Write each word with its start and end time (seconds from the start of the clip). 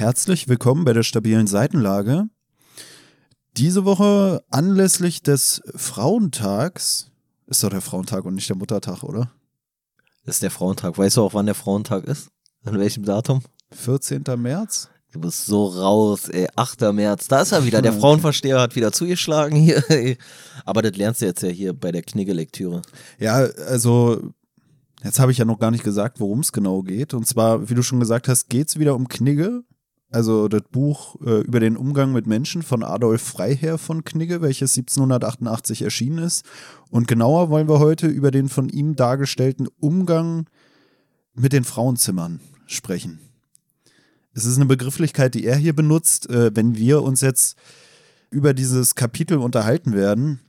Herzlich 0.00 0.48
willkommen 0.48 0.86
bei 0.86 0.94
der 0.94 1.02
stabilen 1.02 1.46
Seitenlage. 1.46 2.30
Diese 3.58 3.84
Woche 3.84 4.42
anlässlich 4.48 5.22
des 5.22 5.60
Frauentags, 5.76 7.10
ist 7.48 7.62
doch 7.62 7.68
der 7.68 7.82
Frauentag 7.82 8.24
und 8.24 8.34
nicht 8.34 8.48
der 8.48 8.56
Muttertag, 8.56 9.02
oder? 9.02 9.30
Das 10.24 10.36
ist 10.36 10.42
der 10.42 10.50
Frauentag. 10.50 10.96
Weißt 10.96 11.18
du 11.18 11.22
auch, 11.22 11.34
wann 11.34 11.44
der 11.44 11.54
Frauentag 11.54 12.04
ist? 12.04 12.30
An 12.64 12.78
welchem 12.78 13.04
Datum? 13.04 13.42
14. 13.72 14.24
März? 14.38 14.88
Du 15.12 15.20
bist 15.20 15.44
so 15.44 15.66
raus, 15.66 16.30
ey. 16.30 16.48
8. 16.56 16.80
März. 16.94 17.28
Da 17.28 17.42
ist 17.42 17.52
er 17.52 17.66
wieder. 17.66 17.82
Der 17.82 17.92
Frauenversteher 18.00 18.58
hat 18.58 18.76
wieder 18.76 18.92
zugeschlagen 18.92 19.54
hier. 19.54 19.84
Ey. 19.90 20.16
Aber 20.64 20.80
das 20.80 20.96
lernst 20.96 21.20
du 21.20 21.26
jetzt 21.26 21.42
ja 21.42 21.50
hier 21.50 21.74
bei 21.74 21.92
der 21.92 22.00
Knigge-Lektüre. 22.00 22.80
Ja, 23.18 23.34
also 23.34 24.32
jetzt 25.04 25.20
habe 25.20 25.30
ich 25.30 25.36
ja 25.36 25.44
noch 25.44 25.58
gar 25.58 25.70
nicht 25.70 25.84
gesagt, 25.84 26.20
worum 26.20 26.40
es 26.40 26.52
genau 26.52 26.80
geht. 26.80 27.12
Und 27.12 27.26
zwar, 27.26 27.68
wie 27.68 27.74
du 27.74 27.82
schon 27.82 28.00
gesagt 28.00 28.28
hast, 28.28 28.48
geht 28.48 28.70
es 28.70 28.78
wieder 28.78 28.94
um 28.94 29.06
Knigge. 29.06 29.62
Also 30.10 30.48
das 30.48 30.62
Buch 30.72 31.16
äh, 31.24 31.40
über 31.42 31.60
den 31.60 31.76
Umgang 31.76 32.12
mit 32.12 32.26
Menschen 32.26 32.62
von 32.62 32.82
Adolf 32.82 33.22
Freiherr 33.22 33.78
von 33.78 34.04
Knigge, 34.04 34.42
welches 34.42 34.76
1788 34.76 35.82
erschienen 35.82 36.18
ist. 36.18 36.44
Und 36.90 37.06
genauer 37.06 37.48
wollen 37.48 37.68
wir 37.68 37.78
heute 37.78 38.08
über 38.08 38.32
den 38.32 38.48
von 38.48 38.68
ihm 38.68 38.96
dargestellten 38.96 39.68
Umgang 39.78 40.46
mit 41.34 41.52
den 41.52 41.62
Frauenzimmern 41.62 42.40
sprechen. 42.66 43.20
Es 44.32 44.44
ist 44.44 44.56
eine 44.56 44.66
Begrifflichkeit, 44.66 45.34
die 45.34 45.44
er 45.44 45.56
hier 45.56 45.74
benutzt. 45.74 46.28
Äh, 46.28 46.54
wenn 46.54 46.76
wir 46.76 47.02
uns 47.02 47.20
jetzt 47.20 47.56
über 48.30 48.52
dieses 48.52 48.96
Kapitel 48.96 49.38
unterhalten 49.38 49.92
werden, 49.92 50.40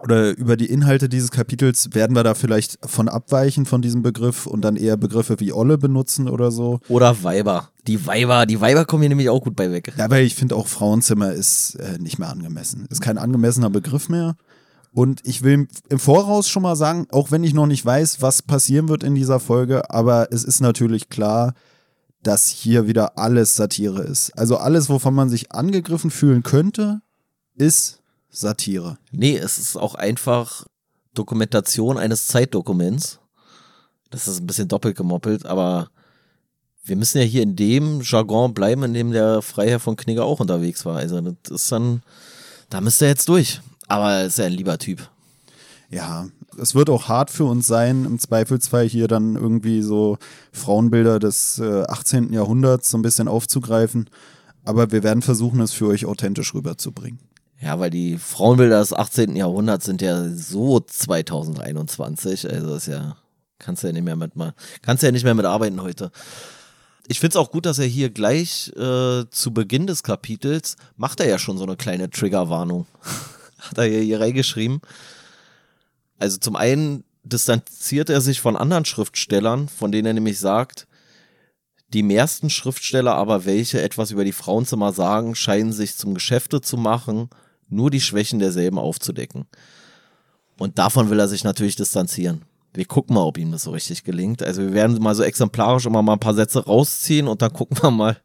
oder 0.00 0.36
über 0.36 0.56
die 0.56 0.66
Inhalte 0.66 1.08
dieses 1.08 1.30
Kapitels 1.30 1.94
werden 1.94 2.14
wir 2.14 2.22
da 2.22 2.34
vielleicht 2.34 2.78
von 2.88 3.08
abweichen 3.08 3.66
von 3.66 3.82
diesem 3.82 4.02
Begriff 4.02 4.46
und 4.46 4.62
dann 4.62 4.76
eher 4.76 4.96
Begriffe 4.96 5.40
wie 5.40 5.52
Olle 5.52 5.78
benutzen 5.78 6.28
oder 6.28 6.50
so. 6.50 6.80
Oder 6.88 7.22
Weiber. 7.22 7.70
Die 7.86 8.06
Weiber, 8.06 8.46
die 8.46 8.60
Weiber 8.60 8.84
kommen 8.84 9.02
hier 9.02 9.08
nämlich 9.08 9.28
auch 9.28 9.42
gut 9.42 9.56
bei 9.56 9.70
weg. 9.70 9.92
Ja, 9.96 10.10
weil 10.10 10.24
ich 10.24 10.34
finde 10.34 10.56
auch 10.56 10.66
Frauenzimmer 10.66 11.32
ist 11.32 11.76
äh, 11.76 11.98
nicht 11.98 12.18
mehr 12.18 12.28
angemessen. 12.28 12.86
Ist 12.90 13.00
kein 13.00 13.18
angemessener 13.18 13.70
Begriff 13.70 14.08
mehr. 14.08 14.36
Und 14.92 15.20
ich 15.24 15.42
will 15.42 15.68
im 15.88 15.98
Voraus 15.98 16.48
schon 16.48 16.62
mal 16.62 16.76
sagen, 16.76 17.06
auch 17.10 17.30
wenn 17.30 17.44
ich 17.44 17.54
noch 17.54 17.66
nicht 17.66 17.84
weiß, 17.84 18.22
was 18.22 18.42
passieren 18.42 18.88
wird 18.88 19.04
in 19.04 19.14
dieser 19.14 19.38
Folge, 19.38 19.90
aber 19.90 20.28
es 20.32 20.44
ist 20.44 20.60
natürlich 20.60 21.08
klar, 21.08 21.54
dass 22.22 22.48
hier 22.48 22.86
wieder 22.86 23.16
alles 23.18 23.54
Satire 23.54 24.02
ist. 24.02 24.36
Also 24.36 24.56
alles, 24.56 24.88
wovon 24.88 25.14
man 25.14 25.28
sich 25.28 25.52
angegriffen 25.52 26.10
fühlen 26.10 26.42
könnte, 26.42 27.00
ist 27.54 27.97
Satire. 28.30 28.98
Nee, 29.10 29.36
es 29.36 29.58
ist 29.58 29.76
auch 29.76 29.94
einfach 29.94 30.66
Dokumentation 31.14 31.98
eines 31.98 32.26
Zeitdokuments. 32.26 33.18
Das 34.10 34.28
ist 34.28 34.40
ein 34.40 34.46
bisschen 34.46 34.68
doppelt 34.68 34.96
gemoppelt, 34.96 35.46
aber 35.46 35.90
wir 36.84 36.96
müssen 36.96 37.18
ja 37.18 37.24
hier 37.24 37.42
in 37.42 37.56
dem 37.56 38.00
Jargon 38.02 38.54
bleiben, 38.54 38.82
in 38.84 38.94
dem 38.94 39.12
der 39.12 39.42
Freiherr 39.42 39.80
von 39.80 39.96
Knigge 39.96 40.24
auch 40.24 40.40
unterwegs 40.40 40.84
war. 40.84 40.96
Also 40.96 41.20
das 41.20 41.62
ist 41.62 41.72
dann, 41.72 42.02
da 42.70 42.80
müsst 42.80 43.02
ihr 43.02 43.08
jetzt 43.08 43.28
durch. 43.28 43.60
Aber 43.88 44.12
er 44.12 44.26
ist 44.26 44.38
ja 44.38 44.46
ein 44.46 44.52
lieber 44.52 44.78
Typ. 44.78 45.08
Ja, 45.90 46.28
es 46.58 46.74
wird 46.74 46.90
auch 46.90 47.08
hart 47.08 47.30
für 47.30 47.44
uns 47.44 47.66
sein, 47.66 48.04
im 48.04 48.18
Zweifelsfall 48.18 48.86
hier 48.86 49.08
dann 49.08 49.36
irgendwie 49.36 49.80
so 49.80 50.18
Frauenbilder 50.52 51.18
des 51.18 51.58
äh, 51.58 51.84
18. 51.88 52.32
Jahrhunderts 52.32 52.90
so 52.90 52.98
ein 52.98 53.02
bisschen 53.02 53.28
aufzugreifen. 53.28 54.10
Aber 54.64 54.92
wir 54.92 55.02
werden 55.02 55.22
versuchen, 55.22 55.60
es 55.60 55.72
für 55.72 55.86
euch 55.86 56.04
authentisch 56.04 56.52
rüberzubringen. 56.52 57.20
Ja, 57.60 57.80
weil 57.80 57.90
die 57.90 58.18
Frauenbilder 58.18 58.78
des 58.78 58.92
18. 58.92 59.34
Jahrhunderts 59.34 59.84
sind 59.84 60.00
ja 60.00 60.28
so 60.30 60.78
2021. 60.78 62.48
Also 62.48 62.76
ist 62.76 62.86
ja, 62.86 63.16
kannst 63.58 63.82
ja 63.82 63.90
nicht 63.90 64.04
mehr 64.04 64.16
mit 64.16 64.36
mal, 64.36 64.54
kannst 64.82 65.02
ja 65.02 65.10
nicht 65.10 65.24
mehr 65.24 65.34
mitarbeiten 65.34 65.82
heute. 65.82 66.12
Ich 67.08 67.18
finde 67.18 67.32
es 67.32 67.36
auch 67.36 67.50
gut, 67.50 67.66
dass 67.66 67.78
er 67.78 67.86
hier 67.86 68.10
gleich 68.10 68.68
äh, 68.76 69.24
zu 69.30 69.52
Beginn 69.52 69.86
des 69.86 70.02
Kapitels 70.02 70.76
macht 70.96 71.20
er 71.20 71.28
ja 71.28 71.38
schon 71.38 71.58
so 71.58 71.64
eine 71.64 71.76
kleine 71.76 72.10
Triggerwarnung. 72.10 72.86
Hat 73.58 73.78
er 73.78 73.86
hier, 73.86 74.02
hier 74.02 74.20
reingeschrieben. 74.20 74.80
Also 76.18 76.36
zum 76.36 76.54
einen 76.54 77.02
distanziert 77.24 78.08
er 78.08 78.20
sich 78.20 78.40
von 78.40 78.56
anderen 78.56 78.84
Schriftstellern, 78.84 79.68
von 79.68 79.90
denen 79.90 80.06
er 80.06 80.14
nämlich 80.14 80.38
sagt, 80.38 80.86
die 81.88 82.02
meisten 82.02 82.50
Schriftsteller 82.50 83.14
aber, 83.14 83.46
welche 83.46 83.80
etwas 83.80 84.10
über 84.10 84.24
die 84.24 84.32
Frauenzimmer 84.32 84.92
sagen, 84.92 85.34
scheinen 85.34 85.72
sich 85.72 85.96
zum 85.96 86.14
Geschäfte 86.14 86.60
zu 86.60 86.76
machen 86.76 87.30
nur 87.68 87.90
die 87.90 88.00
Schwächen 88.00 88.38
derselben 88.38 88.78
aufzudecken. 88.78 89.46
Und 90.58 90.78
davon 90.78 91.10
will 91.10 91.20
er 91.20 91.28
sich 91.28 91.44
natürlich 91.44 91.76
distanzieren. 91.76 92.42
Wir 92.74 92.84
gucken 92.84 93.14
mal, 93.14 93.22
ob 93.22 93.38
ihm 93.38 93.52
das 93.52 93.62
so 93.62 93.70
richtig 93.70 94.04
gelingt. 94.04 94.42
Also 94.42 94.62
wir 94.62 94.72
werden 94.72 95.00
mal 95.02 95.14
so 95.14 95.22
exemplarisch 95.22 95.86
immer 95.86 96.02
mal 96.02 96.14
ein 96.14 96.20
paar 96.20 96.34
Sätze 96.34 96.64
rausziehen 96.64 97.28
und 97.28 97.42
dann 97.42 97.52
gucken 97.52 97.78
wir 97.80 97.90
mal, 97.90 98.18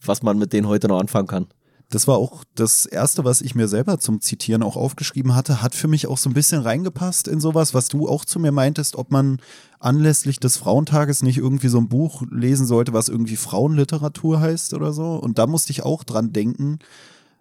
was 0.00 0.22
man 0.22 0.38
mit 0.38 0.52
denen 0.52 0.68
heute 0.68 0.88
noch 0.88 1.00
anfangen 1.00 1.26
kann. 1.26 1.46
Das 1.90 2.08
war 2.08 2.16
auch 2.16 2.44
das 2.54 2.86
Erste, 2.86 3.24
was 3.24 3.40
ich 3.40 3.54
mir 3.54 3.68
selber 3.68 3.98
zum 3.98 4.20
Zitieren 4.20 4.62
auch 4.62 4.76
aufgeschrieben 4.76 5.34
hatte, 5.34 5.62
hat 5.62 5.74
für 5.74 5.86
mich 5.86 6.06
auch 6.06 6.18
so 6.18 6.28
ein 6.28 6.34
bisschen 6.34 6.62
reingepasst 6.62 7.28
in 7.28 7.40
sowas, 7.40 7.74
was 7.74 7.88
du 7.88 8.08
auch 8.08 8.24
zu 8.24 8.40
mir 8.40 8.52
meintest, 8.52 8.96
ob 8.96 9.10
man 9.10 9.38
anlässlich 9.78 10.40
des 10.40 10.56
Frauentages 10.56 11.22
nicht 11.22 11.38
irgendwie 11.38 11.68
so 11.68 11.78
ein 11.78 11.88
Buch 11.88 12.22
lesen 12.30 12.66
sollte, 12.66 12.94
was 12.94 13.08
irgendwie 13.08 13.36
Frauenliteratur 13.36 14.40
heißt 14.40 14.74
oder 14.74 14.92
so. 14.92 15.14
Und 15.14 15.38
da 15.38 15.46
musste 15.46 15.70
ich 15.70 15.82
auch 15.82 16.04
dran 16.04 16.32
denken, 16.32 16.78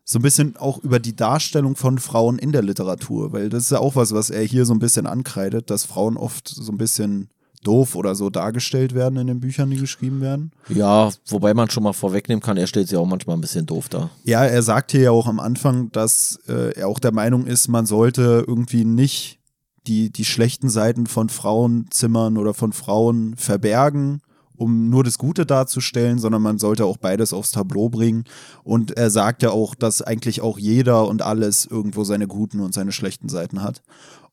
so 0.06 0.20
ein 0.20 0.22
bisschen 0.22 0.58
auch 0.58 0.84
über 0.84 1.00
die 1.00 1.16
Darstellung 1.16 1.76
von 1.76 1.98
Frauen 1.98 2.38
in 2.38 2.52
der 2.52 2.62
Literatur, 2.62 3.32
weil 3.32 3.50
das 3.50 3.64
ist 3.64 3.72
ja 3.72 3.80
auch 3.80 3.96
was, 3.96 4.14
was 4.14 4.30
er 4.30 4.44
hier 4.44 4.66
so 4.66 4.74
ein 4.74 4.80
bisschen 4.80 5.08
ankreidet, 5.08 5.70
dass 5.70 5.86
Frauen 5.86 6.18
oft 6.18 6.50
so 6.50 6.72
ein 6.72 6.78
bisschen 6.78 7.30
doof 7.64 7.96
oder 7.96 8.14
so 8.14 8.30
dargestellt 8.30 8.94
werden 8.94 9.18
in 9.18 9.28
den 9.28 9.40
Büchern, 9.40 9.70
die 9.70 9.78
geschrieben 9.78 10.20
werden. 10.20 10.52
Ja, 10.68 11.10
wobei 11.28 11.54
man 11.54 11.70
schon 11.70 11.84
mal 11.84 11.94
vorwegnehmen 11.94 12.42
kann, 12.42 12.58
er 12.58 12.68
stellt 12.68 12.90
sie 12.90 12.98
auch 12.98 13.06
manchmal 13.06 13.38
ein 13.38 13.42
bisschen 13.42 13.66
doof 13.66 13.88
dar. 13.88 14.10
Ja, 14.26 14.44
er 14.44 14.62
sagt 14.62 14.92
hier 14.92 15.02
ja 15.02 15.12
auch 15.12 15.28
am 15.28 15.40
Anfang, 15.40 15.90
dass 15.94 16.40
äh, 16.50 16.74
er 16.74 16.90
auch 16.90 17.00
der 17.00 17.14
Meinung 17.14 17.46
ist, 17.46 17.70
man 17.70 17.86
sollte 17.86 18.44
irgendwie 18.46 18.84
nicht 18.84 19.40
die, 19.88 20.12
die 20.12 20.26
schlechten 20.26 20.70
Seiten 20.70 21.08
von 21.08 21.30
Frauenzimmern 21.30 22.38
oder 22.38 22.54
von 22.54 22.74
Frauen 22.74 23.36
verbergen 23.38 24.22
um 24.56 24.90
nur 24.90 25.04
das 25.04 25.18
Gute 25.18 25.46
darzustellen, 25.46 26.20
sondern 26.20 26.42
man 26.42 26.58
sollte 26.58 26.86
auch 26.86 26.98
beides 26.98 27.34
aufs 27.34 27.52
Tableau 27.52 27.90
bringen. 27.90 28.26
Und 28.64 28.92
er 28.92 29.10
sagt 29.10 29.44
ja 29.44 29.52
auch, 29.52 29.76
dass 29.76 30.02
eigentlich 30.02 30.42
auch 30.42 30.58
jeder 30.58 31.08
und 31.08 31.22
alles 31.22 31.66
irgendwo 31.66 32.04
seine 32.04 32.28
guten 32.28 32.60
und 32.60 32.74
seine 32.74 32.92
schlechten 32.92 33.30
Seiten 33.30 33.62
hat. 33.62 33.82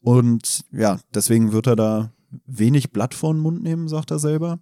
Und 0.02 0.64
ja, 0.72 0.98
deswegen 1.14 1.52
wird 1.52 1.66
er 1.66 1.76
da 1.76 2.12
wenig 2.46 2.92
Blatt 2.92 3.14
vor 3.14 3.32
den 3.32 3.42
Mund 3.42 3.62
nehmen, 3.62 3.88
sagt 3.88 4.10
er 4.10 4.18
selber. 4.18 4.58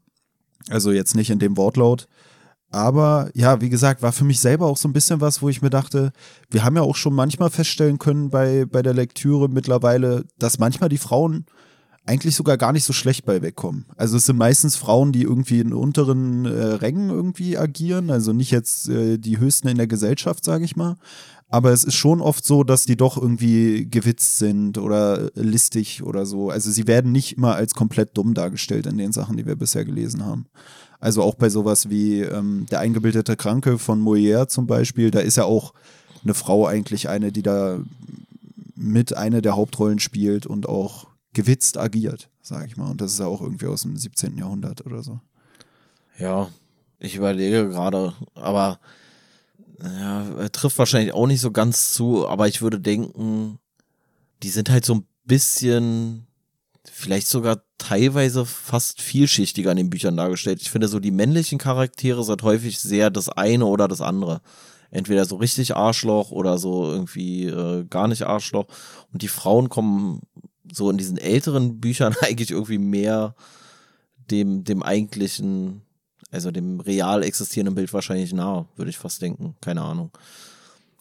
Also 0.68 0.90
jetzt 0.90 1.14
nicht 1.14 1.30
in 1.30 1.38
dem 1.38 1.56
Wortlaut. 1.56 2.08
Aber 2.70 3.30
ja, 3.34 3.60
wie 3.62 3.70
gesagt, 3.70 4.02
war 4.02 4.12
für 4.12 4.24
mich 4.24 4.40
selber 4.40 4.66
auch 4.66 4.76
so 4.76 4.88
ein 4.88 4.92
bisschen 4.92 5.22
was, 5.22 5.40
wo 5.40 5.48
ich 5.48 5.62
mir 5.62 5.70
dachte, 5.70 6.12
wir 6.50 6.64
haben 6.64 6.76
ja 6.76 6.82
auch 6.82 6.96
schon 6.96 7.14
manchmal 7.14 7.48
feststellen 7.48 7.98
können 7.98 8.28
bei, 8.28 8.66
bei 8.66 8.82
der 8.82 8.92
Lektüre 8.92 9.48
mittlerweile, 9.48 10.24
dass 10.38 10.58
manchmal 10.58 10.90
die 10.90 10.98
Frauen 10.98 11.46
eigentlich 12.08 12.34
sogar 12.34 12.56
gar 12.56 12.72
nicht 12.72 12.84
so 12.84 12.94
schlecht 12.94 13.26
bei 13.26 13.42
wegkommen. 13.42 13.84
Also 13.96 14.16
es 14.16 14.24
sind 14.24 14.38
meistens 14.38 14.76
Frauen, 14.76 15.12
die 15.12 15.22
irgendwie 15.22 15.60
in 15.60 15.74
unteren 15.74 16.46
äh, 16.46 16.48
Rängen 16.48 17.10
irgendwie 17.10 17.58
agieren, 17.58 18.10
also 18.10 18.32
nicht 18.32 18.50
jetzt 18.50 18.88
äh, 18.88 19.18
die 19.18 19.38
höchsten 19.38 19.68
in 19.68 19.76
der 19.76 19.86
Gesellschaft, 19.86 20.42
sage 20.42 20.64
ich 20.64 20.74
mal. 20.74 20.96
Aber 21.50 21.70
es 21.70 21.84
ist 21.84 21.94
schon 21.94 22.20
oft 22.20 22.44
so, 22.44 22.64
dass 22.64 22.86
die 22.86 22.96
doch 22.96 23.16
irgendwie 23.16 23.88
gewitzt 23.88 24.38
sind 24.38 24.78
oder 24.78 25.30
listig 25.34 26.02
oder 26.02 26.24
so. 26.24 26.50
Also 26.50 26.70
sie 26.70 26.86
werden 26.86 27.12
nicht 27.12 27.36
immer 27.36 27.54
als 27.54 27.74
komplett 27.74 28.16
dumm 28.16 28.34
dargestellt 28.34 28.86
in 28.86 28.98
den 28.98 29.12
Sachen, 29.12 29.36
die 29.36 29.46
wir 29.46 29.56
bisher 29.56 29.84
gelesen 29.84 30.24
haben. 30.24 30.46
Also 31.00 31.22
auch 31.22 31.34
bei 31.34 31.50
sowas 31.50 31.90
wie 31.90 32.22
ähm, 32.22 32.66
der 32.70 32.80
eingebildete 32.80 33.36
Kranke 33.36 33.78
von 33.78 34.02
Molière 34.02 34.48
zum 34.48 34.66
Beispiel, 34.66 35.10
da 35.10 35.20
ist 35.20 35.36
ja 35.36 35.44
auch 35.44 35.74
eine 36.24 36.34
Frau 36.34 36.66
eigentlich 36.66 37.08
eine, 37.08 37.32
die 37.32 37.42
da 37.42 37.78
mit 38.74 39.16
eine 39.16 39.42
der 39.42 39.56
Hauptrollen 39.56 39.98
spielt 39.98 40.46
und 40.46 40.68
auch 40.68 41.06
gewitzt 41.38 41.78
agiert, 41.78 42.28
sage 42.42 42.66
ich 42.66 42.76
mal. 42.76 42.90
Und 42.90 43.00
das 43.00 43.12
ist 43.12 43.20
ja 43.20 43.26
auch 43.26 43.40
irgendwie 43.40 43.68
aus 43.68 43.82
dem 43.82 43.96
17. 43.96 44.36
Jahrhundert 44.36 44.84
oder 44.84 45.04
so. 45.04 45.20
Ja, 46.18 46.48
ich 46.98 47.14
überlege 47.14 47.68
gerade, 47.68 48.12
aber 48.34 48.80
ja, 49.80 50.48
trifft 50.48 50.80
wahrscheinlich 50.80 51.14
auch 51.14 51.28
nicht 51.28 51.40
so 51.40 51.52
ganz 51.52 51.92
zu, 51.92 52.26
aber 52.26 52.48
ich 52.48 52.60
würde 52.60 52.80
denken, 52.80 53.60
die 54.42 54.48
sind 54.48 54.68
halt 54.68 54.84
so 54.84 54.96
ein 54.96 55.06
bisschen, 55.26 56.26
vielleicht 56.90 57.28
sogar 57.28 57.62
teilweise 57.78 58.44
fast 58.44 59.00
vielschichtiger 59.00 59.70
in 59.70 59.76
den 59.76 59.90
Büchern 59.90 60.16
dargestellt. 60.16 60.60
Ich 60.60 60.72
finde 60.72 60.88
so, 60.88 60.98
die 60.98 61.12
männlichen 61.12 61.58
Charaktere 61.58 62.24
sind 62.24 62.42
häufig 62.42 62.80
sehr 62.80 63.10
das 63.10 63.28
eine 63.28 63.66
oder 63.66 63.86
das 63.86 64.00
andere. 64.00 64.40
Entweder 64.90 65.24
so 65.24 65.36
richtig 65.36 65.76
Arschloch 65.76 66.32
oder 66.32 66.58
so 66.58 66.90
irgendwie 66.90 67.44
äh, 67.44 67.84
gar 67.84 68.08
nicht 68.08 68.24
Arschloch. 68.24 68.66
Und 69.12 69.22
die 69.22 69.28
Frauen 69.28 69.68
kommen 69.68 70.22
so 70.72 70.90
in 70.90 70.98
diesen 70.98 71.18
älteren 71.18 71.80
Büchern 71.80 72.14
eigentlich 72.20 72.50
irgendwie 72.50 72.78
mehr 72.78 73.34
dem, 74.30 74.64
dem 74.64 74.82
eigentlichen, 74.82 75.82
also 76.30 76.50
dem 76.50 76.80
real 76.80 77.22
existierenden 77.22 77.74
Bild 77.74 77.92
wahrscheinlich 77.92 78.32
nahe, 78.32 78.66
würde 78.76 78.90
ich 78.90 78.98
fast 78.98 79.22
denken. 79.22 79.56
Keine 79.60 79.82
Ahnung. 79.82 80.10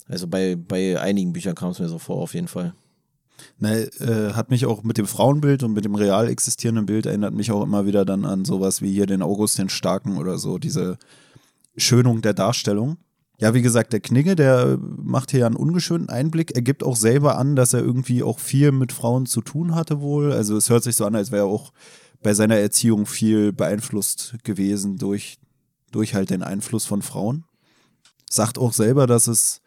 Also 0.08 0.28
bei, 0.28 0.56
bei 0.56 1.00
einigen 1.00 1.34
Büchern 1.34 1.56
kam 1.56 1.72
es 1.72 1.80
mir 1.80 1.90
so 1.90 2.00
vor, 2.00 2.18
auf 2.18 2.34
jeden 2.34 2.48
Fall. 2.48 2.74
Na, 3.60 3.76
äh, 3.76 4.34
hat 4.34 4.50
mich 4.50 4.66
auch 4.66 4.84
mit 4.84 4.98
dem 4.98 5.08
Frauenbild 5.08 5.64
und 5.64 5.74
mit 5.74 5.86
dem 5.86 5.96
real 5.96 6.28
existierenden 6.30 6.86
Bild 6.86 7.06
erinnert 7.06 7.34
mich 7.34 7.52
auch 7.52 7.64
immer 7.64 7.86
wieder 7.86 8.06
dann 8.06 8.26
an 8.26 8.46
sowas 8.46 8.82
wie 8.82 8.92
hier 8.92 9.06
den 9.06 9.22
August 9.22 9.58
den 9.58 9.70
Starken 9.70 10.18
oder 10.18 10.38
so, 10.38 10.58
diese 10.58 10.98
Schönung 11.76 12.22
der 12.22 12.34
Darstellung. 12.34 12.98
Ja, 13.40 13.54
wie 13.54 13.62
gesagt, 13.62 13.94
der 13.94 14.00
Knigge, 14.00 14.36
der 14.36 14.80
macht 14.82 15.30
hier 15.30 15.46
einen 15.46 15.56
ungeschönten 15.56 16.10
Einblick. 16.10 16.56
Er 16.56 16.64
gibt 16.64 16.84
auch 16.84 16.96
selber 16.96 17.38
an, 17.38 17.56
dass 17.56 17.74
er 17.74 17.82
irgendwie 17.82 18.24
auch 18.24 18.40
viel 18.40 18.72
mit 18.72 18.92
Frauen 18.92 19.28
zu 19.28 19.42
tun 19.42 19.76
hatte 19.76 20.02
wohl. 20.02 20.34
Also 20.34 20.58
es 20.58 20.72
hört 20.72 20.84
sich 20.84 20.96
so 20.96 21.06
an, 21.06 21.16
als 21.16 21.32
wäre 21.32 21.46
er 21.46 21.52
auch 21.52 21.72
bei 22.24 22.34
seiner 22.34 22.56
Erziehung 22.58 23.06
viel 23.06 23.54
beeinflusst 23.54 24.38
gewesen 24.44 24.98
durch, 24.98 25.38
durch 25.92 26.16
halt 26.16 26.32
den 26.32 26.42
Einfluss 26.42 26.86
von 26.86 27.04
Frauen. 27.04 27.44
Sagt 28.28 28.58
auch 28.58 28.74
selber, 28.74 29.06
dass 29.06 29.28
es 29.28 29.62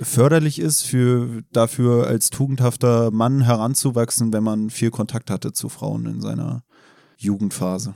förderlich 0.00 0.58
ist, 0.58 0.82
für, 0.82 1.42
dafür 1.52 2.08
als 2.08 2.30
tugendhafter 2.30 3.12
Mann 3.12 3.42
heranzuwachsen, 3.42 4.32
wenn 4.32 4.42
man 4.42 4.68
viel 4.68 4.90
Kontakt 4.90 5.30
hatte 5.30 5.52
zu 5.52 5.68
Frauen 5.68 6.06
in 6.06 6.20
seiner 6.20 6.64
Jugendphase. 7.18 7.94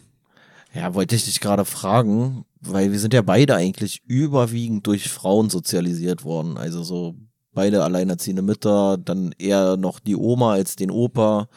Ja, 0.76 0.92
wollte 0.92 1.16
ich 1.16 1.24
dich 1.24 1.40
gerade 1.40 1.64
fragen, 1.64 2.44
weil 2.60 2.92
wir 2.92 2.98
sind 2.98 3.14
ja 3.14 3.22
beide 3.22 3.54
eigentlich 3.54 4.02
überwiegend 4.06 4.86
durch 4.86 5.08
Frauen 5.08 5.48
sozialisiert 5.48 6.22
worden. 6.22 6.58
Also 6.58 6.82
so 6.82 7.14
beide 7.54 7.82
alleinerziehende 7.82 8.42
Mütter, 8.42 8.98
dann 8.98 9.34
eher 9.38 9.78
noch 9.78 10.00
die 10.00 10.16
Oma 10.16 10.52
als 10.52 10.76
den 10.76 10.90
Opa 10.90 11.48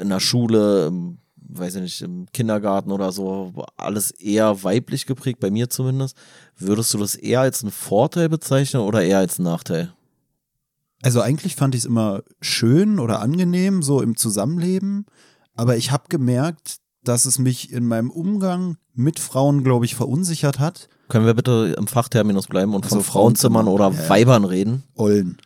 in 0.00 0.08
der 0.08 0.20
Schule, 0.20 0.90
weiß 1.36 1.74
ich 1.74 1.82
nicht, 1.82 2.00
im 2.00 2.24
Kindergarten 2.32 2.90
oder 2.90 3.12
so, 3.12 3.52
alles 3.76 4.12
eher 4.12 4.62
weiblich 4.62 5.04
geprägt, 5.04 5.40
bei 5.40 5.50
mir 5.50 5.68
zumindest. 5.68 6.16
Würdest 6.56 6.94
du 6.94 6.98
das 6.98 7.16
eher 7.16 7.40
als 7.40 7.62
einen 7.62 7.70
Vorteil 7.70 8.30
bezeichnen 8.30 8.80
oder 8.80 9.02
eher 9.02 9.18
als 9.18 9.38
einen 9.38 9.44
Nachteil? 9.44 9.92
Also 11.02 11.20
eigentlich 11.20 11.54
fand 11.54 11.74
ich 11.74 11.82
es 11.82 11.86
immer 11.86 12.22
schön 12.40 12.98
oder 12.98 13.20
angenehm, 13.20 13.82
so 13.82 14.00
im 14.00 14.16
Zusammenleben. 14.16 15.04
Aber 15.54 15.76
ich 15.76 15.90
habe 15.90 16.04
gemerkt, 16.08 16.79
dass 17.04 17.24
es 17.24 17.38
mich 17.38 17.72
in 17.72 17.86
meinem 17.86 18.10
Umgang 18.10 18.76
mit 18.94 19.18
Frauen, 19.18 19.64
glaube 19.64 19.84
ich, 19.84 19.94
verunsichert 19.94 20.58
hat. 20.58 20.88
Können 21.08 21.26
wir 21.26 21.34
bitte 21.34 21.74
im 21.76 21.86
Fachterminus 21.86 22.46
bleiben 22.46 22.74
und 22.74 22.84
also 22.84 22.96
von 22.96 23.04
Frauenzimmern 23.04 23.68
oder 23.68 23.90
ja, 23.90 24.08
Weibern 24.08 24.44
reden? 24.44 24.84
Ollen. 24.94 25.38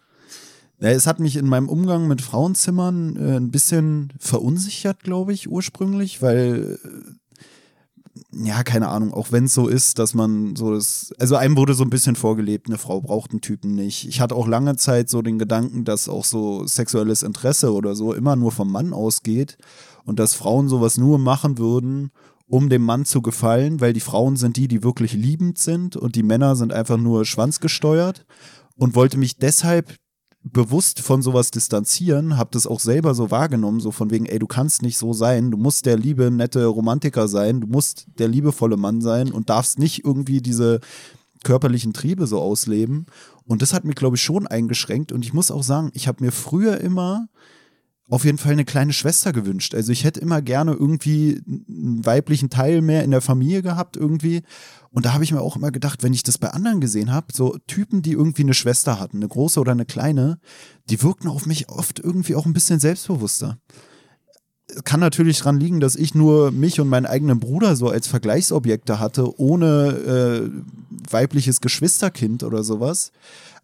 Ja, 0.80 0.90
es 0.90 1.06
hat 1.06 1.20
mich 1.20 1.36
in 1.36 1.46
meinem 1.46 1.68
Umgang 1.68 2.08
mit 2.08 2.20
Frauenzimmern 2.20 3.16
äh, 3.16 3.36
ein 3.36 3.50
bisschen 3.50 4.12
verunsichert, 4.18 5.00
glaube 5.02 5.32
ich, 5.32 5.48
ursprünglich, 5.48 6.20
weil 6.20 6.78
äh, 6.84 8.44
ja, 8.44 8.62
keine 8.64 8.88
Ahnung, 8.88 9.14
auch 9.14 9.30
wenn 9.32 9.44
es 9.44 9.54
so 9.54 9.68
ist, 9.68 9.98
dass 9.98 10.14
man 10.14 10.56
so 10.56 10.74
das, 10.74 11.12
also 11.18 11.36
einem 11.36 11.56
wurde 11.56 11.74
so 11.74 11.84
ein 11.84 11.90
bisschen 11.90 12.16
vorgelebt, 12.16 12.68
eine 12.68 12.78
Frau 12.78 13.00
braucht 13.00 13.30
einen 13.30 13.40
Typen 13.40 13.74
nicht. 13.74 14.08
Ich 14.08 14.20
hatte 14.20 14.34
auch 14.34 14.48
lange 14.48 14.76
Zeit 14.76 15.08
so 15.08 15.22
den 15.22 15.38
Gedanken, 15.38 15.84
dass 15.84 16.08
auch 16.08 16.24
so 16.24 16.66
sexuelles 16.66 17.22
Interesse 17.22 17.72
oder 17.72 17.94
so 17.94 18.12
immer 18.12 18.36
nur 18.36 18.52
vom 18.52 18.70
Mann 18.70 18.92
ausgeht 18.92 19.56
und 20.04 20.18
dass 20.18 20.34
Frauen 20.34 20.68
sowas 20.68 20.98
nur 20.98 21.18
machen 21.18 21.58
würden, 21.58 22.10
um 22.46 22.68
dem 22.68 22.82
Mann 22.82 23.04
zu 23.04 23.22
gefallen, 23.22 23.80
weil 23.80 23.92
die 23.92 24.00
Frauen 24.00 24.36
sind 24.36 24.56
die, 24.56 24.68
die 24.68 24.82
wirklich 24.82 25.14
liebend 25.14 25.58
sind 25.58 25.96
und 25.96 26.14
die 26.14 26.22
Männer 26.22 26.56
sind 26.56 26.72
einfach 26.72 26.98
nur 26.98 27.24
schwanzgesteuert 27.24 28.26
und 28.76 28.94
wollte 28.94 29.18
mich 29.18 29.38
deshalb 29.38 29.96
bewusst 30.44 31.00
von 31.00 31.22
sowas 31.22 31.50
distanzieren, 31.50 32.36
hab 32.36 32.52
das 32.52 32.66
auch 32.66 32.80
selber 32.80 33.14
so 33.14 33.30
wahrgenommen, 33.30 33.80
so 33.80 33.90
von 33.90 34.10
wegen, 34.10 34.26
ey, 34.26 34.38
du 34.38 34.46
kannst 34.46 34.82
nicht 34.82 34.98
so 34.98 35.14
sein, 35.14 35.50
du 35.50 35.56
musst 35.56 35.86
der 35.86 35.96
liebe, 35.96 36.30
nette 36.30 36.66
Romantiker 36.66 37.28
sein, 37.28 37.62
du 37.62 37.66
musst 37.66 38.06
der 38.18 38.28
liebevolle 38.28 38.76
Mann 38.76 39.00
sein 39.00 39.32
und 39.32 39.48
darfst 39.48 39.78
nicht 39.78 40.04
irgendwie 40.04 40.42
diese 40.42 40.80
körperlichen 41.44 41.94
Triebe 41.94 42.26
so 42.26 42.40
ausleben. 42.40 43.06
Und 43.46 43.62
das 43.62 43.72
hat 43.72 43.84
mich, 43.84 43.94
glaube 43.94 44.16
ich, 44.16 44.22
schon 44.22 44.46
eingeschränkt. 44.46 45.12
Und 45.12 45.24
ich 45.24 45.32
muss 45.32 45.50
auch 45.50 45.62
sagen, 45.62 45.90
ich 45.94 46.08
habe 46.08 46.22
mir 46.24 46.32
früher 46.32 46.80
immer 46.80 47.28
auf 48.14 48.24
jeden 48.24 48.38
Fall 48.38 48.52
eine 48.52 48.64
kleine 48.64 48.92
Schwester 48.92 49.32
gewünscht. 49.32 49.74
Also 49.74 49.90
ich 49.90 50.04
hätte 50.04 50.20
immer 50.20 50.40
gerne 50.40 50.72
irgendwie 50.72 51.42
einen 51.46 52.06
weiblichen 52.06 52.48
Teil 52.48 52.80
mehr 52.80 53.02
in 53.02 53.10
der 53.10 53.20
Familie 53.20 53.60
gehabt 53.60 53.96
irgendwie. 53.96 54.42
Und 54.90 55.04
da 55.04 55.14
habe 55.14 55.24
ich 55.24 55.32
mir 55.32 55.40
auch 55.40 55.56
immer 55.56 55.72
gedacht, 55.72 56.04
wenn 56.04 56.14
ich 56.14 56.22
das 56.22 56.38
bei 56.38 56.50
anderen 56.50 56.80
gesehen 56.80 57.10
habe, 57.10 57.26
so 57.32 57.58
Typen, 57.66 58.02
die 58.02 58.12
irgendwie 58.12 58.42
eine 58.42 58.54
Schwester 58.54 59.00
hatten, 59.00 59.16
eine 59.16 59.26
große 59.26 59.58
oder 59.58 59.72
eine 59.72 59.84
kleine, 59.84 60.38
die 60.88 61.02
wirkten 61.02 61.26
auf 61.26 61.44
mich 61.46 61.68
oft 61.68 61.98
irgendwie 61.98 62.36
auch 62.36 62.46
ein 62.46 62.52
bisschen 62.52 62.78
selbstbewusster. 62.78 63.58
Kann 64.84 65.00
natürlich 65.00 65.38
daran 65.38 65.58
liegen, 65.58 65.80
dass 65.80 65.96
ich 65.96 66.14
nur 66.14 66.52
mich 66.52 66.80
und 66.80 66.88
meinen 66.88 67.06
eigenen 67.06 67.40
Bruder 67.40 67.74
so 67.74 67.88
als 67.88 68.06
Vergleichsobjekte 68.06 69.00
hatte, 69.00 69.40
ohne 69.40 69.88
äh, 69.88 70.50
weibliches 71.10 71.60
Geschwisterkind 71.60 72.44
oder 72.44 72.62
sowas. 72.62 73.10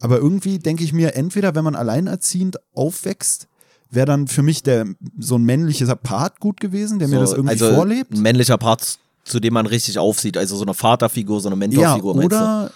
Aber 0.01 0.19
irgendwie 0.19 0.59
denke 0.59 0.83
ich 0.83 0.93
mir, 0.93 1.15
entweder 1.15 1.55
wenn 1.55 1.65
man 1.65 1.77
alleinerziehend 1.77 2.59
aufwächst, 2.75 3.47
wäre 3.91 4.07
dann 4.07 4.29
für 4.29 4.43
mich 4.43 4.63
der 4.63 4.87
so 5.19 5.37
ein 5.37 5.45
männlicher 5.45 5.95
Part 5.97 6.41
gut 6.41 6.61
gewesen, 6.61 6.99
der 6.99 7.09
so, 7.09 7.15
mir 7.15 7.21
das 7.21 7.33
irgendwie 7.33 7.53
also 7.53 7.75
vorlebt. 7.75 8.13
Ein 8.13 8.23
männlicher 8.23 8.59
Part, 8.59 8.99
zu 9.25 9.41
dem 9.41 9.55
man 9.55 9.67
richtig 9.67 9.99
aufsieht, 9.99 10.37
also 10.37 10.57
so 10.57 10.63
eine 10.63 10.75
Vaterfigur, 10.75 11.41
so 11.41 11.49
eine 11.49 11.57
Mentorfigur. 11.57 12.17
Ja, 12.17 12.23
oder 12.23 12.71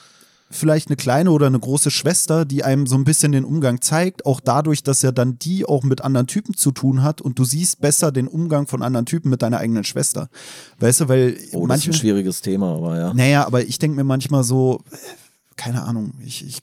vielleicht 0.50 0.88
eine 0.88 0.96
kleine 0.96 1.30
oder 1.30 1.46
eine 1.46 1.58
große 1.58 1.90
Schwester, 1.90 2.44
die 2.44 2.64
einem 2.64 2.86
so 2.86 2.96
ein 2.96 3.04
bisschen 3.04 3.32
den 3.32 3.44
Umgang 3.44 3.80
zeigt, 3.80 4.24
auch 4.26 4.40
dadurch, 4.40 4.82
dass 4.82 5.02
ja 5.02 5.10
dann 5.10 5.38
die 5.38 5.64
auch 5.64 5.82
mit 5.82 6.02
anderen 6.02 6.26
Typen 6.26 6.54
zu 6.54 6.70
tun 6.70 7.02
hat 7.02 7.20
und 7.20 7.38
du 7.38 7.44
siehst 7.44 7.80
besser 7.80 8.12
den 8.12 8.28
Umgang 8.28 8.66
von 8.66 8.82
anderen 8.82 9.06
Typen 9.06 9.30
mit 9.30 9.42
deiner 9.42 9.58
eigenen 9.58 9.84
Schwester. 9.84 10.28
Weißt 10.78 11.00
du, 11.00 11.08
weil 11.08 11.36
oh, 11.52 11.66
das 11.66 11.80
ist 11.80 11.88
ein 11.88 11.92
schwieriges 11.94 12.40
Thema, 12.40 12.76
aber 12.76 12.98
ja. 12.98 13.14
Naja, 13.14 13.46
aber 13.46 13.62
ich 13.62 13.78
denke 13.78 13.96
mir 13.96 14.04
manchmal 14.04 14.44
so, 14.44 14.82
keine 15.56 15.82
Ahnung, 15.84 16.14
ich, 16.20 16.44
ich, 16.44 16.58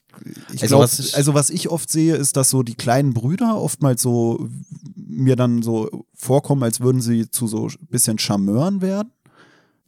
ich 0.54 0.64
also, 0.64 0.78
glaube, 0.78 0.92
also 1.14 1.34
was 1.34 1.50
ich 1.50 1.70
oft 1.70 1.90
sehe, 1.90 2.16
ist, 2.16 2.36
dass 2.36 2.50
so 2.50 2.64
die 2.64 2.76
kleinen 2.76 3.14
Brüder 3.14 3.58
oftmals 3.58 4.02
so 4.02 4.50
mir 4.96 5.36
dann 5.36 5.62
so 5.62 6.06
vorkommen, 6.14 6.64
als 6.64 6.80
würden 6.80 7.02
sie 7.02 7.30
zu 7.30 7.48
so 7.48 7.68
ein 7.68 7.88
bisschen 7.90 8.18
Charmeuren 8.18 8.82
werden. 8.82 9.12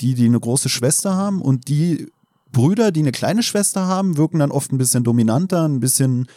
Die, 0.02 0.16
die 0.16 0.26
eine 0.26 0.40
große 0.40 0.70
Schwester 0.70 1.16
haben 1.16 1.42
und 1.42 1.68
die 1.68 2.08
Brüder, 2.52 2.92
die 2.92 3.02
eine 3.02 3.12
kleine 3.12 3.44
Schwester 3.44 3.88
haben, 3.88 4.18
wirken 4.18 4.40
dann 4.40 4.52
oft 4.52 4.72
ein 4.72 4.78
bisschen 4.78 5.04
dominanter, 5.04 5.68
ein 5.68 5.80
bisschen 5.80 6.28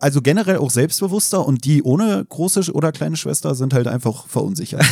also 0.00 0.22
generell 0.22 0.56
auch 0.56 0.70
selbstbewusster 0.70 1.46
und 1.46 1.64
die 1.64 1.82
ohne 1.82 2.24
große 2.28 2.72
oder 2.72 2.92
kleine 2.92 3.16
Schwester 3.16 3.54
sind 3.54 3.74
halt 3.74 3.86
einfach 3.86 4.26
verunsichert. 4.26 4.84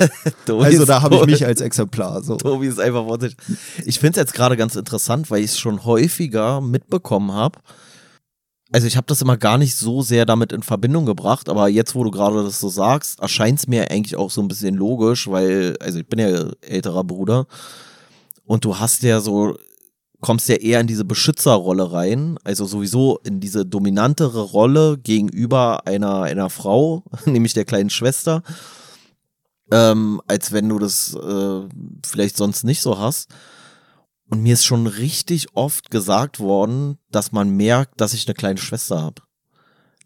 also 0.48 0.84
da 0.84 1.02
habe 1.02 1.16
ich 1.16 1.26
mich 1.26 1.46
als 1.46 1.60
Exemplar. 1.60 2.22
So. 2.22 2.36
Tobi 2.36 2.66
ist 2.66 2.80
einfach 2.80 3.04
verunsichert. 3.04 3.40
Ich 3.84 4.00
finde 4.00 4.18
es 4.20 4.24
jetzt 4.24 4.34
gerade 4.34 4.56
ganz 4.56 4.76
interessant, 4.76 5.30
weil 5.30 5.44
ich 5.44 5.52
es 5.52 5.58
schon 5.58 5.84
häufiger 5.84 6.60
mitbekommen 6.60 7.32
habe. 7.32 7.58
Also 8.72 8.86
ich 8.86 8.96
habe 8.96 9.06
das 9.06 9.20
immer 9.20 9.36
gar 9.36 9.58
nicht 9.58 9.74
so 9.74 10.02
sehr 10.02 10.26
damit 10.26 10.52
in 10.52 10.62
Verbindung 10.62 11.04
gebracht, 11.04 11.48
aber 11.48 11.68
jetzt, 11.68 11.94
wo 11.94 12.04
du 12.04 12.10
gerade 12.10 12.44
das 12.44 12.60
so 12.60 12.68
sagst, 12.68 13.18
erscheint 13.20 13.58
es 13.58 13.66
mir 13.66 13.90
eigentlich 13.90 14.16
auch 14.16 14.30
so 14.30 14.40
ein 14.40 14.48
bisschen 14.48 14.76
logisch, 14.76 15.28
weil, 15.28 15.76
also 15.80 15.98
ich 15.98 16.06
bin 16.06 16.20
ja 16.20 16.46
älterer 16.60 17.02
Bruder 17.02 17.46
und 18.44 18.64
du 18.64 18.78
hast 18.78 19.02
ja 19.02 19.20
so 19.20 19.56
kommst 20.20 20.48
ja 20.48 20.56
eher 20.56 20.80
in 20.80 20.86
diese 20.86 21.04
Beschützerrolle 21.04 21.92
rein, 21.92 22.38
also 22.44 22.66
sowieso 22.66 23.18
in 23.24 23.40
diese 23.40 23.64
dominantere 23.64 24.42
Rolle 24.42 24.98
gegenüber 24.98 25.86
einer, 25.86 26.22
einer 26.22 26.50
Frau, 26.50 27.04
nämlich 27.24 27.54
der 27.54 27.64
kleinen 27.64 27.90
Schwester, 27.90 28.42
ähm, 29.70 30.20
als 30.26 30.52
wenn 30.52 30.68
du 30.68 30.78
das 30.78 31.14
äh, 31.14 31.68
vielleicht 32.04 32.36
sonst 32.36 32.64
nicht 32.64 32.82
so 32.82 32.98
hast. 32.98 33.28
Und 34.28 34.42
mir 34.42 34.54
ist 34.54 34.64
schon 34.64 34.86
richtig 34.86 35.48
oft 35.54 35.90
gesagt 35.90 36.38
worden, 36.38 36.98
dass 37.10 37.32
man 37.32 37.50
merkt, 37.50 38.00
dass 38.00 38.14
ich 38.14 38.28
eine 38.28 38.34
kleine 38.34 38.58
Schwester 38.58 39.02
habe. 39.02 39.22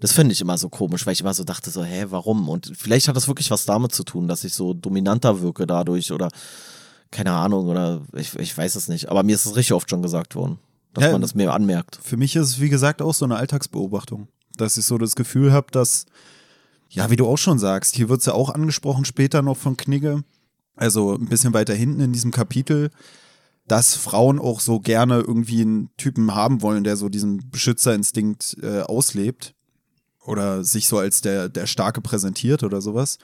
Das 0.01 0.13
finde 0.13 0.33
ich 0.33 0.41
immer 0.41 0.59
so 0.59 0.69
komisch, 0.71 1.07
weil 1.07 1.13
ich 1.13 1.21
immer 1.21 1.35
so 1.35 1.45
dachte, 1.45 1.71
so, 1.71 1.85
hä, 1.85 2.07
warum? 2.09 2.49
Und 2.49 2.73
vielleicht 2.75 3.09
hat 3.09 3.17
das 3.17 3.29
wirklich 3.29 3.51
was 3.51 3.65
damit 3.65 3.93
zu 3.93 4.03
tun, 4.03 4.27
dass 4.27 4.45
ich 4.45 4.55
so 4.55 4.75
dominanter 4.75 5.41
wirke 5.41 5.67
dadurch 5.67 6.11
oder 6.11 6.31
keine 7.11 7.33
Ahnung, 7.33 7.69
oder 7.69 8.03
ich, 8.15 8.37
ich 8.39 8.57
weiß 8.57 8.75
es 8.75 8.89
nicht. 8.89 9.09
Aber 9.11 9.23
mir 9.23 9.35
ist 9.35 9.47
es 9.47 9.57
richtig 9.57 9.73
oft 9.73 9.89
schon 9.89 10.03
gesagt 10.03 10.35
worden, 10.35 10.59
dass 10.93 11.05
ja, 11.05 11.13
man 11.13 11.21
das 11.21 11.35
mir 11.35 11.53
anmerkt. 11.53 11.99
Für 12.03 12.17
mich 12.17 12.37
ist 12.37 12.49
es, 12.49 12.61
wie 12.61 12.69
gesagt, 12.69 13.03
auch 13.03 13.15
so 13.15 13.25
eine 13.25 13.37
Alltagsbeobachtung. 13.37 14.29
Dass 14.57 14.77
ich 14.77 14.87
so 14.87 14.99
das 14.99 15.17
Gefühl 15.17 15.53
habe, 15.53 15.69
dass, 15.71 16.07
ja, 16.89 17.11
wie 17.11 17.17
du 17.17 17.27
auch 17.27 17.39
schon 17.39 17.59
sagst, 17.59 17.97
hier 17.97 18.09
wird 18.09 18.21
es 18.21 18.27
ja 18.27 18.35
auch 18.35 18.51
angesprochen 18.51 19.05
später 19.05 19.43
noch 19.43 19.57
von 19.57 19.77
Knigge, 19.77 20.23
also 20.77 21.15
ein 21.15 21.29
bisschen 21.29 21.55
weiter 21.55 21.75
hinten 21.75 22.01
in 22.01 22.13
diesem 22.13 22.31
Kapitel, 22.31 22.91
dass 23.67 23.95
Frauen 23.95 24.39
auch 24.39 24.61
so 24.61 24.81
gerne 24.81 25.21
irgendwie 25.21 25.63
einen 25.63 25.91
Typen 25.97 26.35
haben 26.35 26.63
wollen, 26.63 26.85
der 26.85 26.97
so 26.97 27.09
diesen 27.09 27.51
Beschützerinstinkt 27.51 28.59
äh, 28.63 28.81
auslebt 28.81 29.55
oder 30.25 30.65
sich 30.65 30.87
so 30.87 30.99
als 30.99 31.21
der, 31.21 31.49
der 31.49 31.67
Starke 31.67 32.01
präsentiert 32.01 32.63
oder 32.63 32.81
sowas. 32.81 33.19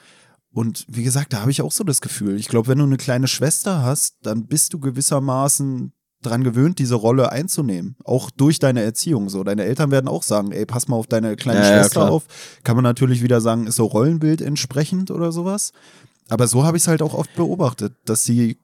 Und 0.52 0.85
wie 0.88 1.04
gesagt, 1.04 1.33
da 1.33 1.40
habe 1.40 1.50
ich 1.50 1.62
auch 1.62 1.73
so 1.73 1.85
das 1.85 2.00
Gefühl. 2.00 2.37
Ich 2.37 2.49
glaube, 2.49 2.69
wenn 2.69 2.78
du 2.78 2.85
eine 2.85 2.97
kleine 2.97 3.28
Schwester 3.28 3.83
hast, 3.83 4.16
dann 4.23 4.47
bist 4.47 4.73
du 4.73 4.80
gewissermaßen 4.80 5.92
dran 6.23 6.45
gewöhnt, 6.45 6.78
diese 6.78 6.97
Rolle 6.97 7.33
einzunehmen. 7.33 7.97
Auch 8.04 8.30
durch 8.30 8.59
deine 8.59 8.83
Erziehung. 8.83 9.28
So, 9.28 9.45
deine 9.45 9.64
Eltern 9.64 9.90
werden 9.90 10.09
auch 10.09 10.23
sagen, 10.23 10.52
ey, 10.52 10.66
pass 10.66 10.88
mal 10.88 10.97
auf 10.97 11.07
deine 11.07 11.37
kleine 11.37 11.61
ja, 11.61 11.80
Schwester 11.80 12.02
ja, 12.02 12.09
auf. 12.09 12.25
Kann 12.62 12.76
man 12.76 12.83
natürlich 12.83 13.23
wieder 13.23 13.40
sagen, 13.40 13.66
ist 13.66 13.76
so 13.76 13.87
Rollenbild 13.87 14.42
entsprechend 14.42 15.11
oder 15.11 15.33
sowas. 15.33 15.73
Aber 16.28 16.47
so 16.47 16.64
habe 16.64 16.76
ich 16.76 16.85
es 16.85 16.88
halt 16.88 17.02
auch 17.02 17.14
oft 17.14 17.35
beobachtet, 17.35 17.95
dass 18.04 18.25
sie 18.25 18.59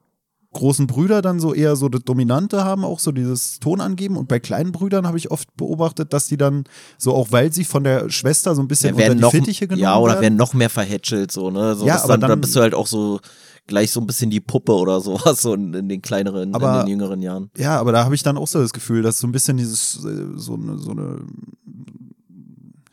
großen 0.57 0.85
Brüder 0.87 1.21
dann 1.21 1.39
so 1.39 1.53
eher 1.53 1.75
so 1.77 1.87
das 1.89 2.03
Dominante 2.03 2.65
haben, 2.65 2.83
auch 2.83 2.99
so 2.99 3.11
dieses 3.13 3.59
Ton 3.59 3.79
angeben. 3.81 4.17
Und 4.17 4.27
bei 4.27 4.39
kleinen 4.39 4.71
Brüdern 4.73 5.07
habe 5.07 5.17
ich 5.17 5.31
oft 5.31 5.55
beobachtet, 5.55 6.11
dass 6.11 6.27
die 6.27 6.35
dann 6.37 6.65
so, 6.97 7.13
auch 7.15 7.31
weil 7.31 7.53
sie 7.53 7.63
von 7.63 7.83
der 7.85 8.09
Schwester 8.09 8.53
so 8.55 8.61
ein 8.61 8.67
bisschen 8.67 8.97
ja, 8.97 9.05
unter 9.05 9.15
die 9.15 9.21
noch, 9.21 9.31
Fittiche 9.31 9.67
genommen 9.67 9.81
Ja, 9.83 9.97
oder 9.97 10.13
werden. 10.13 10.21
werden 10.23 10.35
noch 10.35 10.53
mehr 10.53 10.69
verhätschelt, 10.69 11.31
so, 11.31 11.49
ne? 11.49 11.75
So, 11.75 11.85
ja, 11.85 12.03
aber 12.03 12.17
dann, 12.17 12.29
dann, 12.29 12.41
bist 12.41 12.55
du 12.55 12.59
halt 12.59 12.73
auch 12.75 12.87
so 12.87 13.19
gleich 13.67 13.91
so 13.91 13.99
ein 13.99 14.07
bisschen 14.07 14.29
die 14.29 14.39
Puppe 14.39 14.73
oder 14.73 15.01
sowas, 15.01 15.41
so 15.41 15.53
in, 15.53 15.73
in 15.73 15.89
den 15.89 16.01
kleineren, 16.01 16.53
Aber- 16.55 16.81
in 16.81 16.85
den 16.87 16.89
jüngeren 16.99 17.21
Jahren. 17.21 17.49
Ja, 17.57 17.79
aber 17.79 17.91
da 17.91 18.03
habe 18.03 18.15
ich 18.15 18.23
dann 18.23 18.37
auch 18.37 18.47
so 18.47 18.59
das 18.59 18.73
Gefühl, 18.73 19.01
dass 19.01 19.19
so 19.19 19.27
ein 19.27 19.31
bisschen 19.31 19.57
dieses, 19.57 20.03
äh, 20.05 20.27
so 20.35 20.53
eine, 20.55 20.77
so 20.77 20.91
eine 20.91 21.21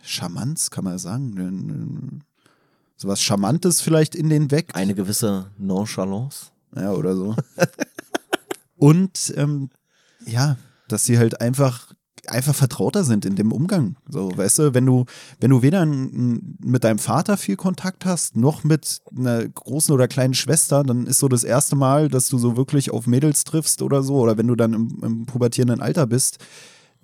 Charmanz, 0.03 0.71
kann 0.71 0.85
man 0.85 0.99
sagen. 0.99 1.31
ne, 1.35 1.51
ne, 1.51 2.21
So 2.97 3.09
was 3.09 3.21
Charmantes 3.23 3.81
vielleicht 3.81 4.15
in 4.15 4.29
den 4.29 4.51
weg. 4.51 4.71
Eine 4.75 4.95
gewisse 4.95 5.47
Nonchalance. 5.59 6.47
Ja, 6.77 6.93
oder 6.93 7.17
so. 7.17 7.37
Und 8.77 9.33
ähm, 9.37 9.71
ja, 10.27 10.57
dass 10.89 11.05
sie 11.05 11.19
halt 11.19 11.41
einfach 11.41 11.95
einfach 12.29 12.55
vertrauter 12.55 13.05
sind 13.05 13.25
in 13.25 13.37
dem 13.37 13.53
Umgang. 13.53 13.97
So, 14.09 14.37
weißt 14.37 14.59
du, 14.59 14.75
wenn 14.75 14.87
du, 14.87 15.05
wenn 15.41 15.51
du 15.51 15.63
weder 15.63 15.85
mit 15.87 16.85
deinem 16.85 16.99
Vater 16.99 17.37
viel 17.37 17.57
Kontakt 17.57 18.05
hast, 18.05 18.37
noch 18.37 18.65
mit 18.65 19.01
einer 19.17 19.47
großen 19.47 19.95
oder 19.95 20.09
kleinen 20.09 20.35
Schwester, 20.35 20.83
dann 20.83 21.07
ist 21.07 21.19
so 21.19 21.29
das 21.29 21.45
erste 21.45 21.77
Mal, 21.77 22.09
dass 22.09 22.29
du 22.29 22.39
so 22.39 22.57
wirklich 22.57 22.91
auf 22.91 23.07
Mädels 23.07 23.45
triffst 23.45 23.83
oder 23.83 24.03
so, 24.03 24.17
oder 24.17 24.39
wenn 24.39 24.47
du 24.47 24.55
dann 24.55 24.73
im, 24.73 24.99
im 25.03 25.27
pubertierenden 25.27 25.81
Alter 25.81 26.07
bist, 26.07 26.39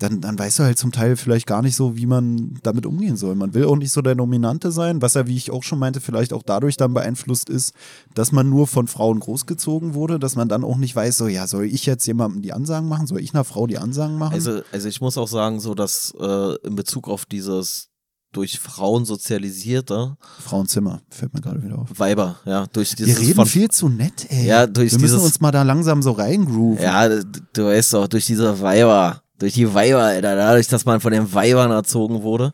dann, 0.00 0.20
dann 0.20 0.38
weißt 0.38 0.58
du 0.58 0.62
halt 0.64 0.78
zum 0.78 0.90
Teil 0.92 1.14
vielleicht 1.16 1.46
gar 1.46 1.62
nicht 1.62 1.76
so, 1.76 1.96
wie 1.96 2.06
man 2.06 2.58
damit 2.62 2.86
umgehen 2.86 3.16
soll. 3.16 3.34
Man 3.36 3.54
will 3.54 3.64
auch 3.66 3.76
nicht 3.76 3.92
so 3.92 4.02
der 4.02 4.14
Dominante 4.16 4.72
sein, 4.72 5.00
was 5.00 5.14
ja, 5.14 5.26
wie 5.26 5.36
ich 5.36 5.50
auch 5.52 5.62
schon 5.62 5.78
meinte, 5.78 6.00
vielleicht 6.00 6.32
auch 6.32 6.42
dadurch 6.42 6.76
dann 6.76 6.92
beeinflusst 6.94 7.48
ist, 7.48 7.74
dass 8.14 8.32
man 8.32 8.48
nur 8.50 8.66
von 8.66 8.88
Frauen 8.88 9.20
großgezogen 9.20 9.94
wurde, 9.94 10.18
dass 10.18 10.34
man 10.36 10.48
dann 10.48 10.64
auch 10.64 10.76
nicht 10.78 10.96
weiß, 10.96 11.16
so, 11.18 11.28
ja, 11.28 11.46
soll 11.46 11.64
ich 11.66 11.86
jetzt 11.86 12.06
jemandem 12.06 12.42
die 12.42 12.52
Ansagen 12.52 12.88
machen? 12.88 13.06
Soll 13.06 13.20
ich 13.20 13.32
einer 13.34 13.44
Frau 13.44 13.66
die 13.66 13.78
Ansagen 13.78 14.18
machen? 14.18 14.34
Also, 14.34 14.62
also 14.72 14.88
ich 14.88 15.00
muss 15.00 15.16
auch 15.16 15.28
sagen, 15.28 15.60
so 15.60 15.74
dass 15.74 16.12
äh, 16.18 16.54
in 16.66 16.74
Bezug 16.74 17.06
auf 17.08 17.26
dieses 17.26 17.86
durch 18.32 18.60
Frauen 18.60 19.04
sozialisierte 19.04 20.16
Frauenzimmer, 20.38 21.02
fällt 21.10 21.34
mir 21.34 21.40
gerade 21.40 21.62
wieder 21.64 21.78
auf. 21.80 21.88
Weiber, 21.98 22.36
ja, 22.44 22.66
durch 22.72 22.96
Wir 22.98 23.06
dieses 23.06 23.20
reden 23.20 23.34
von 23.34 23.46
viel 23.46 23.68
zu 23.68 23.88
nett, 23.88 24.26
ey. 24.28 24.46
Ja, 24.46 24.66
durch 24.68 24.92
Wir 24.92 24.98
müssen 25.00 25.14
dieses- 25.16 25.26
uns 25.26 25.40
mal 25.40 25.50
da 25.50 25.62
langsam 25.62 26.00
so 26.00 26.12
reingrooven. 26.12 26.80
Ja, 26.82 27.08
du 27.08 27.64
weißt 27.64 27.94
doch, 27.94 28.06
durch 28.06 28.26
diese 28.26 28.60
Weiber, 28.60 29.22
durch 29.40 29.54
die 29.54 29.74
Weiber, 29.74 30.02
Alter, 30.02 30.36
dadurch, 30.36 30.68
dass 30.68 30.84
man 30.84 31.00
von 31.00 31.12
den 31.12 31.32
Weibern 31.32 31.70
erzogen 31.70 32.22
wurde, 32.22 32.52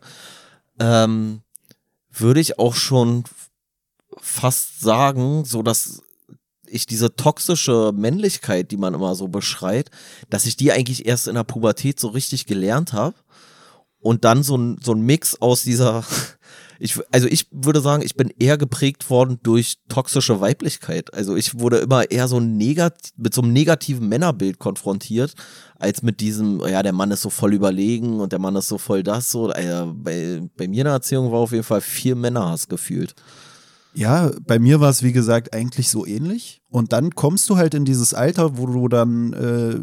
ähm, 0.79 1.41
würde 2.11 2.39
ich 2.39 2.57
auch 2.57 2.73
schon 2.73 3.23
fast 4.19 4.81
sagen, 4.81 5.45
so 5.45 5.61
dass 5.61 6.01
ich 6.65 6.85
diese 6.85 7.15
toxische 7.15 7.91
Männlichkeit, 7.93 8.71
die 8.71 8.77
man 8.77 8.93
immer 8.93 9.15
so 9.15 9.27
beschreit, 9.27 9.89
dass 10.29 10.45
ich 10.45 10.57
die 10.57 10.71
eigentlich 10.71 11.05
erst 11.05 11.27
in 11.27 11.35
der 11.35 11.43
Pubertät 11.43 11.99
so 11.99 12.09
richtig 12.09 12.45
gelernt 12.45 12.93
habe 12.93 13.15
und 13.99 14.25
dann 14.25 14.43
so 14.43 14.57
ein, 14.57 14.79
so 14.81 14.93
ein 14.93 15.01
Mix 15.01 15.35
aus 15.41 15.63
dieser, 15.63 16.03
ich, 16.79 16.99
also 17.11 17.27
ich 17.27 17.47
würde 17.51 17.81
sagen, 17.81 18.03
ich 18.03 18.15
bin 18.15 18.31
eher 18.37 18.57
geprägt 18.57 19.09
worden 19.09 19.39
durch 19.43 19.77
toxische 19.89 20.39
Weiblichkeit. 20.41 21.13
Also 21.13 21.35
ich 21.35 21.59
wurde 21.59 21.77
immer 21.77 22.09
eher 22.09 22.27
so 22.27 22.39
negat 22.39 22.95
mit 23.17 23.33
so 23.33 23.41
einem 23.41 23.53
negativen 23.53 24.07
Männerbild 24.07 24.59
konfrontiert, 24.59 25.33
als 25.79 26.01
mit 26.01 26.19
diesem, 26.19 26.61
ja, 26.67 26.83
der 26.83 26.93
Mann 26.93 27.11
ist 27.11 27.21
so 27.21 27.29
voll 27.29 27.53
überlegen 27.53 28.19
und 28.19 28.31
der 28.31 28.39
Mann 28.39 28.55
ist 28.55 28.67
so 28.67 28.77
voll 28.77 29.03
das 29.03 29.31
so. 29.31 29.47
Also 29.47 29.93
bei, 29.95 30.41
bei 30.55 30.67
mir 30.67 30.79
in 30.79 30.85
der 30.85 30.93
Erziehung 30.93 31.31
war 31.31 31.39
auf 31.39 31.51
jeden 31.51 31.63
Fall 31.63 31.81
viel 31.81 32.15
Männerhass 32.15 32.67
gefühlt. 32.67 33.15
Ja, 33.97 34.31
bei 34.45 34.59
mir 34.59 34.79
war 34.79 34.89
es 34.91 35.01
wie 35.03 35.11
gesagt 35.11 35.53
eigentlich 35.53 35.89
so 35.89 36.05
ähnlich. 36.05 36.61
Und 36.69 36.93
dann 36.93 37.11
kommst 37.15 37.49
du 37.49 37.57
halt 37.57 37.73
in 37.73 37.83
dieses 37.85 38.13
Alter, 38.13 38.57
wo 38.57 38.67
du 38.67 38.87
dann 38.87 39.33
äh, 39.33 39.79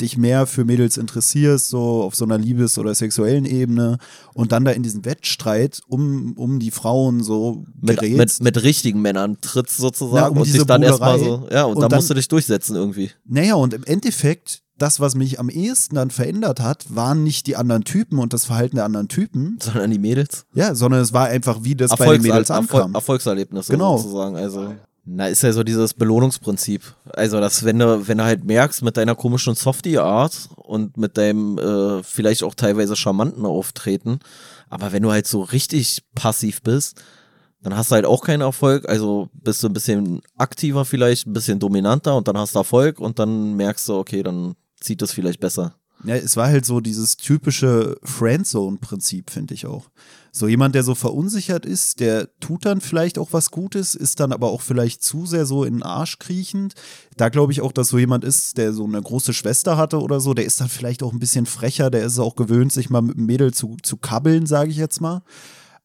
dich 0.00 0.16
mehr 0.16 0.46
für 0.46 0.64
Mädels 0.64 0.96
interessierst, 0.96 1.68
so 1.68 2.02
auf 2.02 2.14
so 2.14 2.24
einer 2.24 2.38
Liebes- 2.38 2.78
oder 2.78 2.94
sexuellen 2.94 3.44
Ebene 3.44 3.98
und 4.34 4.52
dann 4.52 4.64
da 4.64 4.70
in 4.70 4.82
diesen 4.82 5.04
Wettstreit 5.04 5.82
um, 5.88 6.32
um 6.38 6.58
die 6.60 6.70
Frauen 6.70 7.22
so 7.22 7.64
Mit, 7.80 8.00
mit, 8.02 8.42
mit 8.42 8.62
richtigen 8.62 9.02
Männern 9.02 9.36
trittst 9.40 9.76
sozusagen 9.76 10.16
Na, 10.22 10.28
um 10.28 10.38
und 10.38 10.46
diese 10.46 10.58
dich 10.58 10.66
dann 10.66 10.82
erstmal 10.82 11.18
so, 11.18 11.46
ja, 11.50 11.64
und, 11.64 11.74
Und 11.74 11.82
dann, 11.82 11.90
dann- 11.90 11.98
musst 11.98 12.08
du 12.10 12.14
dich 12.14 12.28
durchsetzen 12.28 12.76
irgendwie. 12.76 13.10
Naja, 13.26 13.54
und 13.56 13.74
im 13.74 13.84
Endeffekt, 13.84 14.62
das, 14.80 15.00
was 15.00 15.14
mich 15.14 15.38
am 15.38 15.48
ehesten 15.48 15.94
dann 15.96 16.10
verändert 16.10 16.60
hat, 16.60 16.84
waren 16.94 17.22
nicht 17.22 17.46
die 17.46 17.56
anderen 17.56 17.84
Typen 17.84 18.18
und 18.18 18.32
das 18.32 18.44
Verhalten 18.46 18.76
der 18.76 18.84
anderen 18.84 19.08
Typen, 19.08 19.58
Sondern 19.62 19.90
die 19.90 19.98
Mädels. 19.98 20.46
ja, 20.54 20.74
sondern 20.74 21.00
es 21.00 21.12
war 21.12 21.26
einfach, 21.26 21.58
wie 21.62 21.74
das 21.74 21.90
bei 21.90 21.96
den 21.96 22.02
Erfolgs 22.04 22.22
Mädels 22.24 22.50
ankam. 22.50 22.94
Erfolgserlebnisse 22.94 23.72
Genau. 23.72 23.96
sozusagen. 23.98 24.36
Also, 24.36 24.74
na, 25.04 25.26
ist 25.28 25.42
ja 25.42 25.52
so 25.52 25.64
dieses 25.64 25.94
Belohnungsprinzip. 25.94 26.82
Also, 27.12 27.40
dass 27.40 27.64
wenn 27.64 27.78
du, 27.78 28.06
wenn 28.08 28.18
du 28.18 28.24
halt 28.24 28.44
merkst, 28.44 28.82
mit 28.82 28.96
deiner 28.96 29.14
komischen 29.14 29.54
Softie-Art 29.54 30.48
und 30.56 30.96
mit 30.96 31.16
deinem 31.16 31.58
äh, 31.58 32.02
vielleicht 32.02 32.42
auch 32.42 32.54
teilweise 32.54 32.96
charmanten 32.96 33.44
Auftreten, 33.46 34.20
aber 34.68 34.92
wenn 34.92 35.02
du 35.02 35.10
halt 35.10 35.26
so 35.26 35.42
richtig 35.42 36.02
passiv 36.14 36.62
bist, 36.62 37.02
dann 37.62 37.76
hast 37.76 37.90
du 37.90 37.96
halt 37.96 38.06
auch 38.06 38.22
keinen 38.22 38.40
Erfolg. 38.40 38.88
Also 38.88 39.28
bist 39.34 39.62
du 39.62 39.66
ein 39.66 39.72
bisschen 39.74 40.22
aktiver 40.38 40.84
vielleicht, 40.86 41.26
ein 41.26 41.32
bisschen 41.34 41.58
dominanter 41.58 42.16
und 42.16 42.26
dann 42.28 42.38
hast 42.38 42.54
du 42.54 42.60
Erfolg 42.60 43.00
und 43.00 43.18
dann 43.18 43.54
merkst 43.56 43.86
du, 43.88 43.96
okay, 43.96 44.22
dann 44.22 44.54
zieht 44.80 45.02
das 45.02 45.12
vielleicht 45.12 45.40
besser. 45.40 45.74
Ja, 46.04 46.14
es 46.16 46.36
war 46.36 46.48
halt 46.48 46.64
so 46.64 46.80
dieses 46.80 47.18
typische 47.18 47.98
Friendzone-Prinzip, 48.02 49.30
finde 49.30 49.52
ich 49.52 49.66
auch. 49.66 49.90
So 50.32 50.48
jemand, 50.48 50.74
der 50.74 50.82
so 50.82 50.94
verunsichert 50.94 51.66
ist, 51.66 52.00
der 52.00 52.28
tut 52.38 52.64
dann 52.64 52.80
vielleicht 52.80 53.18
auch 53.18 53.32
was 53.32 53.50
Gutes, 53.50 53.94
ist 53.94 54.20
dann 54.20 54.32
aber 54.32 54.50
auch 54.50 54.62
vielleicht 54.62 55.02
zu 55.02 55.26
sehr 55.26 55.44
so 55.44 55.64
in 55.64 55.74
den 55.74 55.82
Arsch 55.82 56.18
kriechend. 56.18 56.74
Da 57.16 57.28
glaube 57.28 57.52
ich 57.52 57.60
auch, 57.60 57.72
dass 57.72 57.88
so 57.88 57.98
jemand 57.98 58.24
ist, 58.24 58.56
der 58.56 58.72
so 58.72 58.84
eine 58.84 59.02
große 59.02 59.34
Schwester 59.34 59.76
hatte 59.76 60.00
oder 60.00 60.20
so, 60.20 60.32
der 60.32 60.46
ist 60.46 60.60
dann 60.60 60.68
vielleicht 60.68 61.02
auch 61.02 61.12
ein 61.12 61.18
bisschen 61.18 61.46
frecher, 61.46 61.90
der 61.90 62.04
ist 62.04 62.18
auch 62.18 62.36
gewöhnt, 62.36 62.72
sich 62.72 62.88
mal 62.88 63.02
mit 63.02 63.16
einem 63.16 63.26
Mädel 63.26 63.52
zu, 63.52 63.76
zu 63.82 63.96
kabbeln, 63.96 64.46
sage 64.46 64.70
ich 64.70 64.76
jetzt 64.76 65.00
mal. 65.00 65.22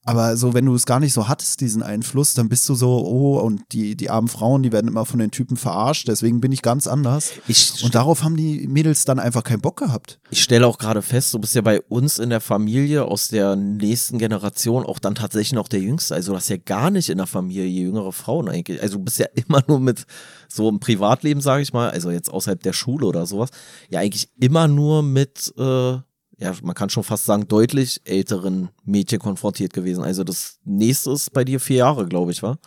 Aber 0.07 0.37
so, 0.37 0.53
wenn 0.53 0.65
du 0.65 0.75
es 0.75 0.85
gar 0.85 0.99
nicht 0.99 1.13
so 1.13 1.27
hattest, 1.27 1.61
diesen 1.61 1.81
Einfluss, 1.81 2.35
dann 2.35 2.47
bist 2.47 2.69
du 2.69 2.75
so, 2.75 3.03
oh, 3.05 3.39
und 3.39 3.63
die, 3.71 3.95
die 3.95 4.11
armen 4.11 4.27
Frauen, 4.27 4.61
die 4.61 4.71
werden 4.71 4.87
immer 4.87 5.05
von 5.05 5.19
den 5.19 5.31
Typen 5.31 5.57
verarscht, 5.57 6.07
deswegen 6.07 6.39
bin 6.39 6.51
ich 6.51 6.61
ganz 6.61 6.85
anders. 6.85 7.31
Ich, 7.47 7.83
Und 7.83 7.95
darauf 7.95 8.23
haben 8.23 8.37
die 8.37 8.67
Mädels 8.67 9.05
dann 9.05 9.17
einfach 9.17 9.43
keinen 9.43 9.61
Bock 9.61 9.77
gehabt. 9.77 10.19
Ich 10.29 10.43
stelle 10.43 10.67
auch 10.67 10.77
gerade 10.77 11.01
fest, 11.01 11.33
du 11.33 11.39
bist 11.39 11.55
ja 11.55 11.61
bei 11.61 11.81
uns 11.81 12.19
in 12.19 12.29
der 12.29 12.39
Familie 12.39 13.05
aus 13.05 13.29
der 13.29 13.55
nächsten 13.55 14.19
Generation 14.19 14.85
auch 14.85 14.99
dann 14.99 15.15
tatsächlich 15.15 15.53
noch 15.53 15.67
der 15.67 15.79
Jüngste. 15.79 16.13
Also 16.13 16.33
du 16.33 16.37
hast 16.37 16.49
ja 16.49 16.57
gar 16.57 16.91
nicht 16.91 17.09
in 17.09 17.17
der 17.17 17.27
Familie 17.27 17.65
jüngere 17.65 18.11
Frauen 18.11 18.47
eigentlich. 18.47 18.83
Also 18.83 18.97
du 18.97 19.03
bist 19.03 19.17
ja 19.17 19.25
immer 19.33 19.63
nur 19.67 19.79
mit 19.79 20.05
so 20.47 20.69
im 20.69 20.79
Privatleben, 20.79 21.41
sage 21.41 21.63
ich 21.63 21.73
mal, 21.73 21.89
also 21.89 22.11
jetzt 22.11 22.31
außerhalb 22.31 22.61
der 22.61 22.73
Schule 22.73 23.07
oder 23.07 23.25
sowas, 23.25 23.49
ja 23.89 24.01
eigentlich 24.01 24.29
immer 24.39 24.67
nur 24.67 25.01
mit, 25.01 25.51
äh, 25.57 25.97
ja, 26.37 26.53
man 26.63 26.75
kann 26.75 26.89
schon 26.89 27.03
fast 27.03 27.25
sagen, 27.25 27.47
deutlich 27.47 28.01
älteren 28.03 28.69
Mädchen 28.83 29.19
konfrontiert 29.19 29.73
gewesen. 29.73 30.03
Also 30.03 30.23
das 30.23 30.59
nächste 30.65 31.11
ist 31.11 31.31
bei 31.31 31.43
dir 31.45 31.59
vier 31.59 31.77
Jahre, 31.77 32.05
glaube 32.07 32.31
ich, 32.31 32.43
war? 32.43 32.57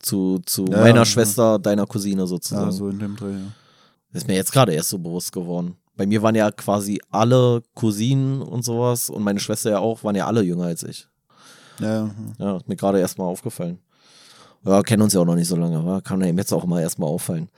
Zu, 0.00 0.40
zu 0.46 0.64
Ja, 0.66 0.80
meiner 0.80 0.98
ja. 1.00 1.04
Schwester, 1.04 1.58
deiner 1.58 1.86
Cousine 1.86 2.26
sozusagen. 2.26 2.66
Ja, 2.66 2.72
so 2.72 2.88
in 2.88 2.98
dem 2.98 3.16
Dreh, 3.16 3.32
ja. 3.32 3.52
Ist 4.12 4.26
mir 4.28 4.34
jetzt 4.34 4.52
gerade 4.52 4.72
erst 4.72 4.88
so 4.90 4.98
bewusst 4.98 5.32
geworden. 5.32 5.76
Bei 5.96 6.06
mir 6.06 6.22
waren 6.22 6.34
ja 6.34 6.50
quasi 6.50 7.00
alle 7.10 7.62
Cousinen 7.74 8.40
und 8.42 8.64
sowas 8.64 9.10
und 9.10 9.22
meine 9.22 9.40
Schwester 9.40 9.70
ja 9.70 9.78
auch, 9.78 10.04
waren 10.04 10.14
ja 10.16 10.26
alle 10.26 10.42
jünger 10.42 10.64
als 10.64 10.82
ich. 10.82 11.06
Ja, 11.80 12.06
ja. 12.06 12.10
Ja, 12.38 12.58
mir 12.66 12.76
gerade 12.76 13.00
erst 13.00 13.18
mal 13.18 13.24
aufgefallen. 13.24 13.78
Ja, 14.64 14.82
kennen 14.82 15.02
uns 15.02 15.12
ja 15.12 15.20
auch 15.20 15.24
noch 15.26 15.34
nicht 15.34 15.48
so 15.48 15.56
lange, 15.56 15.84
wa? 15.84 16.00
kann 16.00 16.22
einem 16.22 16.38
jetzt 16.38 16.52
auch 16.52 16.64
mal 16.64 16.80
erst 16.80 16.98
mal 16.98 17.06
auffallen. 17.06 17.48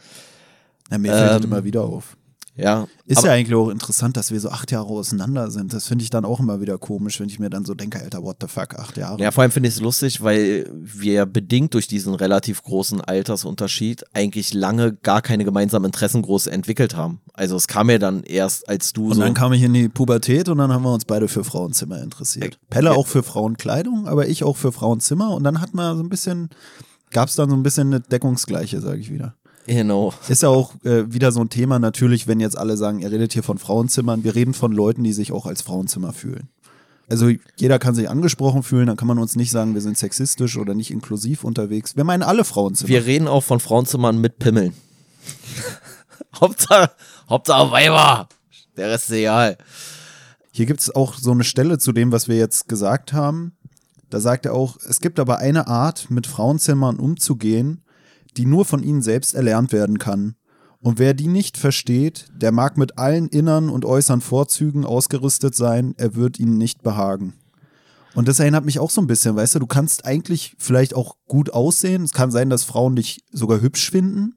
ja 0.90 0.98
mir 0.98 1.12
fällt 1.12 1.30
das 1.30 1.36
Ähm, 1.38 1.44
immer 1.44 1.64
wieder 1.64 1.82
auf. 1.82 2.16
Ja, 2.58 2.88
Ist 3.06 3.22
ja 3.22 3.30
eigentlich 3.32 3.54
auch 3.54 3.70
interessant, 3.70 4.16
dass 4.16 4.32
wir 4.32 4.40
so 4.40 4.50
acht 4.50 4.72
Jahre 4.72 4.88
auseinander 4.88 5.50
sind. 5.50 5.72
Das 5.72 5.86
finde 5.86 6.02
ich 6.02 6.10
dann 6.10 6.24
auch 6.24 6.40
immer 6.40 6.60
wieder 6.60 6.76
komisch, 6.76 7.20
wenn 7.20 7.28
ich 7.28 7.38
mir 7.38 7.50
dann 7.50 7.64
so 7.64 7.72
denke, 7.74 8.00
Alter, 8.00 8.22
what 8.24 8.38
the 8.40 8.48
fuck, 8.48 8.74
acht 8.74 8.96
Jahre. 8.96 9.22
ja, 9.22 9.30
vor 9.30 9.42
allem 9.42 9.52
finde 9.52 9.68
ich 9.68 9.76
es 9.76 9.80
lustig, 9.80 10.22
weil 10.22 10.68
wir 10.72 11.24
bedingt 11.24 11.74
durch 11.74 11.86
diesen 11.86 12.16
relativ 12.16 12.64
großen 12.64 13.00
Altersunterschied 13.00 14.04
eigentlich 14.12 14.54
lange 14.54 14.92
gar 14.92 15.22
keine 15.22 15.44
gemeinsamen 15.44 15.86
Interessen 15.86 16.20
groß 16.22 16.48
entwickelt 16.48 16.96
haben. 16.96 17.20
Also 17.32 17.54
es 17.54 17.68
kam 17.68 17.86
mir 17.86 18.00
dann 18.00 18.24
erst, 18.24 18.68
als 18.68 18.92
du 18.92 19.06
und 19.06 19.14
so 19.14 19.20
dann 19.20 19.34
kam 19.34 19.52
ich 19.52 19.62
in 19.62 19.72
die 19.72 19.88
Pubertät 19.88 20.48
und 20.48 20.58
dann 20.58 20.72
haben 20.72 20.82
wir 20.82 20.92
uns 20.92 21.04
beide 21.04 21.28
für 21.28 21.44
Frauenzimmer 21.44 22.02
interessiert. 22.02 22.58
Pelle 22.70 22.92
auch 22.92 23.06
für 23.06 23.22
Frauenkleidung, 23.22 24.08
aber 24.08 24.26
ich 24.26 24.42
auch 24.42 24.56
für 24.56 24.72
Frauenzimmer. 24.72 25.30
Und 25.30 25.44
dann 25.44 25.60
hat 25.60 25.74
man 25.74 25.96
so 25.96 26.02
ein 26.02 26.08
bisschen, 26.08 26.50
gab 27.10 27.28
es 27.28 27.36
dann 27.36 27.50
so 27.50 27.54
ein 27.56 27.62
bisschen 27.62 27.86
eine 27.88 28.00
Deckungsgleiche, 28.00 28.80
sage 28.80 28.98
ich 28.98 29.12
wieder. 29.12 29.36
Genau. 29.74 30.12
Ist 30.28 30.42
ja 30.42 30.48
auch 30.48 30.72
äh, 30.84 31.12
wieder 31.12 31.32
so 31.32 31.40
ein 31.40 31.50
Thema 31.50 31.78
natürlich, 31.78 32.26
wenn 32.26 32.40
jetzt 32.40 32.58
alle 32.58 32.76
sagen, 32.76 33.00
ihr 33.00 33.10
redet 33.10 33.32
hier 33.32 33.42
von 33.42 33.58
Frauenzimmern. 33.58 34.24
Wir 34.24 34.34
reden 34.34 34.54
von 34.54 34.72
Leuten, 34.72 35.04
die 35.04 35.12
sich 35.12 35.32
auch 35.32 35.46
als 35.46 35.62
Frauenzimmer 35.62 36.12
fühlen. 36.12 36.48
Also 37.08 37.30
jeder 37.56 37.78
kann 37.78 37.94
sich 37.94 38.10
angesprochen 38.10 38.62
fühlen, 38.62 38.86
dann 38.86 38.96
kann 38.96 39.08
man 39.08 39.18
uns 39.18 39.34
nicht 39.34 39.50
sagen, 39.50 39.72
wir 39.72 39.80
sind 39.80 39.96
sexistisch 39.96 40.58
oder 40.58 40.74
nicht 40.74 40.90
inklusiv 40.90 41.42
unterwegs. 41.42 41.96
Wir 41.96 42.04
meinen 42.04 42.22
alle 42.22 42.44
Frauenzimmer. 42.44 42.88
Wir 42.88 43.06
reden 43.06 43.28
auch 43.28 43.42
von 43.42 43.60
Frauenzimmern 43.60 44.20
mit 44.20 44.38
Pimmeln. 44.38 44.74
Hauptsache, 46.40 46.90
Hauptsache 47.28 47.70
Weiber. 47.70 48.28
Der 48.76 48.90
Rest 48.90 49.08
ist 49.08 49.16
egal. 49.16 49.56
Hier 50.52 50.66
gibt 50.66 50.80
es 50.80 50.94
auch 50.94 51.14
so 51.14 51.30
eine 51.30 51.44
Stelle 51.44 51.78
zu 51.78 51.92
dem, 51.92 52.12
was 52.12 52.28
wir 52.28 52.36
jetzt 52.36 52.68
gesagt 52.68 53.12
haben. 53.12 53.52
Da 54.10 54.20
sagt 54.20 54.44
er 54.46 54.54
auch, 54.54 54.76
es 54.88 55.00
gibt 55.00 55.18
aber 55.18 55.38
eine 55.38 55.66
Art, 55.66 56.10
mit 56.10 56.26
Frauenzimmern 56.26 56.98
umzugehen, 56.98 57.82
die 58.38 58.46
nur 58.46 58.64
von 58.64 58.82
ihnen 58.82 59.02
selbst 59.02 59.34
erlernt 59.34 59.72
werden 59.72 59.98
kann. 59.98 60.36
Und 60.80 60.98
wer 61.00 61.12
die 61.12 61.26
nicht 61.26 61.58
versteht, 61.58 62.28
der 62.34 62.52
mag 62.52 62.78
mit 62.78 62.98
allen 62.98 63.28
inneren 63.28 63.68
und 63.68 63.84
äußeren 63.84 64.20
Vorzügen 64.20 64.84
ausgerüstet 64.84 65.56
sein, 65.56 65.94
er 65.96 66.14
wird 66.14 66.38
ihnen 66.38 66.56
nicht 66.56 66.82
behagen. 66.82 67.34
Und 68.14 68.28
das 68.28 68.38
erinnert 68.38 68.64
mich 68.64 68.78
auch 68.78 68.90
so 68.90 69.00
ein 69.00 69.08
bisschen, 69.08 69.36
weißt 69.36 69.56
du, 69.56 69.58
du 69.58 69.66
kannst 69.66 70.04
eigentlich 70.04 70.54
vielleicht 70.58 70.94
auch 70.94 71.16
gut 71.26 71.52
aussehen. 71.52 72.04
Es 72.04 72.12
kann 72.12 72.30
sein, 72.30 72.48
dass 72.48 72.64
Frauen 72.64 72.96
dich 72.96 73.24
sogar 73.32 73.60
hübsch 73.60 73.90
finden. 73.90 74.34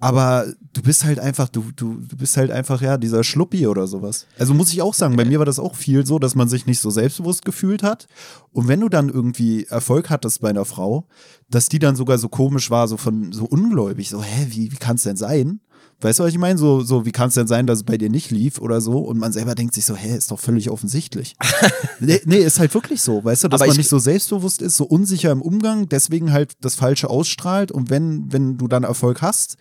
Aber 0.00 0.46
du 0.72 0.82
bist 0.82 1.04
halt 1.04 1.18
einfach, 1.18 1.48
du, 1.48 1.64
du, 1.76 1.94
du 2.06 2.16
bist 2.16 2.36
halt 2.36 2.50
einfach, 2.50 2.82
ja, 2.82 2.98
dieser 2.98 3.24
Schluppi 3.24 3.66
oder 3.66 3.86
sowas. 3.86 4.26
Also 4.38 4.52
muss 4.52 4.72
ich 4.72 4.82
auch 4.82 4.92
sagen, 4.92 5.16
bei 5.16 5.24
mir 5.24 5.38
war 5.38 5.46
das 5.46 5.58
auch 5.58 5.76
viel 5.76 6.04
so, 6.04 6.18
dass 6.18 6.34
man 6.34 6.48
sich 6.48 6.66
nicht 6.66 6.80
so 6.80 6.90
selbstbewusst 6.90 7.44
gefühlt 7.44 7.82
hat. 7.82 8.06
Und 8.52 8.68
wenn 8.68 8.80
du 8.80 8.88
dann 8.88 9.08
irgendwie 9.08 9.64
Erfolg 9.64 10.10
hattest 10.10 10.40
bei 10.40 10.50
einer 10.50 10.64
Frau, 10.64 11.06
dass 11.48 11.68
die 11.68 11.78
dann 11.78 11.96
sogar 11.96 12.18
so 12.18 12.28
komisch 12.28 12.70
war, 12.70 12.86
so 12.88 12.96
von, 12.96 13.32
so 13.32 13.44
ungläubig, 13.44 14.10
so, 14.10 14.22
hä, 14.22 14.46
wie, 14.50 14.72
wie 14.72 14.76
kann 14.76 14.96
es 14.96 15.04
denn 15.04 15.16
sein? 15.16 15.60
Weißt 16.00 16.18
du, 16.18 16.24
was 16.24 16.32
ich 16.32 16.38
meine? 16.38 16.58
So, 16.58 16.82
so 16.82 17.06
wie 17.06 17.12
kann 17.12 17.28
es 17.28 17.34
denn 17.34 17.46
sein, 17.46 17.66
dass 17.66 17.78
es 17.78 17.84
bei 17.84 17.96
dir 17.96 18.10
nicht 18.10 18.30
lief 18.30 18.58
oder 18.60 18.80
so? 18.80 18.98
Und 18.98 19.16
man 19.18 19.32
selber 19.32 19.54
denkt 19.54 19.74
sich 19.74 19.86
so, 19.86 19.94
hä, 19.94 20.14
ist 20.16 20.30
doch 20.30 20.40
völlig 20.40 20.68
offensichtlich. 20.68 21.36
nee, 22.00 22.20
nee, 22.26 22.38
ist 22.38 22.58
halt 22.58 22.74
wirklich 22.74 23.00
so, 23.00 23.24
weißt 23.24 23.44
du, 23.44 23.48
dass 23.48 23.60
Aber 23.60 23.68
man 23.68 23.74
ich- 23.74 23.78
nicht 23.78 23.88
so 23.88 23.98
selbstbewusst 24.00 24.60
ist, 24.60 24.76
so 24.76 24.84
unsicher 24.84 25.30
im 25.30 25.40
Umgang, 25.40 25.88
deswegen 25.88 26.32
halt 26.32 26.52
das 26.60 26.74
Falsche 26.74 27.08
ausstrahlt. 27.08 27.70
Und 27.72 27.90
wenn, 27.90 28.30
wenn 28.32 28.58
du 28.58 28.66
dann 28.68 28.82
Erfolg 28.82 29.22
hast, 29.22 29.56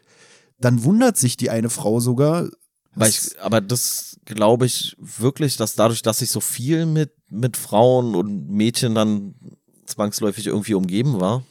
dann 0.63 0.84
wundert 0.84 1.17
sich 1.17 1.38
die 1.38 1.50
eine 1.50 1.70
Frau 1.70 2.00
sogar. 2.00 2.50
Weil 2.96 3.10
ich, 3.10 3.39
aber 3.41 3.60
das 3.60 4.20
glaube 4.25 4.65
ich 4.65 4.96
wirklich, 5.00 5.58
dass 5.58 5.75
dadurch, 5.75 6.03
dass 6.03 6.22
ich 6.22 6.29
so 6.29 6.39
viel 6.39 6.86
mit, 6.86 7.12
mit 7.29 7.58
Frauen 7.58 8.15
und 8.15 8.50
Mädchen 8.50 8.93
dann 8.93 9.36
zwangsläufig 9.86 10.48
irgendwie 10.48 10.75
umgeben 10.75 11.20
war, 11.20 11.43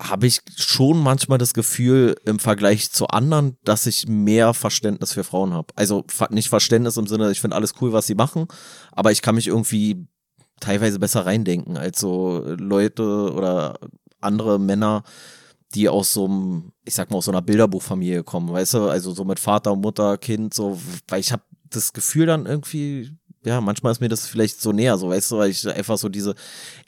habe 0.00 0.26
ich 0.26 0.40
schon 0.56 0.98
manchmal 0.98 1.38
das 1.38 1.54
Gefühl 1.54 2.16
im 2.24 2.38
Vergleich 2.38 2.92
zu 2.92 3.08
anderen, 3.08 3.56
dass 3.64 3.86
ich 3.86 4.06
mehr 4.06 4.54
Verständnis 4.54 5.12
für 5.12 5.24
Frauen 5.24 5.52
habe. 5.52 5.68
Also 5.74 6.04
nicht 6.30 6.48
Verständnis 6.48 6.96
im 6.96 7.06
Sinne, 7.06 7.30
ich 7.30 7.40
finde 7.40 7.56
alles 7.56 7.74
cool, 7.80 7.92
was 7.92 8.06
sie 8.06 8.14
machen, 8.14 8.46
aber 8.92 9.10
ich 9.10 9.22
kann 9.22 9.34
mich 9.34 9.48
irgendwie 9.48 10.06
teilweise 10.60 10.98
besser 10.98 11.26
reindenken 11.26 11.76
als 11.76 11.98
so 11.98 12.44
Leute 12.58 13.32
oder 13.32 13.78
andere 14.20 14.58
Männer, 14.58 15.02
die 15.76 15.88
aus 15.88 16.12
so 16.12 16.24
einem, 16.24 16.72
ich 16.84 16.94
sag 16.94 17.10
mal, 17.10 17.18
aus 17.18 17.26
so 17.26 17.30
einer 17.30 17.42
Bilderbuchfamilie 17.42 18.24
kommen, 18.24 18.50
weißt 18.50 18.74
du, 18.74 18.88
also 18.88 19.12
so 19.12 19.24
mit 19.24 19.38
Vater, 19.38 19.76
Mutter, 19.76 20.16
Kind, 20.16 20.54
so, 20.54 20.80
weil 21.08 21.20
ich 21.20 21.32
habe 21.32 21.42
das 21.70 21.92
Gefühl 21.92 22.26
dann 22.26 22.46
irgendwie, 22.46 23.12
ja, 23.44 23.60
manchmal 23.60 23.92
ist 23.92 24.00
mir 24.00 24.08
das 24.08 24.26
vielleicht 24.26 24.60
so 24.60 24.72
näher, 24.72 24.96
so, 24.96 25.10
weißt 25.10 25.30
du, 25.30 25.36
weil 25.36 25.50
ich 25.50 25.68
einfach 25.68 25.98
so 25.98 26.08
diese, 26.08 26.34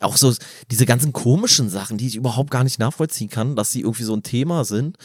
auch 0.01 0.17
so 0.17 0.35
diese 0.71 0.87
ganzen 0.87 1.13
komischen 1.13 1.69
Sachen, 1.69 1.99
die 1.99 2.07
ich 2.07 2.17
überhaupt 2.17 2.51
gar 2.51 2.65
nicht 2.65 2.79
nachvollziehen 2.79 3.29
kann, 3.29 3.57
dass 3.57 3.73
sie 3.73 3.83
irgendwie 3.83 4.05
so 4.05 4.15
ein 4.15 4.23
Thema 4.23 4.65
sind. 4.65 4.97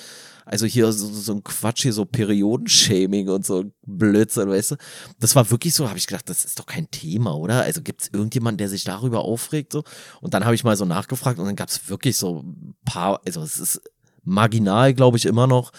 Also 0.45 0.65
hier 0.65 0.91
so, 0.91 1.07
so 1.07 1.33
ein 1.33 1.43
Quatsch, 1.43 1.83
hier 1.83 1.93
so 1.93 2.05
Periodenshaming 2.05 3.29
und 3.29 3.45
so 3.45 3.65
Blödsinn, 3.85 4.49
weißt 4.49 4.71
du. 4.71 4.75
Das 5.19 5.35
war 5.35 5.49
wirklich 5.51 5.73
so, 5.73 5.87
habe 5.87 5.97
ich 5.97 6.07
gedacht, 6.07 6.29
das 6.29 6.45
ist 6.45 6.59
doch 6.59 6.65
kein 6.65 6.89
Thema, 6.91 7.35
oder? 7.35 7.61
Also 7.61 7.81
gibt 7.81 8.01
es 8.01 8.09
irgendjemanden, 8.11 8.57
der 8.57 8.69
sich 8.69 8.83
darüber 8.83 9.21
aufregt? 9.23 9.73
So? 9.73 9.83
Und 10.21 10.33
dann 10.33 10.45
habe 10.45 10.55
ich 10.55 10.63
mal 10.63 10.75
so 10.75 10.85
nachgefragt 10.85 11.39
und 11.39 11.45
dann 11.45 11.55
gab 11.55 11.69
es 11.69 11.89
wirklich 11.89 12.17
so 12.17 12.41
ein 12.41 12.75
paar, 12.85 13.21
also 13.25 13.41
es 13.41 13.57
ist 13.59 13.81
marginal, 14.23 14.93
glaube 14.93 15.17
ich, 15.17 15.25
immer 15.25 15.47
noch. 15.47 15.71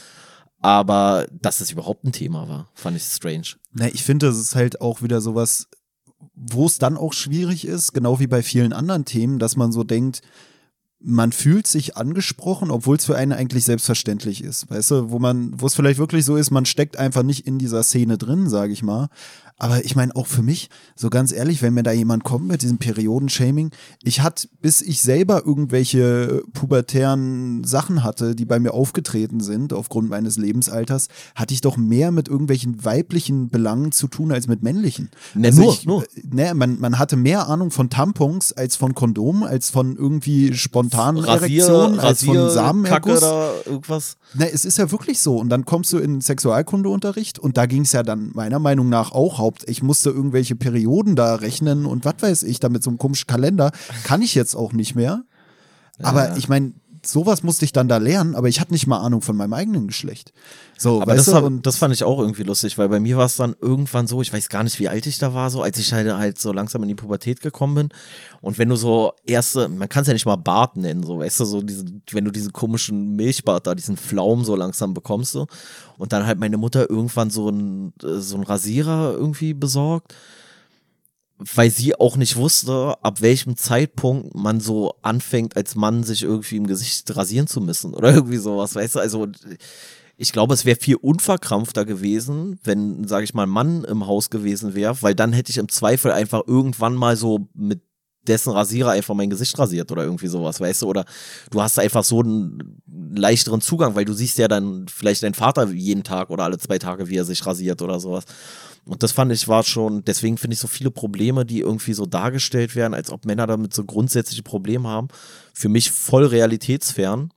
Aber 0.60 1.26
dass 1.30 1.60
es 1.60 1.70
überhaupt 1.70 2.04
ein 2.04 2.12
Thema 2.12 2.48
war, 2.48 2.70
fand 2.72 2.96
ich 2.96 3.02
strange. 3.02 3.48
Na, 3.72 3.88
ich 3.88 4.02
finde, 4.02 4.26
das 4.26 4.38
ist 4.38 4.54
halt 4.54 4.80
auch 4.80 5.02
wieder 5.02 5.20
sowas, 5.20 5.68
wo 6.34 6.64
es 6.66 6.78
dann 6.78 6.96
auch 6.96 7.12
schwierig 7.12 7.66
ist, 7.66 7.92
genau 7.92 8.18
wie 8.18 8.26
bei 8.26 8.42
vielen 8.42 8.72
anderen 8.72 9.04
Themen, 9.04 9.38
dass 9.38 9.56
man 9.56 9.72
so 9.72 9.84
denkt, 9.84 10.22
man 11.04 11.32
fühlt 11.32 11.66
sich 11.66 11.96
angesprochen, 11.96 12.70
obwohl 12.70 12.96
es 12.96 13.04
für 13.04 13.16
einen 13.16 13.32
eigentlich 13.32 13.64
selbstverständlich 13.64 14.42
ist. 14.42 14.70
Weißt 14.70 14.90
du, 14.90 15.10
wo 15.10 15.18
man, 15.18 15.52
wo 15.60 15.66
es 15.66 15.74
vielleicht 15.74 15.98
wirklich 15.98 16.24
so 16.24 16.36
ist, 16.36 16.50
man 16.50 16.64
steckt 16.64 16.96
einfach 16.96 17.22
nicht 17.22 17.46
in 17.46 17.58
dieser 17.58 17.82
Szene 17.82 18.16
drin, 18.16 18.48
sage 18.48 18.72
ich 18.72 18.82
mal. 18.82 19.08
Aber 19.56 19.84
ich 19.84 19.94
meine, 19.94 20.14
auch 20.16 20.26
für 20.26 20.42
mich, 20.42 20.68
so 20.96 21.10
ganz 21.10 21.30
ehrlich, 21.30 21.62
wenn 21.62 21.74
mir 21.74 21.84
da 21.84 21.92
jemand 21.92 22.24
kommt 22.24 22.48
mit 22.48 22.62
diesem 22.62 22.78
Periodenshaming, 22.78 23.70
ich 24.02 24.20
hatte, 24.20 24.48
bis 24.60 24.82
ich 24.82 25.00
selber 25.00 25.44
irgendwelche 25.46 26.42
pubertären 26.52 27.62
Sachen 27.62 28.02
hatte, 28.02 28.34
die 28.34 28.46
bei 28.46 28.58
mir 28.58 28.74
aufgetreten 28.74 29.38
sind, 29.38 29.72
aufgrund 29.72 30.10
meines 30.10 30.36
Lebensalters, 30.38 31.06
hatte 31.36 31.54
ich 31.54 31.60
doch 31.60 31.76
mehr 31.76 32.10
mit 32.10 32.28
irgendwelchen 32.28 32.84
weiblichen 32.84 33.48
Belangen 33.48 33.92
zu 33.92 34.08
tun 34.08 34.32
als 34.32 34.48
mit 34.48 34.64
männlichen. 34.64 35.10
Ne, 35.34 35.48
Also 35.48 35.62
nur, 35.62 35.72
ich, 35.72 35.86
nur. 35.86 36.04
Ne, 36.24 36.52
man, 36.54 36.80
man 36.80 36.98
hatte 36.98 37.16
mehr 37.16 37.48
Ahnung 37.48 37.70
von 37.70 37.90
Tampons 37.90 38.52
als 38.52 38.74
von 38.74 38.94
Kondomen, 38.96 39.44
als 39.44 39.70
von 39.70 39.94
irgendwie 39.96 40.52
spontanen 40.54 41.24
Erektionen, 41.24 42.00
als 42.00 42.24
von 42.24 42.34
Kacke 42.34 42.50
Samenerguss. 42.50 43.18
oder 43.18 43.52
irgendwas. 43.66 44.16
Ne, 44.34 44.50
es 44.52 44.64
ist 44.64 44.78
ja 44.78 44.90
wirklich 44.90 45.20
so. 45.20 45.36
Und 45.36 45.48
dann 45.48 45.64
kommst 45.64 45.92
du 45.92 45.98
in 45.98 46.20
Sexualkundeunterricht 46.20 47.38
und 47.38 47.56
da 47.56 47.66
ging 47.66 47.82
es 47.82 47.92
ja 47.92 48.02
dann 48.02 48.32
meiner 48.34 48.58
Meinung 48.58 48.88
nach 48.88 49.12
auch 49.12 49.43
haupt. 49.44 49.68
Ich 49.68 49.82
musste 49.82 50.10
irgendwelche 50.10 50.56
Perioden 50.56 51.16
da 51.16 51.34
rechnen 51.36 51.86
und 51.86 52.04
was 52.04 52.14
weiß 52.20 52.42
ich, 52.44 52.58
da 52.60 52.68
mit 52.68 52.82
so 52.82 52.90
einem 52.90 52.98
komischen 52.98 53.26
Kalender. 53.26 53.70
Kann 54.04 54.22
ich 54.22 54.34
jetzt 54.34 54.54
auch 54.54 54.72
nicht 54.72 54.94
mehr. 54.94 55.22
Aber 56.02 56.36
ich 56.36 56.48
meine, 56.48 56.72
sowas 57.06 57.42
musste 57.42 57.64
ich 57.64 57.72
dann 57.72 57.88
da 57.88 57.98
lernen, 57.98 58.34
aber 58.34 58.48
ich 58.48 58.60
hatte 58.60 58.72
nicht 58.72 58.86
mal 58.86 58.98
Ahnung 58.98 59.22
von 59.22 59.36
meinem 59.36 59.52
eigenen 59.52 59.86
Geschlecht. 59.86 60.32
So, 60.76 61.00
Aber 61.00 61.14
das, 61.14 61.28
und 61.28 61.66
das 61.66 61.76
fand 61.76 61.94
ich 61.94 62.04
auch 62.04 62.18
irgendwie 62.18 62.42
lustig, 62.42 62.78
weil 62.78 62.88
bei 62.88 63.00
mir 63.00 63.16
war 63.16 63.26
es 63.26 63.36
dann 63.36 63.54
irgendwann 63.60 64.06
so, 64.06 64.22
ich 64.22 64.32
weiß 64.32 64.48
gar 64.48 64.64
nicht, 64.64 64.80
wie 64.80 64.88
alt 64.88 65.06
ich 65.06 65.18
da 65.18 65.32
war, 65.32 65.50
so 65.50 65.62
als 65.62 65.78
ich 65.78 65.92
halt, 65.92 66.12
halt 66.12 66.38
so 66.40 66.52
langsam 66.52 66.82
in 66.82 66.88
die 66.88 66.94
Pubertät 66.94 67.40
gekommen 67.40 67.74
bin. 67.74 67.88
Und 68.40 68.58
wenn 68.58 68.68
du 68.68 68.76
so 68.76 69.12
erste, 69.24 69.68
man 69.68 69.88
kann 69.88 70.02
es 70.02 70.08
ja 70.08 70.14
nicht 70.14 70.26
mal 70.26 70.36
Bart 70.36 70.76
nennen, 70.76 71.02
so, 71.02 71.18
weißt 71.18 71.40
du, 71.40 71.44
so 71.44 71.62
diese, 71.62 71.84
wenn 72.10 72.24
du 72.24 72.30
diesen 72.30 72.52
komischen 72.52 73.14
Milchbart 73.16 73.66
da, 73.66 73.74
diesen 73.74 73.96
Flaum 73.96 74.44
so 74.44 74.56
langsam 74.56 74.94
bekommst, 74.94 75.32
so. 75.32 75.46
Und 75.96 76.12
dann 76.12 76.26
halt 76.26 76.40
meine 76.40 76.56
Mutter 76.56 76.90
irgendwann 76.90 77.30
so 77.30 77.48
ein, 77.48 77.92
äh, 78.02 78.18
so 78.18 78.36
ein 78.36 78.42
Rasierer 78.42 79.12
irgendwie 79.12 79.54
besorgt 79.54 80.14
weil 81.38 81.70
sie 81.70 81.94
auch 81.94 82.16
nicht 82.16 82.36
wusste, 82.36 82.96
ab 83.02 83.20
welchem 83.20 83.56
Zeitpunkt 83.56 84.34
man 84.34 84.60
so 84.60 84.94
anfängt, 85.02 85.56
als 85.56 85.74
Mann 85.74 86.04
sich 86.04 86.22
irgendwie 86.22 86.56
im 86.56 86.66
Gesicht 86.66 87.14
rasieren 87.16 87.46
zu 87.46 87.60
müssen 87.60 87.94
oder 87.94 88.12
irgendwie 88.14 88.36
sowas, 88.36 88.74
weißt 88.74 88.96
du? 88.96 89.00
Also 89.00 89.28
ich 90.16 90.32
glaube, 90.32 90.54
es 90.54 90.64
wäre 90.64 90.78
viel 90.78 90.96
unverkrampfter 90.96 91.84
gewesen, 91.84 92.60
wenn, 92.62 93.08
sage 93.08 93.24
ich 93.24 93.34
mal, 93.34 93.44
ein 93.44 93.48
Mann 93.48 93.84
im 93.84 94.06
Haus 94.06 94.30
gewesen 94.30 94.74
wäre, 94.74 94.96
weil 95.02 95.14
dann 95.14 95.32
hätte 95.32 95.50
ich 95.50 95.58
im 95.58 95.68
Zweifel 95.68 96.12
einfach 96.12 96.42
irgendwann 96.46 96.94
mal 96.94 97.16
so 97.16 97.48
mit 97.52 97.82
dessen 98.26 98.52
Rasierer 98.52 98.92
einfach 98.92 99.14
mein 99.14 99.28
Gesicht 99.28 99.58
rasiert 99.58 99.90
oder 99.92 100.04
irgendwie 100.04 100.28
sowas, 100.28 100.60
weißt 100.60 100.82
du? 100.82 100.86
Oder 100.86 101.04
du 101.50 101.60
hast 101.60 101.78
einfach 101.78 102.04
so 102.04 102.20
einen 102.20 102.82
leichteren 103.14 103.60
Zugang, 103.60 103.94
weil 103.96 104.04
du 104.04 104.12
siehst 104.12 104.38
ja 104.38 104.48
dann 104.48 104.86
vielleicht 104.88 105.22
deinen 105.22 105.34
Vater 105.34 105.68
jeden 105.70 106.04
Tag 106.04 106.30
oder 106.30 106.44
alle 106.44 106.58
zwei 106.58 106.78
Tage, 106.78 107.08
wie 107.08 107.16
er 107.16 107.24
sich 107.24 107.44
rasiert 107.44 107.82
oder 107.82 108.00
sowas. 108.00 108.24
Und 108.86 109.02
das 109.02 109.12
fand 109.12 109.32
ich 109.32 109.48
war 109.48 109.62
schon, 109.62 110.04
deswegen 110.04 110.36
finde 110.36 110.54
ich 110.54 110.60
so 110.60 110.68
viele 110.68 110.90
Probleme, 110.90 111.46
die 111.46 111.60
irgendwie 111.60 111.94
so 111.94 112.04
dargestellt 112.04 112.76
werden, 112.76 112.92
als 112.92 113.10
ob 113.10 113.24
Männer 113.24 113.46
damit 113.46 113.72
so 113.72 113.84
grundsätzliche 113.84 114.42
Probleme 114.42 114.88
haben, 114.88 115.08
für 115.54 115.70
mich 115.70 115.90
voll 115.90 116.26
realitätsfern. 116.26 117.30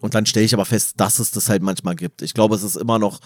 Und 0.00 0.14
dann 0.14 0.26
stelle 0.26 0.46
ich 0.46 0.54
aber 0.54 0.64
fest, 0.64 0.94
dass 0.96 1.18
es 1.18 1.30
das 1.30 1.48
halt 1.48 1.62
manchmal 1.62 1.96
gibt. 1.96 2.22
Ich 2.22 2.32
glaube, 2.32 2.54
es 2.54 2.62
ist 2.62 2.76
immer 2.76 2.98
noch 2.98 3.20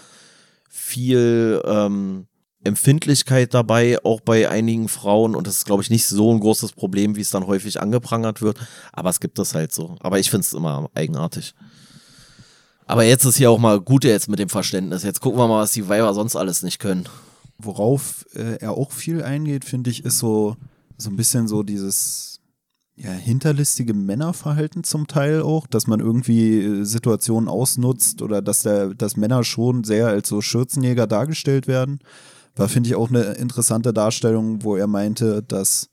viel 0.69 1.61
ähm, 1.65 2.27
Empfindlichkeit 2.63 3.53
dabei, 3.53 4.03
auch 4.03 4.21
bei 4.21 4.49
einigen 4.49 4.89
Frauen. 4.89 5.35
Und 5.35 5.47
das 5.47 5.57
ist, 5.57 5.65
glaube 5.65 5.83
ich, 5.83 5.89
nicht 5.89 6.07
so 6.07 6.33
ein 6.33 6.39
großes 6.39 6.73
Problem, 6.73 7.15
wie 7.15 7.21
es 7.21 7.29
dann 7.29 7.47
häufig 7.47 7.79
angeprangert 7.79 8.41
wird. 8.41 8.57
Aber 8.91 9.09
es 9.09 9.19
gibt 9.19 9.37
das 9.37 9.53
halt 9.53 9.71
so. 9.73 9.95
Aber 9.99 10.19
ich 10.19 10.29
finde 10.29 10.45
es 10.45 10.53
immer 10.53 10.89
eigenartig. 10.95 11.53
Aber 12.85 13.03
jetzt 13.03 13.23
ist 13.23 13.37
hier 13.37 13.51
auch 13.51 13.59
mal 13.59 13.79
gut 13.79 14.03
jetzt 14.03 14.27
mit 14.27 14.39
dem 14.39 14.49
Verständnis. 14.49 15.03
Jetzt 15.03 15.21
gucken 15.21 15.39
wir 15.39 15.47
mal, 15.47 15.61
was 15.61 15.71
die 15.71 15.87
Weiber 15.87 16.13
sonst 16.13 16.35
alles 16.35 16.63
nicht 16.63 16.79
können. 16.79 17.07
Worauf 17.57 18.25
äh, 18.35 18.57
er 18.59 18.71
auch 18.71 18.91
viel 18.91 19.23
eingeht, 19.23 19.65
finde 19.65 19.89
ich, 19.89 20.05
ist 20.05 20.19
so, 20.19 20.55
so 20.97 21.09
ein 21.09 21.15
bisschen 21.15 21.47
so 21.47 21.63
dieses 21.63 22.33
ja, 22.95 23.11
hinterlistige 23.11 23.93
Männerverhalten 23.93 24.83
zum 24.83 25.07
Teil 25.07 25.41
auch, 25.41 25.65
dass 25.65 25.87
man 25.87 25.99
irgendwie 25.99 26.59
äh, 26.59 26.83
Situationen 26.83 27.49
ausnutzt 27.49 28.21
oder 28.21 28.41
dass, 28.41 28.61
der, 28.61 28.93
dass 28.93 29.17
Männer 29.17 29.43
schon 29.43 29.83
sehr 29.83 30.07
als 30.07 30.29
so 30.29 30.41
Schürzenjäger 30.41 31.07
dargestellt 31.07 31.67
werden. 31.67 31.99
War, 32.55 32.69
finde 32.69 32.89
ich, 32.89 32.95
auch 32.95 33.09
eine 33.09 33.33
interessante 33.33 33.93
Darstellung, 33.93 34.63
wo 34.63 34.75
er 34.75 34.85
meinte, 34.85 35.41
dass 35.41 35.89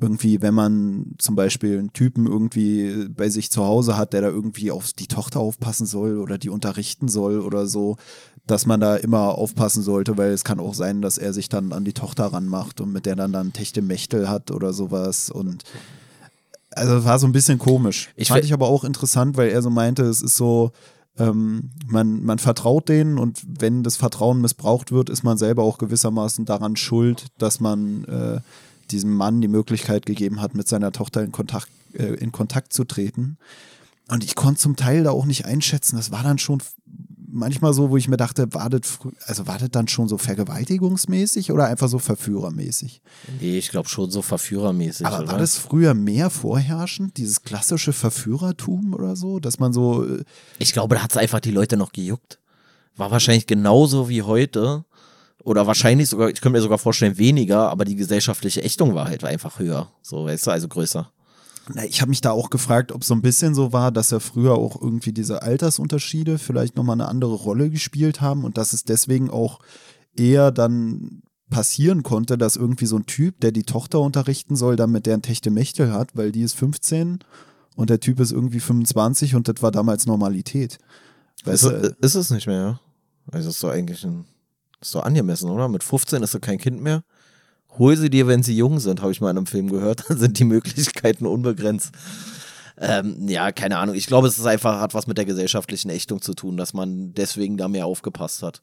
irgendwie, 0.00 0.40
wenn 0.42 0.54
man 0.54 1.14
zum 1.18 1.36
Beispiel 1.36 1.78
einen 1.78 1.92
Typen 1.92 2.26
irgendwie 2.26 3.06
bei 3.08 3.28
sich 3.28 3.50
zu 3.50 3.64
Hause 3.64 3.96
hat, 3.96 4.12
der 4.12 4.22
da 4.22 4.28
irgendwie 4.28 4.70
auf 4.70 4.92
die 4.92 5.06
Tochter 5.06 5.40
aufpassen 5.40 5.86
soll 5.86 6.18
oder 6.18 6.38
die 6.38 6.48
unterrichten 6.48 7.06
soll 7.08 7.40
oder 7.40 7.66
so, 7.66 7.96
dass 8.50 8.66
man 8.66 8.80
da 8.80 8.96
immer 8.96 9.36
aufpassen 9.36 9.82
sollte, 9.82 10.18
weil 10.18 10.32
es 10.32 10.44
kann 10.44 10.60
auch 10.60 10.74
sein, 10.74 11.02
dass 11.02 11.18
er 11.18 11.32
sich 11.32 11.48
dann 11.48 11.72
an 11.72 11.84
die 11.84 11.92
Tochter 11.92 12.26
ranmacht 12.26 12.80
und 12.80 12.92
mit 12.92 13.06
der 13.06 13.16
dann 13.16 13.32
dann 13.32 13.52
Techtelmechtel 13.52 14.28
hat 14.28 14.50
oder 14.50 14.72
sowas 14.72 15.30
und 15.30 15.64
also 16.72 17.04
war 17.04 17.18
so 17.18 17.26
ein 17.26 17.32
bisschen 17.32 17.58
komisch. 17.58 18.10
Ich 18.16 18.28
Fand 18.28 18.44
ich 18.44 18.52
aber 18.52 18.68
auch 18.68 18.84
interessant, 18.84 19.36
weil 19.36 19.50
er 19.50 19.60
so 19.60 19.70
meinte, 19.70 20.02
es 20.04 20.22
ist 20.22 20.36
so, 20.36 20.70
ähm, 21.18 21.70
man, 21.86 22.22
man 22.22 22.38
vertraut 22.38 22.88
denen 22.88 23.18
und 23.18 23.42
wenn 23.46 23.82
das 23.82 23.96
Vertrauen 23.96 24.40
missbraucht 24.40 24.92
wird, 24.92 25.10
ist 25.10 25.22
man 25.22 25.36
selber 25.36 25.64
auch 25.64 25.78
gewissermaßen 25.78 26.44
daran 26.44 26.76
schuld, 26.76 27.26
dass 27.38 27.60
man 27.60 28.04
äh, 28.04 28.40
diesem 28.90 29.14
Mann 29.14 29.40
die 29.40 29.48
Möglichkeit 29.48 30.06
gegeben 30.06 30.40
hat, 30.40 30.54
mit 30.54 30.68
seiner 30.68 30.92
Tochter 30.92 31.22
in 31.22 31.32
Kontakt, 31.32 31.68
äh, 31.92 32.14
in 32.14 32.32
Kontakt 32.32 32.72
zu 32.72 32.84
treten. 32.84 33.36
Und 34.08 34.24
ich 34.24 34.34
konnte 34.34 34.60
zum 34.60 34.76
Teil 34.76 35.04
da 35.04 35.10
auch 35.10 35.26
nicht 35.26 35.44
einschätzen. 35.44 35.96
Das 35.96 36.10
war 36.10 36.22
dann 36.22 36.38
schon 36.38 36.60
manchmal 37.32 37.72
so, 37.72 37.90
wo 37.90 37.96
ich 37.96 38.08
mir 38.08 38.16
dachte, 38.16 38.52
wartet, 38.52 38.86
also 39.26 39.46
wartet 39.46 39.74
dann 39.74 39.88
schon 39.88 40.08
so 40.08 40.18
vergewaltigungsmäßig 40.18 41.52
oder 41.52 41.66
einfach 41.66 41.88
so 41.88 41.98
verführermäßig? 41.98 43.02
Nee, 43.40 43.58
ich 43.58 43.70
glaube 43.70 43.88
schon 43.88 44.10
so 44.10 44.22
verführermäßig. 44.22 45.06
Aber 45.06 45.20
oder? 45.20 45.32
war 45.32 45.38
das 45.38 45.56
früher 45.56 45.94
mehr 45.94 46.30
vorherrschend, 46.30 47.16
dieses 47.16 47.42
klassische 47.42 47.92
Verführertum 47.92 48.94
oder 48.94 49.16
so, 49.16 49.40
dass 49.40 49.58
man 49.58 49.72
so. 49.72 50.04
äh, 50.04 50.24
Ich 50.58 50.72
glaube, 50.72 50.94
da 50.96 51.02
hat 51.02 51.10
es 51.12 51.16
einfach 51.16 51.40
die 51.40 51.50
Leute 51.50 51.76
noch 51.76 51.92
gejuckt. 51.92 52.38
War 52.96 53.10
wahrscheinlich 53.10 53.46
genauso 53.46 54.08
wie 54.08 54.22
heute. 54.22 54.84
Oder 55.42 55.66
wahrscheinlich 55.66 56.08
sogar, 56.10 56.28
ich 56.28 56.40
könnte 56.42 56.58
mir 56.58 56.62
sogar 56.62 56.76
vorstellen, 56.76 57.16
weniger, 57.16 57.70
aber 57.70 57.86
die 57.86 57.96
gesellschaftliche 57.96 58.62
Ächtung 58.62 58.94
war 58.94 59.06
halt 59.06 59.24
einfach 59.24 59.58
höher. 59.58 59.90
So, 60.02 60.26
weißt 60.26 60.46
du, 60.46 60.50
also 60.50 60.68
größer. 60.68 61.10
Na, 61.74 61.84
ich 61.84 62.00
habe 62.00 62.10
mich 62.10 62.20
da 62.20 62.30
auch 62.30 62.50
gefragt, 62.50 62.92
ob 62.92 63.04
so 63.04 63.14
ein 63.14 63.22
bisschen 63.22 63.54
so 63.54 63.72
war, 63.72 63.92
dass 63.92 64.10
ja 64.10 64.20
früher 64.20 64.54
auch 64.54 64.80
irgendwie 64.80 65.12
diese 65.12 65.42
Altersunterschiede 65.42 66.38
vielleicht 66.38 66.76
nochmal 66.76 66.94
eine 66.94 67.08
andere 67.08 67.34
Rolle 67.34 67.70
gespielt 67.70 68.20
haben 68.20 68.44
und 68.44 68.58
dass 68.58 68.72
es 68.72 68.84
deswegen 68.84 69.30
auch 69.30 69.60
eher 70.16 70.50
dann 70.50 71.22
passieren 71.50 72.02
konnte, 72.02 72.38
dass 72.38 72.56
irgendwie 72.56 72.86
so 72.86 72.96
ein 72.96 73.06
Typ, 73.06 73.40
der 73.40 73.52
die 73.52 73.64
Tochter 73.64 74.00
unterrichten 74.00 74.56
soll, 74.56 74.76
dann 74.76 74.90
mit 74.90 75.06
der 75.06 75.14
ein 75.14 75.22
Techtelmechtel 75.22 75.92
hat, 75.92 76.16
weil 76.16 76.32
die 76.32 76.42
ist 76.42 76.54
15 76.54 77.18
und 77.76 77.90
der 77.90 78.00
Typ 78.00 78.20
ist 78.20 78.32
irgendwie 78.32 78.60
25 78.60 79.34
und 79.34 79.48
das 79.48 79.62
war 79.62 79.72
damals 79.72 80.06
Normalität. 80.06 80.78
Weißt 81.44 81.64
Ist, 81.64 81.70
du, 81.70 81.96
ist 82.00 82.14
es 82.14 82.30
nicht 82.30 82.46
mehr, 82.46 82.60
ja? 82.60 82.80
Also 83.32 83.50
ist 83.50 83.62
doch 83.62 83.70
eigentlich 83.70 84.04
ein, 84.04 84.24
ist 84.80 84.94
doch 84.94 85.02
angemessen, 85.02 85.50
oder? 85.50 85.68
Mit 85.68 85.82
15 85.82 86.22
ist 86.22 86.34
du 86.34 86.40
kein 86.40 86.58
Kind 86.58 86.80
mehr. 86.80 87.02
Hol 87.78 87.96
sie 87.96 88.10
dir, 88.10 88.26
wenn 88.26 88.42
sie 88.42 88.56
jung 88.56 88.80
sind, 88.80 89.00
habe 89.00 89.12
ich 89.12 89.20
mal 89.20 89.30
in 89.30 89.36
einem 89.36 89.46
Film 89.46 89.70
gehört. 89.70 90.04
Dann 90.08 90.18
sind 90.18 90.38
die 90.38 90.44
Möglichkeiten 90.44 91.26
unbegrenzt. 91.26 91.92
Ähm, 92.78 93.28
ja, 93.28 93.52
keine 93.52 93.78
Ahnung. 93.78 93.94
Ich 93.94 94.06
glaube, 94.06 94.26
es 94.26 94.38
ist 94.38 94.46
einfach, 94.46 94.80
hat 94.80 94.94
was 94.94 95.06
mit 95.06 95.18
der 95.18 95.26
gesellschaftlichen 95.26 95.90
Ächtung 95.90 96.22
zu 96.22 96.34
tun, 96.34 96.56
dass 96.56 96.72
man 96.72 97.12
deswegen 97.12 97.56
da 97.56 97.68
mehr 97.68 97.86
aufgepasst 97.86 98.42
hat. 98.42 98.62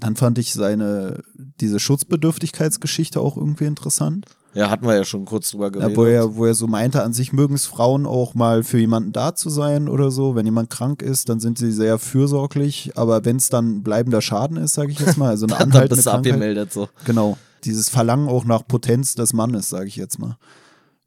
dann 0.00 0.16
fand 0.16 0.38
ich 0.38 0.52
seine, 0.52 1.22
diese 1.60 1.78
Schutzbedürftigkeitsgeschichte 1.78 3.20
auch 3.20 3.36
irgendwie 3.36 3.66
interessant. 3.66 4.26
Ja, 4.54 4.68
hatten 4.68 4.86
wir 4.86 4.94
ja 4.94 5.04
schon 5.04 5.24
kurz 5.24 5.50
drüber 5.50 5.70
geredet. 5.70 5.92
Ja, 5.92 5.96
wo, 5.96 6.04
er, 6.04 6.36
wo 6.36 6.44
er 6.44 6.54
so 6.54 6.66
meinte, 6.66 7.02
an 7.02 7.12
sich 7.14 7.32
mögen 7.32 7.54
es 7.54 7.64
Frauen 7.66 8.04
auch 8.04 8.34
mal 8.34 8.64
für 8.64 8.78
jemanden 8.78 9.12
da 9.12 9.34
zu 9.34 9.48
sein 9.48 9.88
oder 9.88 10.10
so. 10.10 10.34
Wenn 10.34 10.44
jemand 10.44 10.68
krank 10.68 11.00
ist, 11.00 11.28
dann 11.28 11.40
sind 11.40 11.56
sie 11.56 11.72
sehr 11.72 11.98
fürsorglich. 11.98 12.92
Aber 12.94 13.24
wenn 13.24 13.36
es 13.36 13.48
dann 13.48 13.82
bleibender 13.82 14.20
Schaden 14.20 14.58
ist, 14.58 14.74
sage 14.74 14.92
ich 14.92 14.98
jetzt 14.98 15.16
mal, 15.16 15.30
also 15.30 15.46
eine 15.46 15.54
dann 15.58 15.68
anhaltende 15.68 15.96
bist 15.96 16.06
du 16.06 16.10
Krankheit, 16.10 16.32
abgemeldet 16.32 16.72
so. 16.72 16.88
Genau. 17.04 17.38
Dieses 17.64 17.88
Verlangen 17.88 18.28
auch 18.28 18.44
nach 18.44 18.66
Potenz 18.66 19.14
des 19.14 19.32
Mannes, 19.32 19.68
sage 19.68 19.86
ich 19.86 19.96
jetzt 19.96 20.18
mal. 20.18 20.36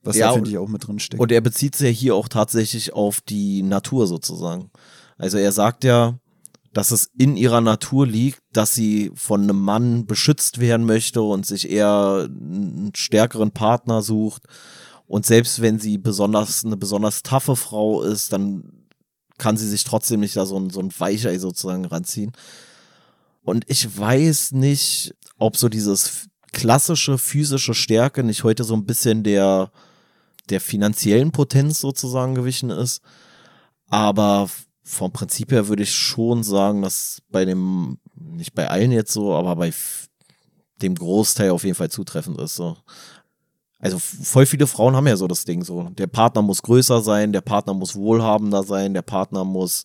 Was 0.04 0.18
Ja, 0.18 0.28
da, 0.28 0.34
finde 0.34 0.50
ich, 0.50 0.58
auch 0.58 0.68
mit 0.68 0.88
drin 0.88 1.00
steckt. 1.00 1.22
Und 1.22 1.32
er 1.32 1.42
bezieht 1.42 1.76
sich 1.76 1.88
ja 1.88 1.94
hier 1.94 2.16
auch 2.16 2.28
tatsächlich 2.28 2.94
auf 2.94 3.22
die 3.22 3.64
Natur 3.64 4.08
sozusagen. 4.08 4.70
Also 5.18 5.38
er 5.38 5.52
sagt 5.52 5.84
ja, 5.84 6.20
dass 6.74 6.92
es 6.92 7.10
in 7.18 7.38
ihrer 7.38 7.62
Natur 7.62 8.06
liegt, 8.06 8.40
dass 8.52 8.76
sie 8.76 9.12
von 9.16 9.44
einem 9.44 9.62
Mann 9.62 10.06
beschützt 10.06 10.60
werden 10.60 10.86
möchte 10.86 11.22
und 11.22 11.46
sich 11.46 11.70
eher 11.70 12.28
einen 12.30 12.92
stärkeren 12.96 13.52
Partner 13.52 14.02
sucht. 14.02 14.44
Und 15.08 15.26
selbst 15.26 15.62
wenn 15.62 15.80
sie 15.80 15.98
besonders 15.98 16.66
eine 16.66 16.78
besonders 16.78 17.24
taffe 17.24 17.56
Frau 17.56 18.02
ist, 18.04 18.34
dann 18.34 18.86
kann 19.38 19.58
sie 19.58 19.70
sich 19.70 19.86
trotzdem 19.86 20.20
nicht 20.20 20.36
da 20.36 20.46
so 20.46 20.58
ein, 20.58 20.70
so 20.70 20.82
ein 20.82 20.92
Weichei 20.98 21.38
sozusagen 21.40 21.86
ranziehen. 21.86 22.32
Und 23.44 23.64
ich 23.68 23.98
weiß 23.98 24.52
nicht, 24.52 25.16
ob 25.38 25.56
so 25.56 25.70
dieses 25.70 26.28
klassische 26.56 27.18
physische 27.18 27.74
Stärke 27.74 28.24
nicht 28.24 28.46
heute 28.46 28.64
so 28.64 28.76
ein 28.76 28.86
bisschen 28.86 29.24
der, 29.24 29.72
der 30.50 30.62
finanziellen 30.62 31.34
Potenz 31.34 31.82
sozusagen 31.82 32.34
gewichen 32.34 32.70
ist. 32.70 33.02
Aber 33.90 34.50
vom 34.82 35.12
Prinzip 35.12 35.52
her 35.52 35.68
würde 35.68 35.84
ich 35.84 35.94
schon 35.94 36.44
sagen, 36.44 36.82
dass 36.82 37.22
bei 37.30 37.44
dem, 37.44 37.98
nicht 38.16 38.56
bei 38.56 38.70
allen 38.70 38.94
jetzt 38.94 39.12
so, 39.12 39.36
aber 39.36 39.58
bei 39.58 39.74
dem 40.82 40.96
Großteil 40.96 41.50
auf 41.50 41.66
jeden 41.66 41.76
Fall 41.76 41.92
zutreffend 41.92 42.40
ist. 42.40 42.56
So. 42.56 42.78
Also 43.80 44.00
voll 44.00 44.46
viele 44.46 44.66
Frauen 44.66 44.96
haben 44.96 45.08
ja 45.08 45.18
so 45.18 45.28
das 45.28 45.44
Ding 45.44 45.62
so. 45.62 45.90
Der 45.90 46.08
Partner 46.08 46.42
muss 46.42 46.62
größer 46.62 47.02
sein, 47.02 47.34
der 47.34 47.42
Partner 47.42 47.74
muss 47.74 47.96
wohlhabender 47.96 48.64
sein, 48.64 48.94
der 48.94 49.02
Partner 49.02 49.44
muss 49.44 49.84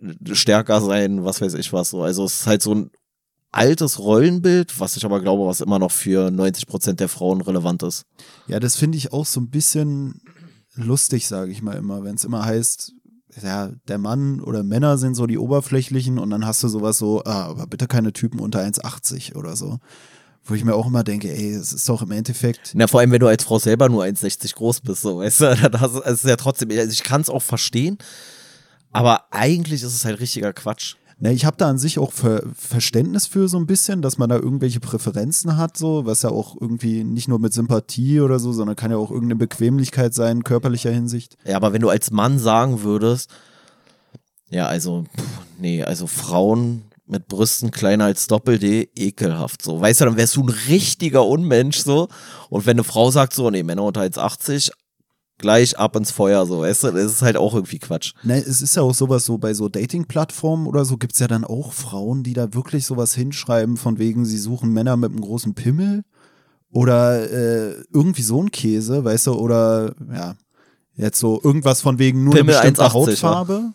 äh, 0.00 0.34
stärker 0.36 0.80
sein, 0.80 1.24
was 1.24 1.40
weiß 1.40 1.54
ich 1.54 1.72
was 1.72 1.90
so. 1.90 2.04
Also 2.04 2.24
es 2.24 2.42
ist 2.42 2.46
halt 2.46 2.62
so 2.62 2.76
ein 2.76 2.90
altes 3.56 3.98
Rollenbild, 3.98 4.78
was 4.78 4.96
ich 4.96 5.04
aber 5.04 5.20
glaube, 5.20 5.46
was 5.46 5.60
immer 5.60 5.78
noch 5.78 5.90
für 5.90 6.30
90 6.30 6.66
Prozent 6.66 7.00
der 7.00 7.08
Frauen 7.08 7.40
relevant 7.40 7.82
ist. 7.82 8.04
Ja, 8.46 8.60
das 8.60 8.76
finde 8.76 8.98
ich 8.98 9.12
auch 9.12 9.26
so 9.26 9.40
ein 9.40 9.50
bisschen 9.50 10.20
lustig, 10.74 11.26
sage 11.26 11.52
ich 11.52 11.62
mal 11.62 11.76
immer, 11.76 12.04
wenn 12.04 12.16
es 12.16 12.24
immer 12.24 12.44
heißt, 12.44 12.92
ja, 13.42 13.70
der 13.88 13.98
Mann 13.98 14.40
oder 14.40 14.62
Männer 14.62 14.98
sind 14.98 15.14
so 15.14 15.26
die 15.26 15.38
oberflächlichen 15.38 16.18
und 16.18 16.30
dann 16.30 16.46
hast 16.46 16.62
du 16.62 16.68
sowas 16.68 16.98
so, 16.98 17.22
ah, 17.24 17.46
aber 17.46 17.66
bitte 17.66 17.86
keine 17.86 18.12
Typen 18.12 18.40
unter 18.40 18.60
1,80 18.60 19.36
oder 19.36 19.56
so. 19.56 19.78
Wo 20.44 20.54
ich 20.54 20.64
mir 20.64 20.74
auch 20.74 20.86
immer 20.86 21.02
denke, 21.02 21.28
ey, 21.28 21.50
es 21.50 21.72
ist 21.72 21.88
doch 21.88 22.02
im 22.02 22.12
Endeffekt, 22.12 22.72
Na, 22.74 22.86
vor 22.86 23.00
allem, 23.00 23.10
wenn 23.10 23.20
du 23.20 23.26
als 23.26 23.42
Frau 23.42 23.58
selber 23.58 23.88
nur 23.88 24.04
1,60 24.04 24.54
groß 24.54 24.80
bist, 24.82 25.02
so, 25.02 25.18
weißt 25.18 25.40
du, 25.40 25.56
dann 25.62 25.80
hast, 25.80 25.94
es 26.04 26.24
ist 26.24 26.28
ja 26.28 26.36
trotzdem, 26.36 26.70
also 26.70 26.92
ich 26.92 27.02
kann 27.02 27.20
es 27.20 27.28
auch 27.28 27.42
verstehen, 27.42 27.98
aber 28.92 29.24
eigentlich 29.32 29.82
ist 29.82 29.94
es 29.94 30.04
halt 30.04 30.20
richtiger 30.20 30.52
Quatsch. 30.52 30.96
Ne, 31.18 31.32
ich 31.32 31.44
habe 31.44 31.56
da 31.56 31.68
an 31.68 31.78
sich 31.78 31.98
auch 31.98 32.12
Ver 32.12 32.42
Verständnis 32.54 33.26
für 33.26 33.48
so 33.48 33.58
ein 33.58 33.66
bisschen, 33.66 34.02
dass 34.02 34.18
man 34.18 34.28
da 34.28 34.36
irgendwelche 34.36 34.80
Präferenzen 34.80 35.56
hat, 35.56 35.76
so, 35.76 36.06
was 36.06 36.22
ja 36.22 36.30
auch 36.30 36.56
irgendwie 36.60 37.04
nicht 37.04 37.28
nur 37.28 37.38
mit 37.38 37.52
Sympathie 37.52 38.20
oder 38.20 38.38
so, 38.38 38.52
sondern 38.52 38.76
kann 38.76 38.90
ja 38.90 38.96
auch 38.96 39.10
irgendeine 39.10 39.36
Bequemlichkeit 39.36 40.14
sein, 40.14 40.44
körperlicher 40.44 40.90
Hinsicht. 40.90 41.36
Ja, 41.44 41.56
aber 41.56 41.72
wenn 41.72 41.82
du 41.82 41.88
als 41.88 42.10
Mann 42.10 42.38
sagen 42.38 42.82
würdest, 42.82 43.30
ja, 44.48 44.66
also, 44.66 45.04
pff, 45.16 45.24
nee, 45.58 45.82
also 45.82 46.06
Frauen 46.06 46.82
mit 47.06 47.28
Brüsten 47.28 47.70
kleiner 47.70 48.04
als 48.04 48.26
Doppel-D, 48.26 48.90
ekelhaft 48.96 49.62
so. 49.62 49.80
Weißt 49.80 50.00
du, 50.00 50.06
dann 50.06 50.16
wärst 50.16 50.36
du 50.36 50.42
ein 50.42 50.54
richtiger 50.68 51.24
Unmensch 51.24 51.78
so. 51.78 52.08
Und 52.48 52.66
wenn 52.66 52.76
eine 52.76 52.84
Frau 52.84 53.10
sagt 53.10 53.32
so, 53.32 53.50
nee, 53.50 53.62
Männer 53.62 53.84
unter 53.84 54.02
1,80, 54.02 54.70
gleich 55.38 55.78
ab 55.78 55.96
ins 55.96 56.10
Feuer 56.10 56.46
so, 56.46 56.60
weißt 56.60 56.84
du, 56.84 56.90
das 56.92 57.12
ist 57.12 57.22
halt 57.22 57.36
auch 57.36 57.54
irgendwie 57.54 57.78
Quatsch. 57.78 58.14
Ne, 58.22 58.38
es 58.38 58.60
ist 58.62 58.76
ja 58.76 58.82
auch 58.82 58.94
sowas 58.94 59.24
so, 59.24 59.38
bei 59.38 59.54
so 59.54 59.68
Dating-Plattformen 59.68 60.66
oder 60.66 60.84
so 60.84 60.96
gibt 60.96 61.14
es 61.14 61.18
ja 61.18 61.28
dann 61.28 61.44
auch 61.44 61.72
Frauen, 61.72 62.22
die 62.22 62.32
da 62.32 62.54
wirklich 62.54 62.86
sowas 62.86 63.14
hinschreiben, 63.14 63.76
von 63.76 63.98
wegen, 63.98 64.24
sie 64.24 64.38
suchen 64.38 64.72
Männer 64.72 64.96
mit 64.96 65.10
einem 65.10 65.20
großen 65.20 65.54
Pimmel 65.54 66.04
oder 66.70 67.30
äh, 67.30 67.84
irgendwie 67.92 68.22
so 68.22 68.42
ein 68.42 68.50
Käse, 68.50 69.04
weißt 69.04 69.28
du, 69.28 69.34
oder 69.34 69.94
ja, 70.12 70.34
jetzt 70.94 71.18
so 71.18 71.40
irgendwas 71.42 71.82
von 71.82 71.98
wegen 71.98 72.24
nur 72.24 72.34
Pimmel 72.34 72.56
eine 72.56 72.72
bestimmte 72.72 72.82
1,80, 72.82 72.92
Hautfarbe. 72.94 73.72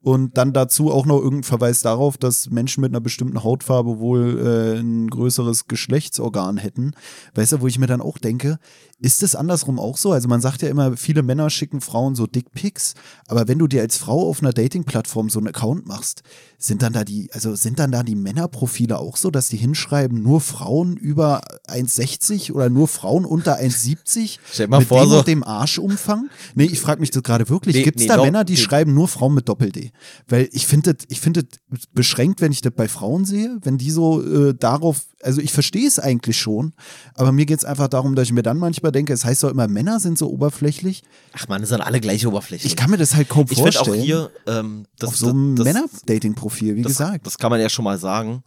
Und 0.00 0.38
dann 0.38 0.52
dazu 0.52 0.92
auch 0.92 1.06
noch 1.06 1.18
irgendein 1.18 1.42
Verweis 1.42 1.82
darauf, 1.82 2.16
dass 2.16 2.50
Menschen 2.50 2.82
mit 2.82 2.92
einer 2.92 3.00
bestimmten 3.00 3.42
Hautfarbe 3.42 3.98
wohl 3.98 4.38
äh, 4.38 4.78
ein 4.78 5.10
größeres 5.10 5.66
Geschlechtsorgan 5.66 6.56
hätten. 6.56 6.92
Weißt 7.34 7.52
du, 7.52 7.60
wo 7.60 7.66
ich 7.66 7.80
mir 7.80 7.88
dann 7.88 8.00
auch 8.00 8.18
denke, 8.18 8.58
ist 9.00 9.22
es 9.22 9.36
andersrum 9.36 9.78
auch 9.78 9.96
so? 9.96 10.12
Also 10.12 10.26
man 10.28 10.40
sagt 10.40 10.62
ja 10.62 10.68
immer, 10.68 10.96
viele 10.96 11.22
Männer 11.22 11.50
schicken 11.50 11.80
Frauen 11.80 12.14
so 12.16 12.26
Dickpics, 12.26 12.94
aber 13.28 13.46
wenn 13.46 13.58
du 13.58 13.68
dir 13.68 13.80
als 13.82 13.96
Frau 13.96 14.28
auf 14.28 14.42
einer 14.42 14.52
Dating-Plattform 14.52 15.30
so 15.30 15.38
einen 15.38 15.48
Account 15.48 15.86
machst, 15.86 16.22
sind 16.58 16.82
dann 16.82 16.92
da 16.92 17.04
die, 17.04 17.30
also 17.32 17.54
sind 17.54 17.78
dann 17.78 17.92
da 17.92 18.02
die 18.02 18.16
Männerprofile 18.16 18.98
auch 18.98 19.16
so, 19.16 19.30
dass 19.30 19.48
die 19.48 19.56
hinschreiben, 19.56 20.20
nur 20.20 20.40
Frauen 20.40 20.96
über 20.96 21.42
1,60 21.68 22.52
oder 22.52 22.68
nur 22.70 22.88
Frauen 22.88 23.24
unter 23.24 23.58
1,70 23.60 24.38
Stell 24.52 24.66
mal 24.68 24.80
mit 24.80 24.88
vor, 24.88 25.02
dem 25.02 25.10
so- 25.10 25.22
dem 25.22 25.44
Arschumfang? 25.44 26.28
Nee, 26.56 26.64
ich 26.64 26.80
frage 26.80 27.00
mich 27.00 27.10
das 27.12 27.22
gerade 27.22 27.48
wirklich. 27.48 27.76
Nee, 27.76 27.82
Gibt 27.84 27.98
es 27.98 28.02
nee, 28.02 28.08
da 28.08 28.16
doch, 28.16 28.24
Männer, 28.24 28.44
die 28.44 28.54
nee. 28.54 28.58
schreiben 28.58 28.94
nur 28.94 29.06
Frauen 29.06 29.34
mit 29.34 29.48
Doppel-D? 29.48 29.92
Weil 30.26 30.48
ich 30.52 30.66
finde 30.66 30.94
das, 30.94 31.06
ich 31.08 31.20
finde 31.20 31.44
das 31.44 31.86
beschränkt, 31.92 32.40
wenn 32.40 32.50
ich 32.50 32.62
das 32.62 32.72
bei 32.74 32.88
Frauen 32.88 33.24
sehe, 33.24 33.58
wenn 33.62 33.78
die 33.78 33.90
so 33.92 34.22
äh, 34.22 34.54
darauf, 34.54 35.02
also 35.22 35.40
ich 35.40 35.52
verstehe 35.52 35.86
es 35.86 35.98
eigentlich 36.00 36.36
schon, 36.38 36.74
aber 37.14 37.30
mir 37.30 37.46
geht 37.46 37.58
es 37.58 37.64
einfach 37.64 37.88
darum, 37.88 38.14
dass 38.16 38.24
ich 38.26 38.32
mir 38.32 38.42
dann 38.42 38.58
manchmal 38.58 38.87
denke, 38.90 39.12
es 39.12 39.24
heißt 39.24 39.42
doch 39.42 39.50
immer, 39.50 39.68
Männer 39.68 40.00
sind 40.00 40.18
so 40.18 40.30
oberflächlich. 40.30 41.02
Ach 41.32 41.48
man, 41.48 41.60
das 41.60 41.70
sind 41.70 41.80
alle 41.80 42.00
gleich 42.00 42.26
oberflächlich. 42.26 42.72
Ich 42.72 42.76
kann 42.76 42.90
mir 42.90 42.96
das 42.96 43.14
halt 43.14 43.28
kaum 43.28 43.46
ich 43.48 43.56
finde 43.56 43.72
vorstellen. 43.72 44.00
auch 44.00 44.04
hier, 44.04 44.30
ähm, 44.46 44.86
das, 44.98 45.10
auf 45.10 45.16
so 45.16 45.28
einem 45.28 45.54
Männer-Dating-Profil, 45.54 46.76
wie 46.76 46.82
das, 46.82 46.92
gesagt. 46.92 47.26
Das 47.26 47.38
kann 47.38 47.50
man 47.50 47.60
ja 47.60 47.68
schon 47.68 47.84
mal 47.84 47.98
sagen. 47.98 48.42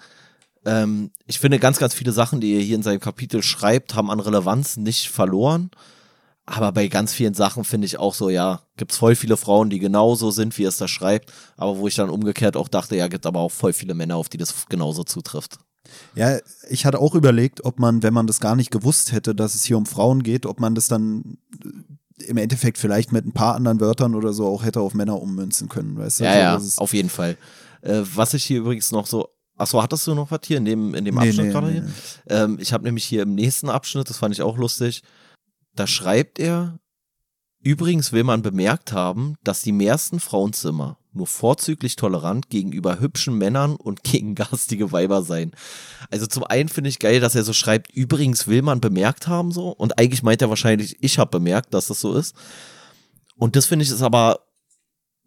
Ähm, 0.66 1.12
ich 1.26 1.40
finde, 1.40 1.60
ganz, 1.60 1.80
ganz 1.80 1.94
viele 1.94 2.12
Sachen, 2.12 2.42
die 2.42 2.56
er 2.56 2.62
hier 2.62 2.76
in 2.76 2.84
seinem 2.84 3.00
Kapitel 3.00 3.42
schreibt, 3.42 3.96
haben 3.96 4.12
an 4.12 4.20
Relevanz 4.20 4.78
nicht 4.78 5.10
verloren. 5.10 5.72
Aber 6.46 6.72
bei 6.72 6.88
ganz 6.88 7.14
vielen 7.14 7.34
Sachen 7.34 7.64
finde 7.64 7.86
ich 7.86 7.98
auch 7.98 8.14
so, 8.14 8.30
ja, 8.30 8.62
gibt's 8.76 8.98
voll 8.98 9.16
viele 9.16 9.38
Frauen, 9.38 9.70
die 9.70 9.80
genauso 9.80 10.32
sind, 10.32 10.58
wie 10.58 10.66
er 10.66 10.70
es 10.70 10.78
da 10.78 10.88
schreibt. 10.88 11.32
Aber 11.56 11.78
wo 11.78 11.88
ich 11.88 11.96
dann 11.96 12.10
umgekehrt 12.10 12.58
auch 12.58 12.68
dachte, 12.68 12.96
ja, 12.96 13.08
gibt 13.08 13.26
aber 13.26 13.40
auch 13.40 13.52
voll 13.52 13.74
viele 13.74 13.94
Männer, 13.94 14.18
auf 14.18 14.30
die 14.30 14.38
das 14.38 14.66
genauso 14.68 15.04
zutrifft. 15.04 15.60
Ja, 16.16 16.38
ich 16.70 16.86
hatte 16.86 17.00
auch 17.00 17.16
überlegt, 17.16 17.64
ob 17.66 17.80
man, 17.80 18.04
wenn 18.04 18.14
man 18.14 18.28
das 18.28 18.40
gar 18.40 18.56
nicht 18.56 18.72
gewusst 18.72 19.12
hätte, 19.12 19.34
dass 19.36 19.56
es 19.56 19.64
hier 19.64 19.78
um 19.78 19.86
Frauen 19.86 20.24
geht, 20.24 20.46
ob 20.46 20.60
man 20.60 20.76
das 20.76 20.88
dann 20.88 21.38
äh, 21.64 22.24
im 22.26 22.38
Endeffekt 22.38 22.78
vielleicht 22.78 23.12
mit 23.12 23.26
ein 23.26 23.32
paar 23.32 23.56
anderen 23.56 23.80
Wörtern 23.80 24.14
oder 24.16 24.34
so 24.34 24.46
auch 24.48 24.64
hätte 24.64 24.82
auf 24.82 24.94
Männer 24.94 25.20
ummünzen 25.22 25.70
können, 25.70 25.98
weißt 25.98 26.20
du? 26.20 26.24
Ja, 26.26 26.54
Also, 26.54 26.68
ja, 26.68 26.82
auf 26.84 26.94
jeden 26.94 27.10
Fall. 27.10 27.38
Äh, 27.82 28.02
was 28.16 28.34
ich 28.34 28.44
hier 28.44 28.60
übrigens 28.60 28.92
noch 28.92 29.08
so. 29.08 29.30
Achso, 29.58 29.82
hattest 29.82 30.08
du 30.08 30.16
noch 30.16 30.32
was 30.32 30.40
hier 30.46 30.58
in 30.58 30.66
dem, 30.66 30.96
in 30.96 31.06
dem 31.06 31.16
Nee, 31.16 31.28
Abschnitt 31.30 31.46
nee, 31.48 31.52
gerade 31.52 31.68
nee, 31.68 31.74
hier? 31.74 31.88
Ähm, 32.30 32.58
ich 32.60 32.74
habe 32.74 32.84
nämlich 32.84 33.06
hier 33.06 33.24
im 33.24 33.36
nächsten 33.36 33.70
Abschnitt, 33.70 34.10
das 34.10 34.18
fand 34.18 34.34
ich 34.34 34.42
auch 34.42 34.58
lustig, 34.58 35.04
da 35.76 35.86
schreibt 35.88 36.40
er, 36.40 36.80
Übrigens 37.64 38.12
will 38.12 38.24
man 38.24 38.42
bemerkt 38.42 38.92
haben, 38.92 39.36
dass 39.44 39.62
die 39.62 39.72
meisten 39.72 40.20
Frauenzimmer 40.20 40.98
nur 41.14 41.28
vorzüglich 41.28 41.96
tolerant 41.96 42.50
gegenüber 42.50 43.00
hübschen 43.00 43.38
Männern 43.38 43.76
und 43.76 44.04
gegen 44.04 44.36
garstige 44.36 44.92
Weiber 44.92 45.22
seien. 45.24 45.52
Also 46.10 46.26
zum 46.26 46.44
einen 46.44 46.70
finde 46.70 46.90
ich 46.90 47.00
geil, 47.00 47.20
dass 47.20 47.36
er 47.36 47.44
so 47.44 47.54
schreibt, 47.54 47.92
übrigens 47.92 48.48
will 48.48 48.62
man 48.62 48.82
bemerkt 48.82 49.28
haben 49.28 49.52
so 49.52 49.70
und 49.70 50.00
eigentlich 50.00 50.24
meint 50.24 50.42
er 50.42 50.50
wahrscheinlich, 50.50 50.98
ich 51.02 51.20
habe 51.20 51.32
bemerkt, 51.32 51.74
dass 51.74 51.88
das 51.88 52.00
so 52.00 52.14
ist. 52.16 52.36
Und 53.36 53.56
das 53.56 53.66
finde 53.66 53.84
ich 53.84 53.92
ist 53.92 54.02
aber 54.02 54.40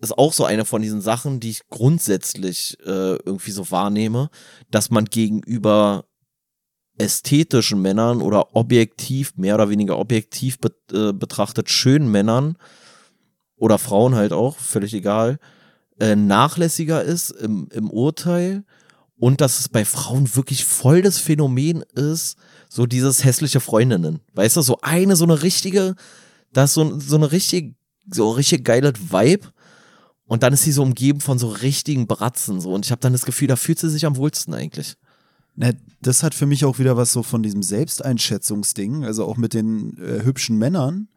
ist 0.01 0.19
auch 0.19 0.33
so 0.33 0.45
eine 0.45 0.65
von 0.65 0.83
diesen 0.83 1.01
Sachen, 1.01 1.41
die 1.41 1.51
ich 1.51 1.69
grundsätzlich 1.71 2.77
äh, 2.81 3.17
irgendwie 3.17 3.53
so 3.53 3.71
wahrnehme, 3.71 4.29
dass 4.71 4.91
man 4.91 5.07
gegenüber 5.07 6.05
ästhetischen 6.99 7.83
Männern 7.83 8.21
oder 8.21 8.55
objektiv, 8.55 9.37
mehr 9.37 9.55
oder 9.57 9.69
weniger 9.69 9.99
objektiv 9.99 10.59
be 10.59 10.73
äh, 10.93 11.13
betrachtet 11.13 11.71
schönen 11.71 12.11
Männern 12.11 12.57
oder 13.57 13.79
Frauen 13.79 14.15
halt 14.15 14.33
auch, 14.33 14.57
völlig 14.59 14.95
egal, 14.95 15.39
äh, 15.99 16.17
nachlässiger 16.17 17.03
ist 17.03 17.31
im, 17.31 17.69
im 17.73 17.91
Urteil 17.91 18.65
und 19.17 19.41
dass 19.41 19.61
es 19.61 19.69
bei 19.69 19.85
Frauen 19.85 20.35
wirklich 20.37 20.65
voll 20.65 21.03
das 21.03 21.19
Phänomen 21.19 21.83
ist, 21.95 22.37
so 22.69 22.87
dieses 22.87 23.25
hässliche 23.25 23.61
Freundinnen. 23.61 24.21
Weißt 24.35 24.57
du, 24.57 24.63
so 24.63 24.79
eine, 24.83 25.17
so 25.17 25.25
eine 25.25 25.43
richtige, 25.43 25.95
das 26.53 26.75
so, 26.75 26.99
so 26.99 27.17
eine 27.17 27.31
richtig, 27.31 27.75
so 28.11 28.31
richtig 28.31 28.65
geile 28.65 28.93
Vibe. 29.11 29.49
Und 30.27 30.43
dann 30.43 30.53
ist 30.53 30.63
sie 30.63 30.73
so 30.73 30.83
umgeben 30.83 31.21
von 31.21 31.39
so 31.39 31.49
richtigen 31.49 32.07
Bratzen 32.07 32.61
so. 32.61 32.73
Und 32.73 32.87
ich 32.87 32.91
habe 32.91 33.01
dann 33.01 33.13
das 33.13 33.25
Gefühl, 33.25 33.49
da 33.49 33.57
fühlt 33.57 33.79
sie 33.79 33.91
sich 33.91 34.07
am 34.07 34.17
wohlsten 34.17 34.55
eigentlich. 34.55 34.97
Das 36.01 36.23
hat 36.23 36.35
für 36.35 36.47
mich 36.47 36.65
auch 36.65 36.79
wieder 36.79 36.97
was 36.97 37.13
so 37.13 37.23
von 37.23 37.43
diesem 37.43 37.63
Selbsteinschätzungsding, 37.63 39.05
also 39.05 39.25
auch 39.25 39.37
mit 39.37 39.55
den 39.55 39.97
äh, 39.99 40.25
hübschen 40.25 40.59
Männern, 40.59 41.09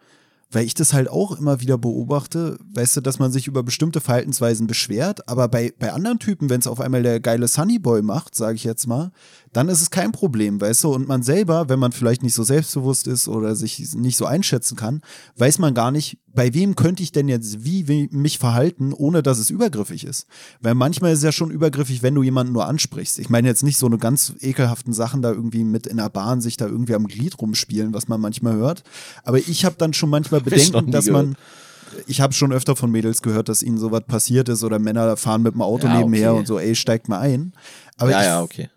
weil 0.51 0.65
ich 0.65 0.73
das 0.73 0.93
halt 0.93 1.10
auch 1.10 1.38
immer 1.38 1.60
wieder 1.62 1.77
beobachte, 1.77 2.57
weißt 2.73 2.97
du, 2.97 3.01
dass 3.01 3.19
man 3.19 3.31
sich 3.31 3.47
über 3.47 3.63
bestimmte 3.63 4.01
Verhaltensweisen 4.01 4.67
beschwert, 4.67 5.27
aber 5.27 5.47
bei, 5.47 5.73
bei 5.77 5.91
anderen 5.91 6.19
Typen, 6.19 6.49
wenn 6.49 6.60
es 6.60 6.67
auf 6.67 6.79
einmal 6.79 7.03
der 7.03 7.19
geile 7.19 7.47
Sunnyboy 7.47 8.01
macht, 8.01 8.36
sage 8.36 8.55
ich 8.55 8.63
jetzt 8.63 8.88
mal, 8.88 9.12
dann 9.53 9.69
ist 9.69 9.81
es 9.81 9.89
kein 9.89 10.12
Problem, 10.12 10.62
weißt 10.62 10.83
du, 10.83 10.93
und 10.93 11.07
man 11.07 11.23
selber, 11.23 11.69
wenn 11.69 11.79
man 11.79 11.91
vielleicht 11.91 12.23
nicht 12.23 12.33
so 12.33 12.43
selbstbewusst 12.43 13.07
ist 13.07 13.27
oder 13.27 13.55
sich 13.55 13.95
nicht 13.95 14.17
so 14.17 14.25
einschätzen 14.25 14.75
kann, 14.75 15.01
weiß 15.38 15.60
man 15.60 15.73
gar 15.73 15.91
nicht, 15.91 16.19
bei 16.38 16.53
wem 16.53 16.75
könnte 16.75 17.01
ich 17.01 17.12
denn 17.12 17.27
jetzt 17.27 17.65
wie, 17.65 17.88
wie 17.88 18.10
mich 18.12 18.38
verhalten, 18.38 18.93
ohne 18.93 19.23
dass 19.23 19.39
es 19.39 19.49
übergriffig 19.49 20.03
ist. 20.03 20.27
Weil 20.62 20.75
manchmal 20.75 21.12
ist 21.12 21.19
es 21.19 21.23
ja 21.23 21.31
schon 21.31 21.49
übergriffig, 21.49 22.03
wenn 22.03 22.13
du 22.13 22.21
jemanden 22.21 22.53
nur 22.53 22.67
ansprichst. 22.67 23.17
Ich 23.17 23.31
meine 23.31 23.47
jetzt 23.47 23.63
nicht 23.63 23.77
so 23.77 23.88
eine 23.88 23.97
ganz 23.97 24.33
ekelhaften 24.39 24.93
Sachen 24.93 25.23
da 25.23 25.31
irgendwie 25.31 25.63
mit 25.63 25.88
in 25.88 25.97
der 25.97 26.10
Bahn 26.10 26.39
sich 26.39 26.55
da 26.55 26.67
irgendwie 26.67 26.93
am 26.93 27.07
Glied 27.07 27.41
rumspielen, 27.41 27.91
was 27.95 28.07
man 28.07 28.21
manchmal 28.21 28.53
hört. 28.53 28.83
Aber 29.23 29.39
ich 29.39 29.65
habe 29.65 29.77
dann 29.79 29.93
schon 29.93 30.12
manchmal 30.12 30.37
Bedenken, 30.41 30.91
dass 30.91 31.08
man 31.08 31.36
ich 32.06 32.21
habe 32.21 32.34
schon 32.34 32.52
öfter 32.52 32.76
von 32.76 32.91
Mädels 32.91 33.21
gehört, 33.21 33.50
dass 33.50 33.63
ihnen 33.63 33.78
sowas 33.78 34.04
passiert 34.08 34.50
ist 34.50 34.63
oder 34.63 34.80
Männer 34.80 35.17
fahren 35.17 35.41
mit 35.41 35.54
dem 35.54 35.62
Auto 35.62 35.88
Ja, 35.88 35.97
nebenher 35.97 36.32
okay. 36.32 36.39
und 36.39 36.45
so, 36.45 36.60
ey, 36.60 36.76
steigt 36.76 37.10
mal 37.10 37.19
ein. 37.19 37.54
Aber 37.97 38.12
ja, 38.12 38.19
ich 38.19 38.26
ja, 38.26 38.41
okay. 38.41 38.69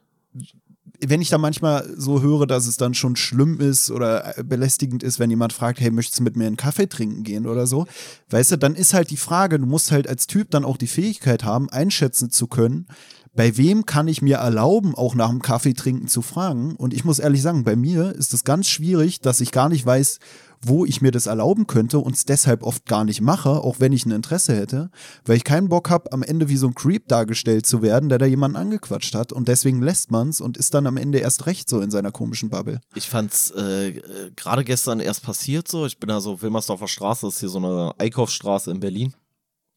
wenn 1.00 1.20
ich 1.20 1.28
da 1.28 1.38
manchmal 1.38 1.88
so 1.96 2.22
höre, 2.22 2.46
dass 2.46 2.66
es 2.66 2.76
dann 2.76 2.94
schon 2.94 3.16
schlimm 3.16 3.60
ist 3.60 3.90
oder 3.90 4.38
äh, 4.38 4.44
belästigend 4.44 5.02
ist, 5.02 5.18
wenn 5.18 5.30
jemand 5.30 5.52
fragt, 5.52 5.80
hey, 5.80 5.90
möchtest 5.90 6.20
du 6.20 6.22
mit 6.22 6.36
mir 6.36 6.46
einen 6.46 6.56
Kaffee 6.56 6.88
trinken 6.88 7.22
gehen 7.22 7.46
oder 7.46 7.66
so, 7.66 7.86
weißt 8.30 8.52
du, 8.52 8.56
dann 8.58 8.74
ist 8.74 8.94
halt 8.94 9.10
die 9.10 9.16
Frage, 9.16 9.58
du 9.58 9.66
musst 9.66 9.90
halt 9.90 10.08
als 10.08 10.26
Typ 10.26 10.50
dann 10.50 10.64
auch 10.64 10.76
die 10.76 10.86
Fähigkeit 10.86 11.44
haben, 11.44 11.68
einschätzen 11.70 12.30
zu 12.30 12.46
können, 12.46 12.86
bei 13.34 13.56
wem 13.56 13.86
kann 13.86 14.08
ich 14.08 14.22
mir 14.22 14.38
erlauben, 14.38 14.94
auch 14.94 15.14
nach 15.14 15.30
dem 15.30 15.40
Kaffee 15.40 15.72
trinken 15.72 16.08
zu 16.08 16.20
fragen? 16.20 16.74
Und 16.74 16.92
ich 16.92 17.04
muss 17.04 17.20
ehrlich 17.20 17.42
sagen, 17.42 17.62
bei 17.62 17.76
mir 17.76 18.12
ist 18.12 18.34
es 18.34 18.42
ganz 18.42 18.68
schwierig, 18.68 19.20
dass 19.20 19.40
ich 19.40 19.52
gar 19.52 19.68
nicht 19.68 19.86
weiß, 19.86 20.18
wo 20.62 20.84
ich 20.84 21.00
mir 21.00 21.10
das 21.10 21.26
erlauben 21.26 21.66
könnte 21.66 21.98
und 21.98 22.14
es 22.14 22.26
deshalb 22.26 22.62
oft 22.62 22.84
gar 22.86 23.04
nicht 23.04 23.20
mache, 23.20 23.50
auch 23.50 23.80
wenn 23.80 23.92
ich 23.92 24.04
ein 24.04 24.10
Interesse 24.10 24.54
hätte, 24.54 24.90
weil 25.24 25.36
ich 25.36 25.44
keinen 25.44 25.68
Bock 25.68 25.88
habe, 25.88 26.12
am 26.12 26.22
Ende 26.22 26.48
wie 26.48 26.56
so 26.56 26.66
ein 26.66 26.74
Creep 26.74 27.08
dargestellt 27.08 27.64
zu 27.64 27.80
werden, 27.80 28.08
der 28.08 28.18
da 28.18 28.26
jemanden 28.26 28.56
angequatscht 28.56 29.14
hat 29.14 29.32
und 29.32 29.48
deswegen 29.48 29.80
lässt 29.82 30.10
man's 30.10 30.40
und 30.40 30.58
ist 30.58 30.74
dann 30.74 30.86
am 30.86 30.98
Ende 30.98 31.18
erst 31.18 31.46
recht 31.46 31.68
so 31.68 31.80
in 31.80 31.90
seiner 31.90 32.12
komischen 32.12 32.50
Bubble. 32.50 32.80
Ich 32.94 33.08
fand's 33.08 33.50
äh, 33.52 34.00
gerade 34.36 34.64
gestern 34.64 35.00
erst 35.00 35.22
passiert 35.22 35.66
so. 35.66 35.86
Ich 35.86 35.98
bin 35.98 36.08
da 36.08 36.20
so 36.20 36.42
Wilmersdorfer 36.42 36.88
Straße, 36.88 37.26
das 37.26 37.34
ist 37.34 37.40
hier 37.40 37.48
so 37.48 37.58
eine 37.58 37.92
Einkaufsstraße 37.98 38.70
in 38.70 38.80
Berlin. 38.80 39.14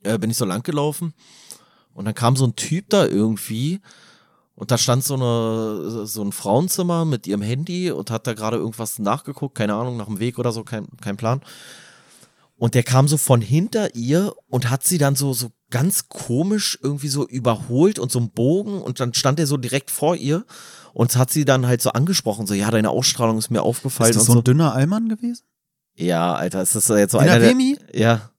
Äh, 0.04 0.18
bin 0.18 0.30
ich 0.30 0.38
so 0.38 0.46
lang 0.46 0.64
gelaufen 0.64 1.14
und 1.94 2.06
dann 2.06 2.14
kam 2.16 2.36
so 2.36 2.46
ein 2.46 2.56
Typ 2.56 2.90
da 2.90 3.06
irgendwie 3.06 3.80
und 4.56 4.72
da 4.72 4.78
stand 4.78 5.04
so 5.04 5.16
eine 5.16 6.06
so 6.06 6.24
ein 6.24 6.32
Frauenzimmer 6.32 7.06
mit 7.06 7.26
ihrem 7.28 7.42
Handy 7.42 7.92
und 7.92 8.12
hat 8.12 8.28
da 8.28 8.34
gerade 8.34 8.58
irgendwas 8.58 9.00
nachgeguckt, 9.00 9.56
keine 9.56 9.74
Ahnung, 9.74 9.98
nach 9.98 10.06
dem 10.06 10.20
Weg 10.20 10.38
oder 10.38 10.52
so, 10.52 10.64
kein, 10.64 10.88
kein 11.02 11.18
Plan. 11.18 11.42
Und 12.56 12.76
der 12.76 12.84
kam 12.84 13.08
so 13.08 13.18
von 13.18 13.42
hinter 13.42 13.96
ihr 13.96 14.34
und 14.48 14.70
hat 14.70 14.84
sie 14.84 14.98
dann 14.98 15.16
so, 15.16 15.34
so 15.34 15.52
ganz 15.72 16.08
komisch 16.08 16.78
irgendwie 16.82 17.08
so 17.08 17.28
überholt 17.28 17.98
und 17.98 18.12
so 18.12 18.20
einen 18.20 18.30
Bogen 18.30 18.82
und 18.82 19.00
dann 19.00 19.14
stand 19.16 19.40
er 19.40 19.48
so 19.48 19.58
direkt 19.58 19.90
vor 19.90 20.16
ihr 20.16 20.46
und 20.94 21.16
hat 21.16 21.32
sie 21.32 21.46
dann 21.46 21.66
halt 21.66 21.82
so 21.82 21.90
angesprochen, 21.92 22.46
so, 22.46 22.54
ja, 22.54 22.70
deine 22.70 22.92
Ausstrahlung 22.92 23.40
ist 23.40 23.50
mir 23.50 23.64
aufgefallen 23.64 24.12
Ist 24.12 24.18
das 24.18 24.26
so 24.26 24.34
so. 24.34 24.40
ein 24.40 24.44
dünner 24.44 24.74
Allmann 24.74 25.10
gewesen? 25.10 25.44
Ja, 25.96 26.36
Alter, 26.36 26.62
ist 26.62 26.76
das 26.76 26.88
jetzt 26.88 27.12
so 27.12 27.18
In 27.18 27.24
einer, 27.24 27.40
der 27.40 27.56
der, 27.92 28.32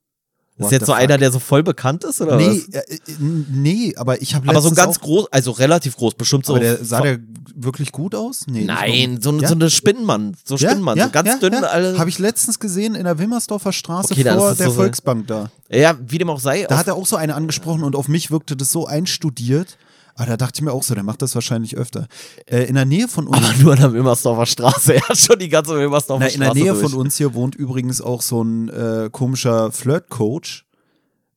Ja. 0.57 0.67
Ist 0.67 0.67
What 0.67 0.73
jetzt 0.73 0.87
so 0.87 0.93
fuck? 0.93 1.01
einer, 1.03 1.19
der 1.19 1.33
so 1.33 1.41
voll 1.41 1.65
bekannt 1.65 2.05
ist, 2.05 2.21
oder 2.21 2.37
Nee, 2.37 2.63
was? 2.69 2.69
äh, 2.75 2.95
äh, 2.95 2.99
nee, 3.19 3.93
aber 3.97 4.23
ich 4.23 4.37
habe 4.37 4.49
Aber 4.49 4.61
so 4.61 4.71
ganz 4.71 5.01
groß, 5.01 5.27
also 5.33 5.51
relativ 5.51 5.97
groß, 5.97 6.15
bestimmt 6.15 6.47
so. 6.47 6.53
aber 6.55 6.61
der, 6.63 6.85
sah 6.85 7.01
der 7.01 7.19
wirklich 7.57 7.91
gut 7.91 8.15
aus? 8.15 8.47
Nee, 8.47 8.65
Nein, 8.65 9.19
so, 9.21 9.33
Ja? 9.41 9.49
so 9.49 9.55
eine 9.55 9.69
Spinnenmann, 9.69 10.37
so 10.45 10.57
Spinnenmann, 10.57 10.97
so 11.01 11.09
ganz 11.11 11.41
dünn, 11.41 11.55
alle. 11.55 11.99
Habe 11.99 12.09
ich 12.09 12.21
letztens 12.21 12.61
gesehen 12.61 12.95
in 12.95 13.03
der 13.03 13.19
Wimmersdorfer 13.19 13.73
Straße 13.73 14.13
Okay, 14.13 14.23
vor 14.23 14.55
der 14.55 14.67
so- 14.67 14.75
Volksbank 14.75 15.27
da. 15.27 15.51
ja, 15.71 15.97
wie 16.07 16.19
dem 16.19 16.31
auch 16.31 16.39
sei. 16.41 16.67
Da 16.69 16.79
hat 16.79 16.87
er 16.87 16.95
auch 16.95 17.07
so 17.07 17.17
eine 17.17 17.35
angesprochen 17.35 17.83
und 17.83 17.97
auf 17.97 18.07
mich 18.07 18.31
wirkte 18.31 18.57
das 18.57 18.71
so 18.71 18.87
einstudiert. 18.87 19.77
Aber 20.17 20.27
da 20.27 20.37
dachte 20.37 20.59
ich 20.59 20.63
mir 20.63 20.73
auch 20.73 20.83
so, 20.83 20.95
der 20.95 21.03
macht 21.03 21.23
das 21.23 21.35
wahrscheinlich 21.35 21.77
öfter. 21.77 22.07
Äh, 22.47 22.65
in 22.65 22.77
der 22.77 22.85
Nähe 22.85 23.09
von 23.09 23.27
uns, 23.27 23.39
aber 23.45 23.59
nur 23.63 23.73
an 23.73 23.81
der 23.81 23.93
Wilmersdorfer 23.93 24.47
Straße. 24.47 24.95
Er 24.95 25.09
hat 25.09 25.19
schon 25.19 25.39
die 25.39 25.49
ganze 25.49 25.75
Wilmersdorfer 25.77 26.25
na, 26.25 26.31
Straße. 26.31 26.51
in 26.51 26.55
der 26.55 26.63
Nähe 26.65 26.73
durch. 26.81 26.91
von 26.91 27.01
uns 27.01 27.17
hier 27.17 27.35
wohnt 27.35 27.55
übrigens 27.57 28.01
auch 28.01 28.23
so 28.23 28.43
ein 28.43 28.69
äh, 28.69 29.09
komischer 29.11 29.73
Flirt-Coach. 29.73 30.67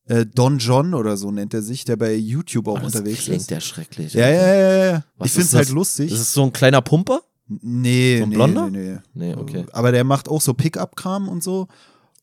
Äh, 0.06 0.26
Don 0.26 0.60
John 0.60 0.94
oder 0.94 1.18
so 1.18 1.32
nennt 1.32 1.54
er 1.54 1.62
sich, 1.62 1.86
der 1.86 1.96
bei 1.98 2.14
YouTube 2.16 2.68
auch 2.68 2.76
Oh, 2.78 2.84
das 2.84 2.96
unterwegs 2.96 3.26
klingt 3.26 3.42
ist. 3.42 3.52
ja 3.52 3.60
schrecklich. 3.60 4.14
Ja, 4.14 4.30
ja, 4.30 4.56
ja, 4.56 4.86
ja. 4.92 5.04
Was 5.18 5.28
ich 5.28 5.34
finde 5.34 5.48
es 5.48 5.54
halt 5.56 5.70
lustig. 5.70 6.12
Das 6.12 6.20
ist 6.20 6.34
so 6.34 6.44
ein 6.44 6.54
kleiner 6.54 6.82
Pumper? 6.82 7.22
nee, 7.50 8.18
so 8.18 8.24
ein 8.24 8.30
nee, 8.30 8.36
Blonder? 8.36 8.70
nee, 8.70 9.00
nee. 9.14 9.34
Nee, 9.34 9.36
okay. 9.36 9.66
Aber 9.72 9.92
der 9.92 10.04
macht 10.04 10.30
auch 10.30 10.42
so 10.42 10.54
Pickup-Kram 10.54 11.28
und 11.30 11.42
so. 11.44 11.68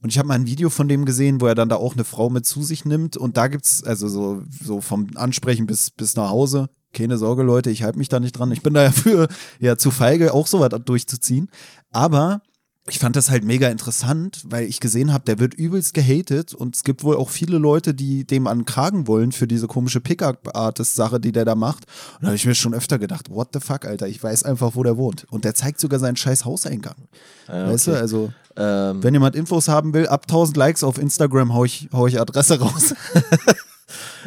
Und 0.05 0.11
ich 0.11 0.19
habe 0.19 0.29
mal 0.29 0.35
ein 0.35 0.45
Video 0.45 0.69
von 0.69 0.87
dem 0.87 1.07
gesehen, 1.07 1.40
wo 1.40 1.47
er 1.47 1.55
dann 1.55 1.71
da 1.71 1.77
auch 1.77 1.95
eine 1.95 2.05
Frau 2.05 2.29
mit 2.29 2.45
zu 2.45 2.62
sich 2.62 2.85
nimmt. 2.85 3.17
Und 3.17 3.38
da 3.38 3.49
gibt's 3.49 3.83
also 3.83 4.07
so, 4.07 4.43
so 4.62 4.83
vom 4.83 5.07
Ansprechen 5.14 5.64
bis, 5.64 5.90
bis 5.90 6.14
nach 6.14 6.29
Hause. 6.29 6.69
Keine 6.93 7.17
Sorge, 7.17 7.43
Leute, 7.43 7.71
ich 7.71 7.85
halte 7.85 7.97
mich 7.97 8.11
da 8.11 8.21
nicht 8.21 8.33
dran. 8.33 8.53
Ich 8.53 8.61
bin 8.61 8.75
da 8.75 8.83
ja 8.83 8.93
für 8.93 9.29
ja 9.61 9.79
zu 9.79 9.90
feige, 9.90 10.35
auch 10.35 10.47
sowas 10.47 10.69
durchzuziehen. 10.85 11.49
Aber 11.90 12.43
ich 12.87 12.99
fand 12.99 13.17
das 13.17 13.31
halt 13.31 13.45
mega 13.45 13.71
interessant, 13.71 14.43
weil 14.45 14.67
ich 14.67 14.79
gesehen 14.79 15.11
habe, 15.11 15.25
der 15.25 15.38
wird 15.38 15.55
übelst 15.55 15.95
gehatet 15.95 16.53
und 16.53 16.77
es 16.77 16.85
gibt 16.85 17.03
wohl 17.03 17.17
auch 17.17 17.31
viele 17.31 17.57
Leute, 17.57 17.95
die 17.95 18.27
dem 18.27 18.47
an 18.47 18.59
den 18.59 18.64
Kragen 18.67 19.07
wollen 19.07 19.33
für 19.33 19.47
diese 19.47 19.69
komische 19.69 20.03
Pickup-Artist-Sache, 20.03 21.19
die 21.19 21.33
der 21.33 21.47
da 21.47 21.55
macht. 21.55 21.87
Und 22.17 22.25
da 22.25 22.27
habe 22.27 22.37
ich 22.37 22.45
mir 22.45 22.55
schon 22.55 22.75
öfter 22.75 22.99
gedacht, 22.99 23.31
what 23.31 23.49
the 23.55 23.61
fuck, 23.61 23.87
Alter, 23.87 24.07
ich 24.07 24.23
weiß 24.23 24.43
einfach, 24.43 24.75
wo 24.75 24.83
der 24.83 24.99
wohnt. 24.99 25.25
Und 25.31 25.47
der 25.47 25.55
zeigt 25.55 25.81
sogar 25.81 25.99
seinen 25.99 26.17
scheiß 26.17 26.45
Hauseingang. 26.45 27.09
Ja, 27.49 27.71
Weißt 27.71 27.87
du, 27.87 27.93
okay. 27.93 28.01
also 28.01 28.33
Ähm, 28.57 29.03
wenn 29.03 29.14
jemand 29.14 29.35
Infos 29.35 29.69
haben 29.69 29.95
will, 29.95 30.07
ab 30.07 30.23
1000 30.25 30.57
Likes 30.57 30.85
auf 30.85 30.99
Instagram 30.99 31.55
hau 31.55 31.64
ich, 31.64 31.88
hau 31.93 32.07
ich 32.07 32.21
Adresse 32.21 32.61
raus. 32.61 32.95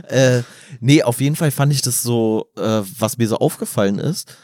Äh, 0.08 0.44
nee, 0.80 1.04
auf 1.04 1.20
jeden 1.20 1.36
Fall 1.36 1.52
fand 1.52 1.74
ich 1.74 1.82
das 1.82 2.02
so, 2.02 2.48
äh, 2.56 2.82
was 3.00 3.18
mir 3.18 3.28
so 3.28 3.38
aufgefallen 3.38 4.00
ist. 4.00 4.38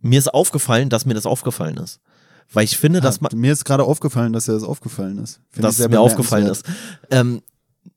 Mir 0.00 0.18
ist 0.18 0.32
aufgefallen, 0.32 0.90
dass 0.90 1.06
mir 1.06 1.14
das 1.14 1.26
aufgefallen 1.26 1.78
ist. 1.78 2.00
Weil 2.52 2.64
ich 2.64 2.78
finde, 2.78 3.00
dass 3.00 3.20
man, 3.20 3.32
mir 3.34 3.52
ist 3.52 3.64
gerade 3.64 3.84
aufgefallen, 3.84 4.32
dass 4.32 4.46
dir 4.46 4.52
das 4.52 4.62
aufgefallen 4.62 5.18
ist. 5.18 5.40
Find 5.50 5.64
dass 5.64 5.78
es 5.78 5.88
mir 5.88 6.00
aufgefallen 6.00 6.46
ist. 6.46 6.64
Ähm, 7.10 7.42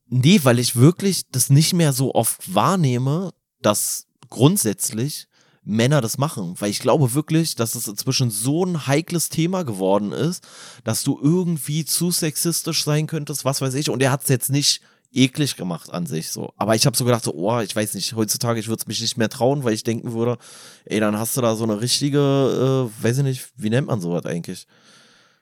nee, 0.08 0.40
weil 0.42 0.58
ich 0.58 0.76
wirklich 0.76 1.30
das 1.30 1.48
nicht 1.48 1.72
mehr 1.74 1.92
so 1.92 2.14
oft 2.14 2.54
wahrnehme, 2.54 3.30
dass 3.60 4.06
grundsätzlich 4.28 5.28
Männer 5.64 6.00
das 6.00 6.18
machen. 6.18 6.54
Weil 6.58 6.70
ich 6.70 6.80
glaube 6.80 7.14
wirklich, 7.14 7.54
dass 7.54 7.74
es 7.74 7.88
inzwischen 7.88 8.30
so 8.30 8.64
ein 8.64 8.86
heikles 8.86 9.28
Thema 9.28 9.62
geworden 9.64 10.12
ist, 10.12 10.44
dass 10.84 11.02
du 11.02 11.18
irgendwie 11.22 11.84
zu 11.84 12.10
sexistisch 12.10 12.84
sein 12.84 13.06
könntest, 13.06 13.44
was 13.44 13.60
weiß 13.60 13.74
ich. 13.74 13.90
Und 13.90 14.02
er 14.02 14.10
hat 14.10 14.22
es 14.22 14.28
jetzt 14.28 14.50
nicht 14.50 14.80
eklig 15.12 15.56
gemacht 15.56 15.92
an 15.92 16.06
sich 16.06 16.30
so. 16.30 16.52
Aber 16.56 16.74
ich 16.74 16.86
habe 16.86 16.96
so 16.96 17.04
gedacht, 17.04 17.24
so, 17.24 17.34
oh, 17.34 17.60
ich 17.60 17.76
weiß 17.76 17.94
nicht, 17.94 18.14
heutzutage, 18.14 18.60
ich 18.60 18.68
würde 18.68 18.80
es 18.80 18.86
mich 18.86 19.00
nicht 19.00 19.18
mehr 19.18 19.28
trauen, 19.28 19.62
weil 19.64 19.74
ich 19.74 19.84
denken 19.84 20.12
würde, 20.12 20.38
ey, 20.84 21.00
dann 21.00 21.18
hast 21.18 21.36
du 21.36 21.40
da 21.40 21.54
so 21.54 21.64
eine 21.64 21.80
richtige, 21.80 22.90
äh, 22.98 23.04
weiß 23.04 23.18
ich 23.18 23.24
nicht, 23.24 23.48
wie 23.56 23.70
nennt 23.70 23.88
man 23.88 24.00
sowas 24.00 24.24
eigentlich? 24.24 24.66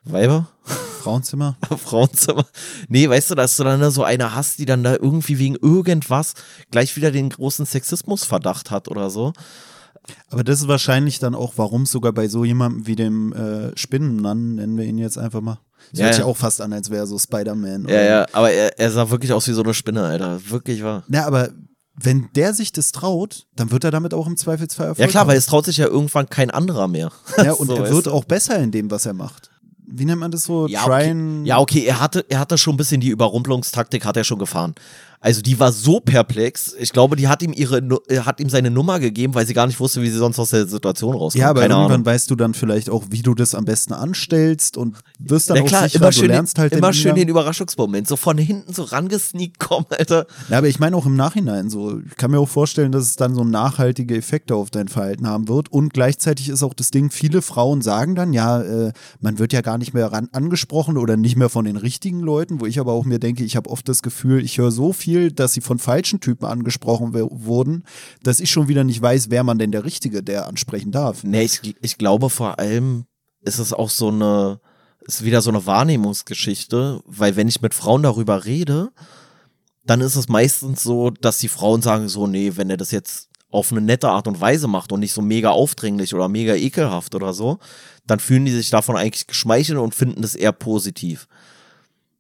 Weiber? 0.02 0.48
Frauenzimmer. 1.02 1.56
Frauenzimmer. 1.76 2.46
Nee, 2.88 3.08
weißt 3.08 3.30
du, 3.30 3.34
dass 3.34 3.56
du 3.56 3.64
dann 3.64 3.80
da 3.80 3.90
so 3.90 4.02
eine 4.02 4.34
hast, 4.34 4.58
die 4.58 4.66
dann 4.66 4.82
da 4.82 4.94
irgendwie 4.94 5.38
wegen 5.38 5.56
irgendwas 5.56 6.34
gleich 6.70 6.96
wieder 6.96 7.10
den 7.10 7.30
großen 7.30 7.66
Sexismusverdacht 7.66 8.70
hat 8.70 8.88
oder 8.88 9.10
so. 9.10 9.32
Aber 10.28 10.44
das 10.44 10.60
ist 10.60 10.68
wahrscheinlich 10.68 11.18
dann 11.18 11.34
auch, 11.34 11.54
warum 11.56 11.82
es 11.82 11.90
sogar 11.92 12.12
bei 12.12 12.28
so 12.28 12.44
jemandem 12.44 12.86
wie 12.86 12.96
dem 12.96 13.32
äh, 13.32 13.76
Spinnenmann, 13.76 14.56
nennen 14.56 14.76
wir 14.76 14.84
ihn 14.84 14.98
jetzt 14.98 15.18
einfach 15.18 15.40
mal, 15.40 15.58
Das 15.90 15.98
Ja, 16.00 16.04
hört 16.06 16.14
sich 16.14 16.24
ja. 16.24 16.28
auch 16.30 16.36
fast 16.36 16.60
an, 16.60 16.72
als 16.72 16.90
wäre 16.90 17.02
er 17.04 17.06
so 17.06 17.18
Spider-Man. 17.18 17.86
Ja, 17.88 18.02
ja, 18.02 18.26
aber 18.32 18.50
er, 18.50 18.78
er 18.78 18.90
sah 18.90 19.10
wirklich 19.10 19.32
aus 19.32 19.46
wie 19.48 19.52
so 19.52 19.62
eine 19.62 19.74
Spinne, 19.74 20.02
Alter. 20.04 20.40
Wirklich 20.48 20.82
wahr. 20.82 21.04
Na, 21.08 21.26
aber 21.26 21.50
wenn 22.02 22.28
der 22.34 22.54
sich 22.54 22.72
das 22.72 22.92
traut, 22.92 23.46
dann 23.56 23.70
wird 23.70 23.84
er 23.84 23.90
damit 23.90 24.14
auch 24.14 24.26
im 24.26 24.36
Zweifelsfall 24.36 24.86
Ja 24.86 24.90
Erfolg 24.90 25.10
klar, 25.10 25.26
weil 25.26 25.32
haben. 25.34 25.38
es 25.38 25.46
traut 25.46 25.66
sich 25.66 25.76
ja 25.76 25.86
irgendwann 25.86 26.28
kein 26.28 26.50
anderer 26.50 26.88
mehr. 26.88 27.12
Ja, 27.36 27.52
und 27.52 27.66
So, 27.68 27.76
er 27.76 27.90
wird 27.90 28.08
auch 28.08 28.24
besser 28.24 28.58
in 28.58 28.70
dem, 28.70 28.90
was 28.90 29.06
er 29.06 29.12
macht. 29.12 29.50
Wie 29.92 30.04
nennt 30.04 30.20
man 30.20 30.30
das 30.30 30.44
so? 30.44 30.66
Ja, 30.68 30.84
okay. 30.86 31.42
ja, 31.44 31.58
okay, 31.58 31.84
er 31.84 32.00
hatte, 32.00 32.24
er 32.28 32.38
hatte 32.38 32.56
schon 32.58 32.74
ein 32.74 32.76
bisschen 32.76 33.00
die 33.00 33.08
Überrumpelungstaktik, 33.08 34.04
hat 34.04 34.16
er 34.16 34.22
schon 34.24 34.38
gefahren. 34.38 34.74
Also 35.22 35.42
die 35.42 35.60
war 35.60 35.70
so 35.70 36.00
perplex. 36.00 36.74
Ich 36.80 36.94
glaube, 36.94 37.14
die 37.14 37.28
hat 37.28 37.42
ihm 37.42 37.52
ihre, 37.52 37.78
äh, 38.08 38.20
hat 38.20 38.40
ihm 38.40 38.48
seine 38.48 38.70
Nummer 38.70 38.98
gegeben, 39.00 39.34
weil 39.34 39.46
sie 39.46 39.52
gar 39.52 39.66
nicht 39.66 39.78
wusste, 39.78 40.00
wie 40.00 40.08
sie 40.08 40.16
sonst 40.16 40.38
aus 40.38 40.48
der 40.48 40.66
Situation 40.66 41.14
rauskommt. 41.14 41.42
Ja, 41.42 41.50
aber 41.50 41.60
Keine 41.60 41.74
irgendwann 41.74 41.92
Ahnung. 41.92 42.06
weißt 42.06 42.30
du 42.30 42.36
dann 42.36 42.54
vielleicht 42.54 42.88
auch, 42.88 43.04
wie 43.10 43.20
du 43.20 43.34
das 43.34 43.54
am 43.54 43.66
besten 43.66 43.92
anstellst 43.92 44.78
und 44.78 44.96
wirst 45.18 45.50
dann 45.50 45.58
Na 45.58 45.62
auch 45.64 45.66
klar, 45.66 45.82
sicher, 45.82 45.98
immer 45.98 46.06
du 46.06 46.16
schön, 46.16 46.28
lernst 46.28 46.56
den, 46.56 46.62
halt 46.62 46.72
immer 46.72 46.88
den 46.88 46.94
schön 46.94 47.14
den 47.16 47.28
Überraschungsmoment. 47.28 48.08
So 48.08 48.16
von 48.16 48.38
hinten 48.38 48.72
so 48.72 48.84
rangesneakt 48.84 49.58
kommen, 49.58 49.84
Alter. 49.90 50.26
Ja, 50.48 50.56
aber 50.56 50.68
ich 50.68 50.78
meine 50.78 50.96
auch 50.96 51.04
im 51.04 51.16
Nachhinein 51.16 51.68
so. 51.68 52.00
Ich 52.08 52.16
kann 52.16 52.30
mir 52.30 52.38
auch 52.38 52.48
vorstellen, 52.48 52.90
dass 52.90 53.04
es 53.04 53.16
dann 53.16 53.34
so 53.34 53.44
nachhaltige 53.44 54.16
Effekte 54.16 54.54
auf 54.54 54.70
dein 54.70 54.88
Verhalten 54.88 55.26
haben 55.26 55.48
wird. 55.48 55.70
Und 55.70 55.92
gleichzeitig 55.92 56.48
ist 56.48 56.62
auch 56.62 56.72
das 56.72 56.92
Ding, 56.92 57.10
viele 57.10 57.42
Frauen 57.42 57.82
sagen 57.82 58.14
dann, 58.14 58.32
ja, 58.32 58.62
äh, 58.62 58.92
man 59.20 59.38
wird 59.38 59.52
ja 59.52 59.60
gar 59.60 59.76
nicht 59.76 59.92
mehr 59.92 60.10
ran 60.10 60.30
angesprochen 60.32 60.96
oder 60.96 61.18
nicht 61.18 61.36
mehr 61.36 61.50
von 61.50 61.66
den 61.66 61.76
richtigen 61.76 62.20
Leuten, 62.20 62.58
wo 62.62 62.64
ich 62.64 62.80
aber 62.80 62.92
auch 62.92 63.04
mir 63.04 63.18
denke, 63.18 63.44
ich 63.44 63.54
habe 63.56 63.68
oft 63.68 63.86
das 63.86 64.00
Gefühl, 64.00 64.42
ich 64.42 64.56
höre 64.56 64.70
so 64.70 64.94
viel, 64.94 65.09
dass 65.32 65.52
sie 65.52 65.60
von 65.60 65.78
falschen 65.78 66.20
Typen 66.20 66.46
angesprochen 66.46 67.12
wurden, 67.14 67.84
dass 68.22 68.40
ich 68.40 68.50
schon 68.50 68.68
wieder 68.68 68.84
nicht 68.84 69.00
weiß, 69.00 69.30
wer 69.30 69.44
man 69.44 69.58
denn 69.58 69.72
der 69.72 69.84
Richtige, 69.84 70.22
der 70.22 70.46
ansprechen 70.46 70.92
darf. 70.92 71.24
Nee, 71.24 71.42
ich, 71.42 71.76
ich 71.80 71.98
glaube 71.98 72.30
vor 72.30 72.58
allem 72.58 73.04
ist 73.42 73.58
es 73.58 73.72
auch 73.72 73.90
so 73.90 74.08
eine, 74.08 74.60
ist 75.00 75.24
wieder 75.24 75.40
so 75.40 75.50
eine 75.50 75.66
Wahrnehmungsgeschichte, 75.66 77.00
weil 77.06 77.36
wenn 77.36 77.48
ich 77.48 77.62
mit 77.62 77.74
Frauen 77.74 78.02
darüber 78.02 78.44
rede, 78.44 78.90
dann 79.84 80.00
ist 80.00 80.16
es 80.16 80.28
meistens 80.28 80.82
so, 80.82 81.10
dass 81.10 81.38
die 81.38 81.48
Frauen 81.48 81.82
sagen 81.82 82.08
so, 82.08 82.26
nee, 82.26 82.52
wenn 82.56 82.70
er 82.70 82.76
das 82.76 82.90
jetzt 82.90 83.28
auf 83.50 83.72
eine 83.72 83.80
nette 83.80 84.08
Art 84.08 84.28
und 84.28 84.40
Weise 84.40 84.68
macht 84.68 84.92
und 84.92 85.00
nicht 85.00 85.12
so 85.12 85.22
mega 85.22 85.50
aufdringlich 85.50 86.14
oder 86.14 86.28
mega 86.28 86.54
ekelhaft 86.54 87.14
oder 87.14 87.32
so, 87.34 87.58
dann 88.06 88.20
fühlen 88.20 88.44
die 88.44 88.52
sich 88.52 88.70
davon 88.70 88.96
eigentlich 88.96 89.26
geschmeichelt 89.26 89.78
und 89.78 89.94
finden 89.94 90.22
das 90.22 90.34
eher 90.34 90.52
positiv. 90.52 91.26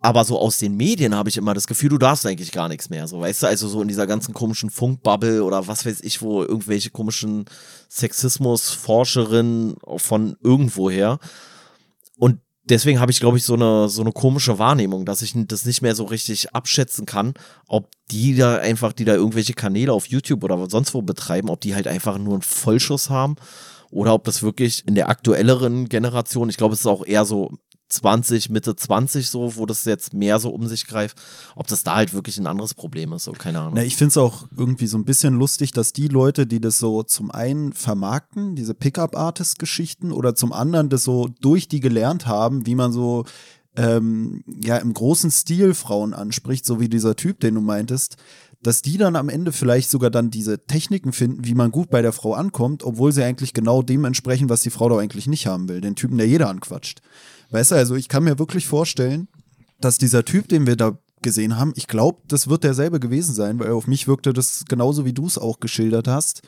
Aber 0.02 0.24
so 0.24 0.38
aus 0.38 0.56
den 0.56 0.76
Medien 0.76 1.14
habe 1.14 1.28
ich 1.28 1.36
immer 1.36 1.52
das 1.52 1.66
Gefühl, 1.66 1.90
du 1.90 1.98
darfst 1.98 2.24
eigentlich 2.24 2.52
gar 2.52 2.68
nichts 2.68 2.88
mehr. 2.88 3.06
So, 3.06 3.20
weißt 3.20 3.42
du, 3.42 3.46
also 3.46 3.68
so 3.68 3.82
in 3.82 3.88
dieser 3.88 4.06
ganzen 4.06 4.32
komischen 4.32 4.70
Funkbubble 4.70 5.44
oder 5.44 5.68
was 5.68 5.84
weiß 5.84 6.00
ich, 6.00 6.22
wo 6.22 6.42
irgendwelche 6.42 6.88
komischen 6.90 7.44
Sexismus-Forscherinnen 7.90 9.76
von 9.98 10.36
irgendwoher. 10.42 11.18
Und 12.16 12.40
deswegen 12.64 12.98
habe 12.98 13.12
ich, 13.12 13.20
glaube 13.20 13.36
ich, 13.36 13.44
so 13.44 13.52
eine, 13.54 13.90
so 13.90 14.00
eine 14.00 14.12
komische 14.12 14.58
Wahrnehmung, 14.58 15.04
dass 15.04 15.20
ich 15.20 15.34
das 15.34 15.66
nicht 15.66 15.82
mehr 15.82 15.94
so 15.94 16.04
richtig 16.04 16.54
abschätzen 16.54 17.04
kann, 17.04 17.34
ob 17.66 17.90
die 18.10 18.34
da 18.36 18.56
einfach, 18.56 18.94
die 18.94 19.04
da 19.04 19.14
irgendwelche 19.14 19.52
Kanäle 19.52 19.92
auf 19.92 20.06
YouTube 20.06 20.44
oder 20.44 20.70
sonst 20.70 20.94
wo 20.94 21.02
betreiben, 21.02 21.50
ob 21.50 21.60
die 21.60 21.74
halt 21.74 21.86
einfach 21.86 22.16
nur 22.16 22.34
einen 22.34 22.42
Vollschuss 22.42 23.10
haben 23.10 23.36
oder 23.90 24.14
ob 24.14 24.24
das 24.24 24.42
wirklich 24.42 24.86
in 24.86 24.94
der 24.94 25.10
aktuelleren 25.10 25.90
Generation, 25.90 26.48
ich 26.48 26.56
glaube, 26.56 26.72
es 26.72 26.80
ist 26.80 26.86
auch 26.86 27.04
eher 27.04 27.26
so 27.26 27.58
20, 27.90 28.50
Mitte 28.50 28.76
20 28.76 29.28
so, 29.28 29.56
wo 29.56 29.66
das 29.66 29.84
jetzt 29.84 30.14
mehr 30.14 30.38
so 30.38 30.50
um 30.50 30.66
sich 30.66 30.86
greift, 30.86 31.20
ob 31.56 31.66
das 31.66 31.82
da 31.82 31.96
halt 31.96 32.14
wirklich 32.14 32.38
ein 32.38 32.46
anderes 32.46 32.74
Problem 32.74 33.12
ist, 33.12 33.24
so 33.24 33.32
keine 33.32 33.60
Ahnung. 33.60 33.74
Na, 33.74 33.82
ich 33.82 33.96
finde 33.96 34.10
es 34.10 34.16
auch 34.16 34.44
irgendwie 34.56 34.86
so 34.86 34.96
ein 34.96 35.04
bisschen 35.04 35.34
lustig, 35.34 35.72
dass 35.72 35.92
die 35.92 36.08
Leute, 36.08 36.46
die 36.46 36.60
das 36.60 36.78
so 36.78 37.02
zum 37.02 37.30
einen 37.30 37.72
vermarkten, 37.72 38.54
diese 38.54 38.74
Pickup-Artist-Geschichten, 38.74 40.12
oder 40.12 40.34
zum 40.34 40.52
anderen 40.52 40.88
das 40.88 41.04
so 41.04 41.28
durch 41.40 41.68
die 41.68 41.80
gelernt 41.80 42.26
haben, 42.26 42.66
wie 42.66 42.74
man 42.74 42.92
so 42.92 43.24
ähm, 43.76 44.44
ja 44.62 44.76
im 44.76 44.92
großen 44.92 45.30
Stil 45.30 45.74
Frauen 45.74 46.14
anspricht, 46.14 46.64
so 46.64 46.80
wie 46.80 46.88
dieser 46.88 47.16
Typ, 47.16 47.40
den 47.40 47.54
du 47.54 47.60
meintest, 47.60 48.16
dass 48.62 48.82
die 48.82 48.98
dann 48.98 49.16
am 49.16 49.28
Ende 49.28 49.52
vielleicht 49.52 49.90
sogar 49.90 50.10
dann 50.10 50.30
diese 50.30 50.66
Techniken 50.66 51.12
finden, 51.12 51.46
wie 51.46 51.54
man 51.54 51.70
gut 51.70 51.90
bei 51.90 52.02
der 52.02 52.12
Frau 52.12 52.34
ankommt, 52.34 52.84
obwohl 52.84 53.12
sie 53.12 53.24
eigentlich 53.24 53.54
genau 53.54 53.82
dem 53.82 54.04
entsprechen, 54.04 54.48
was 54.50 54.62
die 54.62 54.70
Frau 54.70 54.88
doch 54.88 54.98
eigentlich 54.98 55.26
nicht 55.26 55.46
haben 55.46 55.68
will. 55.68 55.80
Den 55.80 55.96
Typen, 55.96 56.18
der 56.18 56.26
jeder 56.26 56.48
anquatscht. 56.48 57.00
Weißt 57.50 57.72
du, 57.72 57.74
also 57.74 57.94
ich 57.96 58.08
kann 58.08 58.24
mir 58.24 58.38
wirklich 58.38 58.66
vorstellen, 58.66 59.28
dass 59.80 59.98
dieser 59.98 60.24
Typ, 60.24 60.48
den 60.48 60.66
wir 60.66 60.76
da 60.76 60.98
gesehen 61.22 61.58
haben, 61.58 61.72
ich 61.76 61.86
glaube, 61.86 62.20
das 62.28 62.48
wird 62.48 62.64
derselbe 62.64 63.00
gewesen 63.00 63.34
sein, 63.34 63.58
weil 63.58 63.72
auf 63.72 63.86
mich 63.86 64.08
wirkte 64.08 64.32
das 64.32 64.64
genauso, 64.68 65.04
wie 65.04 65.12
du 65.12 65.26
es 65.26 65.38
auch 65.38 65.60
geschildert 65.60 66.08
hast. 66.08 66.42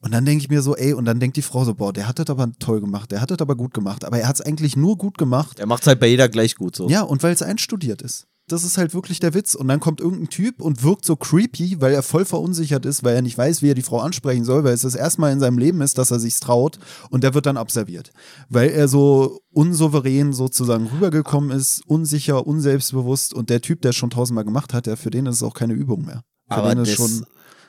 Und 0.00 0.12
dann 0.12 0.24
denke 0.24 0.42
ich 0.42 0.50
mir 0.50 0.62
so, 0.62 0.76
ey, 0.76 0.92
und 0.92 1.04
dann 1.04 1.20
denkt 1.20 1.36
die 1.36 1.42
Frau 1.42 1.64
so, 1.64 1.74
boah, 1.74 1.92
der 1.92 2.06
hat 2.06 2.18
das 2.18 2.28
aber 2.28 2.50
toll 2.58 2.80
gemacht, 2.80 3.12
der 3.12 3.20
hat 3.20 3.30
das 3.30 3.38
aber 3.38 3.56
gut 3.56 3.72
gemacht. 3.72 4.04
Aber 4.04 4.18
er 4.18 4.28
hat 4.28 4.36
es 4.36 4.40
eigentlich 4.40 4.76
nur 4.76 4.96
gut 4.96 5.18
gemacht, 5.18 5.58
er 5.58 5.66
macht 5.66 5.86
halt 5.86 6.00
bei 6.00 6.08
jeder 6.08 6.28
gleich 6.28 6.56
gut 6.56 6.76
so. 6.76 6.88
ja, 6.88 7.02
und 7.02 7.22
weil 7.22 7.32
es 7.32 7.42
einstudiert 7.42 8.02
ist. 8.02 8.26
Das 8.48 8.62
ist 8.62 8.78
halt 8.78 8.94
wirklich 8.94 9.18
der 9.18 9.34
Witz. 9.34 9.56
Und 9.56 9.66
dann 9.66 9.80
kommt 9.80 10.00
irgendein 10.00 10.28
Typ 10.28 10.60
und 10.60 10.84
wirkt 10.84 11.04
so 11.04 11.16
creepy, 11.16 11.80
weil 11.80 11.92
er 11.92 12.02
voll 12.02 12.24
verunsichert 12.24 12.86
ist, 12.86 13.02
weil 13.02 13.16
er 13.16 13.22
nicht 13.22 13.36
weiß, 13.36 13.60
wie 13.60 13.70
er 13.70 13.74
die 13.74 13.82
Frau 13.82 13.98
ansprechen 13.98 14.44
soll, 14.44 14.62
weil 14.62 14.72
es 14.72 14.82
das 14.82 14.94
erste 14.94 15.20
Mal 15.20 15.32
in 15.32 15.40
seinem 15.40 15.58
Leben 15.58 15.80
ist, 15.80 15.98
dass 15.98 16.12
er 16.12 16.20
sich's 16.20 16.38
traut 16.38 16.78
und 17.10 17.24
der 17.24 17.34
wird 17.34 17.46
dann 17.46 17.56
abserviert. 17.56 18.12
Weil 18.48 18.70
er 18.70 18.86
so 18.86 19.40
unsouverän 19.50 20.32
sozusagen 20.32 20.86
rübergekommen 20.86 21.50
ist, 21.50 21.82
unsicher, 21.86 22.46
unselbstbewusst 22.46 23.34
und 23.34 23.50
der 23.50 23.62
Typ, 23.62 23.82
der 23.82 23.90
es 23.90 23.96
schon 23.96 24.10
tausendmal 24.10 24.44
gemacht 24.44 24.72
hat, 24.72 24.86
der 24.86 24.96
für 24.96 25.10
den 25.10 25.26
ist 25.26 25.36
es 25.36 25.42
auch 25.42 25.54
keine 25.54 25.74
Übung 25.74 26.04
mehr. 26.04 26.22
Für 26.48 26.54
aber, 26.58 26.74
des, 26.76 26.92
schon, 26.92 27.26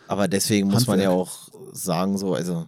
aber 0.08 0.28
deswegen 0.28 0.68
muss 0.68 0.86
man 0.86 1.00
ja 1.00 1.10
Handwerk. 1.10 1.28
auch 1.28 1.50
sagen, 1.74 2.18
so, 2.20 2.36
also, 2.36 2.68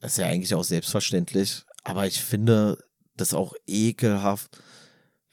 das 0.00 0.12
ist 0.12 0.18
ja 0.18 0.26
eigentlich 0.26 0.54
auch 0.54 0.64
selbstverständlich, 0.64 1.64
aber 1.84 2.06
ich 2.06 2.22
finde 2.22 2.76
das 3.16 3.32
auch 3.32 3.54
ekelhaft, 3.66 4.60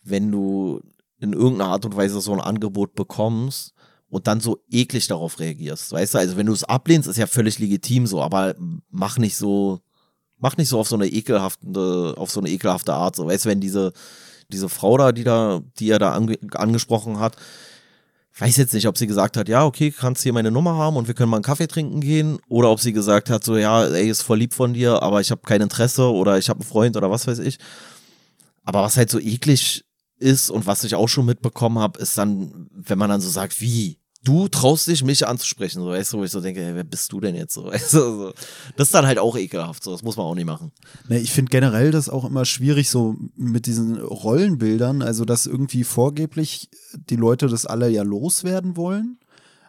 wenn 0.03 0.31
du 0.31 0.81
in 1.21 1.33
irgendeiner 1.33 1.71
Art 1.71 1.85
und 1.85 1.95
Weise 1.95 2.19
so 2.19 2.33
ein 2.33 2.41
Angebot 2.41 2.95
bekommst 2.95 3.73
und 4.09 4.27
dann 4.27 4.41
so 4.41 4.61
eklig 4.69 5.07
darauf 5.07 5.39
reagierst. 5.39 5.91
Weißt 5.91 6.15
du, 6.15 6.17
also 6.17 6.35
wenn 6.35 6.47
du 6.47 6.53
es 6.53 6.63
ablehnst, 6.63 7.07
ist 7.07 7.17
ja 7.17 7.27
völlig 7.27 7.59
legitim 7.59 8.07
so, 8.07 8.21
aber 8.21 8.55
mach 8.89 9.17
nicht 9.17 9.37
so, 9.37 9.79
mach 10.39 10.57
nicht 10.57 10.67
so 10.67 10.79
auf 10.79 10.89
so 10.89 10.95
eine 10.95 11.07
ekelhafte, 11.07 12.15
auf 12.17 12.31
so 12.31 12.41
eine 12.41 12.49
ekelhafte 12.49 12.93
Art. 12.93 13.15
So, 13.15 13.27
weißt 13.27 13.45
du, 13.45 13.49
wenn 13.49 13.61
diese, 13.61 13.93
diese 14.51 14.67
Frau 14.67 14.97
da, 14.97 15.11
die 15.11 15.23
da, 15.23 15.61
die 15.79 15.91
er 15.91 15.99
da 15.99 16.13
ange 16.13 16.37
angesprochen 16.53 17.19
hat, 17.19 17.37
weiß 18.39 18.57
jetzt 18.57 18.73
nicht, 18.73 18.87
ob 18.87 18.97
sie 18.97 19.07
gesagt 19.07 19.37
hat, 19.37 19.47
ja, 19.47 19.63
okay, 19.63 19.91
kannst 19.91 20.23
hier 20.23 20.33
meine 20.33 20.51
Nummer 20.51 20.75
haben 20.75 20.97
und 20.97 21.07
wir 21.07 21.13
können 21.13 21.29
mal 21.29 21.37
einen 21.37 21.43
Kaffee 21.43 21.67
trinken 21.67 22.01
gehen, 22.01 22.39
oder 22.49 22.71
ob 22.71 22.79
sie 22.79 22.93
gesagt 22.93 23.29
hat, 23.29 23.43
so, 23.43 23.57
ja, 23.57 23.85
ey, 23.85 24.09
ist 24.09 24.23
voll 24.23 24.39
lieb 24.39 24.53
von 24.53 24.73
dir, 24.73 25.03
aber 25.03 25.21
ich 25.21 25.29
habe 25.29 25.41
kein 25.41 25.61
Interesse 25.61 26.11
oder 26.11 26.37
ich 26.39 26.49
habe 26.49 26.61
einen 26.61 26.67
Freund 26.67 26.97
oder 26.97 27.11
was 27.11 27.27
weiß 27.27 27.39
ich. 27.39 27.59
Aber 28.63 28.81
was 28.81 28.97
halt 28.97 29.09
so 29.09 29.19
eklig 29.19 29.83
ist 30.21 30.49
und 30.49 30.67
was 30.67 30.83
ich 30.83 30.95
auch 30.95 31.07
schon 31.07 31.25
mitbekommen 31.25 31.79
habe, 31.79 31.99
ist 31.99 32.17
dann, 32.17 32.69
wenn 32.71 32.97
man 32.97 33.09
dann 33.09 33.21
so 33.21 33.29
sagt, 33.29 33.59
wie? 33.61 33.97
Du 34.23 34.47
traust 34.47 34.85
dich, 34.85 35.03
mich 35.03 35.27
anzusprechen, 35.27 35.81
so, 35.81 35.87
weißt 35.87 36.13
du, 36.13 36.19
wo 36.19 36.23
ich 36.23 36.29
so 36.29 36.41
denke, 36.41 36.63
ey, 36.63 36.75
wer 36.75 36.83
bist 36.83 37.11
du 37.11 37.19
denn 37.19 37.33
jetzt 37.33 37.55
so, 37.55 37.65
weißt 37.71 37.93
du, 37.93 37.99
so. 37.99 38.33
Das 38.75 38.89
ist 38.89 38.93
dann 38.93 39.07
halt 39.07 39.17
auch 39.17 39.35
ekelhaft, 39.35 39.83
so, 39.83 39.91
das 39.91 40.03
muss 40.03 40.15
man 40.15 40.27
auch 40.27 40.35
nicht 40.35 40.45
machen. 40.45 40.71
Ne, 41.09 41.19
ich 41.19 41.31
finde 41.31 41.49
generell 41.49 41.89
das 41.89 42.07
auch 42.07 42.23
immer 42.23 42.45
schwierig, 42.45 42.89
so 42.91 43.15
mit 43.35 43.65
diesen 43.65 43.97
Rollenbildern, 43.97 45.01
also 45.01 45.25
dass 45.25 45.47
irgendwie 45.47 45.83
vorgeblich 45.83 46.69
die 46.93 47.15
Leute 47.15 47.47
das 47.47 47.65
alle 47.65 47.89
ja 47.89 48.03
loswerden 48.03 48.77
wollen. 48.77 49.17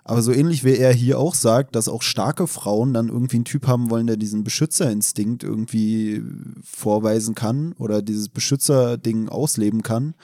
Aber 0.04 0.20
so 0.22 0.32
ähnlich 0.32 0.64
wie 0.64 0.76
er 0.76 0.92
hier 0.92 1.18
auch 1.18 1.34
sagt, 1.34 1.76
dass 1.76 1.88
auch 1.88 2.02
starke 2.02 2.48
Frauen 2.48 2.92
dann 2.92 3.08
irgendwie 3.08 3.36
einen 3.36 3.44
Typ 3.44 3.68
haben 3.68 3.88
wollen, 3.88 4.08
der 4.08 4.16
diesen 4.16 4.42
Beschützerinstinkt 4.42 5.44
irgendwie 5.44 6.22
vorweisen 6.64 7.36
kann 7.36 7.72
oder 7.78 8.02
dieses 8.02 8.28
Beschützerding 8.28 9.28
ausleben 9.28 9.82
kann, 9.82 10.14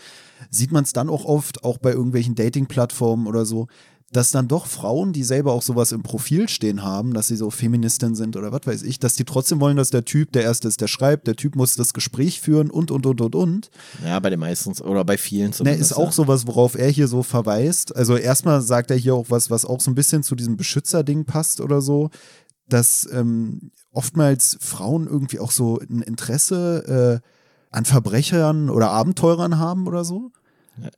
sieht 0.50 0.72
man 0.72 0.82
es 0.82 0.92
dann 0.92 1.08
auch 1.08 1.24
oft, 1.24 1.62
auch 1.62 1.78
bei 1.78 1.92
irgendwelchen 1.92 2.34
Dating-Plattformen 2.34 3.28
oder 3.28 3.44
so, 3.44 3.68
dass 4.10 4.30
dann 4.30 4.48
doch 4.48 4.66
Frauen, 4.66 5.12
die 5.12 5.22
selber 5.22 5.52
auch 5.52 5.60
sowas 5.60 5.92
im 5.92 6.02
Profil 6.02 6.48
stehen 6.48 6.82
haben, 6.82 7.12
dass 7.12 7.28
sie 7.28 7.36
so 7.36 7.50
Feministin 7.50 8.14
sind 8.14 8.36
oder 8.36 8.52
was 8.52 8.62
weiß 8.64 8.82
ich, 8.82 8.98
dass 8.98 9.14
die 9.14 9.24
trotzdem 9.24 9.60
wollen, 9.60 9.76
dass 9.76 9.90
der 9.90 10.04
Typ 10.04 10.32
der 10.32 10.44
Erste 10.44 10.66
ist, 10.66 10.80
der 10.80 10.88
schreibt, 10.88 11.26
der 11.26 11.36
Typ 11.36 11.56
muss 11.56 11.76
das 11.76 11.92
Gespräch 11.92 12.40
führen 12.40 12.70
und, 12.70 12.90
und, 12.90 13.04
und, 13.04 13.20
und, 13.20 13.34
und. 13.34 13.70
Ja, 14.02 14.18
bei 14.20 14.30
den 14.30 14.40
meisten, 14.40 14.72
oder 14.80 15.04
bei 15.04 15.18
vielen 15.18 15.48
Ne, 15.48 15.52
zumindest. 15.52 15.90
ist 15.90 15.96
auch 15.96 16.06
ja. 16.06 16.12
sowas, 16.12 16.46
worauf 16.46 16.74
er 16.74 16.88
hier 16.88 17.06
so 17.06 17.22
verweist. 17.22 17.94
Also 17.94 18.16
erstmal 18.16 18.62
sagt 18.62 18.90
er 18.90 18.96
hier 18.96 19.14
auch 19.14 19.26
was, 19.28 19.50
was 19.50 19.66
auch 19.66 19.80
so 19.80 19.90
ein 19.90 19.94
bisschen 19.94 20.22
zu 20.22 20.34
diesem 20.34 20.56
Beschützerding 20.56 21.26
passt 21.26 21.60
oder 21.60 21.82
so, 21.82 22.10
dass 22.66 23.06
ähm, 23.12 23.72
oftmals 23.92 24.56
Frauen 24.60 25.06
irgendwie 25.06 25.38
auch 25.38 25.50
so 25.50 25.80
ein 25.80 26.00
Interesse 26.00 27.20
äh, 27.22 27.76
an 27.76 27.84
Verbrechern 27.84 28.70
oder 28.70 28.90
Abenteurern 28.90 29.58
haben 29.58 29.86
oder 29.86 30.04
so. 30.04 30.30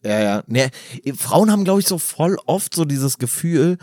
Ja, 0.05 0.21
ja. 0.21 0.43
Nee, 0.47 0.69
Frauen 1.17 1.51
haben, 1.51 1.65
glaube 1.65 1.81
ich, 1.81 1.87
so 1.87 1.99
voll 1.99 2.37
oft 2.47 2.75
so 2.75 2.85
dieses 2.85 3.19
Gefühl, 3.19 3.79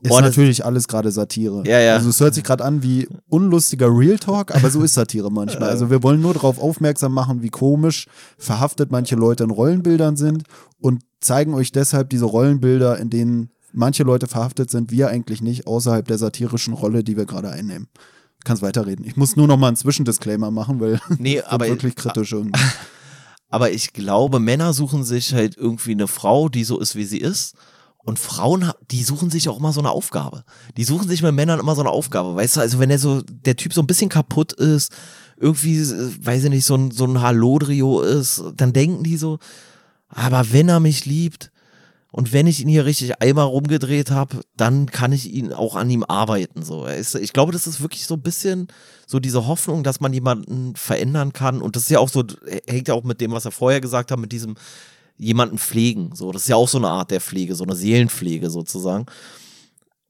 Ist 0.00 0.12
das- 0.12 0.20
natürlich 0.20 0.64
alles 0.64 0.86
gerade 0.88 1.10
Satire. 1.10 1.62
Ja, 1.66 1.80
ja. 1.80 1.94
Also 1.94 2.08
es 2.10 2.20
hört 2.20 2.34
sich 2.34 2.44
gerade 2.44 2.64
an 2.64 2.82
wie 2.82 3.08
unlustiger 3.28 3.88
Real 3.88 4.18
Talk, 4.18 4.54
aber 4.54 4.70
so 4.70 4.82
ist 4.82 4.94
Satire 4.94 5.30
manchmal. 5.30 5.68
Also 5.70 5.90
wir 5.90 6.02
wollen 6.02 6.20
nur 6.20 6.34
darauf 6.34 6.58
aufmerksam 6.60 7.12
machen, 7.14 7.42
wie 7.42 7.48
komisch 7.50 8.06
verhaftet 8.38 8.90
manche 8.92 9.16
Leute 9.16 9.44
in 9.44 9.50
Rollenbildern 9.50 10.16
sind 10.16 10.44
und 10.80 11.02
zeigen 11.20 11.54
euch 11.54 11.72
deshalb 11.72 12.10
diese 12.10 12.26
Rollenbilder, 12.26 12.98
in 12.98 13.10
denen 13.10 13.50
manche 13.72 14.02
Leute 14.04 14.26
verhaftet 14.28 14.70
sind, 14.70 14.90
wir 14.90 15.08
eigentlich 15.08 15.42
nicht, 15.42 15.66
außerhalb 15.66 16.06
der 16.06 16.16
satirischen 16.18 16.74
Rolle, 16.74 17.02
die 17.04 17.16
wir 17.16 17.26
gerade 17.26 17.50
einnehmen. 17.50 17.88
Kannst 18.44 18.62
weiterreden. 18.62 19.04
Ich 19.04 19.16
muss 19.16 19.34
nur 19.36 19.48
noch 19.48 19.56
mal 19.56 19.66
einen 19.66 19.76
Zwischendisclaimer 19.76 20.50
machen, 20.52 20.78
weil 20.80 21.00
Nee, 21.18 21.42
aber- 21.46 21.66
wirklich 21.66 21.96
kritisch 21.96 22.32
irgendwie. 22.34 22.52
Aber 23.48 23.70
ich 23.70 23.92
glaube, 23.92 24.40
Männer 24.40 24.72
suchen 24.72 25.04
sich 25.04 25.32
halt 25.32 25.56
irgendwie 25.56 25.92
eine 25.92 26.06
Frau, 26.06 26.48
die 26.48 26.64
so 26.64 26.78
ist, 26.78 26.96
wie 26.96 27.04
sie 27.04 27.18
ist. 27.18 27.54
Und 27.98 28.18
Frauen, 28.18 28.70
die 28.90 29.02
suchen 29.02 29.30
sich 29.30 29.48
auch 29.48 29.58
immer 29.58 29.72
so 29.72 29.80
eine 29.80 29.90
Aufgabe. 29.90 30.44
Die 30.76 30.84
suchen 30.84 31.08
sich 31.08 31.22
mit 31.22 31.34
Männern 31.34 31.60
immer 31.60 31.74
so 31.74 31.82
eine 31.82 31.90
Aufgabe. 31.90 32.34
Weißt 32.34 32.56
du, 32.56 32.60
also 32.60 32.78
wenn 32.78 32.88
der 32.88 32.98
so, 32.98 33.22
der 33.22 33.56
Typ 33.56 33.74
so 33.74 33.82
ein 33.82 33.86
bisschen 33.86 34.08
kaputt 34.08 34.52
ist, 34.54 34.92
irgendwie, 35.36 35.78
weiß 35.78 36.44
ich 36.44 36.50
nicht, 36.50 36.64
so 36.64 36.74
ein, 36.74 36.90
so 36.90 37.04
ein 37.04 37.20
Halodrio 37.20 38.00
ist, 38.00 38.42
dann 38.56 38.72
denken 38.72 39.04
die 39.04 39.16
so, 39.16 39.38
aber 40.08 40.52
wenn 40.52 40.68
er 40.68 40.80
mich 40.80 41.04
liebt 41.06 41.50
und 42.10 42.32
wenn 42.32 42.46
ich 42.46 42.60
ihn 42.60 42.68
hier 42.68 42.86
richtig 42.86 43.20
einmal 43.20 43.44
rumgedreht 43.44 44.10
habe, 44.10 44.40
dann 44.56 44.86
kann 44.86 45.12
ich 45.12 45.30
ihn 45.30 45.52
auch 45.52 45.76
an 45.76 45.90
ihm 45.90 46.04
arbeiten. 46.04 46.62
So. 46.62 46.86
Ich 46.86 47.34
glaube, 47.34 47.52
das 47.52 47.66
ist 47.66 47.82
wirklich 47.82 48.06
so 48.06 48.14
ein 48.14 48.22
bisschen 48.22 48.68
so 49.06 49.20
diese 49.20 49.46
Hoffnung, 49.46 49.84
dass 49.84 50.00
man 50.00 50.14
jemanden 50.14 50.74
verändern 50.74 51.34
kann. 51.34 51.60
Und 51.60 51.76
das 51.76 51.84
ist 51.84 51.90
ja 51.90 51.98
auch 51.98 52.08
so, 52.08 52.24
hängt 52.66 52.88
ja 52.88 52.94
auch 52.94 53.04
mit 53.04 53.20
dem, 53.20 53.32
was 53.32 53.44
er 53.44 53.50
vorher 53.50 53.82
gesagt 53.82 54.10
hat, 54.10 54.18
mit 54.18 54.32
diesem 54.32 54.56
jemanden 55.18 55.58
pflegen. 55.58 56.12
So, 56.14 56.32
das 56.32 56.42
ist 56.42 56.48
ja 56.48 56.56
auch 56.56 56.68
so 56.68 56.78
eine 56.78 56.88
Art 56.88 57.10
der 57.10 57.20
Pflege, 57.20 57.54
so 57.54 57.64
eine 57.64 57.76
Seelenpflege 57.76 58.48
sozusagen. 58.48 59.04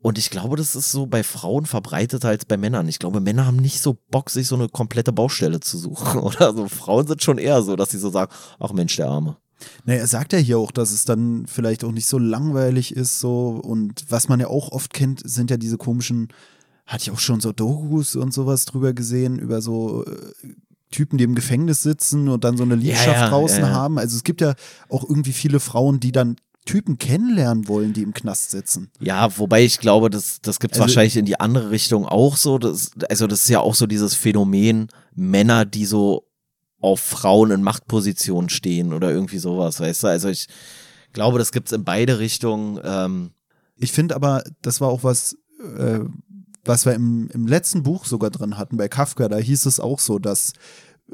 Und 0.01 0.19
ich 0.19 0.31
glaube, 0.31 0.57
das 0.57 0.77
ist 0.77 0.93
so 0.93 1.07
bei 1.07 1.25
Frauen 1.25 1.67
verbreiteter 1.67 2.29
als 2.29 2.45
bei 2.45 2.57
Männern. 2.57 2.87
Ich 2.87 3.01
glaube, 3.01 3.21
Männer 3.21 3.47
haben 3.47 3.57
nicht 3.57 3.83
so 3.83 3.99
Bock, 4.11 4.31
sich 4.31 4.47
so 4.47 4.55
eine 4.55 4.69
komplette 4.69 5.13
Baustelle 5.13 5.59
zu 5.59 5.77
suchen. 5.77 6.21
Oder 6.23 6.55
so. 6.55 6.69
Frauen 6.69 7.09
sind 7.09 7.25
schon 7.25 7.39
eher 7.39 7.63
so, 7.63 7.75
dass 7.75 7.91
sie 7.91 7.99
so 7.99 8.11
sagen, 8.11 8.33
ach 8.61 8.73
Mensch, 8.73 8.95
der 8.95 9.09
Arme. 9.09 9.37
Naja, 9.85 10.01
er 10.01 10.07
sagt 10.07 10.33
ja 10.33 10.39
hier 10.39 10.59
auch, 10.59 10.71
dass 10.71 10.93
es 10.93 11.05
dann 11.05 11.47
vielleicht 11.47 11.85
auch 11.85 11.93
nicht 11.93 12.07
so 12.07 12.19
langweilig 12.19 12.95
ist, 12.95 13.21
so. 13.21 13.61
Und 13.63 14.05
was 14.09 14.29
man 14.29 14.41
ja 14.41 14.49
auch 14.49 14.73
oft 14.73 14.93
kennt, 14.93 15.23
sind 15.25 15.51
ja 15.51 15.57
diese 15.57 15.79
komischen, 15.79 16.29
hatte 16.87 17.03
ich 17.03 17.11
auch 17.11 17.19
schon 17.19 17.41
so 17.41 17.53
Dogus 17.53 18.17
und 18.17 18.33
sowas 18.33 18.65
drüber 18.65 18.93
gesehen, 18.93 19.39
über 19.39 19.61
so 19.61 20.05
äh, 20.05 20.49
Typen, 20.91 21.19
die 21.19 21.25
im 21.25 21.35
Gefängnis 21.35 21.83
sitzen 21.83 22.29
und 22.29 22.45
dann 22.45 22.57
so 22.57 22.63
eine 22.63 22.75
Liebschaft 22.75 23.07
ja, 23.07 23.25
ja, 23.25 23.29
draußen 23.29 23.61
ja, 23.61 23.71
haben. 23.71 23.99
Also 23.99 24.17
es 24.17 24.25
gibt 24.25 24.41
ja 24.41 24.55
auch 24.89 25.05
irgendwie 25.09 25.33
viele 25.33 25.61
Frauen, 25.61 26.01
die 26.01 26.13
dann 26.13 26.37
Typen 26.65 26.99
kennenlernen 26.99 27.67
wollen, 27.67 27.95
die 27.95 28.03
im 28.03 28.13
Knast 28.13 28.51
sitzen. 28.51 28.91
Ja, 29.01 29.39
wobei 29.39 29.65
ich 29.65 29.81
glaube, 29.81 30.11
das, 30.11 30.41
das 30.43 30.61
gibt 30.61 30.75
es 30.75 30.81
also, 30.81 30.89
wahrscheinlich 30.89 31.17
in 31.17 31.25
die 31.25 31.41
andere 31.41 31.71
Richtung 31.71 32.05
auch 32.05 32.37
so. 32.37 32.59
Das, 32.59 32.91
also 33.09 33.27
das 33.27 33.43
ist 33.43 33.49
ja 33.49 33.61
auch 33.61 33.75
so 33.75 33.87
dieses 33.87 34.15
Phänomen, 34.15 34.89
Männer, 35.15 35.65
die 35.65 35.87
so 35.87 36.28
auf 36.81 37.01
Frauen 37.01 37.51
in 37.51 37.62
Machtpositionen 37.62 38.49
stehen 38.49 38.93
oder 38.93 39.11
irgendwie 39.11 39.39
sowas, 39.39 39.81
weißt 39.81 40.05
du? 40.05 40.07
Also 40.09 40.29
ich 40.29 40.47
glaube, 41.12 41.39
das 41.39 41.53
gibt 41.53 41.68
es 41.68 41.72
in 41.72 41.85
beide 41.85 42.18
Richtungen. 42.18 42.81
Ähm. 42.85 43.31
Ich 43.76 43.93
finde 43.93 44.14
aber, 44.14 44.43
das 44.62 44.81
war 44.81 44.89
auch 44.89 45.05
was, 45.05 45.37
äh, 45.76 46.01
was 46.64 46.87
wir 46.87 46.95
im, 46.95 47.29
im 47.33 47.47
letzten 47.47 47.83
Buch 47.83 48.05
sogar 48.05 48.31
drin 48.31 48.59
hatten, 48.59 48.76
bei 48.76 48.89
Kafka, 48.89 49.29
da 49.29 49.39
hieß 49.39 49.66
es 49.66 49.81
auch 49.81 49.99
so, 49.99 50.18
dass 50.18 50.53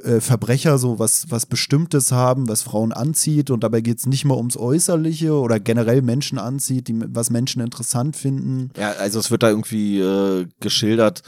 äh, 0.02 0.20
Verbrecher 0.20 0.78
so 0.78 0.98
was, 0.98 1.30
was 1.30 1.46
Bestimmtes 1.46 2.10
haben, 2.10 2.48
was 2.48 2.62
Frauen 2.62 2.92
anzieht 2.92 3.50
und 3.50 3.62
dabei 3.62 3.80
geht 3.80 3.98
es 3.98 4.06
nicht 4.06 4.24
mal 4.24 4.36
ums 4.36 4.56
Äußerliche 4.56 5.34
oder 5.34 5.60
generell 5.60 6.02
Menschen 6.02 6.38
anzieht, 6.38 6.88
die, 6.88 7.00
was 7.06 7.30
Menschen 7.30 7.62
interessant 7.62 8.16
finden. 8.16 8.70
Ja, 8.76 8.92
also 8.92 9.20
es 9.20 9.30
wird 9.30 9.42
da 9.42 9.50
irgendwie 9.50 10.00
äh, 10.00 10.46
geschildert, 10.60 11.22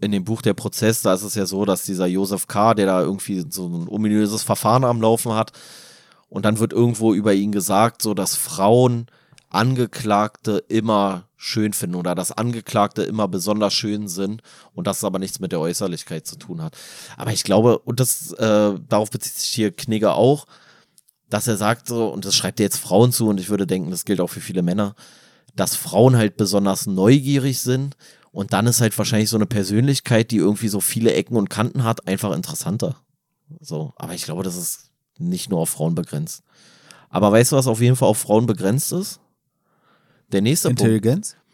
in 0.00 0.12
dem 0.12 0.24
Buch 0.24 0.42
Der 0.42 0.54
Prozess, 0.54 1.02
da 1.02 1.14
ist 1.14 1.22
es 1.22 1.34
ja 1.34 1.46
so, 1.46 1.64
dass 1.64 1.84
dieser 1.84 2.06
Josef 2.06 2.46
K., 2.46 2.74
der 2.74 2.86
da 2.86 3.02
irgendwie 3.02 3.44
so 3.48 3.66
ein 3.68 3.88
ominöses 3.88 4.42
Verfahren 4.42 4.84
am 4.84 5.00
Laufen 5.00 5.32
hat, 5.32 5.52
und 6.28 6.44
dann 6.44 6.58
wird 6.58 6.72
irgendwo 6.72 7.14
über 7.14 7.32
ihn 7.32 7.52
gesagt, 7.52 8.02
so 8.02 8.12
dass 8.12 8.34
Frauen 8.34 9.06
Angeklagte 9.50 10.64
immer 10.68 11.28
schön 11.36 11.72
finden 11.72 11.94
oder 11.94 12.16
dass 12.16 12.32
Angeklagte 12.32 13.04
immer 13.04 13.28
besonders 13.28 13.72
schön 13.72 14.08
sind 14.08 14.42
und 14.74 14.88
das 14.88 15.04
aber 15.04 15.20
nichts 15.20 15.38
mit 15.38 15.52
der 15.52 15.60
Äußerlichkeit 15.60 16.26
zu 16.26 16.34
tun 16.36 16.60
hat. 16.60 16.76
Aber 17.16 17.32
ich 17.32 17.44
glaube, 17.44 17.78
und 17.78 18.00
das 18.00 18.32
äh, 18.32 18.72
darauf 18.88 19.10
bezieht 19.10 19.34
sich 19.34 19.50
hier 19.50 19.70
Knigge 19.70 20.12
auch, 20.14 20.46
dass 21.30 21.46
er 21.46 21.56
sagt 21.56 21.86
so, 21.86 22.08
und 22.08 22.24
das 22.24 22.34
schreibt 22.34 22.58
er 22.58 22.64
jetzt 22.64 22.78
Frauen 22.78 23.12
zu, 23.12 23.28
und 23.28 23.38
ich 23.38 23.48
würde 23.48 23.66
denken, 23.66 23.92
das 23.92 24.04
gilt 24.04 24.20
auch 24.20 24.30
für 24.30 24.40
viele 24.40 24.62
Männer, 24.62 24.96
dass 25.54 25.76
Frauen 25.76 26.16
halt 26.16 26.36
besonders 26.36 26.86
neugierig 26.86 27.60
sind 27.60 27.96
und 28.34 28.52
dann 28.52 28.66
ist 28.66 28.80
halt 28.80 28.98
wahrscheinlich 28.98 29.30
so 29.30 29.36
eine 29.36 29.46
Persönlichkeit, 29.46 30.32
die 30.32 30.38
irgendwie 30.38 30.66
so 30.66 30.80
viele 30.80 31.14
Ecken 31.14 31.36
und 31.36 31.50
Kanten 31.50 31.84
hat, 31.84 32.08
einfach 32.08 32.32
interessanter. 32.32 32.96
So, 33.60 33.92
aber 33.94 34.14
ich 34.14 34.24
glaube, 34.24 34.42
das 34.42 34.56
ist 34.56 34.90
nicht 35.18 35.50
nur 35.50 35.60
auf 35.60 35.70
Frauen 35.70 35.94
begrenzt. 35.94 36.42
Aber 37.10 37.30
weißt 37.30 37.52
du, 37.52 37.56
was 37.56 37.68
auf 37.68 37.80
jeden 37.80 37.94
Fall 37.94 38.08
auf 38.08 38.18
Frauen 38.18 38.46
begrenzt 38.46 38.90
ist? 38.90 39.20
Der 40.32 40.42
nächste 40.42 40.68
Intelligenz? 40.68 41.34
Punkt. 41.34 41.44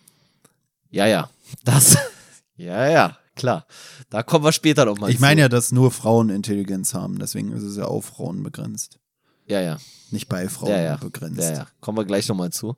Ja, 0.88 1.06
ja. 1.06 1.28
Das. 1.64 1.98
ja, 2.56 2.88
ja, 2.88 3.18
klar. 3.36 3.66
Da 4.08 4.22
kommen 4.22 4.46
wir 4.46 4.52
später 4.52 4.86
nochmal. 4.86 5.10
Ich 5.10 5.20
meine 5.20 5.42
ja, 5.42 5.48
dass 5.50 5.72
nur 5.72 5.90
Frauen 5.90 6.30
Intelligenz 6.30 6.94
haben, 6.94 7.18
deswegen 7.18 7.52
ist 7.52 7.62
es 7.62 7.76
ja 7.76 7.84
auf 7.84 8.06
Frauen 8.06 8.42
begrenzt. 8.42 8.98
Ja, 9.46 9.60
ja. 9.60 9.76
Nicht 10.10 10.30
bei 10.30 10.48
Frauen 10.48 10.70
ja, 10.70 10.80
ja. 10.80 10.96
begrenzt. 10.96 11.40
Ja, 11.40 11.52
ja. 11.52 11.66
Kommen 11.80 11.98
wir 11.98 12.06
gleich 12.06 12.26
nochmal 12.26 12.50
zu. 12.50 12.74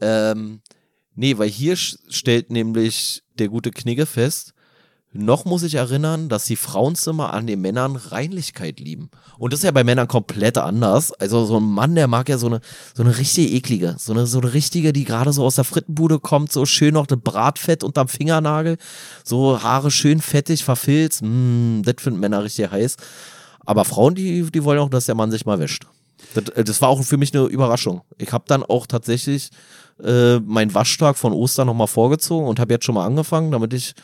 Ähm, 0.00 0.62
Nee, 1.14 1.36
weil 1.38 1.48
hier 1.48 1.76
stellt 1.76 2.50
nämlich 2.50 3.21
der 3.38 3.48
gute 3.48 3.70
Knigge 3.70 4.06
fest, 4.06 4.54
noch 5.14 5.44
muss 5.44 5.62
ich 5.62 5.74
erinnern, 5.74 6.30
dass 6.30 6.46
die 6.46 6.56
Frauenzimmer 6.56 7.34
an 7.34 7.46
den 7.46 7.60
Männern 7.60 7.96
Reinlichkeit 7.96 8.80
lieben. 8.80 9.10
Und 9.36 9.52
das 9.52 9.60
ist 9.60 9.64
ja 9.64 9.70
bei 9.70 9.84
Männern 9.84 10.08
komplett 10.08 10.56
anders. 10.56 11.12
Also 11.12 11.44
so 11.44 11.58
ein 11.58 11.64
Mann, 11.64 11.94
der 11.94 12.06
mag 12.06 12.30
ja 12.30 12.38
so 12.38 12.46
eine, 12.46 12.62
so 12.94 13.02
eine 13.02 13.18
richtige 13.18 13.54
eklige, 13.54 13.96
so 13.98 14.14
eine, 14.14 14.26
so 14.26 14.40
eine 14.40 14.54
richtige, 14.54 14.94
die 14.94 15.04
gerade 15.04 15.34
so 15.34 15.44
aus 15.44 15.56
der 15.56 15.64
Frittenbude 15.64 16.18
kommt, 16.18 16.50
so 16.50 16.64
schön 16.64 16.94
noch 16.94 17.06
das 17.06 17.18
Bratfett 17.20 17.84
unterm 17.84 18.08
Fingernagel, 18.08 18.78
so 19.22 19.62
Haare 19.62 19.90
schön 19.90 20.22
fettig, 20.22 20.64
verfilzt. 20.64 21.20
Mm, 21.22 21.82
das 21.82 21.96
finden 21.98 22.20
Männer 22.20 22.42
richtig 22.42 22.70
heiß. 22.70 22.96
Aber 23.66 23.84
Frauen, 23.84 24.14
die, 24.14 24.50
die 24.50 24.64
wollen 24.64 24.78
auch, 24.78 24.88
dass 24.88 25.06
der 25.06 25.14
Mann 25.14 25.30
sich 25.30 25.44
mal 25.44 25.58
wäscht. 25.58 25.86
Das, 26.34 26.44
das 26.64 26.80
war 26.80 26.88
auch 26.88 27.02
für 27.02 27.18
mich 27.18 27.34
eine 27.34 27.44
Überraschung. 27.44 28.00
Ich 28.16 28.32
habe 28.32 28.44
dann 28.46 28.62
auch 28.62 28.86
tatsächlich 28.86 29.50
äh, 30.02 30.40
meinen 30.40 30.74
Waschtag 30.74 31.16
von 31.16 31.32
Ostern 31.32 31.66
nochmal 31.66 31.86
vorgezogen 31.86 32.46
und 32.46 32.60
habe 32.60 32.72
jetzt 32.72 32.84
schon 32.84 32.94
mal 32.94 33.06
angefangen, 33.06 33.50
damit 33.50 33.72
ich 33.72 33.94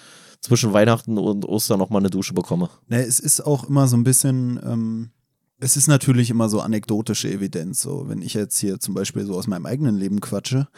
zwischen 0.41 0.73
Weihnachten 0.73 1.19
und 1.19 1.45
Ostern 1.45 1.79
nochmal 1.79 2.01
eine 2.01 2.11
Dusche 2.11 2.35
bekomme. 2.35 2.71
Ne, 2.89 3.05
es 3.05 3.19
ist 3.19 3.41
auch 3.41 3.65
immer 3.69 3.89
so 3.89 3.97
ein 3.97 4.05
bisschen, 4.05 4.61
ähm, 4.65 5.11
es 5.59 5.77
ist 5.77 5.89
natürlich 5.89 6.31
immer 6.31 6.49
so 6.49 6.61
anekdotische 6.61 7.31
Evidenz. 7.31 7.83
So, 7.83 8.09
wenn 8.09 8.23
ich 8.23 8.35
jetzt 8.35 8.59
hier 8.59 8.79
zum 8.79 8.95
Beispiel 8.95 9.25
so 9.25 9.37
aus 9.37 9.47
meinem 9.47 9.67
eigenen 9.67 9.97
Leben 9.97 10.21
quatsche, 10.21 10.69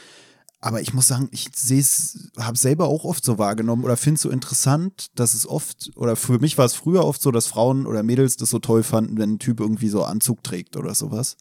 aber 0.62 0.82
ich 0.82 0.92
muss 0.92 1.08
sagen, 1.08 1.28
ich 1.32 1.48
sehe 1.54 1.80
es, 1.80 2.30
habe 2.38 2.58
selber 2.58 2.86
auch 2.86 3.04
oft 3.04 3.24
so 3.24 3.38
wahrgenommen 3.38 3.82
oder 3.82 3.96
finde 3.96 4.16
es 4.16 4.22
so 4.22 4.30
interessant, 4.30 5.06
dass 5.14 5.32
es 5.32 5.48
oft, 5.48 5.90
oder 5.96 6.16
für 6.16 6.38
mich 6.38 6.58
war 6.58 6.66
es 6.66 6.74
früher 6.74 7.04
oft 7.04 7.22
so, 7.22 7.30
dass 7.30 7.46
Frauen 7.46 7.86
oder 7.86 8.02
Mädels 8.02 8.36
das 8.36 8.50
so 8.50 8.58
toll 8.58 8.82
fanden, 8.82 9.16
wenn 9.16 9.34
ein 9.34 9.38
Typ 9.38 9.60
irgendwie 9.60 9.88
so 9.88 10.04
Anzug 10.04 10.44
trägt 10.44 10.76
oder 10.76 10.94
sowas. 10.94 11.38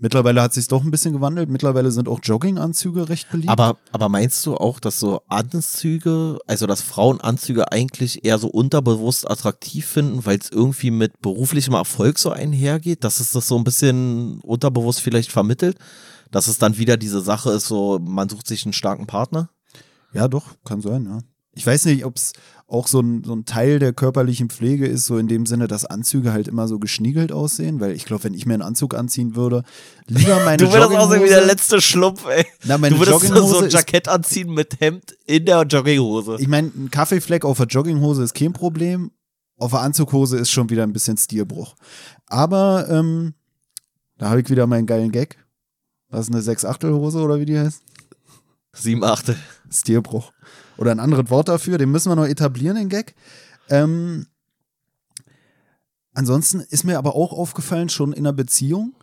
Mittlerweile 0.00 0.42
hat 0.42 0.54
sich 0.54 0.66
doch 0.66 0.82
ein 0.82 0.90
bisschen 0.90 1.12
gewandelt. 1.12 1.50
Mittlerweile 1.50 1.90
sind 1.90 2.08
auch 2.08 2.20
Jogginganzüge 2.22 3.08
recht 3.08 3.30
beliebt. 3.30 3.50
Aber, 3.50 3.76
aber 3.92 4.08
meinst 4.08 4.44
du 4.46 4.56
auch, 4.56 4.80
dass 4.80 4.98
so 4.98 5.22
Anzüge, 5.28 6.38
also 6.46 6.66
dass 6.66 6.80
Frauen 6.80 7.20
Anzüge 7.20 7.70
eigentlich 7.70 8.24
eher 8.24 8.38
so 8.38 8.48
unterbewusst 8.48 9.30
attraktiv 9.30 9.86
finden, 9.86 10.24
weil 10.24 10.38
es 10.38 10.50
irgendwie 10.50 10.90
mit 10.90 11.20
beruflichem 11.20 11.74
Erfolg 11.74 12.18
so 12.18 12.30
einhergeht, 12.30 13.04
dass 13.04 13.20
es 13.20 13.32
das 13.32 13.46
so 13.46 13.56
ein 13.56 13.64
bisschen 13.64 14.40
unterbewusst 14.40 15.00
vielleicht 15.00 15.30
vermittelt? 15.30 15.76
dass 16.30 16.48
es 16.48 16.58
dann 16.58 16.78
wieder 16.78 16.96
diese 16.96 17.20
Sache 17.20 17.50
ist, 17.50 17.66
so 17.66 17.98
man 17.98 18.28
sucht 18.28 18.46
sich 18.46 18.64
einen 18.64 18.72
starken 18.72 19.06
Partner? 19.06 19.50
Ja, 20.12 20.28
doch, 20.28 20.56
kann 20.64 20.80
sein, 20.80 21.04
ja. 21.04 21.18
Ich 21.60 21.66
weiß 21.66 21.84
nicht, 21.84 22.06
ob 22.06 22.16
es 22.16 22.32
auch 22.68 22.86
so 22.86 23.00
ein, 23.00 23.22
so 23.22 23.34
ein 23.34 23.44
Teil 23.44 23.78
der 23.80 23.92
körperlichen 23.92 24.48
Pflege 24.48 24.86
ist, 24.86 25.04
so 25.04 25.18
in 25.18 25.28
dem 25.28 25.44
Sinne, 25.44 25.68
dass 25.68 25.84
Anzüge 25.84 26.32
halt 26.32 26.48
immer 26.48 26.68
so 26.68 26.78
geschniegelt 26.78 27.32
aussehen, 27.32 27.80
weil 27.80 27.92
ich 27.92 28.06
glaube, 28.06 28.24
wenn 28.24 28.32
ich 28.32 28.46
mir 28.46 28.54
einen 28.54 28.62
Anzug 28.62 28.94
anziehen 28.94 29.36
würde, 29.36 29.62
lieber 30.06 30.40
meine 30.46 30.56
Du 30.56 30.72
würdest 30.72 30.96
aussehen 30.96 31.22
wie 31.22 31.28
der 31.28 31.44
letzte 31.44 31.82
Schlumpf, 31.82 32.24
ey. 32.24 32.46
Na, 32.64 32.78
meine 32.78 32.94
du 32.94 33.00
würdest 33.06 33.26
so 33.26 33.58
ein 33.58 33.68
Jackett 33.68 34.08
anziehen 34.08 34.54
mit 34.54 34.80
Hemd 34.80 35.14
in 35.26 35.44
der 35.44 35.64
Jogginghose. 35.64 36.36
Ich 36.38 36.48
meine, 36.48 36.68
ein 36.68 36.90
Kaffeefleck 36.90 37.44
auf 37.44 37.58
der 37.58 37.66
Jogginghose 37.66 38.22
ist 38.22 38.34
kein 38.34 38.54
Problem, 38.54 39.10
auf 39.58 39.72
der 39.72 39.80
Anzughose 39.80 40.38
ist 40.38 40.50
schon 40.50 40.70
wieder 40.70 40.84
ein 40.84 40.94
bisschen 40.94 41.18
Stilbruch. 41.18 41.74
Aber 42.24 42.86
ähm, 42.88 43.34
da 44.16 44.30
habe 44.30 44.40
ich 44.40 44.48
wieder 44.48 44.66
meinen 44.66 44.86
geilen 44.86 45.12
Gag. 45.12 45.36
Was 46.08 46.22
ist 46.22 46.32
eine 46.32 46.40
6 46.40 46.64
Achtel 46.64 46.94
Hose 46.94 47.18
oder 47.18 47.38
wie 47.38 47.44
die 47.44 47.58
heißt? 47.58 47.82
7 48.72 49.04
Achtel. 49.04 49.36
Stilbruch. 49.70 50.32
Oder 50.80 50.92
ein 50.92 51.00
anderes 51.00 51.28
Wort 51.28 51.48
dafür, 51.48 51.76
den 51.76 51.90
müssen 51.90 52.10
wir 52.10 52.16
noch 52.16 52.26
etablieren, 52.26 52.76
den 52.76 52.88
Gag. 52.88 53.14
Ähm, 53.68 54.26
ansonsten 56.14 56.60
ist 56.60 56.84
mir 56.84 56.96
aber 56.96 57.14
auch 57.14 57.34
aufgefallen, 57.34 57.90
schon 57.90 58.14
in 58.14 58.26
einer 58.26 58.32
Beziehung, 58.32 58.94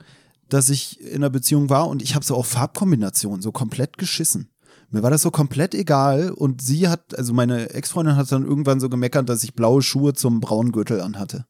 dass 0.50 0.70
ich 0.70 1.00
in 1.00 1.18
einer 1.18 1.30
Beziehung 1.30 1.70
war 1.70 1.88
und 1.88 2.02
ich 2.02 2.16
habe 2.16 2.26
so 2.26 2.36
auf 2.36 2.48
Farbkombinationen 2.48 3.44
so 3.44 3.52
komplett 3.52 4.00
geschissen. 4.00 4.50
Mir 4.90 5.04
war 5.04 5.12
das 5.12 5.22
so 5.22 5.30
komplett 5.30 5.76
egal 5.76 6.32
und 6.32 6.62
sie 6.62 6.88
hat, 6.88 7.16
also 7.16 7.34
meine 7.34 7.70
Ex-Freundin 7.70 8.16
hat 8.16 8.32
dann 8.32 8.46
irgendwann 8.46 8.80
so 8.80 8.90
gemeckert, 8.90 9.30
dass 9.30 9.44
ich 9.44 9.54
blaue 9.54 9.84
Schuhe 9.84 10.14
zum 10.14 10.40
braunen 10.40 10.72
Gürtel 10.72 11.02
anhatte. 11.02 11.46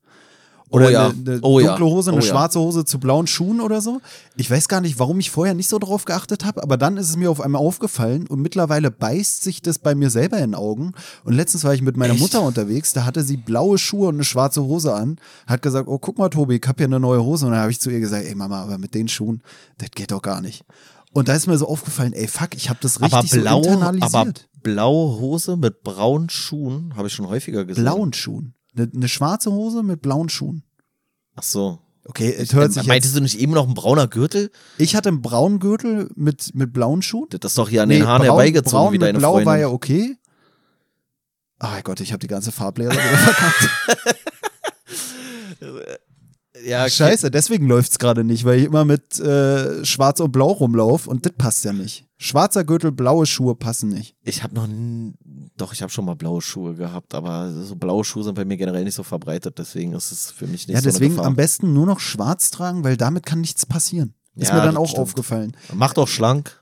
Oder 0.70 0.88
Oh 0.88 0.89
ja. 0.89 1.07
eine, 1.09 1.32
eine 1.32 1.39
Oh 1.43 1.59
ja. 1.59 1.68
dunkle 1.78 1.86
Hose, 1.86 2.11
eine 2.11 2.20
Oh 2.20 2.24
ja. 2.24 2.28
schwarze 2.30 2.59
Hose 2.59 2.84
zu 2.84 2.99
blauen 2.99 3.26
Schuhen 3.28 3.61
oder 3.61 3.80
so. 3.82 4.01
Ich 4.36 4.51
weiß 4.51 4.68
gar 4.68 4.82
nicht, 4.82 4.99
warum 4.99 5.20
ich 5.20 5.32
vorher 5.32 5.53
nicht 5.53 5.70
so 5.70 5.80
drauf 5.80 6.03
geachtet 6.05 6.43
habe, 6.43 6.61
aber 6.61 6.76
dann 6.78 6.97
ist 6.97 7.09
es 7.09 7.15
mir 7.15 7.32
auf 7.32 7.39
einmal 7.39 7.61
aufgefallen 7.61 8.28
und 8.28 8.41
mittlerweile 8.41 8.91
beißt 8.91 9.43
sich 9.43 9.61
das 9.61 9.80
bei 9.80 9.95
mir 9.95 10.09
selber 10.09 10.38
in 10.38 10.51
den 10.51 10.55
Augen. 10.55 10.91
Und 11.24 11.34
letztens 11.34 11.63
war 11.63 11.74
ich 11.74 11.82
mit 11.82 11.95
meiner 11.95 12.13
Echt? 12.13 12.22
Mutter 12.22 12.41
unterwegs, 12.41 12.91
da 12.93 13.05
hatte 13.05 13.24
sie 13.24 13.38
blaue 13.38 13.78
Schuhe 13.78 14.09
und 14.09 14.15
eine 14.15 14.24
schwarze 14.26 14.61
Hose 14.63 14.93
an, 14.93 15.18
hat 15.47 15.61
gesagt, 15.61 15.88
oh 15.88 15.99
guck 15.99 16.18
mal 16.18 16.30
Tobi, 16.30 16.57
ich 16.61 16.68
hab 16.68 16.78
hier 16.78 16.88
eine 16.88 16.99
neue 16.99 17.24
Hose. 17.24 17.45
Und 17.45 17.53
dann 17.53 17.61
habe 17.61 17.72
ich 17.72 17.80
zu 17.80 17.89
ihr 17.89 17.99
gesagt, 18.01 18.26
ey 18.26 18.36
Mama, 18.36 18.61
aber 18.63 18.78
mit 18.78 18.93
den 18.93 19.07
Schuhen, 19.07 19.41
das 19.78 19.91
geht 19.91 20.11
doch 20.11 20.22
gar 20.22 20.41
nicht. 20.41 20.65
Und 21.13 21.30
da 21.30 21.34
ist 21.34 21.47
mir 21.47 21.57
so 21.57 21.68
aufgefallen, 21.68 22.11
ey 22.13 22.28
fuck, 22.28 22.49
ich 22.55 22.70
habe 22.70 22.80
das 22.82 23.01
richtig 23.01 23.32
aber 23.34 23.41
blau, 23.41 23.63
so 23.63 23.70
internalisiert. 23.70 24.13
aber 24.15 24.34
blaue 24.61 25.20
Hose 25.22 25.55
mit 25.55 25.82
braunen 25.84 26.30
Schuhen 26.30 26.93
habe 26.97 27.07
ich 27.07 27.13
schon 27.13 27.28
häufiger 27.30 27.63
gesehen. 27.63 27.86
blauen 27.86 28.11
Schuhen. 28.13 28.53
Eine, 28.78 28.90
eine 28.94 29.08
schwarze 29.08 29.52
Hose 29.52 29.84
mit 29.84 30.02
blauen 30.02 30.30
Schuhen. 30.30 30.64
Ach 31.36 31.44
so. 31.44 31.80
Okay, 32.06 32.34
es 32.34 32.54
hört 32.54 32.72
sich 32.72 32.88
Meintest 32.88 33.14
jetzt, 33.14 33.20
du 33.20 33.24
nicht 33.24 33.38
eben 33.40 33.52
noch 33.52 33.68
ein 33.68 33.74
brauner 33.74 34.08
Gürtel? 34.08 34.50
ich 34.78 34.96
hatte 34.96 35.10
einen 35.10 35.22
braunen 35.22 35.60
Gürtel 35.60 36.10
mit, 36.16 36.56
mit 36.56 36.72
blauen 36.72 37.02
Schuhen. 37.02 37.28
Das 37.32 37.52
ist 37.52 37.58
doch 37.58 37.68
hier 37.68 37.84
an 37.84 37.90
den 37.90 38.08
Haaren 38.08 38.20
braun, 38.20 38.38
herbeigezogen, 38.38 38.78
braun 38.80 38.94
wie 38.94 38.98
mit 38.98 39.02
deine 39.08 39.20
blau 39.20 39.32
Freundin. 39.32 39.46
war 39.46 39.58
ja 39.58 39.68
okay. 39.68 40.16
Ach 41.60 41.84
Gott, 41.84 42.00
ich 42.00 42.14
habe 42.14 42.20
die 42.20 42.28
ganze 42.28 42.54
Farblehre 42.54 42.92
wieder 42.92 43.02
verkackt. 43.18 43.70
ja, 46.66 46.82
okay. 46.82 46.91
Scheiße, 46.91 47.32
deswegen 47.32 47.68
läuft's 47.68 47.99
gerade 47.99 48.24
nicht, 48.24 48.45
weil 48.45 48.60
ich 48.60 48.66
immer 48.66 48.86
mit 48.86 49.20
äh, 49.20 49.84
Schwarz 49.86 50.20
und 50.20 50.32
Blau 50.32 50.51
rumlauf 50.51 51.08
und 51.08 51.26
das 51.26 51.34
passt 51.38 51.66
ja 51.66 51.74
nicht. 51.74 52.05
Schwarzer 52.18 52.64
Gürtel, 52.64 52.91
blaue 52.91 53.26
Schuhe 53.26 53.55
passen 53.55 53.89
nicht. 53.89 54.16
Ich 54.24 54.43
habe 54.43 54.55
noch 54.55 54.68
doch, 55.55 55.74
ich 55.74 55.82
habe 55.82 55.91
schon 55.91 56.05
mal 56.05 56.16
blaue 56.16 56.41
Schuhe 56.41 56.76
gehabt, 56.76 57.14
aber 57.14 57.51
so 57.51 57.76
blaue 57.76 58.03
Schuhe 58.03 58.24
sind 58.24 58.36
bei 58.36 58.45
mir 58.45 58.58
generell 58.58 58.84
nicht 58.84 58.95
so 58.95 59.03
verbreitet, 59.03 59.58
deswegen 59.60 59.93
ist 59.93 60.12
es 60.12 60.32
für 60.32 60.45
mich 60.47 60.68
nicht 60.68 60.76
ja, 60.76 60.82
so 60.82 60.86
deswegen 60.86 61.05
eine 61.05 61.16
Gefahr. 61.16 61.26
am 61.28 61.36
besten 61.36 61.74
nur 61.74 61.86
noch 61.86 61.99
schwarz 61.99 62.49
tragen, 62.51 62.84
weil 62.84 62.97
damit 62.97 63.26
kann 63.26 63.41
nichts 63.41 63.66
passieren. 63.66 64.14
Ist 64.36 64.49
Ja, 64.49 64.55
mir 64.55 64.62
dann 64.64 64.78
auch 64.78 64.88
stimmt. 64.88 65.01
aufgefallen. 65.01 65.58
Macht 65.74 65.97
auch 65.97 66.08
schlank. 66.08 66.62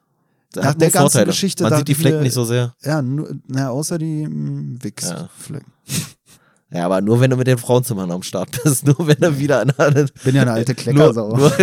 Nach 0.55 0.63
Hat 0.63 0.79
der 0.81 0.89
ganzen 0.89 1.01
Vorteile. 1.11 1.25
Geschichte 1.25 1.63
Man 1.63 1.71
da 1.71 1.77
sieht 1.79 1.87
die 1.89 1.95
Flecken 1.95 2.21
nicht 2.23 2.33
so 2.33 2.45
sehr. 2.45 2.73
Ja, 2.83 3.01
nur, 3.01 3.35
na, 3.47 3.69
außer 3.69 3.97
die 3.97 4.25
mh, 4.27 4.79
Ja. 5.01 5.29
Ja, 6.75 6.87
aber 6.87 6.99
nur 6.99 7.21
wenn 7.21 7.29
du 7.29 7.37
mit 7.37 7.47
den 7.47 7.57
Frauenzimmern 7.57 8.11
am 8.11 8.21
Start 8.21 8.61
bist. 8.61 8.85
Nur 8.85 9.07
wenn 9.07 9.19
du 9.19 9.39
wieder 9.39 9.61
an 9.61 9.71
einer, 9.71 10.07
Bin 10.25 10.35
ja 10.35 10.41
eine 10.41 10.51
alte 10.51 10.73
nur, 10.73 10.75
Kleckersau. 10.75 11.37
nur, 11.37 11.53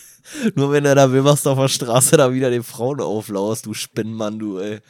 nur 0.56 0.72
wenn 0.72 0.82
du 0.82 0.92
da 0.92 1.12
Wilmersdorfer 1.12 1.68
Straße 1.68 2.16
da 2.16 2.34
wieder 2.34 2.50
den 2.50 2.64
Frauen 2.64 3.00
auflaust, 3.00 3.66
du 3.66 3.74
Spinnmann, 3.74 4.40
du 4.40 4.58
ey. 4.58 4.80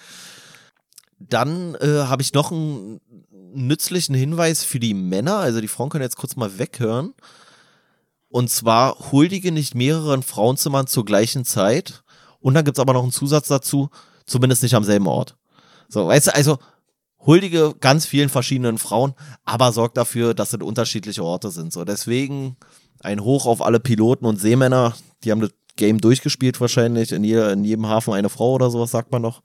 Dann 1.18 1.74
äh, 1.74 2.04
habe 2.04 2.22
ich 2.22 2.32
noch 2.32 2.50
einen 2.50 3.00
nützlichen 3.52 4.14
Hinweis 4.14 4.64
für 4.64 4.80
die 4.80 4.94
Männer. 4.94 5.36
Also 5.36 5.60
die 5.60 5.68
Frauen 5.68 5.90
können 5.90 6.04
jetzt 6.04 6.16
kurz 6.16 6.36
mal 6.36 6.58
weghören. 6.58 7.12
Und 8.30 8.48
zwar 8.48 9.12
huldige 9.12 9.52
nicht 9.52 9.74
mehreren 9.74 10.22
Frauenzimmern 10.22 10.86
zur 10.86 11.04
gleichen 11.04 11.44
Zeit. 11.44 12.02
Und 12.40 12.54
dann 12.54 12.64
gibt's 12.64 12.80
aber 12.80 12.94
noch 12.94 13.02
einen 13.02 13.12
Zusatz 13.12 13.48
dazu, 13.48 13.90
zumindest 14.24 14.62
nicht 14.62 14.74
am 14.74 14.84
selben 14.84 15.06
Ort. 15.06 15.36
So, 15.90 16.06
weißt 16.06 16.28
du, 16.28 16.34
also 16.34 16.58
huldige 17.26 17.74
ganz 17.80 18.06
vielen 18.06 18.28
verschiedenen 18.28 18.78
Frauen, 18.78 19.14
aber 19.44 19.72
sorgt 19.72 19.96
dafür, 19.96 20.34
dass 20.34 20.52
es 20.52 20.60
unterschiedliche 20.60 21.24
Orte 21.24 21.50
sind. 21.50 21.72
So, 21.72 21.84
deswegen 21.84 22.56
ein 23.00 23.20
Hoch 23.20 23.46
auf 23.46 23.62
alle 23.62 23.80
Piloten 23.80 24.24
und 24.26 24.40
Seemänner, 24.40 24.94
die 25.24 25.30
haben 25.30 25.40
das 25.40 25.50
Game 25.76 26.00
durchgespielt 26.00 26.60
wahrscheinlich. 26.60 27.12
In, 27.12 27.24
je, 27.24 27.52
in 27.52 27.64
jedem 27.64 27.86
Hafen 27.86 28.14
eine 28.14 28.28
Frau 28.28 28.54
oder 28.54 28.70
sowas, 28.70 28.90
sagt 28.90 29.12
man 29.12 29.22
doch. 29.22 29.42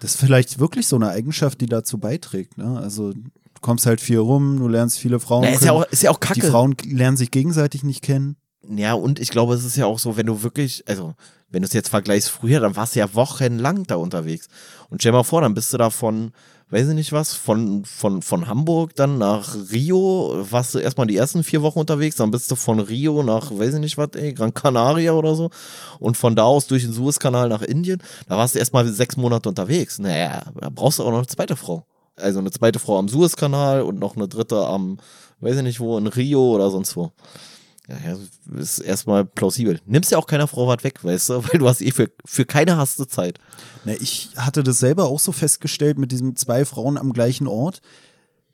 Das 0.00 0.14
ist 0.14 0.20
vielleicht 0.20 0.58
wirklich 0.58 0.88
so 0.88 0.96
eine 0.96 1.10
Eigenschaft, 1.10 1.60
die 1.60 1.66
dazu 1.66 1.98
beiträgt. 1.98 2.58
Ne? 2.58 2.78
Also 2.80 3.12
du 3.12 3.30
kommst 3.60 3.86
halt 3.86 4.00
viel 4.00 4.18
rum, 4.18 4.58
du 4.58 4.66
lernst 4.66 4.98
viele 4.98 5.20
Frauen 5.20 5.42
Na, 5.44 5.50
ist, 5.50 5.62
ja 5.62 5.70
kennen. 5.70 5.84
auch, 5.84 5.92
ist 5.92 6.02
ja 6.02 6.10
auch 6.10 6.18
kacke. 6.18 6.40
Die 6.40 6.46
Frauen 6.46 6.74
lernen 6.84 7.16
sich 7.16 7.30
gegenseitig 7.30 7.84
nicht 7.84 8.02
kennen. 8.02 8.36
Ja, 8.68 8.94
und 8.94 9.18
ich 9.18 9.30
glaube, 9.30 9.54
es 9.54 9.64
ist 9.64 9.76
ja 9.76 9.86
auch 9.86 9.98
so, 9.98 10.16
wenn 10.16 10.26
du 10.26 10.42
wirklich, 10.42 10.84
also, 10.88 11.14
wenn 11.50 11.62
du 11.62 11.66
es 11.66 11.72
jetzt 11.72 11.88
vergleichst 11.88 12.30
früher, 12.30 12.60
dann 12.60 12.76
warst 12.76 12.94
du 12.94 13.00
ja 13.00 13.12
wochenlang 13.14 13.84
da 13.84 13.96
unterwegs. 13.96 14.48
Und 14.88 15.02
stell 15.02 15.12
mal 15.12 15.24
vor, 15.24 15.40
dann 15.40 15.54
bist 15.54 15.72
du 15.72 15.78
da 15.78 15.90
von, 15.90 16.32
weiß 16.72 16.88
ich 16.88 16.94
nicht 16.94 17.12
was, 17.12 17.34
von, 17.34 17.84
von, 17.84 18.22
von 18.22 18.48
Hamburg 18.48 18.96
dann 18.96 19.18
nach 19.18 19.54
Rio, 19.70 20.46
warst 20.50 20.74
du 20.74 20.78
erstmal 20.78 21.06
die 21.06 21.18
ersten 21.18 21.44
vier 21.44 21.60
Wochen 21.60 21.78
unterwegs, 21.78 22.16
dann 22.16 22.30
bist 22.30 22.50
du 22.50 22.56
von 22.56 22.80
Rio 22.80 23.22
nach, 23.22 23.50
weiß 23.50 23.74
ich 23.74 23.80
nicht 23.80 23.98
was, 23.98 24.08
ey, 24.14 24.32
Gran 24.32 24.54
Canaria 24.54 25.12
oder 25.12 25.34
so. 25.34 25.50
Und 25.98 26.16
von 26.16 26.34
da 26.34 26.44
aus 26.44 26.66
durch 26.66 26.84
den 26.84 26.94
Suezkanal 26.94 27.50
nach 27.50 27.60
Indien, 27.60 28.02
da 28.26 28.38
warst 28.38 28.54
du 28.54 28.58
erstmal 28.58 28.88
sechs 28.88 29.18
Monate 29.18 29.50
unterwegs. 29.50 29.98
Naja, 29.98 30.44
da 30.58 30.70
brauchst 30.70 30.98
du 30.98 31.02
auch 31.02 31.10
noch 31.10 31.18
eine 31.18 31.26
zweite 31.26 31.56
Frau. 31.56 31.84
Also 32.16 32.38
eine 32.38 32.50
zweite 32.50 32.78
Frau 32.78 32.98
am 32.98 33.08
Suezkanal 33.08 33.82
und 33.82 33.98
noch 33.98 34.16
eine 34.16 34.26
dritte 34.26 34.66
am, 34.66 34.96
weiß 35.40 35.56
ich 35.56 35.62
nicht 35.62 35.80
wo, 35.80 35.98
in 35.98 36.06
Rio 36.06 36.54
oder 36.54 36.70
sonst 36.70 36.96
wo. 36.96 37.12
Ja, 38.04 38.16
ist 38.58 38.78
erstmal 38.78 39.24
plausibel. 39.24 39.80
Nimmst 39.86 40.10
ja 40.10 40.18
auch 40.18 40.26
keiner 40.26 40.48
Frau 40.48 40.66
was 40.66 40.84
weg, 40.84 41.02
weißt 41.02 41.30
du, 41.30 41.34
weil 41.52 41.58
du 41.58 41.68
hast 41.68 41.80
eh 41.80 41.90
für, 41.90 42.10
für 42.24 42.44
keine 42.44 42.76
hast 42.76 42.98
du 42.98 43.04
Zeit. 43.04 43.38
Na, 43.84 43.92
ich 43.94 44.30
hatte 44.36 44.62
das 44.62 44.78
selber 44.78 45.04
auch 45.04 45.20
so 45.20 45.32
festgestellt 45.32 45.98
mit 45.98 46.12
diesen 46.12 46.36
zwei 46.36 46.64
Frauen 46.64 46.96
am 46.96 47.12
gleichen 47.12 47.46
Ort. 47.46 47.80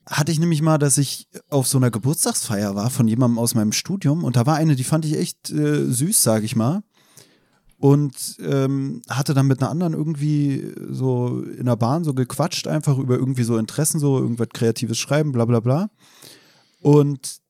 Hatte 0.07 0.33
ich 0.33 0.39
nämlich 0.39 0.63
mal, 0.63 0.79
dass 0.79 0.97
ich 0.97 1.29
auf 1.51 1.69
so 1.69 1.77
einer 1.79 1.91
Geburtstagsfeier 1.91 2.75
war 2.75 2.91
von 2.91 3.07
jemandem 3.07 3.39
aus 3.39 3.55
meinem 3.55 3.73
Studium 3.73 4.25
und 4.25 4.37
da 4.37 4.47
war 4.47 4.57
eine, 4.57 4.75
die 4.75 4.85
fand 4.85 5.05
ich 5.05 5.19
echt 5.19 5.51
äh, 5.51 5.85
süß, 5.85 6.23
sag 6.23 6.45
ich 6.45 6.57
mal. 6.57 6.83
Und 7.81 8.37
ähm, 8.41 9.03
hatte 9.09 9.35
dann 9.35 9.47
mit 9.47 9.61
einer 9.61 9.71
anderen 9.71 9.93
irgendwie 9.93 10.75
so 10.91 11.43
in 11.43 11.67
der 11.67 11.77
Bahn 11.77 12.03
so 12.03 12.13
gequatscht, 12.13 12.67
einfach 12.67 12.99
über 12.99 13.17
irgendwie 13.17 13.45
so 13.45 13.57
Interessen, 13.57 14.01
so 14.01 14.19
irgendwas 14.19 14.49
Kreatives 14.53 14.99
schreiben, 14.99 15.31
bla 15.31 15.45
bla 15.45 15.61
bla. 15.61 15.91
Und 16.81 17.41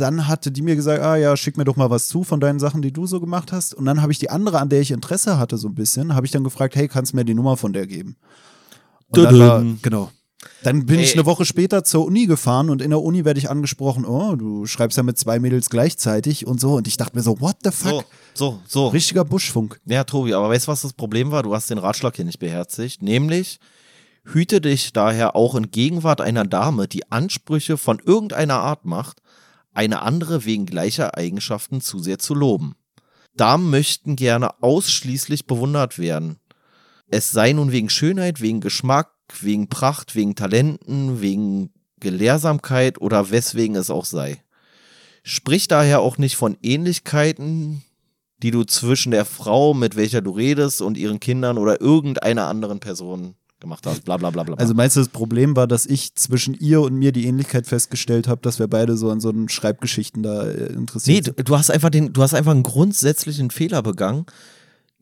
dann 0.00 0.26
hatte 0.28 0.50
die 0.50 0.62
mir 0.62 0.76
gesagt, 0.76 1.02
ah 1.02 1.16
ja, 1.16 1.36
schick 1.36 1.56
mir 1.56 1.64
doch 1.64 1.76
mal 1.76 1.90
was 1.90 2.08
zu 2.08 2.24
von 2.24 2.40
deinen 2.40 2.58
Sachen, 2.58 2.82
die 2.82 2.92
du 2.92 3.06
so 3.06 3.20
gemacht 3.20 3.52
hast. 3.52 3.74
Und 3.74 3.84
dann 3.84 4.02
habe 4.02 4.12
ich 4.12 4.18
die 4.18 4.30
andere, 4.30 4.58
an 4.58 4.68
der 4.68 4.80
ich 4.80 4.90
Interesse 4.90 5.38
hatte, 5.38 5.58
so 5.58 5.68
ein 5.68 5.74
bisschen, 5.74 6.14
habe 6.14 6.26
ich 6.26 6.32
dann 6.32 6.44
gefragt, 6.44 6.76
hey, 6.76 6.88
kannst 6.88 7.12
du 7.12 7.16
mir 7.16 7.24
die 7.24 7.34
Nummer 7.34 7.56
von 7.56 7.72
der 7.72 7.86
geben? 7.86 8.16
Und 9.08 9.24
dann 9.24 9.38
war, 9.38 9.64
genau. 9.82 10.10
Dann 10.62 10.86
bin 10.86 11.00
ich 11.00 11.10
Ey. 11.10 11.14
eine 11.14 11.26
Woche 11.26 11.44
später 11.44 11.84
zur 11.84 12.06
Uni 12.06 12.26
gefahren 12.26 12.70
und 12.70 12.80
in 12.80 12.90
der 12.90 13.02
Uni 13.02 13.24
werde 13.24 13.38
ich 13.38 13.50
angesprochen, 13.50 14.06
oh, 14.06 14.36
du 14.36 14.64
schreibst 14.66 14.96
ja 14.96 15.02
mit 15.02 15.18
zwei 15.18 15.38
Mädels 15.38 15.68
gleichzeitig 15.68 16.46
und 16.46 16.60
so. 16.60 16.74
Und 16.74 16.88
ich 16.88 16.96
dachte 16.96 17.16
mir 17.16 17.22
so, 17.22 17.40
what 17.40 17.56
the 17.62 17.70
fuck? 17.70 18.06
So, 18.32 18.54
so, 18.54 18.60
so. 18.66 18.88
Richtiger 18.88 19.24
Buschfunk. 19.24 19.80
Ja, 19.84 20.04
Tobi, 20.04 20.32
aber 20.32 20.48
weißt 20.48 20.66
du, 20.66 20.72
was 20.72 20.82
das 20.82 20.94
Problem 20.94 21.30
war? 21.30 21.42
Du 21.42 21.54
hast 21.54 21.68
den 21.68 21.78
Ratschlag 21.78 22.16
hier 22.16 22.24
nicht 22.24 22.38
beherzigt. 22.38 23.02
Nämlich, 23.02 23.60
hüte 24.24 24.60
dich 24.60 24.92
daher 24.92 25.36
auch 25.36 25.54
in 25.54 25.70
Gegenwart 25.70 26.20
einer 26.20 26.44
Dame, 26.44 26.88
die 26.88 27.10
Ansprüche 27.10 27.76
von 27.76 27.98
irgendeiner 27.98 28.60
Art 28.60 28.84
macht, 28.84 29.20
eine 29.72 30.02
andere 30.02 30.44
wegen 30.44 30.66
gleicher 30.66 31.16
Eigenschaften 31.16 31.80
zu 31.80 31.98
sehr 31.98 32.18
zu 32.18 32.34
loben. 32.34 32.74
Damen 33.34 33.70
möchten 33.70 34.16
gerne 34.16 34.62
ausschließlich 34.62 35.46
bewundert 35.46 35.98
werden. 35.98 36.38
Es 37.08 37.30
sei 37.30 37.52
nun 37.52 37.72
wegen 37.72 37.90
Schönheit, 37.90 38.40
wegen 38.40 38.60
Geschmack, 38.60 39.12
wegen 39.40 39.68
Pracht, 39.68 40.14
wegen 40.14 40.34
Talenten, 40.34 41.20
wegen 41.20 41.72
Gelehrsamkeit 42.00 43.00
oder 43.00 43.30
weswegen 43.30 43.76
es 43.76 43.90
auch 43.90 44.04
sei. 44.04 44.42
Sprich 45.22 45.68
daher 45.68 46.00
auch 46.00 46.18
nicht 46.18 46.36
von 46.36 46.56
Ähnlichkeiten, 46.62 47.82
die 48.38 48.50
du 48.50 48.64
zwischen 48.64 49.12
der 49.12 49.24
Frau, 49.24 49.74
mit 49.74 49.96
welcher 49.96 50.22
du 50.22 50.30
redest, 50.30 50.80
und 50.80 50.96
ihren 50.96 51.20
Kindern 51.20 51.58
oder 51.58 51.80
irgendeiner 51.80 52.46
anderen 52.46 52.80
Person 52.80 53.34
gemacht 53.60 53.86
hast. 53.86 54.04
Bla 54.04 54.16
bla 54.16 54.30
bla 54.30 54.42
bla. 54.42 54.56
Also 54.56 54.74
meinst 54.74 54.96
du, 54.96 55.00
das 55.00 55.08
Problem 55.08 55.56
war, 55.56 55.66
dass 55.66 55.86
ich 55.86 56.14
zwischen 56.14 56.54
ihr 56.54 56.80
und 56.80 56.94
mir 56.94 57.12
die 57.12 57.26
Ähnlichkeit 57.26 57.66
festgestellt 57.66 58.28
habe, 58.28 58.40
dass 58.42 58.58
wir 58.58 58.68
beide 58.68 58.96
so 58.96 59.10
an 59.10 59.20
so 59.20 59.28
einen 59.28 59.48
Schreibgeschichten 59.48 60.22
da 60.22 60.48
äh, 60.48 60.54
nee, 60.54 60.76
interessiert 60.76 61.26
du, 61.28 61.32
sind? 61.36 61.48
du 61.48 61.56
hast 61.56 61.70
einfach 61.70 61.90
den, 61.90 62.12
du 62.12 62.22
hast 62.22 62.34
einfach 62.34 62.52
einen 62.52 62.62
grundsätzlichen 62.62 63.50
Fehler 63.50 63.82
begangen, 63.82 64.26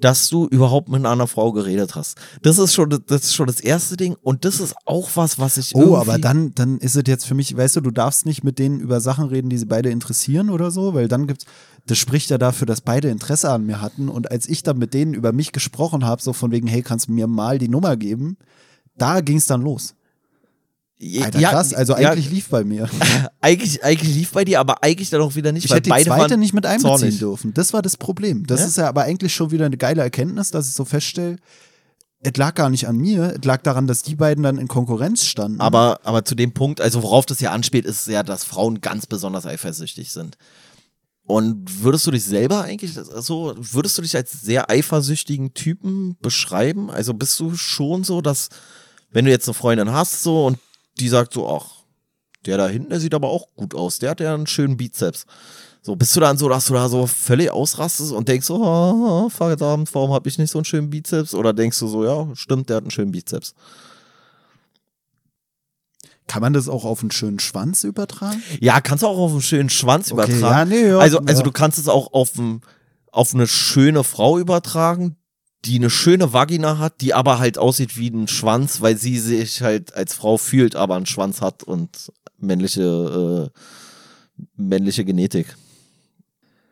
dass 0.01 0.29
du 0.29 0.47
überhaupt 0.47 0.89
mit 0.89 1.05
einer 1.05 1.27
Frau 1.27 1.53
geredet 1.53 1.95
hast. 1.95 2.19
Das 2.43 2.59
ist 2.59 2.75
schon, 2.75 2.91
das 2.91 3.23
ist 3.23 3.35
schon 3.35 3.47
das 3.47 3.61
erste 3.61 3.97
Ding 3.97 4.17
und 4.23 4.45
das 4.45 4.61
ist 4.61 4.75
auch 4.85 5.11
was, 5.15 5.39
was 5.39 5.57
ich 5.57 5.75
Oh, 5.75 5.97
aber 5.97 6.19
dann, 6.19 6.55
dann 6.55 6.79
ist 6.79 6.97
es 6.97 7.03
jetzt 7.07 7.27
für 7.27 7.35
mich, 7.35 7.57
weißt 7.57 7.77
du, 7.77 7.81
du 7.81 7.91
darfst 7.91 8.27
nicht 8.27 8.45
mit 8.45 8.59
denen 8.59 8.81
über 8.81 9.01
Sachen 9.01 9.27
reden, 9.27 9.51
die 9.51 9.59
sie 9.59 9.67
beide 9.67 9.91
interessieren 9.91 10.51
oder 10.51 10.71
so, 10.71 10.95
weil 10.95 11.09
dann 11.09 11.27
gibt's, 11.27 11.47
das 11.87 11.99
spricht 11.99 12.31
ja 12.31 12.39
dafür, 12.39 12.67
dass 12.67 12.81
beide 12.81 13.09
Interesse 13.09 13.51
an 13.51 13.67
mir 13.67 13.81
hatten. 13.81 14.09
Und 14.09 14.31
als 14.31 14.49
ich 14.49 14.63
dann 14.63 14.79
mit 14.79 14.95
denen 14.95 15.15
über 15.15 15.33
mich 15.33 15.53
gesprochen 15.53 16.05
habe, 16.05 16.23
so 16.23 16.33
von 16.33 16.53
wegen, 16.53 16.69
hey, 16.69 16.83
kannst 16.83 17.09
du 17.09 17.13
mir 17.13 17.27
mal 17.27 17.59
die 17.59 17.69
Nummer 17.69 17.97
geben, 17.97 18.37
da 18.97 19.21
ging's 19.21 19.47
dann 19.47 19.63
los. 19.63 19.95
Alter, 21.01 21.39
ja, 21.39 21.51
krass, 21.51 21.73
also 21.75 21.97
ja, 21.97 22.11
eigentlich 22.11 22.29
lief 22.31 22.49
bei 22.49 22.65
mir. 22.65 22.89
eigentlich, 23.41 23.85
eigentlich 23.85 24.15
lief 24.17 24.33
bei 24.33 24.45
dir, 24.45 24.59
aber 24.59 24.83
eigentlich 24.83 25.11
dann 25.11 25.21
auch 25.21 25.37
wieder 25.37 25.53
nicht, 25.53 25.65
Ich 25.65 25.71
weil 25.71 25.77
hätte 25.77 25.85
die 25.85 25.91
beide 25.91 26.05
zweite 26.07 26.37
nicht 26.37 26.55
mit 26.55 26.67
einbeziehen 26.67 26.99
zornig. 26.99 27.19
dürfen. 27.21 27.55
Das 27.55 27.73
war 27.73 27.83
das 27.83 27.97
Problem. 27.97 28.47
Das 28.47 28.61
Ja? 28.61 28.67
ist 28.67 28.77
ja 28.79 28.89
aber 28.89 29.03
eigentlich 29.03 29.33
schon 29.33 29.51
wieder 29.53 29.67
eine 29.67 29.77
geile 29.77 30.03
Erkenntnis, 30.03 30.51
dass 30.51 30.69
ich 30.69 30.75
so 30.75 30.85
feststelle, 30.85 31.37
es 32.21 32.37
lag 32.37 32.55
gar 32.57 32.69
nicht 32.69 32.89
an 32.89 32.97
mir, 32.97 33.37
es 33.39 33.45
lag 33.45 33.63
daran, 33.63 33.87
dass 33.87 34.03
die 34.03 34.17
beiden 34.17 34.43
dann 34.43 34.59
in 34.59 34.67
Konkurrenz 34.67 35.25
standen. 35.25 35.61
Aber, 35.61 36.01
aber 36.03 36.25
zu 36.25 36.35
dem 36.35 36.53
Punkt, 36.53 36.81
also 36.81 37.01
worauf 37.05 37.27
das 37.27 37.39
ja 37.39 37.53
anspielt, 37.53 37.85
ist 37.87 38.09
ja, 38.09 38.25
dass 38.25 38.43
Frauen 38.43 38.81
ganz 38.81 39.07
besonders 39.07 39.47
eifersüchtig 39.47 40.11
sind. 40.11 40.37
Und 41.29 41.83
würdest 41.85 42.07
du 42.07 42.11
dich 42.11 42.25
selber 42.25 42.63
eigentlich 42.63 42.95
so, 42.95 43.55
würdest 43.57 43.97
du 43.99 44.03
dich 44.03 44.17
als 44.17 44.33
sehr 44.33 44.69
eifersüchtigen 44.69 45.55
Typen 45.55 46.17
beschreiben? 46.21 46.91
Also 46.91 47.15
bist 47.15 47.39
du 47.39 47.55
schon 47.55 48.03
so, 48.03 48.21
dass, 48.21 48.49
wenn 49.13 49.27
du 49.27 49.31
jetzt 49.31 49.47
eine 49.47 49.55
Freundin 49.55 49.93
hast, 49.93 50.23
so, 50.25 50.47
und 50.47 50.59
die 51.01 51.09
sagt 51.09 51.33
so, 51.35 51.49
ach, 51.49 51.79
der 52.47 52.57
da 52.57 52.69
hinten, 52.69 52.91
der 52.91 53.01
sieht 53.01 53.15
aber 53.15 53.29
auch 53.29 53.49
gut 53.57 53.75
aus. 53.75 53.99
Der 53.99 54.11
hat 54.11 54.21
ja 54.21 54.35
einen 54.35 54.47
schönen 54.47 54.77
Bizeps. 54.77 55.27
So, 55.83 55.97
bist 55.97 56.15
du 56.17 56.21
dann 56.21 56.37
so, 56.37 56.49
dass 56.49 56.67
du 56.67 56.75
da 56.75 56.89
so 56.89 57.07
völlig 57.07 57.51
ausrastest 57.51 58.13
und 58.13 58.29
denkst, 58.29 58.47
so, 58.47 58.57
oh, 58.63 59.29
verdammt, 59.29 59.95
warum 59.95 60.13
habe 60.13 60.29
ich 60.29 60.39
nicht 60.39 60.51
so 60.51 60.59
einen 60.59 60.65
schönen 60.65 60.91
Bizeps? 60.91 61.35
Oder 61.35 61.53
denkst 61.53 61.79
du 61.79 61.87
so, 61.89 62.05
ja, 62.05 62.29
stimmt, 62.35 62.69
der 62.69 62.77
hat 62.77 62.85
einen 62.85 62.91
schönen 62.91 63.13
Bizeps. 63.13 63.55
Kann 66.27 66.43
man 66.43 66.53
das 66.53 66.69
auch 66.69 66.85
auf 66.85 67.01
einen 67.01 67.11
schönen 67.11 67.39
Schwanz 67.39 67.85
übertragen? 67.85 68.43
Ja, 68.61 68.81
kannst 68.81 69.03
du 69.03 69.07
auch 69.07 69.19
auf 69.19 69.33
einen 69.33 69.41
schönen 69.41 69.71
Schwanz 69.71 70.13
Okay, 70.13 70.25
übertragen. 70.31 70.71
ja, 70.71 70.77
nee, 70.77 70.89
ja, 70.89 70.99
also, 70.99 71.19
also 71.21 71.41
ja. 71.41 71.45
du 71.45 71.53
kannst 71.53 71.79
es 71.79 71.89
auch 71.89 72.13
auf, 72.13 72.37
ein, 72.37 72.61
auf 73.11 73.35
eine 73.35 73.47
schöne 73.47 74.05
Frau 74.05 74.39
übertragen, 74.39 75.17
die 75.65 75.77
eine 75.77 75.91
schöne 75.91 76.33
Vagina 76.33 76.79
hat, 76.79 77.01
die 77.01 77.15
aber 77.15 77.39
halt 77.39 77.59
aussieht 77.59 77.97
wie 77.97 78.11
ein 78.11 78.29
Schwanz, 78.29 78.81
weil 78.81 78.97
sie 78.97 79.19
sich 79.19 79.63
halt 79.63 79.95
als 79.95 80.15
Frau 80.15 80.37
fühlt, 80.37 80.77
aber 80.77 80.97
einen 80.97 81.07
Schwanz 81.07 81.41
hat 81.41 81.63
und 81.63 82.13
männliche, 82.39 83.51
äh, 83.53 84.43
männliche 84.57 85.05
Genetik. 85.05 85.57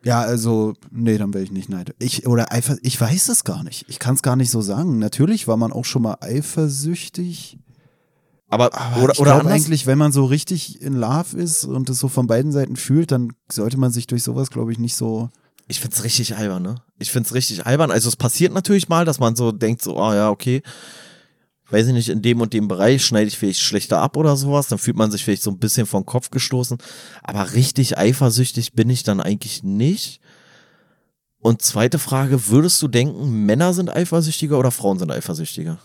Ja, 0.04 0.20
also, 0.20 0.74
nee, 0.92 1.18
dann 1.18 1.34
wäre 1.34 1.42
ich 1.42 1.50
nicht 1.50 1.68
neidisch. 1.68 1.96
Ich, 1.98 2.28
oder 2.28 2.52
eifer, 2.52 2.76
ich 2.82 3.00
weiß 3.00 3.28
es 3.28 3.42
gar 3.42 3.64
nicht. 3.64 3.86
Ich 3.88 3.98
kann 3.98 4.14
es 4.14 4.22
gar 4.22 4.36
nicht 4.36 4.50
so 4.50 4.60
sagen. 4.60 5.00
Natürlich 5.00 5.48
war 5.48 5.56
man 5.56 5.72
auch 5.72 5.84
schon 5.84 6.02
mal 6.02 6.18
eifersüchtig. 6.20 7.58
Aber, 8.48 8.72
Aber 8.72 9.02
oder, 9.02 9.14
ich 9.14 9.18
oder 9.18 9.34
anders? 9.34 9.52
eigentlich, 9.52 9.86
wenn 9.88 9.98
man 9.98 10.12
so 10.12 10.24
richtig 10.24 10.80
in 10.80 10.94
Love 10.94 11.36
ist 11.36 11.64
und 11.64 11.90
es 11.90 11.98
so 11.98 12.06
von 12.06 12.28
beiden 12.28 12.52
Seiten 12.52 12.76
fühlt, 12.76 13.10
dann 13.10 13.32
sollte 13.50 13.78
man 13.78 13.90
sich 13.90 14.06
durch 14.06 14.22
sowas, 14.22 14.50
glaube 14.50 14.70
ich, 14.70 14.78
nicht 14.78 14.94
so. 14.94 15.28
Ich 15.68 15.80
find's 15.80 16.04
richtig 16.04 16.36
albern, 16.36 16.62
ne? 16.62 16.76
Ich 16.98 17.10
find's 17.10 17.34
richtig 17.34 17.66
albern. 17.66 17.90
Also 17.90 18.08
es 18.08 18.16
passiert 18.16 18.52
natürlich 18.52 18.88
mal, 18.88 19.04
dass 19.04 19.18
man 19.18 19.34
so 19.34 19.50
denkt, 19.50 19.82
so, 19.82 19.98
ah 19.98 20.14
ja, 20.14 20.30
okay, 20.30 20.62
weiß 21.70 21.88
ich 21.88 21.92
nicht, 21.92 22.08
in 22.08 22.22
dem 22.22 22.40
und 22.40 22.52
dem 22.52 22.68
Bereich 22.68 23.04
schneide 23.04 23.26
ich 23.26 23.38
vielleicht 23.38 23.60
schlechter 23.60 24.00
ab 24.00 24.16
oder 24.16 24.36
sowas, 24.36 24.68
dann 24.68 24.78
fühlt 24.78 24.96
man 24.96 25.10
sich 25.10 25.24
vielleicht 25.24 25.42
so 25.42 25.50
ein 25.50 25.58
bisschen 25.58 25.86
vom 25.86 26.06
Kopf 26.06 26.30
gestoßen. 26.30 26.78
Aber 27.22 27.52
richtig 27.54 27.98
eifersüchtig 27.98 28.74
bin 28.74 28.88
ich 28.90 29.02
dann 29.02 29.20
eigentlich 29.20 29.62
nicht. 29.64 30.20
Und 31.38 31.62
zweite 31.62 31.98
Frage, 31.98 32.48
würdest 32.48 32.80
du 32.82 32.88
denken, 32.88 33.44
Männer 33.46 33.74
sind 33.74 33.90
eifersüchtiger 33.90 34.58
oder 34.58 34.70
Frauen 34.70 34.98
sind 34.98 35.10
eifersüchtiger? 35.10 35.78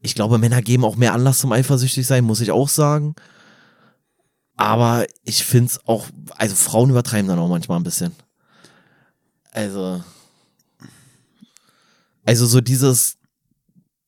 Ich 0.00 0.14
glaube, 0.14 0.38
Männer 0.38 0.62
geben 0.62 0.84
auch 0.84 0.96
mehr 0.96 1.14
Anlass 1.14 1.38
zum 1.38 1.52
eifersüchtig 1.52 2.06
sein, 2.06 2.24
muss 2.24 2.40
ich 2.40 2.52
auch 2.52 2.68
sagen. 2.68 3.14
Aber 4.56 5.06
ich 5.24 5.44
find's 5.44 5.80
auch, 5.86 6.06
also 6.36 6.54
Frauen 6.54 6.90
übertreiben 6.90 7.28
dann 7.28 7.38
auch 7.38 7.48
manchmal 7.48 7.78
ein 7.78 7.84
bisschen. 7.84 8.12
Also. 9.56 10.04
Also 12.26 12.44
so 12.44 12.60
dieses, 12.60 13.16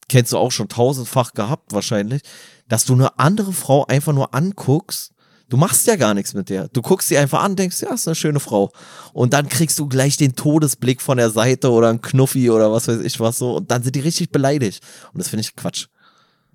kennst 0.08 0.32
du 0.32 0.36
auch 0.36 0.52
schon 0.52 0.68
tausendfach 0.68 1.32
gehabt 1.32 1.72
wahrscheinlich, 1.72 2.22
dass 2.68 2.84
du 2.84 2.92
eine 2.92 3.18
andere 3.18 3.52
Frau 3.54 3.86
einfach 3.86 4.12
nur 4.12 4.34
anguckst. 4.34 5.12
Du 5.48 5.56
machst 5.56 5.86
ja 5.86 5.96
gar 5.96 6.12
nichts 6.12 6.34
mit 6.34 6.50
der. 6.50 6.68
Du 6.68 6.82
guckst 6.82 7.08
sie 7.08 7.16
einfach 7.16 7.42
an, 7.42 7.56
denkst, 7.56 7.80
ja, 7.80 7.94
ist 7.94 8.06
eine 8.06 8.14
schöne 8.14 8.40
Frau. 8.40 8.70
Und 9.14 9.32
dann 9.32 9.48
kriegst 9.48 9.78
du 9.78 9.88
gleich 9.88 10.18
den 10.18 10.36
Todesblick 10.36 11.00
von 11.00 11.16
der 11.16 11.30
Seite 11.30 11.70
oder 11.70 11.88
ein 11.88 12.02
Knuffi 12.02 12.50
oder 12.50 12.70
was 12.70 12.86
weiß 12.86 13.00
ich 13.00 13.18
was 13.18 13.38
so. 13.38 13.56
Und 13.56 13.70
dann 13.70 13.82
sind 13.82 13.96
die 13.96 14.00
richtig 14.00 14.30
beleidigt. 14.30 14.84
Und 15.14 15.20
das 15.20 15.28
finde 15.28 15.40
ich 15.40 15.56
Quatsch. 15.56 15.86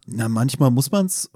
Na, 0.05 0.29
manchmal 0.29 0.69
muss 0.69 0.91
man 0.91 1.07
es 1.07 1.31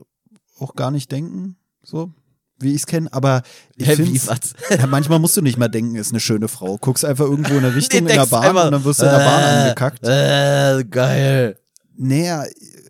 auch 0.60 0.76
gar 0.76 0.92
nicht 0.92 1.12
denken, 1.12 1.56
so 1.82 2.14
wie 2.60 2.72
ich 2.72 2.82
es 2.82 2.88
kenne. 2.88 3.12
Aber 3.12 3.42
ich 3.76 3.88
finde, 3.88 4.14
wie, 4.14 4.20
ja, 4.78 4.88
manchmal 4.88 5.20
musst 5.20 5.38
du 5.38 5.42
nicht 5.42 5.58
mal 5.58 5.68
denken, 5.68 5.96
ist 5.96 6.12
eine 6.12 6.20
schöne 6.20 6.48
Frau. 6.48 6.78
Guckst 6.78 7.06
einfach 7.06 7.26
irgendwo 7.26 7.54
in 7.54 7.66
eine 7.66 7.76
Richtung 7.76 8.00
in 8.00 8.08
der 8.08 8.26
Bahn 8.26 8.44
einfach, 8.44 8.66
und 8.66 8.72
dann 8.72 8.84
wirst 8.84 9.02
du 9.02 9.06
in 9.06 9.12
der 9.12 9.18
Bahn 9.18 9.42
äh, 9.42 9.62
angekackt. 9.62 10.06
Äh, 10.06 10.84
geil. 10.90 11.60
Naja, 11.98 12.46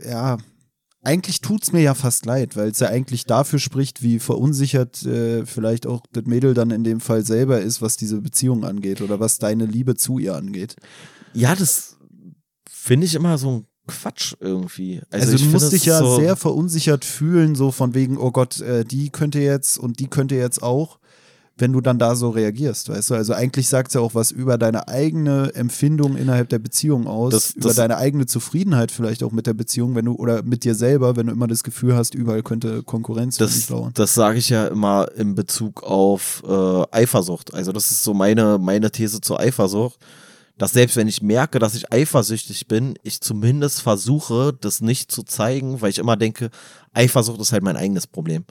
ja, 0.05 0.37
eigentlich 1.03 1.39
tut's 1.39 1.71
mir 1.71 1.81
ja 1.81 1.93
fast 1.93 2.25
leid, 2.25 2.57
weil 2.57 2.69
es 2.69 2.79
ja 2.79 2.89
eigentlich 2.89 3.25
dafür 3.25 3.59
spricht, 3.59 4.03
wie 4.03 4.19
verunsichert 4.19 5.05
äh, 5.05 5.45
vielleicht 5.45 5.87
auch 5.87 6.01
das 6.11 6.25
Mädel 6.25 6.53
dann 6.53 6.69
in 6.69 6.83
dem 6.83 6.99
Fall 6.99 7.25
selber 7.25 7.61
ist, 7.61 7.81
was 7.81 7.95
diese 7.95 8.19
Beziehung 8.19 8.65
angeht 8.65 9.01
oder 9.01 9.19
was 9.19 9.37
deine 9.37 9.65
Liebe 9.65 9.95
zu 9.95 10.19
ihr 10.19 10.35
angeht. 10.35 10.75
Ja, 11.33 11.55
das 11.55 11.95
finde 12.69 13.05
ich 13.05 13.15
immer 13.15 13.37
so 13.37 13.51
ein 13.51 13.66
Quatsch 13.87 14.35
irgendwie. 14.39 15.01
Also, 15.09 15.33
ich 15.33 15.43
du 15.43 15.49
musst 15.49 15.71
dich 15.71 15.85
ja 15.85 15.99
so, 15.99 16.17
sehr 16.17 16.35
verunsichert 16.35 17.05
fühlen, 17.05 17.55
so 17.55 17.71
von 17.71 17.93
wegen, 17.93 18.17
oh 18.17 18.31
Gott, 18.31 18.59
äh, 18.61 18.85
die 18.85 19.09
könnte 19.09 19.39
jetzt 19.39 19.77
und 19.79 19.99
die 19.99 20.07
könnte 20.07 20.35
jetzt 20.35 20.61
auch, 20.61 20.99
wenn 21.59 21.73
du 21.73 21.81
dann 21.81 21.97
da 21.97 22.13
so 22.15 22.29
reagierst, 22.29 22.89
weißt 22.89 23.09
du? 23.09 23.13
Also 23.15 23.33
eigentlich 23.33 23.67
sagt 23.67 23.87
es 23.87 23.95
ja 23.95 24.01
auch 24.01 24.13
was 24.13 24.29
über 24.29 24.59
deine 24.59 24.87
eigene 24.87 25.55
Empfindung 25.55 26.15
innerhalb 26.15 26.49
der 26.49 26.59
Beziehung 26.59 27.07
aus, 27.07 27.31
Das- 27.33 27.51
über 27.55 27.69
das- 27.69 27.77
deine 27.77 27.97
eigene 27.97 28.27
Zufriedenheit 28.27 28.91
vielleicht 28.91 29.23
auch 29.23 29.31
mit 29.31 29.47
der 29.47 29.55
Beziehung, 29.55 29.95
wenn 29.95 30.05
du 30.05 30.13
oder 30.13 30.43
mit 30.43 30.63
dir 30.65 30.75
selber, 30.75 31.15
wenn 31.15 31.25
du 31.25 31.33
immer 31.33 31.47
das 31.47 31.63
Gefühl 31.63 31.95
hast, 31.95 32.13
überall 32.13 32.43
könnte 32.43 32.83
Konkurrenz 32.83 33.37
Das, 33.37 33.69
lauern. 33.69 33.89
das 33.95 34.13
sage 34.13 34.37
ich 34.37 34.49
ja 34.49 34.67
immer 34.67 35.07
in 35.17 35.33
Bezug 35.33 35.81
auf 35.81 36.43
äh, 36.47 36.83
Eifersucht. 36.91 37.51
Also 37.55 37.71
das 37.71 37.89
ist 37.89 38.03
so 38.03 38.13
meine, 38.13 38.59
meine 38.59 38.91
These 38.91 39.19
zur 39.21 39.39
Eifersucht, 39.39 39.97
dass 40.57 40.73
selbst 40.73 40.95
wenn 40.95 41.07
ich 41.07 41.21
merke, 41.21 41.59
dass 41.59 41.75
ich 41.75 41.91
eifersüchtig 41.91 42.67
bin, 42.67 42.97
ich 43.03 43.21
zumindest 43.21 43.81
versuche, 43.81 44.57
das 44.59 44.81
nicht 44.81 45.11
zu 45.11 45.23
zeigen, 45.23 45.81
weil 45.81 45.91
ich 45.91 45.99
immer 45.99 46.17
denke, 46.17 46.49
Eifersucht 46.93 47.39
ist 47.39 47.51
halt 47.51 47.63
mein 47.63 47.77
eigenes 47.77 48.07
Problem. 48.07 48.45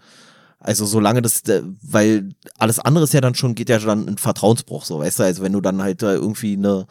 Also 0.58 0.86
solange 0.86 1.22
das, 1.22 1.40
äh, 1.48 1.62
weil 1.82 2.30
alles 2.58 2.78
andere 2.78 3.04
ist 3.04 3.12
ja 3.14 3.20
dann 3.20 3.34
schon, 3.34 3.54
geht 3.54 3.68
ja 3.68 3.78
dann 3.78 4.08
in 4.08 4.18
Vertrauensbruch, 4.18 4.84
so, 4.84 5.00
weißt 5.00 5.18
du, 5.18 5.22
also 5.24 5.42
wenn 5.42 5.52
du 5.52 5.60
dann 5.60 5.82
halt 5.82 6.02
irgendwie 6.02 6.54
eine, 6.54 6.86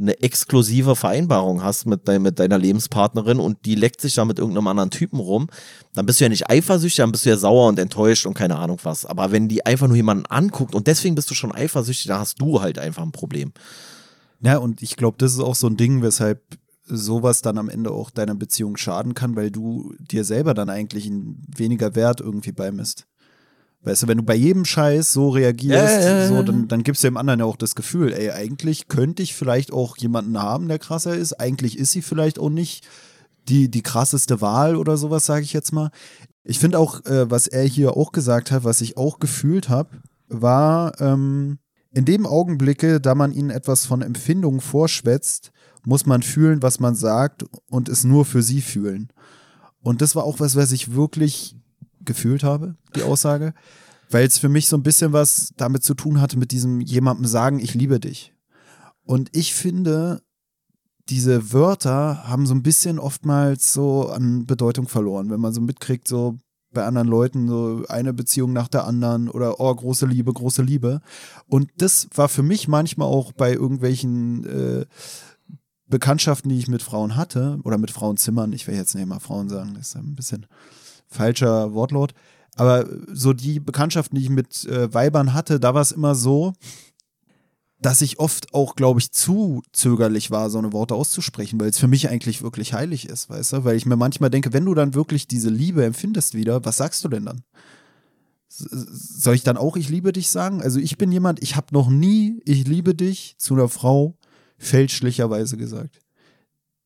eine 0.00 0.20
exklusive 0.22 0.96
Vereinbarung 0.96 1.62
hast 1.62 1.86
mit, 1.86 2.06
dein, 2.06 2.22
mit 2.22 2.38
deiner 2.38 2.58
Lebenspartnerin 2.58 3.40
und 3.40 3.64
die 3.66 3.74
leckt 3.74 4.00
sich 4.00 4.14
da 4.14 4.24
mit 4.24 4.38
irgendeinem 4.38 4.68
anderen 4.68 4.90
Typen 4.90 5.18
rum, 5.18 5.48
dann 5.94 6.06
bist 6.06 6.20
du 6.20 6.24
ja 6.24 6.28
nicht 6.28 6.48
eifersüchtig, 6.48 6.98
dann 6.98 7.12
bist 7.12 7.26
du 7.26 7.30
ja 7.30 7.36
sauer 7.36 7.68
und 7.68 7.78
enttäuscht 7.78 8.24
und 8.24 8.34
keine 8.34 8.56
Ahnung 8.56 8.78
was. 8.84 9.04
Aber 9.04 9.32
wenn 9.32 9.48
die 9.48 9.66
einfach 9.66 9.88
nur 9.88 9.96
jemanden 9.96 10.26
anguckt 10.26 10.74
und 10.74 10.86
deswegen 10.86 11.14
bist 11.14 11.30
du 11.30 11.34
schon 11.34 11.52
eifersüchtig, 11.52 12.06
dann 12.06 12.20
hast 12.20 12.40
du 12.40 12.62
halt 12.62 12.78
einfach 12.78 13.02
ein 13.02 13.12
Problem. 13.12 13.52
Ja, 14.40 14.58
und 14.58 14.82
ich 14.82 14.96
glaube, 14.96 15.16
das 15.18 15.32
ist 15.32 15.40
auch 15.40 15.54
so 15.54 15.66
ein 15.66 15.76
Ding, 15.76 16.02
weshalb 16.02 16.42
sowas 16.84 17.42
dann 17.42 17.58
am 17.58 17.68
Ende 17.68 17.90
auch 17.90 18.10
deiner 18.10 18.34
Beziehung 18.34 18.76
schaden 18.76 19.14
kann, 19.14 19.36
weil 19.36 19.50
du 19.50 19.94
dir 19.98 20.24
selber 20.24 20.54
dann 20.54 20.70
eigentlich 20.70 21.06
einen 21.06 21.44
weniger 21.54 21.94
Wert 21.94 22.20
irgendwie 22.20 22.52
beimisst. 22.52 23.06
Weißt 23.82 24.02
du, 24.02 24.08
wenn 24.08 24.18
du 24.18 24.24
bei 24.24 24.34
jedem 24.34 24.64
Scheiß 24.64 25.12
so 25.12 25.28
reagierst, 25.28 26.04
ja, 26.04 26.28
so, 26.28 26.42
dann, 26.42 26.66
dann 26.66 26.82
gibst 26.82 27.04
du 27.04 27.08
dem 27.08 27.16
anderen 27.16 27.40
ja 27.40 27.46
auch 27.46 27.56
das 27.56 27.74
Gefühl, 27.74 28.12
ey, 28.12 28.30
eigentlich 28.30 28.88
könnte 28.88 29.22
ich 29.22 29.34
vielleicht 29.34 29.72
auch 29.72 29.96
jemanden 29.96 30.40
haben, 30.40 30.66
der 30.66 30.80
krasser 30.80 31.14
ist. 31.14 31.34
Eigentlich 31.34 31.78
ist 31.78 31.92
sie 31.92 32.02
vielleicht 32.02 32.38
auch 32.38 32.50
nicht 32.50 32.86
die, 33.48 33.70
die 33.70 33.82
krasseste 33.82 34.40
Wahl 34.40 34.74
oder 34.74 34.96
sowas, 34.96 35.26
sage 35.26 35.44
ich 35.44 35.52
jetzt 35.52 35.72
mal. 35.72 35.90
Ich 36.42 36.58
finde 36.58 36.78
auch, 36.78 37.04
äh, 37.06 37.30
was 37.30 37.46
er 37.46 37.64
hier 37.64 37.96
auch 37.96 38.10
gesagt 38.10 38.50
hat, 38.50 38.64
was 38.64 38.80
ich 38.80 38.96
auch 38.96 39.20
gefühlt 39.20 39.68
habe, 39.68 39.90
war, 40.28 41.00
ähm, 41.00 41.58
in 41.90 42.04
dem 42.04 42.26
Augenblicke, 42.26 43.00
da 43.00 43.14
man 43.14 43.32
ihnen 43.32 43.50
etwas 43.50 43.86
von 43.86 44.02
Empfindungen 44.02 44.60
vorschwätzt, 44.60 45.52
muss 45.84 46.06
man 46.06 46.22
fühlen, 46.22 46.62
was 46.62 46.80
man 46.80 46.94
sagt 46.94 47.44
und 47.68 47.88
es 47.88 48.04
nur 48.04 48.24
für 48.24 48.42
sie 48.42 48.60
fühlen. 48.60 49.08
Und 49.80 50.02
das 50.02 50.14
war 50.14 50.24
auch 50.24 50.40
was, 50.40 50.56
was 50.56 50.72
ich 50.72 50.92
wirklich 50.92 51.56
gefühlt 52.04 52.42
habe, 52.42 52.76
die 52.94 53.02
Aussage, 53.02 53.54
weil 54.10 54.26
es 54.26 54.38
für 54.38 54.48
mich 54.48 54.68
so 54.68 54.76
ein 54.76 54.82
bisschen 54.82 55.12
was 55.12 55.52
damit 55.56 55.82
zu 55.82 55.94
tun 55.94 56.20
hatte, 56.20 56.38
mit 56.38 56.52
diesem 56.52 56.80
jemandem 56.80 57.26
sagen, 57.26 57.58
ich 57.58 57.74
liebe 57.74 58.00
dich. 58.00 58.34
Und 59.04 59.30
ich 59.32 59.54
finde, 59.54 60.22
diese 61.08 61.52
Wörter 61.52 62.28
haben 62.28 62.46
so 62.46 62.54
ein 62.54 62.62
bisschen 62.62 62.98
oftmals 62.98 63.72
so 63.72 64.08
an 64.08 64.44
Bedeutung 64.46 64.88
verloren, 64.88 65.30
wenn 65.30 65.40
man 65.40 65.54
so 65.54 65.60
mitkriegt, 65.60 66.06
so 66.06 66.36
bei 66.72 66.84
anderen 66.84 67.08
Leuten 67.08 67.48
so 67.48 67.84
eine 67.88 68.12
Beziehung 68.12 68.52
nach 68.52 68.68
der 68.68 68.86
anderen 68.86 69.28
oder 69.28 69.60
oh, 69.60 69.74
große 69.74 70.06
Liebe, 70.06 70.32
große 70.32 70.62
Liebe. 70.62 71.00
Und 71.46 71.70
das 71.78 72.08
war 72.14 72.28
für 72.28 72.42
mich 72.42 72.68
manchmal 72.68 73.08
auch 73.08 73.32
bei 73.32 73.52
irgendwelchen 73.52 74.44
äh, 74.44 74.86
Bekanntschaften, 75.86 76.50
die 76.50 76.58
ich 76.58 76.68
mit 76.68 76.82
Frauen 76.82 77.16
hatte 77.16 77.58
oder 77.64 77.78
mit 77.78 77.90
Frauenzimmern, 77.90 78.52
ich 78.52 78.66
will 78.66 78.74
jetzt 78.74 78.94
nicht 78.94 79.06
mal 79.06 79.20
Frauen 79.20 79.48
sagen, 79.48 79.74
das 79.74 79.88
ist 79.88 79.96
ein 79.96 80.14
bisschen 80.14 80.46
falscher 81.06 81.72
Wortlaut, 81.72 82.12
aber 82.56 82.86
so 83.12 83.32
die 83.32 83.60
Bekanntschaften, 83.60 84.18
die 84.18 84.24
ich 84.24 84.30
mit 84.30 84.66
äh, 84.66 84.92
Weibern 84.92 85.32
hatte, 85.32 85.58
da 85.58 85.74
war 85.74 85.80
es 85.80 85.92
immer 85.92 86.14
so, 86.14 86.52
dass 87.80 88.02
ich 88.02 88.18
oft 88.18 88.54
auch, 88.54 88.74
glaube 88.74 89.00
ich, 89.00 89.12
zu 89.12 89.62
zögerlich 89.72 90.30
war, 90.30 90.50
so 90.50 90.58
eine 90.58 90.72
Worte 90.72 90.94
auszusprechen, 90.94 91.60
weil 91.60 91.70
es 91.70 91.78
für 91.78 91.86
mich 91.86 92.08
eigentlich 92.08 92.42
wirklich 92.42 92.72
heilig 92.72 93.08
ist, 93.08 93.30
weißt 93.30 93.52
du? 93.52 93.64
Weil 93.64 93.76
ich 93.76 93.86
mir 93.86 93.96
manchmal 93.96 94.30
denke, 94.30 94.52
wenn 94.52 94.64
du 94.64 94.74
dann 94.74 94.94
wirklich 94.94 95.28
diese 95.28 95.50
Liebe 95.50 95.84
empfindest 95.84 96.34
wieder, 96.34 96.64
was 96.64 96.76
sagst 96.76 97.04
du 97.04 97.08
denn 97.08 97.26
dann? 97.26 97.42
Soll 98.48 99.34
ich 99.34 99.44
dann 99.44 99.56
auch 99.56 99.76
ich 99.76 99.88
liebe 99.88 100.12
dich 100.12 100.30
sagen? 100.30 100.62
Also 100.62 100.80
ich 100.80 100.98
bin 100.98 101.12
jemand, 101.12 101.42
ich 101.42 101.54
habe 101.54 101.68
noch 101.72 101.88
nie 101.88 102.40
ich 102.44 102.66
liebe 102.66 102.94
dich 102.94 103.36
zu 103.38 103.54
einer 103.54 103.68
Frau 103.68 104.16
fälschlicherweise 104.56 105.56
gesagt. 105.56 106.00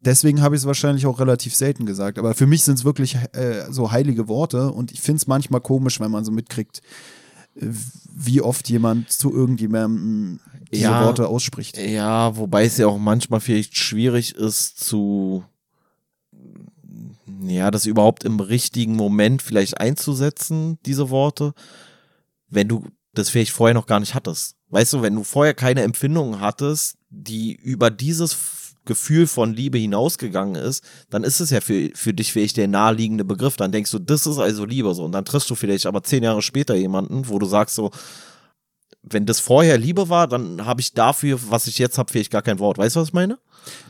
Deswegen 0.00 0.42
habe 0.42 0.56
ich 0.56 0.62
es 0.62 0.66
wahrscheinlich 0.66 1.06
auch 1.06 1.20
relativ 1.20 1.54
selten 1.54 1.86
gesagt. 1.86 2.18
Aber 2.18 2.34
für 2.34 2.46
mich 2.46 2.64
sind 2.64 2.78
es 2.78 2.84
wirklich 2.84 3.16
äh, 3.32 3.70
so 3.70 3.92
heilige 3.92 4.26
Worte 4.26 4.72
und 4.72 4.90
ich 4.90 5.00
finde 5.00 5.18
es 5.18 5.28
manchmal 5.28 5.60
komisch, 5.60 6.00
wenn 6.00 6.10
man 6.10 6.24
so 6.24 6.32
mitkriegt, 6.32 6.82
wie 7.54 8.40
oft 8.40 8.68
jemand 8.68 9.10
zu 9.10 9.32
irgendjemandem 9.32 10.40
diese 10.72 10.84
Ja. 10.84 11.04
Worte 11.04 11.28
ausspricht. 11.28 11.76
Ja, 11.78 12.36
wobei 12.36 12.64
es 12.64 12.78
ja 12.78 12.86
auch 12.86 12.98
manchmal 12.98 13.40
vielleicht 13.40 13.76
schwierig 13.76 14.34
ist 14.34 14.78
zu 14.78 15.44
ja, 17.44 17.70
das 17.70 17.86
überhaupt 17.86 18.24
im 18.24 18.40
richtigen 18.40 18.94
Moment 18.94 19.42
vielleicht 19.42 19.78
einzusetzen, 19.80 20.78
diese 20.86 21.10
Worte, 21.10 21.54
wenn 22.48 22.68
du 22.68 22.84
das 23.14 23.30
vielleicht 23.30 23.52
vorher 23.52 23.74
noch 23.74 23.86
gar 23.86 24.00
nicht 24.00 24.14
hattest. 24.14 24.56
Weißt 24.70 24.92
du, 24.92 25.02
wenn 25.02 25.14
du 25.14 25.24
vorher 25.24 25.54
keine 25.54 25.82
Empfindungen 25.82 26.40
hattest, 26.40 26.96
die 27.10 27.52
über 27.54 27.90
dieses 27.90 28.36
Gefühl 28.84 29.26
von 29.26 29.54
Liebe 29.54 29.78
hinausgegangen 29.78 30.56
ist, 30.56 30.82
dann 31.10 31.24
ist 31.24 31.40
es 31.40 31.50
ja 31.50 31.60
für, 31.60 31.90
für 31.94 32.14
dich 32.14 32.32
vielleicht 32.32 32.56
der 32.56 32.68
naheliegende 32.68 33.24
Begriff. 33.24 33.56
Dann 33.56 33.70
denkst 33.70 33.90
du, 33.90 33.98
das 33.98 34.26
ist 34.26 34.38
also 34.38 34.64
Liebe 34.64 34.94
so. 34.94 35.04
Und 35.04 35.12
dann 35.12 35.24
triffst 35.24 35.50
du 35.50 35.54
vielleicht 35.54 35.86
aber 35.86 36.02
zehn 36.02 36.22
Jahre 36.22 36.42
später 36.42 36.74
jemanden, 36.74 37.28
wo 37.28 37.38
du 37.38 37.46
sagst 37.46 37.74
so, 37.76 37.90
wenn 39.02 39.26
das 39.26 39.40
vorher 39.40 39.78
Liebe 39.78 40.08
war, 40.08 40.28
dann 40.28 40.64
habe 40.64 40.80
ich 40.80 40.94
dafür, 40.94 41.38
was 41.48 41.66
ich 41.66 41.78
jetzt 41.78 41.98
habe, 41.98 42.10
vielleicht 42.10 42.30
gar 42.30 42.42
kein 42.42 42.58
Wort. 42.58 42.78
Weißt 42.78 42.96
du, 42.96 43.00
was 43.00 43.08
ich 43.08 43.14
meine? 43.14 43.38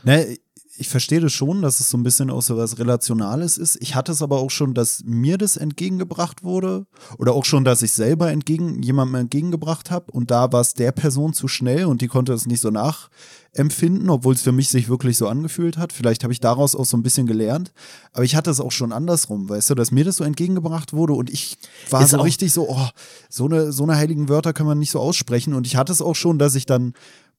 Ne, 0.03 0.37
ich 0.75 0.89
verstehe 0.89 1.19
das 1.19 1.31
schon, 1.31 1.61
dass 1.61 1.79
es 1.79 1.89
so 1.89 1.97
ein 1.97 2.03
bisschen 2.03 2.31
auch 2.31 2.41
so 2.41 2.57
was 2.57 2.79
Relationales 2.79 3.59
ist. 3.59 3.77
Ich 3.79 3.93
hatte 3.93 4.11
es 4.11 4.23
aber 4.23 4.39
auch 4.39 4.49
schon, 4.49 4.73
dass 4.73 5.03
mir 5.05 5.37
das 5.37 5.55
entgegengebracht 5.55 6.43
wurde 6.43 6.87
oder 7.19 7.33
auch 7.33 7.45
schon, 7.45 7.63
dass 7.63 7.83
ich 7.83 7.91
selber 7.91 8.31
entgegen 8.31 8.81
jemandem 8.81 9.15
entgegengebracht 9.21 9.91
habe 9.91 10.11
und 10.11 10.31
da 10.31 10.51
war 10.51 10.61
es 10.61 10.73
der 10.73 10.91
Person 10.91 11.33
zu 11.33 11.47
schnell 11.47 11.85
und 11.85 12.01
die 12.01 12.07
konnte 12.07 12.33
es 12.33 12.47
nicht 12.47 12.59
so 12.59 12.71
nachempfinden, 12.71 14.09
obwohl 14.09 14.33
es 14.33 14.41
für 14.41 14.51
mich 14.51 14.69
sich 14.69 14.89
wirklich 14.89 15.17
so 15.17 15.27
angefühlt 15.27 15.77
hat. 15.77 15.93
Vielleicht 15.93 16.23
habe 16.23 16.33
ich 16.33 16.39
daraus 16.39 16.75
auch 16.75 16.85
so 16.85 16.97
ein 16.97 17.03
bisschen 17.03 17.27
gelernt, 17.27 17.71
aber 18.11 18.23
ich 18.23 18.35
hatte 18.35 18.49
es 18.49 18.59
auch 18.59 18.71
schon 18.71 18.91
andersrum, 18.91 19.49
weißt 19.49 19.69
du, 19.69 19.75
dass 19.75 19.91
mir 19.91 20.05
das 20.05 20.17
so 20.17 20.23
entgegengebracht 20.23 20.91
wurde 20.91 21.13
und 21.13 21.29
ich 21.29 21.57
war 21.91 22.01
Ist 22.01 22.11
so 22.11 22.21
richtig 22.21 22.51
so, 22.51 22.67
oh, 22.67 22.87
so 23.29 23.45
eine 23.45 23.71
so 23.71 23.83
eine 23.83 23.95
heiligen 23.95 24.27
Wörter 24.27 24.53
kann 24.53 24.65
man 24.65 24.79
nicht 24.79 24.91
so 24.91 24.99
aussprechen 24.99 25.53
und 25.53 25.67
ich 25.67 25.75
hatte 25.75 25.91
es 25.91 26.01
auch 26.01 26.15
schon, 26.15 26.39
dass 26.39 26.55
ich 26.55 26.65
dann 26.65 26.93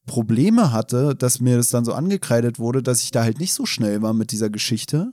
Probleme 0.05 0.71
hatte, 0.71 1.15
dass 1.15 1.39
mir 1.39 1.57
das 1.57 1.69
dann 1.69 1.85
so 1.85 1.93
angekreidet 1.93 2.59
wurde, 2.59 2.83
dass 2.83 3.01
ich 3.01 3.11
da 3.11 3.23
halt 3.23 3.39
nicht 3.39 3.53
so 3.53 3.65
schnell 3.65 4.01
war 4.01 4.13
mit 4.13 4.31
dieser 4.31 4.49
Geschichte, 4.49 5.11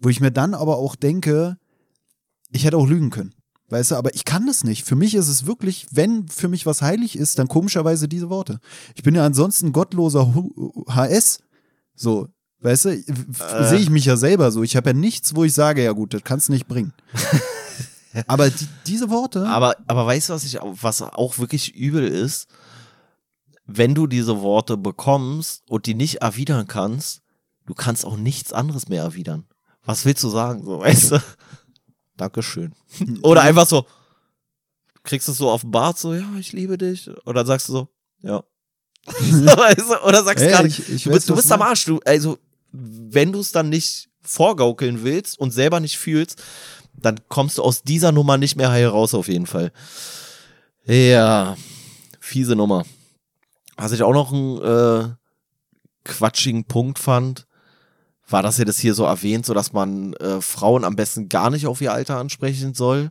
wo 0.00 0.08
ich 0.08 0.20
mir 0.20 0.30
dann 0.30 0.54
aber 0.54 0.76
auch 0.78 0.96
denke, 0.96 1.56
ich 2.50 2.64
hätte 2.64 2.76
auch 2.76 2.86
lügen 2.86 3.10
können. 3.10 3.34
Weißt 3.70 3.90
du, 3.92 3.96
aber 3.96 4.14
ich 4.14 4.24
kann 4.24 4.46
das 4.46 4.62
nicht. 4.62 4.84
Für 4.84 4.94
mich 4.94 5.14
ist 5.14 5.28
es 5.28 5.46
wirklich, 5.46 5.86
wenn 5.90 6.28
für 6.28 6.48
mich 6.48 6.66
was 6.66 6.82
heilig 6.82 7.16
ist, 7.16 7.38
dann 7.38 7.48
komischerweise 7.48 8.08
diese 8.08 8.28
Worte. 8.30 8.60
Ich 8.94 9.02
bin 9.02 9.14
ja 9.14 9.24
ansonsten 9.24 9.72
gottloser 9.72 10.32
HS. 10.88 11.38
So, 11.94 12.28
weißt 12.60 12.84
du, 12.84 12.88
f- 12.90 13.68
sehe 13.70 13.78
ich 13.78 13.90
mich 13.90 14.04
ja 14.04 14.16
selber 14.16 14.52
so. 14.52 14.62
Ich 14.62 14.76
habe 14.76 14.90
ja 14.90 14.94
nichts, 14.94 15.34
wo 15.34 15.44
ich 15.44 15.54
sage, 15.54 15.82
ja 15.82 15.92
gut, 15.92 16.12
das 16.14 16.22
kannst 16.24 16.48
du 16.48 16.52
nicht 16.52 16.68
bringen. 16.68 16.92
aber 18.26 18.50
die, 18.50 18.68
diese 18.86 19.10
Worte, 19.10 19.46
Aber, 19.46 19.76
aber 19.86 20.06
weißt 20.06 20.28
du, 20.28 20.34
was 20.34 20.44
ich 20.44 20.58
was 20.62 21.02
auch 21.02 21.38
wirklich 21.38 21.74
übel 21.74 22.06
ist? 22.06 22.46
Wenn 23.66 23.94
du 23.94 24.06
diese 24.06 24.40
Worte 24.42 24.76
bekommst 24.76 25.62
und 25.68 25.86
die 25.86 25.94
nicht 25.94 26.16
erwidern 26.16 26.66
kannst, 26.66 27.22
du 27.66 27.74
kannst 27.74 28.04
auch 28.04 28.16
nichts 28.16 28.52
anderes 28.52 28.88
mehr 28.88 29.02
erwidern. 29.02 29.44
Was 29.84 30.04
willst 30.04 30.22
du 30.22 30.28
sagen? 30.28 30.64
So, 30.64 30.80
weißt 30.80 31.12
du? 31.12 31.22
Dankeschön. 32.16 32.74
Oder 33.22 33.42
einfach 33.42 33.66
so, 33.66 33.86
kriegst 35.02 35.28
du 35.28 35.32
es 35.32 35.38
so 35.38 35.50
auf 35.50 35.62
den 35.62 35.70
Bart, 35.70 35.98
so, 35.98 36.14
ja, 36.14 36.24
ich 36.38 36.52
liebe 36.52 36.78
dich. 36.78 37.10
Oder 37.26 37.44
sagst 37.46 37.68
du 37.68 37.72
so, 37.72 37.88
ja. 38.22 38.42
du? 39.30 40.06
Oder 40.06 40.22
sagst 40.24 40.44
Ey, 40.44 40.50
gar 40.50 40.62
nicht. 40.62 40.78
ich- 40.78 40.88
ich 40.90 41.02
du 41.04 41.10
weiß, 41.10 41.14
bist, 41.16 41.28
du 41.28 41.32
was 41.32 41.38
bist 41.40 41.50
du 41.50 41.54
am 41.54 41.62
Arsch. 41.62 41.84
Du, 41.84 42.00
also, 42.04 42.38
wenn 42.72 43.32
du 43.32 43.40
es 43.40 43.52
dann 43.52 43.68
nicht 43.68 44.08
vorgaukeln 44.22 45.02
willst 45.04 45.38
und 45.38 45.50
selber 45.50 45.80
nicht 45.80 45.98
fühlst, 45.98 46.42
dann 46.94 47.20
kommst 47.28 47.58
du 47.58 47.62
aus 47.62 47.82
dieser 47.82 48.12
Nummer 48.12 48.38
nicht 48.38 48.56
mehr 48.56 48.70
heil 48.70 48.86
raus, 48.86 49.12
auf 49.14 49.28
jeden 49.28 49.46
Fall. 49.46 49.72
Ja, 50.86 51.56
fiese 52.20 52.56
Nummer. 52.56 52.84
Was 53.76 53.92
ich 53.92 54.02
auch 54.02 54.12
noch 54.12 54.32
einen 54.32 54.60
äh, 54.60 55.08
quatschigen 56.04 56.64
Punkt 56.64 56.98
fand, 56.98 57.46
war, 58.28 58.42
dass 58.42 58.58
er 58.58 58.64
das 58.64 58.78
hier 58.78 58.94
so 58.94 59.04
erwähnt, 59.04 59.44
so 59.44 59.54
dass 59.54 59.72
man 59.72 60.14
äh, 60.14 60.40
Frauen 60.40 60.84
am 60.84 60.96
besten 60.96 61.28
gar 61.28 61.50
nicht 61.50 61.66
auf 61.66 61.80
ihr 61.80 61.92
Alter 61.92 62.18
ansprechen 62.18 62.74
soll. 62.74 63.10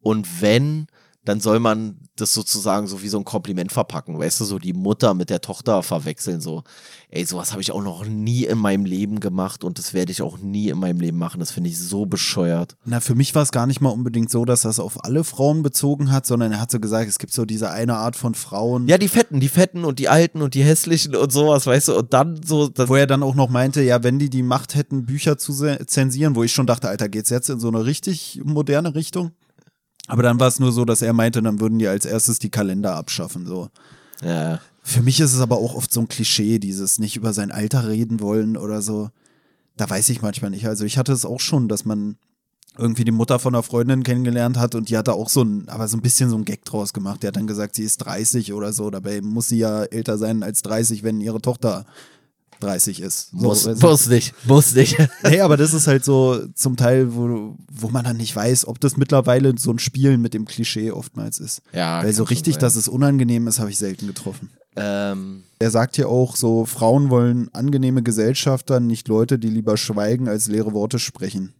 Und 0.00 0.40
wenn, 0.40 0.86
dann 1.24 1.40
soll 1.40 1.60
man 1.60 1.98
das 2.16 2.32
sozusagen 2.32 2.86
so 2.86 3.02
wie 3.02 3.08
so 3.08 3.18
ein 3.18 3.24
Kompliment 3.24 3.72
verpacken, 3.72 4.18
weißt 4.18 4.40
du, 4.40 4.44
so 4.44 4.58
die 4.58 4.72
Mutter 4.72 5.14
mit 5.14 5.30
der 5.30 5.40
Tochter 5.40 5.82
verwechseln, 5.82 6.40
so, 6.40 6.62
ey, 7.10 7.24
sowas 7.24 7.52
habe 7.52 7.60
ich 7.60 7.72
auch 7.72 7.82
noch 7.82 8.06
nie 8.06 8.44
in 8.44 8.58
meinem 8.58 8.84
Leben 8.84 9.20
gemacht 9.20 9.64
und 9.64 9.78
das 9.78 9.92
werde 9.92 10.12
ich 10.12 10.22
auch 10.22 10.38
nie 10.38 10.68
in 10.68 10.78
meinem 10.78 11.00
Leben 11.00 11.18
machen. 11.18 11.40
Das 11.40 11.50
finde 11.50 11.70
ich 11.70 11.78
so 11.78 12.06
bescheuert. 12.06 12.76
Na, 12.84 13.00
für 13.00 13.14
mich 13.14 13.34
war 13.34 13.42
es 13.42 13.52
gar 13.52 13.66
nicht 13.66 13.80
mal 13.80 13.90
unbedingt 13.90 14.30
so, 14.30 14.44
dass 14.44 14.62
das 14.62 14.80
auf 14.80 15.04
alle 15.04 15.24
Frauen 15.24 15.62
bezogen 15.62 16.10
hat, 16.10 16.26
sondern 16.26 16.52
er 16.52 16.60
hat 16.60 16.70
so 16.70 16.80
gesagt, 16.80 17.08
es 17.08 17.18
gibt 17.18 17.32
so 17.32 17.44
diese 17.44 17.70
eine 17.70 17.96
Art 17.96 18.16
von 18.16 18.34
Frauen, 18.34 18.88
Ja, 18.88 18.98
die 18.98 19.08
Fetten, 19.08 19.40
die 19.40 19.48
Fetten 19.48 19.84
und 19.84 19.98
die 19.98 20.08
Alten 20.08 20.42
und 20.42 20.54
die 20.54 20.64
Hässlichen 20.64 21.14
und 21.16 21.32
sowas, 21.32 21.66
weißt 21.66 21.88
du, 21.88 21.98
und 21.98 22.12
dann 22.12 22.40
so, 22.42 22.70
wo 22.76 22.96
er 22.96 23.06
dann 23.06 23.22
auch 23.22 23.34
noch 23.34 23.50
meinte, 23.50 23.82
ja, 23.82 24.02
wenn 24.02 24.18
die 24.18 24.30
die 24.30 24.42
Macht 24.42 24.74
hätten, 24.74 25.04
Bücher 25.04 25.36
zu 25.36 25.52
zensieren, 25.86 26.34
wo 26.34 26.42
ich 26.44 26.52
schon 26.52 26.66
dachte, 26.66 26.88
Alter, 26.88 27.08
geht's 27.08 27.30
jetzt 27.30 27.50
in 27.50 27.60
so 27.60 27.68
eine 27.68 27.84
richtig 27.84 28.40
moderne 28.44 28.94
Richtung? 28.94 29.32
Aber 30.06 30.22
dann 30.22 30.40
war 30.40 30.48
es 30.48 30.58
nur 30.58 30.72
so, 30.72 30.84
dass 30.84 31.02
er 31.02 31.12
meinte, 31.12 31.42
dann 31.42 31.60
würden 31.60 31.78
die 31.78 31.88
als 31.88 32.04
erstes 32.04 32.38
die 32.38 32.50
Kalender 32.50 32.96
abschaffen, 32.96 33.46
so. 33.46 33.68
ja, 34.22 34.60
Für 34.82 35.02
mich 35.02 35.20
ist 35.20 35.34
es 35.34 35.40
aber 35.40 35.58
auch 35.58 35.74
oft 35.74 35.92
so 35.92 36.00
ein 36.00 36.08
Klischee, 36.08 36.58
dieses 36.58 36.98
nicht 36.98 37.16
über 37.16 37.32
sein 37.32 37.52
Alter 37.52 37.88
reden 37.88 38.20
wollen 38.20 38.56
oder 38.56 38.82
so. 38.82 39.10
Da 39.76 39.88
weiß 39.88 40.08
ich 40.08 40.22
manchmal 40.22 40.50
nicht. 40.50 40.66
Also 40.66 40.84
ich 40.84 40.98
hatte 40.98 41.12
es 41.12 41.24
auch 41.24 41.40
schon, 41.40 41.68
dass 41.68 41.84
man 41.84 42.16
irgendwie 42.78 43.04
die 43.04 43.12
Mutter 43.12 43.38
von 43.38 43.54
einer 43.54 43.62
Freundin 43.62 44.02
kennengelernt 44.02 44.58
hat 44.58 44.74
und 44.74 44.88
die 44.88 44.96
hatte 44.96 45.12
auch 45.12 45.28
so 45.28 45.42
ein, 45.42 45.68
aber 45.68 45.88
so 45.88 45.96
ein 45.96 46.02
bisschen 46.02 46.30
so 46.30 46.36
ein 46.36 46.44
Gag 46.44 46.64
draus 46.64 46.92
gemacht. 46.92 47.22
Die 47.22 47.26
hat 47.26 47.36
dann 47.36 47.46
gesagt, 47.46 47.74
sie 47.74 47.84
ist 47.84 47.98
30 47.98 48.52
oder 48.52 48.72
so. 48.72 48.90
Dabei 48.90 49.20
muss 49.20 49.48
sie 49.48 49.58
ja 49.58 49.84
älter 49.84 50.18
sein 50.18 50.42
als 50.42 50.62
30, 50.62 51.02
wenn 51.02 51.20
ihre 51.20 51.40
Tochter 51.40 51.84
30 52.60 53.00
ist. 53.00 53.30
So, 53.30 53.36
muss, 53.38 53.64
du? 53.64 53.74
muss 53.80 54.06
nicht, 54.08 54.34
muss 54.46 54.74
nicht. 54.74 54.96
Nee, 55.24 55.40
aber 55.40 55.56
das 55.56 55.74
ist 55.74 55.86
halt 55.86 56.04
so 56.04 56.40
zum 56.54 56.76
Teil, 56.76 57.14
wo, 57.14 57.56
wo 57.70 57.88
man 57.88 58.04
dann 58.04 58.16
nicht 58.16 58.34
weiß, 58.36 58.66
ob 58.68 58.80
das 58.80 58.96
mittlerweile 58.96 59.54
so 59.58 59.70
ein 59.72 59.78
Spielen 59.78 60.20
mit 60.20 60.34
dem 60.34 60.44
Klischee 60.44 60.90
oftmals 60.92 61.38
ist. 61.38 61.62
Ja, 61.72 62.02
Weil 62.02 62.12
so 62.12 62.24
richtig, 62.24 62.56
dass 62.58 62.76
es 62.76 62.88
unangenehm 62.88 63.46
ist, 63.48 63.58
habe 63.58 63.70
ich 63.70 63.78
selten 63.78 64.06
getroffen. 64.06 64.50
ähm, 64.76 65.42
Er 65.58 65.70
sagt 65.70 65.96
hier 65.96 66.08
auch 66.08 66.36
so, 66.36 66.64
Frauen 66.66 67.10
wollen 67.10 67.48
angenehme 67.52 68.02
Gesellschafter, 68.02 68.80
nicht 68.80 69.08
Leute, 69.08 69.38
die 69.38 69.48
lieber 69.48 69.76
schweigen, 69.76 70.28
als 70.28 70.48
leere 70.48 70.72
Worte 70.72 70.98
sprechen. 70.98 71.54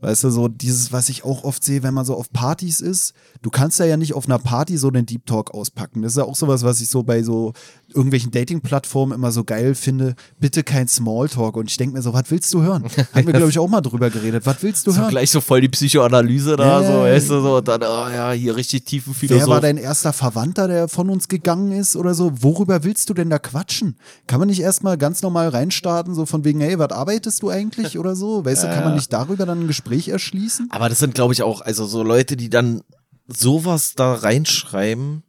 Weißt 0.00 0.22
du, 0.22 0.30
so 0.30 0.46
dieses, 0.46 0.92
was 0.92 1.08
ich 1.08 1.24
auch 1.24 1.42
oft 1.42 1.64
sehe, 1.64 1.82
wenn 1.82 1.92
man 1.92 2.04
so 2.04 2.14
auf 2.14 2.30
Partys 2.32 2.80
ist, 2.80 3.14
du 3.42 3.50
kannst 3.50 3.80
ja 3.80 3.84
ja 3.84 3.96
nicht 3.96 4.14
auf 4.14 4.26
einer 4.26 4.38
Party 4.38 4.76
so 4.76 4.92
den 4.92 5.06
Deep 5.06 5.26
Talk 5.26 5.50
auspacken. 5.52 6.02
Das 6.02 6.12
ist 6.12 6.18
ja 6.18 6.22
auch 6.22 6.36
sowas, 6.36 6.62
was 6.62 6.80
ich 6.80 6.88
so 6.88 7.02
bei 7.02 7.24
so 7.24 7.52
irgendwelchen 7.94 8.30
Dating-Plattformen 8.30 9.12
immer 9.14 9.32
so 9.32 9.44
geil 9.44 9.74
finde. 9.74 10.14
Bitte 10.38 10.62
kein 10.62 10.88
Smalltalk. 10.88 11.56
Und 11.56 11.70
ich 11.70 11.76
denke 11.76 11.96
mir 11.96 12.02
so, 12.02 12.12
was 12.12 12.24
willst 12.28 12.52
du 12.52 12.62
hören? 12.62 12.84
Haben 12.84 13.26
wir, 13.26 13.32
glaube 13.32 13.48
ich, 13.50 13.58
auch 13.58 13.68
mal 13.68 13.80
drüber 13.80 14.10
geredet. 14.10 14.44
Was 14.46 14.62
willst 14.62 14.86
du 14.86 14.90
so 14.90 15.00
hören? 15.00 15.10
gleich 15.10 15.30
so 15.30 15.40
voll 15.40 15.60
die 15.60 15.68
Psychoanalyse 15.68 16.56
da, 16.56 16.82
Ja, 16.82 16.86
so, 16.86 16.92
ja, 17.06 17.12
weißt 17.12 17.30
du, 17.30 17.40
so, 17.40 17.56
und 17.56 17.68
dann, 17.68 17.82
oh 17.82 18.08
ja, 18.12 18.32
hier 18.32 18.56
richtig 18.56 18.84
tiefen 18.84 19.14
Wer 19.18 19.28
Philosoph. 19.28 19.48
war 19.48 19.60
dein 19.60 19.78
erster 19.78 20.12
Verwandter, 20.12 20.68
der 20.68 20.88
von 20.88 21.08
uns 21.08 21.28
gegangen 21.28 21.72
ist 21.72 21.96
oder 21.96 22.14
so? 22.14 22.30
Worüber 22.42 22.84
willst 22.84 23.08
du 23.08 23.14
denn 23.14 23.30
da 23.30 23.38
quatschen? 23.38 23.96
Kann 24.26 24.38
man 24.38 24.48
nicht 24.48 24.60
erstmal 24.60 24.98
ganz 24.98 25.22
normal 25.22 25.48
reinstarten, 25.48 26.14
so 26.14 26.26
von 26.26 26.44
wegen, 26.44 26.60
hey, 26.60 26.78
was 26.78 26.90
arbeitest 26.90 27.42
du 27.42 27.48
eigentlich 27.48 27.98
oder 27.98 28.14
so? 28.14 28.44
Weißt 28.44 28.64
du, 28.64 28.68
kann 28.68 28.84
man 28.84 28.94
nicht 28.94 29.12
darüber 29.12 29.46
dann 29.46 29.62
ein 29.62 29.66
Gespräch 29.66 30.08
erschließen? 30.08 30.68
Aber 30.70 30.88
das 30.88 30.98
sind, 30.98 31.14
glaube 31.14 31.32
ich, 31.32 31.42
auch, 31.42 31.62
also 31.62 31.86
so 31.86 32.02
Leute, 32.02 32.36
die 32.36 32.50
dann 32.50 32.82
sowas 33.26 33.94
da 33.94 34.14
reinschreiben, 34.14 35.22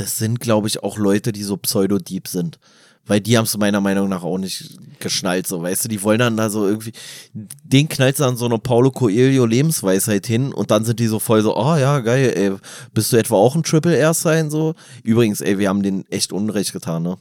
das 0.00 0.18
sind, 0.18 0.40
glaube 0.40 0.68
ich, 0.68 0.82
auch 0.82 0.98
Leute, 0.98 1.32
die 1.32 1.42
so 1.42 1.56
pseudo-deep 1.56 2.26
sind. 2.28 2.58
Weil 3.06 3.20
die 3.20 3.36
haben 3.36 3.44
es 3.44 3.56
meiner 3.56 3.80
Meinung 3.80 4.08
nach 4.08 4.22
auch 4.22 4.38
nicht 4.38 4.76
geschnallt, 5.00 5.46
so, 5.46 5.62
weißt 5.62 5.84
du, 5.84 5.88
die 5.88 6.02
wollen 6.02 6.18
dann 6.18 6.36
da 6.36 6.50
so 6.50 6.66
irgendwie, 6.68 6.92
den 7.32 7.88
knallt 7.88 8.20
dann 8.20 8.36
so 8.36 8.44
eine 8.44 8.58
Paulo 8.58 8.90
Coelho 8.90 9.46
Lebensweisheit 9.46 10.26
hin 10.26 10.52
und 10.52 10.70
dann 10.70 10.84
sind 10.84 11.00
die 11.00 11.06
so 11.06 11.18
voll 11.18 11.42
so, 11.42 11.56
oh 11.56 11.76
ja, 11.76 12.00
geil, 12.00 12.32
ey, 12.36 12.52
bist 12.92 13.10
du 13.12 13.16
etwa 13.16 13.36
auch 13.36 13.56
ein 13.56 13.62
Triple 13.62 13.96
R 13.96 14.12
sein, 14.12 14.50
so? 14.50 14.74
Übrigens, 15.02 15.40
ey, 15.40 15.58
wir 15.58 15.70
haben 15.70 15.82
den 15.82 16.04
echt 16.10 16.32
Unrecht 16.32 16.72
getan, 16.72 17.02
ne? 17.02 17.16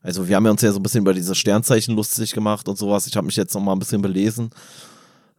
Also 0.00 0.28
wir 0.28 0.36
haben 0.36 0.44
ja 0.44 0.52
uns 0.52 0.62
ja 0.62 0.70
so 0.70 0.78
ein 0.78 0.82
bisschen 0.84 1.00
über 1.00 1.12
diese 1.12 1.34
Sternzeichen 1.34 1.96
lustig 1.96 2.32
gemacht 2.32 2.68
und 2.68 2.78
sowas. 2.78 3.08
Ich 3.08 3.16
habe 3.16 3.26
mich 3.26 3.34
jetzt 3.34 3.54
noch 3.54 3.60
mal 3.60 3.72
ein 3.72 3.80
bisschen 3.80 4.02
belesen 4.02 4.50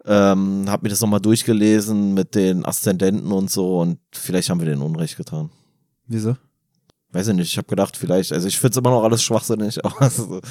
ähm, 0.08 0.66
hab 0.68 0.84
mir 0.84 0.90
das 0.90 1.02
nochmal 1.02 1.20
durchgelesen 1.20 2.14
mit 2.14 2.34
den 2.34 2.66
Aszendenten 2.66 3.32
und 3.32 3.52
so 3.52 3.82
und 3.82 4.00
vielleicht 4.14 4.50
haben 4.50 4.60
wir 4.60 4.68
den 4.68 4.82
Unrecht 4.82 5.18
getan. 5.18 5.50
Wieso? 6.08 6.38
Weiß 7.12 7.30
ich 7.30 7.36
nicht, 7.36 7.52
ich 7.52 7.58
habe 7.58 7.68
gedacht, 7.68 7.96
vielleicht, 7.96 8.34
also 8.34 8.48
ich 8.48 8.60
finde 8.60 8.72
es 8.72 8.78
immer 8.78 8.90
noch 8.90 9.04
alles 9.04 9.24
schwachsinnig, 9.24 9.84
aber 9.86 10.10
so, 10.10 10.42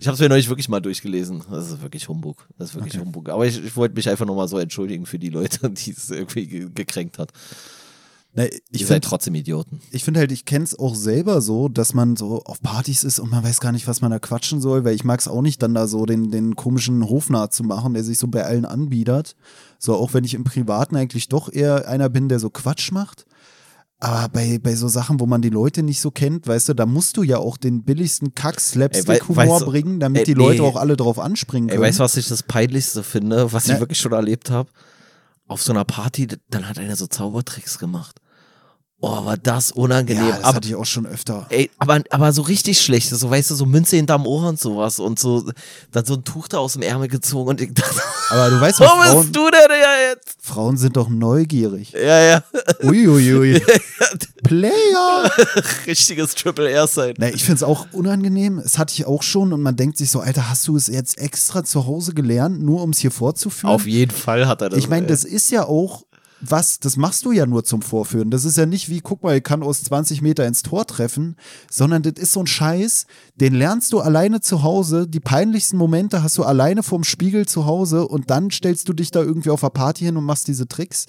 ich 0.00 0.06
habe 0.06 0.14
es 0.14 0.20
mir 0.20 0.28
neulich 0.28 0.48
wirklich 0.48 0.68
mal 0.68 0.80
durchgelesen. 0.80 1.42
Das 1.50 1.70
ist 1.70 1.82
wirklich 1.82 2.08
Humbug. 2.08 2.48
Das 2.58 2.70
ist 2.70 2.74
wirklich 2.74 2.94
Okay. 2.94 3.04
Humbug. 3.04 3.28
Aber 3.28 3.46
ich, 3.46 3.62
ich 3.62 3.76
wollte 3.76 3.94
mich 3.94 4.08
einfach 4.08 4.26
nochmal 4.26 4.48
so 4.48 4.58
entschuldigen 4.58 5.04
für 5.06 5.18
die 5.18 5.28
Leute, 5.28 5.68
die 5.70 5.90
es 5.90 6.10
irgendwie 6.10 6.46
ge 6.46 6.70
gekränkt 6.74 7.18
hat. 7.18 7.32
Ihr 8.36 8.50
ich 8.70 8.82
seid 8.82 8.96
finde 8.96 9.08
trotzdem 9.08 9.34
Idioten. 9.34 9.80
ich 9.90 10.04
find 10.04 10.18
halt, 10.18 10.30
ich 10.30 10.44
kenne 10.44 10.64
es 10.64 10.78
auch 10.78 10.94
selber 10.94 11.40
so, 11.40 11.68
dass 11.70 11.94
man 11.94 12.16
so 12.16 12.42
auf 12.44 12.60
Partys 12.60 13.02
ist 13.02 13.18
und 13.18 13.30
man 13.30 13.42
weiß 13.42 13.60
gar 13.60 13.72
nicht, 13.72 13.88
was 13.88 14.02
man 14.02 14.10
da 14.10 14.18
quatschen 14.18 14.60
soll, 14.60 14.84
weil 14.84 14.94
ich 14.94 15.04
mag 15.04 15.20
es 15.20 15.28
auch 15.28 15.40
nicht, 15.40 15.62
dann 15.62 15.72
da 15.72 15.86
so 15.86 16.04
den, 16.04 16.30
den 16.30 16.54
komischen 16.54 17.08
Hofnarr 17.08 17.50
zu 17.50 17.64
machen, 17.64 17.94
der 17.94 18.04
sich 18.04 18.18
so 18.18 18.26
bei 18.28 18.44
allen 18.44 18.66
anbietet. 18.66 19.36
So, 19.78 19.94
auch 19.94 20.12
wenn 20.12 20.24
ich 20.24 20.34
im 20.34 20.44
Privaten 20.44 20.96
eigentlich 20.96 21.30
doch 21.30 21.50
eher 21.50 21.88
einer 21.88 22.10
bin, 22.10 22.28
der 22.28 22.38
so 22.38 22.50
Quatsch 22.50 22.92
macht. 22.92 23.24
Aber 23.98 24.28
bei, 24.28 24.58
bei 24.62 24.74
so 24.74 24.88
Sachen, 24.88 25.20
wo 25.20 25.26
man 25.26 25.40
die 25.40 25.48
Leute 25.48 25.82
nicht 25.82 26.00
so 26.00 26.10
kennt, 26.10 26.46
weißt 26.46 26.68
du, 26.68 26.74
da 26.74 26.84
musst 26.84 27.16
du 27.16 27.22
ja 27.22 27.38
auch 27.38 27.56
den 27.56 27.82
billigsten 27.82 28.34
Kack-Slapstick-Humor 28.34 29.60
bringen, 29.64 30.00
damit 30.00 30.20
ey, 30.20 30.24
die 30.26 30.34
Leute 30.34 30.60
nee. 30.62 30.68
auch 30.68 30.76
alle 30.76 30.96
drauf 30.98 31.18
anspringen 31.18 31.70
Ey, 31.70 31.76
können. 31.76 31.88
weißt 31.88 31.98
du, 32.00 32.04
was 32.04 32.16
ich 32.16 32.28
das 32.28 32.42
Peinlichste 32.42 33.02
finde, 33.02 33.52
was 33.52 33.66
Ne. 33.66 33.74
ich 33.74 33.80
wirklich 33.80 33.98
schon 33.98 34.12
erlebt 34.12 34.50
habe? 34.50 34.68
Auf 35.48 35.62
so 35.62 35.72
einer 35.72 35.84
Party, 35.84 36.26
dann 36.50 36.68
hat 36.68 36.78
einer 36.78 36.96
so 36.96 37.06
Zaubertricks 37.06 37.78
gemacht. 37.78 38.20
Oh, 39.00 39.26
war 39.26 39.36
das 39.36 39.72
unangenehm. 39.72 40.26
ja, 40.26 40.36
das 40.36 40.44
aber, 40.44 40.56
hatte 40.56 40.68
ich 40.68 40.74
auch 40.74 40.86
schon 40.86 41.06
öfter. 41.06 41.46
ey, 41.50 41.70
aber, 41.78 42.00
aber 42.08 42.32
so 42.32 42.40
richtig 42.40 42.80
schlecht, 42.80 43.10
so 43.10 43.30
weißt 43.30 43.50
du, 43.50 43.54
so 43.54 43.66
Münze 43.66 43.96
hinterm 43.96 44.26
Ohr 44.26 44.48
und 44.48 44.58
sowas 44.58 44.98
und 44.98 45.18
so, 45.18 45.44
dann 45.92 46.04
so 46.06 46.14
ein 46.14 46.24
Tuch 46.24 46.48
da 46.48 46.58
aus 46.58 46.72
dem 46.72 46.82
Ärmel 46.82 47.08
gezogen 47.08 47.50
und 47.50 47.60
ich 47.60 47.74
dachte, 47.74 48.00
Aber 48.30 48.48
du 48.48 48.58
weißt, 48.58 48.80
wo 48.80 48.84
was 48.84 49.10
Frauen, 49.10 49.20
bist 49.20 49.36
du 49.36 49.50
denn 49.50 49.68
ja 49.70 50.10
jetzt? 50.10 50.36
Frauen 50.40 50.78
sind 50.78 50.96
doch 50.96 51.10
neugierig. 51.10 51.92
Ja, 51.92 52.20
ja, 52.20 52.44
Uiuiui. 52.82 53.62
Player! 54.42 55.30
richtiges 55.86 56.34
Triple 56.34 56.70
R 56.70 56.86
sein. 56.86 57.14
Na, 57.18 57.28
ich 57.28 57.44
finde 57.44 57.56
es 57.56 57.62
auch 57.64 57.88
unangenehm. 57.92 58.60
Das 58.62 58.78
hatte 58.78 58.94
ich 58.94 59.04
auch 59.04 59.22
schon 59.22 59.52
und 59.52 59.60
man 59.60 59.76
denkt 59.76 59.98
sich 59.98 60.10
so, 60.10 60.20
Alter, 60.20 60.48
hast 60.48 60.66
du 60.68 60.76
es 60.76 60.86
jetzt 60.86 61.18
extra 61.18 61.64
zu 61.64 61.86
Hause 61.86 62.14
gelernt, 62.14 62.62
nur 62.62 62.82
um 62.82 62.90
es 62.90 62.98
hier 62.98 63.10
vorzuführen? 63.10 63.74
Auf 63.74 63.86
jeden 63.86 64.12
Fall 64.12 64.46
hat 64.46 64.62
er 64.62 64.70
das. 64.70 64.78
ich 64.78 64.88
meine, 64.88 65.02
ey. 65.02 65.08
das 65.08 65.24
ist 65.24 65.50
ja 65.50 65.64
auch 65.64 66.04
was, 66.50 66.80
das 66.80 66.96
machst 66.96 67.24
du 67.24 67.32
ja 67.32 67.46
nur 67.46 67.64
zum 67.64 67.82
Vorführen. 67.82 68.30
Das 68.30 68.44
ist 68.44 68.56
ja 68.56 68.66
nicht 68.66 68.88
wie, 68.88 69.00
guck 69.00 69.22
mal, 69.22 69.36
ich 69.36 69.42
kann 69.42 69.62
aus 69.62 69.82
20 69.84 70.22
Meter 70.22 70.46
ins 70.46 70.62
Tor 70.62 70.86
treffen, 70.86 71.36
sondern 71.70 72.02
das 72.02 72.14
ist 72.16 72.32
so 72.32 72.40
ein 72.40 72.46
Scheiß, 72.46 73.06
den 73.36 73.54
lernst 73.54 73.92
du 73.92 74.00
alleine 74.00 74.40
zu 74.40 74.62
Hause. 74.62 75.06
Die 75.06 75.20
peinlichsten 75.20 75.76
Momente 75.76 76.22
hast 76.22 76.38
du 76.38 76.44
alleine 76.44 76.82
vorm 76.82 77.04
Spiegel 77.04 77.46
zu 77.46 77.66
Hause 77.66 78.06
und 78.06 78.30
dann 78.30 78.50
stellst 78.50 78.88
du 78.88 78.92
dich 78.92 79.10
da 79.10 79.20
irgendwie 79.22 79.50
auf 79.50 79.62
einer 79.62 79.70
Party 79.70 80.04
hin 80.04 80.16
und 80.16 80.24
machst 80.24 80.48
diese 80.48 80.68
Tricks. 80.68 81.06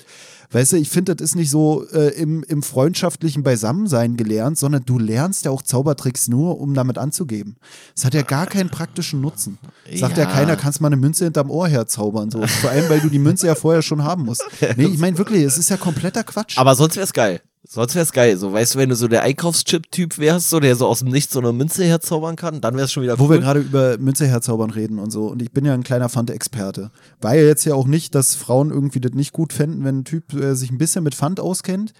Weißt 0.52 0.72
du, 0.74 0.78
ich 0.78 0.89
finde, 0.89 1.16
das 1.16 1.30
ist 1.32 1.36
nicht 1.36 1.50
so 1.50 1.86
äh, 1.91 2.10
im, 2.20 2.43
im 2.43 2.64
freundschaftlichen 2.64 3.43
Beisammensein 3.43 4.16
gelernt, 4.16 4.58
sondern 4.58 4.84
du 4.86 4.98
lernst 4.98 5.45
ja 5.45 5.52
auch 5.52 5.62
Zaubertricks 5.62 6.28
nur, 6.28 6.60
um 6.62 6.74
damit 6.74 6.98
anzugeben. 6.98 7.58
Es 7.95 8.06
hat 8.06 8.14
ja 8.14 8.22
gar 8.22 8.45
keinen 8.48 8.70
praktischen 8.70 9.20
Nutzen. 9.22 9.58
Sagt 9.93 10.18
ja, 10.18 10.24
Ja. 10.24 10.30
keiner, 10.32 10.56
kannst 10.56 10.80
mal 10.82 10.88
eine 10.88 10.95
Münze 10.98 11.26
hinterm 11.26 11.50
Ohr 11.52 11.68
herzaubern. 11.68 12.32
So. 12.32 12.45
Vor 12.48 12.70
allem, 12.70 12.89
weil 12.89 13.02
du 13.02 13.10
die 13.10 13.20
Münze 13.20 13.48
ja 13.48 13.56
vorher 13.56 13.82
schon 13.82 14.04
haben 14.04 14.24
musst. 14.24 14.43
Nee, 14.78 14.86
ich 14.86 14.98
meine 15.00 15.18
wirklich, 15.18 15.43
es 15.43 15.58
ist 15.58 15.70
ja 15.70 15.78
kompletter 15.78 16.24
Quatsch. 16.24 16.58
Aber 16.58 16.76
sonst 16.76 16.95
wär's 16.95 17.14
geil. 17.14 17.41
Sonst 17.70 17.95
wär's 17.95 18.13
geil. 18.13 18.38
So, 18.38 18.53
weißt 18.53 18.76
du, 18.76 18.80
wenn 18.80 18.88
du 18.88 18.95
so 18.95 19.09
der 19.09 19.24
Einkaufschip-Typ 19.24 20.18
wärst, 20.20 20.49
so 20.49 20.61
der 20.61 20.78
so 20.78 20.88
aus 20.88 20.99
dem 20.99 21.09
Nichts 21.09 21.34
so 21.34 21.39
eine 21.39 21.51
Münze 21.51 21.84
herzaubern 21.84 22.38
kann, 22.38 22.61
dann 22.61 22.78
wär's 22.78 22.93
schon 22.93 23.03
wieder 23.03 23.20
Wo 23.20 23.26
cool. 23.26 23.32
wir 23.32 23.39
gerade 23.39 23.59
über 23.59 23.97
Münze 23.97 24.26
herzaubern 24.26 24.70
reden 24.70 24.99
und 24.99 25.11
so. 25.11 25.28
Und 25.28 25.41
ich 25.41 25.51
bin 25.51 25.65
ja 25.65 25.74
ein 25.74 25.84
kleiner 25.84 26.07
Pfand-Experte. 26.07 26.91
War 27.20 27.36
ja 27.36 27.43
jetzt 27.43 27.65
ja 27.65 27.76
auch 27.76 27.86
nicht, 27.86 28.15
dass 28.15 28.36
Frauen 28.36 28.72
irgendwie 28.72 29.01
das 29.01 29.11
nicht 29.11 29.34
gut 29.34 29.51
fänden, 29.51 29.84
wenn 29.84 29.99
ein 29.99 30.05
Typ 30.05 30.34
äh, 30.34 30.55
sich 30.55 30.72
ein 30.72 30.78
bisschen 30.78 31.03
mit 31.03 31.13
Pfand 31.13 31.41
auskennt. 31.41 31.91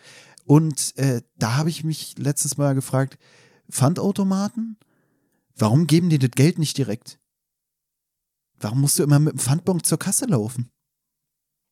Und 0.46 0.98
äh, 0.98 1.22
da 1.38 1.58
habe 1.58 1.70
ich 1.70 1.84
mich 1.84 2.16
letztes 2.18 2.58
Mal 2.58 2.74
gefragt, 2.74 3.18
Pfandautomaten? 3.70 4.78
Warum 5.58 5.86
geben 5.86 6.10
die 6.10 6.20
das 6.20 6.32
Geld 6.32 6.60
nicht 6.60 6.78
direkt? 6.78 7.20
Warum 8.60 8.80
musst 8.80 9.00
du 9.00 9.04
immer 9.04 9.20
mit 9.20 9.34
dem 9.34 9.40
Pfandbon 9.40 9.84
zur 9.84 10.00
Kasse 10.00 10.26
laufen? 10.28 10.70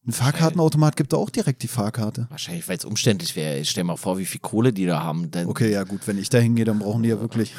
Ein 0.07 0.11
Fahrkartenautomat 0.11 0.95
gibt 0.95 1.13
da 1.13 1.17
auch 1.17 1.29
direkt 1.31 1.63
die 1.63 1.67
Fahrkarte. 1.67 2.27
Wahrscheinlich, 2.29 2.67
weil 2.67 2.77
es 2.77 2.85
umständlich 2.85 3.35
wäre. 3.35 3.57
Ich 3.59 3.71
stell 3.71 3.83
mal 3.83 3.95
vor, 3.95 4.17
wie 4.19 4.25
viel 4.25 4.39
Kohle 4.39 4.71
die 4.71 4.85
da 4.85 5.01
haben. 5.01 5.31
Denn, 5.31 5.47
Okay, 5.47 5.71
ja 5.71 5.83
gut, 5.83 6.07
wenn 6.07 6.19
ich 6.19 6.29
da 6.29 6.37
hingehe, 6.37 6.65
dann 6.65 6.79
brauchen 6.79 7.01
die 7.03 7.09
ja 7.09 7.19
wirklich. 7.19 7.53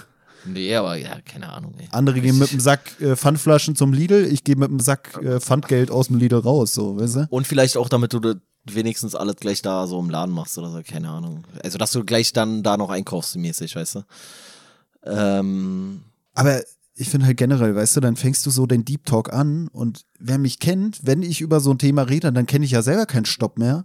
Nee, 0.44 0.76
aber 0.76 0.96
ja, 0.96 1.20
keine 1.22 1.52
Ahnung. 1.52 1.74
Ey. 1.78 1.88
Andere 1.90 2.20
gehen 2.20 2.38
mit 2.38 2.52
dem 2.52 2.60
Sack 2.60 3.00
äh, 3.00 3.16
Pfandflaschen 3.16 3.74
zum 3.74 3.92
Lidl, 3.92 4.28
ich 4.30 4.44
gehe 4.44 4.54
mit 4.54 4.70
dem 4.70 4.78
Sack 4.78 5.18
äh, 5.20 5.40
Pfandgeld 5.40 5.90
aus 5.90 6.06
dem 6.06 6.18
Lidl 6.18 6.36
raus, 6.36 6.72
so, 6.72 6.96
weißt 7.00 7.16
du? 7.16 7.26
Und 7.30 7.48
vielleicht 7.48 7.76
auch, 7.76 7.88
damit 7.88 8.12
du 8.12 8.36
wenigstens 8.64 9.16
alles 9.16 9.36
gleich 9.36 9.62
da 9.62 9.88
so 9.88 9.98
im 9.98 10.08
Laden 10.08 10.32
machst 10.32 10.56
oder 10.56 10.70
so, 10.70 10.80
keine 10.88 11.08
Ahnung. 11.08 11.44
Also, 11.64 11.78
dass 11.78 11.90
du 11.90 12.04
gleich 12.04 12.32
dann 12.32 12.62
da 12.62 12.76
noch 12.76 12.90
einkaufst, 12.90 13.36
mäßig, 13.36 13.74
weißt 13.74 13.96
du? 13.96 14.02
Ähm, 15.04 16.02
Aber 16.34 16.62
ich 16.96 17.08
finde 17.10 17.26
halt 17.26 17.36
generell, 17.36 17.74
weißt 17.74 17.96
du, 17.96 18.00
dann 18.00 18.16
fängst 18.16 18.44
du 18.46 18.50
so 18.50 18.66
den 18.66 18.84
Deep 18.84 19.04
Talk 19.04 19.32
an 19.32 19.68
und 19.68 20.06
wer 20.18 20.38
mich 20.38 20.58
kennt, 20.58 21.00
wenn 21.04 21.22
ich 21.22 21.40
über 21.40 21.60
so 21.60 21.70
ein 21.70 21.78
Thema 21.78 22.02
rede, 22.02 22.32
dann 22.32 22.46
kenne 22.46 22.64
ich 22.64 22.70
ja 22.70 22.82
selber 22.82 23.06
keinen 23.06 23.26
Stopp 23.26 23.58
mehr. 23.58 23.84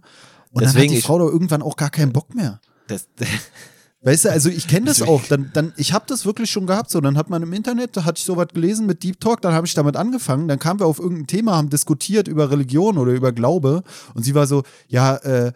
Und 0.50 0.62
dann 0.64 0.72
Deswegen 0.72 0.88
hat 0.88 0.94
die 0.94 0.98
ich- 0.98 1.04
Frau 1.04 1.18
doch 1.18 1.28
irgendwann 1.28 1.62
auch 1.62 1.76
gar 1.76 1.90
keinen 1.90 2.12
Bock 2.12 2.34
mehr. 2.34 2.60
das, 2.88 3.06
Weißt 4.04 4.24
du, 4.24 4.30
also 4.32 4.48
ich 4.48 4.66
kenne 4.66 4.86
das 4.86 5.00
auch. 5.00 5.22
Dann, 5.28 5.50
dann, 5.52 5.72
ich 5.76 5.92
habe 5.92 6.04
das 6.08 6.26
wirklich 6.26 6.50
schon 6.50 6.66
gehabt. 6.66 6.90
So, 6.90 7.00
dann 7.00 7.16
hat 7.16 7.30
man 7.30 7.40
im 7.44 7.52
Internet, 7.52 7.96
da 7.96 8.04
hatte 8.04 8.18
ich 8.18 8.24
sowas 8.24 8.48
gelesen 8.52 8.84
mit 8.84 9.04
Deep 9.04 9.20
Talk, 9.20 9.40
dann 9.42 9.54
habe 9.54 9.64
ich 9.64 9.74
damit 9.74 9.94
angefangen. 9.96 10.48
Dann 10.48 10.58
kamen 10.58 10.80
wir 10.80 10.86
auf 10.86 10.98
irgendein 10.98 11.28
Thema, 11.28 11.54
haben 11.56 11.70
diskutiert 11.70 12.26
über 12.26 12.50
Religion 12.50 12.98
oder 12.98 13.12
über 13.12 13.30
Glaube. 13.30 13.84
Und 14.14 14.24
sie 14.24 14.34
war 14.34 14.48
so, 14.48 14.64
ja, 14.88 15.16
äh, 15.18 15.52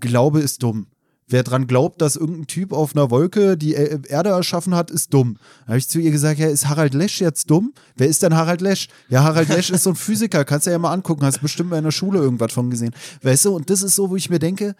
Glaube 0.00 0.40
ist 0.40 0.60
dumm. 0.64 0.88
Wer 1.30 1.42
dran 1.42 1.66
glaubt, 1.66 2.00
dass 2.00 2.16
irgendein 2.16 2.46
Typ 2.46 2.72
auf 2.72 2.96
einer 2.96 3.10
Wolke 3.10 3.58
die 3.58 3.74
äh, 3.74 4.00
Erde 4.08 4.30
erschaffen 4.30 4.74
hat, 4.74 4.90
ist 4.90 5.12
dumm. 5.12 5.36
Da 5.62 5.68
habe 5.68 5.78
ich 5.78 5.88
zu 5.88 5.98
ihr 5.98 6.10
gesagt, 6.10 6.40
ja, 6.40 6.48
ist 6.48 6.68
Harald 6.68 6.94
Lesch 6.94 7.20
jetzt 7.20 7.50
dumm? 7.50 7.74
Wer 7.96 8.08
ist 8.08 8.22
denn 8.22 8.34
Harald 8.34 8.62
Lesch? 8.62 8.88
Ja, 9.10 9.24
Harald 9.24 9.48
Lesch 9.50 9.70
ist 9.70 9.82
so 9.82 9.90
ein 9.90 9.96
Physiker, 9.96 10.44
kannst 10.46 10.66
du 10.66 10.70
ja 10.70 10.78
mal 10.78 10.92
angucken, 10.92 11.24
hast 11.24 11.42
bestimmt 11.42 11.72
in 11.74 11.84
der 11.84 11.90
Schule 11.90 12.18
irgendwas 12.18 12.52
von 12.52 12.70
gesehen. 12.70 12.94
Weißt 13.22 13.44
du, 13.44 13.54
und 13.54 13.68
das 13.68 13.82
ist 13.82 13.94
so, 13.94 14.08
wo 14.08 14.16
ich 14.16 14.30
mir 14.30 14.38
denke, 14.38 14.74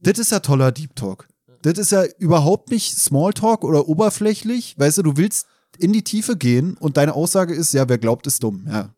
das 0.00 0.18
ist 0.18 0.32
ja 0.32 0.40
toller 0.40 0.70
Deep 0.70 0.94
Talk. 0.94 1.26
Das 1.62 1.78
ist 1.78 1.92
ja 1.92 2.04
überhaupt 2.18 2.70
nicht 2.70 2.98
Smalltalk 2.98 3.64
oder 3.64 3.88
oberflächlich. 3.88 4.74
Weißt 4.78 4.98
du, 4.98 5.02
du 5.02 5.16
willst 5.16 5.46
in 5.78 5.92
die 5.92 6.04
Tiefe 6.04 6.36
gehen 6.36 6.76
und 6.76 6.98
deine 6.98 7.14
Aussage 7.14 7.54
ist, 7.54 7.72
ja, 7.72 7.88
wer 7.88 7.98
glaubt, 7.98 8.26
ist 8.26 8.42
dumm. 8.42 8.66
Ja, 8.68 8.94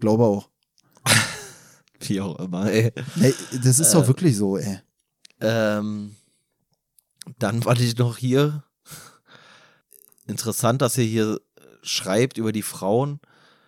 glaube 0.00 0.24
auch. 0.24 0.48
wie 2.00 2.20
auch 2.20 2.38
immer, 2.38 2.70
ey. 2.70 2.92
Ey, 3.20 3.34
das 3.62 3.78
ist 3.78 3.92
doch 3.92 4.06
wirklich 4.06 4.36
so, 4.36 4.56
ey. 4.56 4.78
Ähm, 5.40 6.16
dann 7.38 7.64
war 7.64 7.78
ich 7.78 7.96
noch 7.96 8.16
hier. 8.16 8.64
Interessant, 10.26 10.82
dass 10.82 10.98
ihr 10.98 11.04
hier 11.04 11.40
schreibt 11.82 12.38
über 12.38 12.52
die 12.52 12.62
Frauen. 12.62 13.20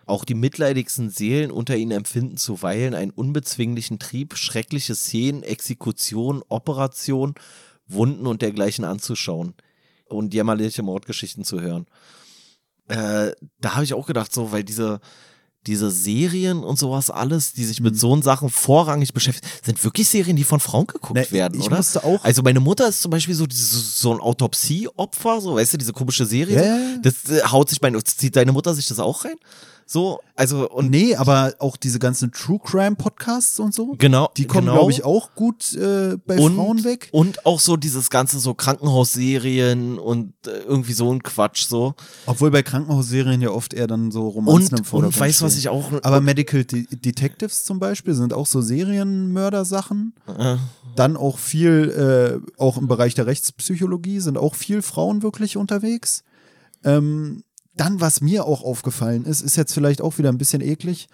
Auch 0.05 0.25
die 0.25 0.35
mitleidigsten 0.35 1.09
Seelen 1.09 1.49
unter 1.49 1.77
ihnen 1.77 1.91
empfinden 1.91 2.37
zuweilen 2.37 2.93
einen 2.93 3.11
unbezwinglichen 3.11 3.99
Trieb, 3.99 4.35
schreckliche 4.37 4.95
Szenen, 4.95 5.43
Exekution, 5.43 6.43
Operation, 6.49 7.35
Wunden 7.87 8.27
und 8.27 8.41
dergleichen 8.41 8.83
anzuschauen 8.83 9.53
und 10.05 10.33
jämmerliche 10.33 10.83
Mordgeschichten 10.83 11.45
zu 11.45 11.61
hören. 11.61 11.85
Äh, 12.87 13.31
da 13.59 13.75
habe 13.75 13.85
ich 13.85 13.93
auch 13.93 14.07
gedacht, 14.07 14.33
so, 14.33 14.51
weil 14.51 14.63
diese, 14.63 14.99
diese 15.67 15.89
Serien 15.91 16.63
und 16.63 16.77
sowas 16.77 17.09
alles, 17.09 17.53
die 17.53 17.63
sich 17.65 17.79
mit 17.79 17.97
so 17.97 18.19
Sachen 18.21 18.49
vorrangig 18.49 19.13
beschäftigen, 19.13 19.47
sind 19.63 19.83
wirklich 19.83 20.07
Serien, 20.07 20.35
die 20.35 20.43
von 20.43 20.59
Frauen 20.59 20.87
geguckt 20.87 21.15
Ne, 21.15 21.31
werden, 21.31 21.59
ich 21.59 21.65
oder? 21.67 21.77
musste 21.77 22.03
auch- 22.03 22.23
Also 22.23 22.41
meine 22.41 22.59
Mutter 22.59 22.87
ist 22.87 23.01
zum 23.01 23.11
Beispiel 23.11 23.35
so, 23.35 23.45
so 23.49 24.13
ein 24.13 24.19
Autopsieopfer, 24.19 25.41
so, 25.41 25.55
weißt 25.55 25.73
du, 25.73 25.77
diese 25.77 25.93
komische 25.93 26.25
Serie. 26.25 26.55
Ja, 26.55 26.63
ja. 26.63 26.97
Das 27.01 27.13
äh, 27.29 27.43
haut 27.43 27.69
sich 27.69 27.81
meine, 27.81 28.03
zieht 28.03 28.35
deine 28.35 28.51
Mutter 28.51 28.73
sich 28.73 28.87
das 28.87 28.99
auch 28.99 29.25
rein? 29.25 29.35
So, 29.85 30.21
also, 30.35 30.69
und 30.69 30.89
Nee, 30.89 31.15
aber 31.15 31.53
auch 31.59 31.77
diese 31.77 31.99
ganzen 31.99 32.31
True 32.31 32.59
Crime 32.63 32.95
Podcasts 32.95 33.59
und 33.59 33.73
so, 33.73 33.95
genau. 33.97 34.31
die 34.37 34.45
kommen, 34.45 34.67
genau. 34.67 34.79
glaube 34.79 34.91
ich, 34.91 35.03
auch 35.03 35.35
gut 35.35 35.73
äh, 35.73 36.17
bei 36.25 36.39
und, 36.39 36.55
Frauen 36.55 36.83
weg. 36.83 37.09
Und 37.11 37.45
auch 37.45 37.59
so 37.59 37.77
dieses 37.77 38.09
ganze 38.09 38.39
so 38.39 38.53
Krankenhausserien 38.53 39.99
und 39.99 40.33
äh, 40.47 40.51
irgendwie 40.65 40.93
so 40.93 41.11
ein 41.11 41.21
Quatsch 41.21 41.65
so. 41.67 41.93
Obwohl 42.25 42.51
bei 42.51 42.63
Krankenhausserien 42.63 43.41
ja 43.41 43.49
oft 43.49 43.73
eher 43.73 43.87
dann 43.87 44.11
so 44.11 44.27
Romanzen 44.27 44.75
im 44.75 44.79
Und, 44.79 44.85
Vordergrund 44.85 45.15
und 45.15 45.19
weißt 45.21 45.41
du, 45.41 45.45
was 45.45 45.57
ich 45.57 45.69
auch. 45.69 45.91
Aber 46.01 46.21
Medical 46.21 46.63
De 46.63 46.85
Detectives 46.89 47.63
zum 47.63 47.79
Beispiel 47.79 48.13
sind 48.13 48.33
auch 48.33 48.47
so 48.47 48.61
Serienmördersachen. 48.61 50.13
äh, 50.37 50.57
Dann 50.95 51.17
auch 51.17 51.37
viel, 51.37 52.41
äh, 52.47 52.61
auch 52.61 52.77
im 52.77 52.87
Bereich 52.87 53.13
der 53.13 53.27
Rechtspsychologie 53.27 54.19
sind 54.19 54.37
auch 54.37 54.55
viel 54.55 54.81
Frauen 54.81 55.23
wirklich 55.23 55.57
unterwegs. 55.57 56.23
Ähm, 56.83 57.43
dann, 57.75 58.01
was 58.01 58.21
mir 58.21 58.45
auch 58.45 58.63
aufgefallen 58.63 59.25
ist, 59.25 59.41
ist 59.41 59.55
jetzt 59.55 59.73
vielleicht 59.73 60.01
auch 60.01 60.17
wieder 60.17 60.29
ein 60.29 60.37
bisschen 60.37 60.61
eklig, 60.61 61.07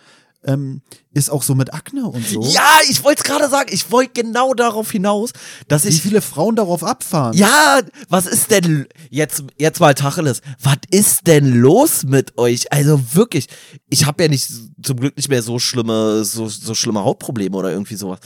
ähm, 0.44 0.82
ist 1.14 1.30
auch 1.30 1.44
so 1.44 1.54
mit 1.54 1.74
Akne 1.74 2.06
und 2.06 2.26
so. 2.26 2.42
Ja, 2.44 2.80
ich 2.90 3.04
wollte 3.04 3.20
es 3.20 3.24
gerade 3.26 3.50
sagen. 3.50 3.70
Ich 3.74 3.92
wollte 3.92 4.24
genau 4.24 4.54
darauf 4.54 4.90
hinaus, 4.90 5.32
dass 5.68 5.84
Wie 5.84 5.90
ich. 5.90 6.02
viele 6.02 6.22
Frauen 6.22 6.56
darauf 6.56 6.82
abfahren. 6.84 7.36
Ja, 7.36 7.82
was 8.08 8.26
ist 8.26 8.50
denn 8.50 8.88
jetzt 9.10 9.44
jetzt 9.58 9.82
mal 9.82 9.94
Tacheles? 9.94 10.42
Was 10.62 10.78
ist 10.92 11.28
denn 11.28 11.60
los 11.60 12.04
mit 12.04 12.38
euch? 12.38 12.72
Also 12.72 13.02
wirklich, 13.14 13.48
ich 13.90 14.06
habe 14.06 14.24
ja 14.24 14.30
nicht 14.30 14.50
zum 14.82 14.98
Glück 14.98 15.18
nicht 15.18 15.28
mehr 15.28 15.42
so 15.42 15.60
schlimme 15.60 16.24
so 16.24 16.48
so 16.48 16.74
schlimme 16.74 17.04
Hautprobleme 17.04 17.58
oder 17.58 17.72
irgendwie 17.72 17.96
sowas. 17.96 18.20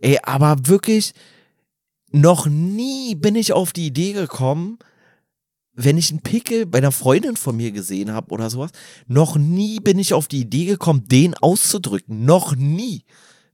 Ey, 0.00 0.20
aber 0.22 0.56
wirklich 0.68 1.14
noch 2.12 2.46
nie 2.46 3.16
bin 3.16 3.34
ich 3.34 3.52
auf 3.52 3.72
die 3.72 3.86
Idee 3.86 4.12
gekommen, 4.12 4.78
wenn 5.76 5.98
ich 5.98 6.10
einen 6.10 6.22
Pickel 6.22 6.66
bei 6.66 6.78
einer 6.78 6.92
Freundin 6.92 7.36
von 7.36 7.56
mir 7.56 7.70
gesehen 7.70 8.10
habe 8.12 8.32
oder 8.32 8.50
sowas, 8.50 8.70
noch 9.06 9.36
nie 9.36 9.78
bin 9.78 9.98
ich 9.98 10.14
auf 10.14 10.26
die 10.26 10.40
Idee 10.40 10.64
gekommen, 10.64 11.06
den 11.06 11.34
auszudrücken. 11.34 12.24
Noch 12.24 12.56
nie. 12.56 13.04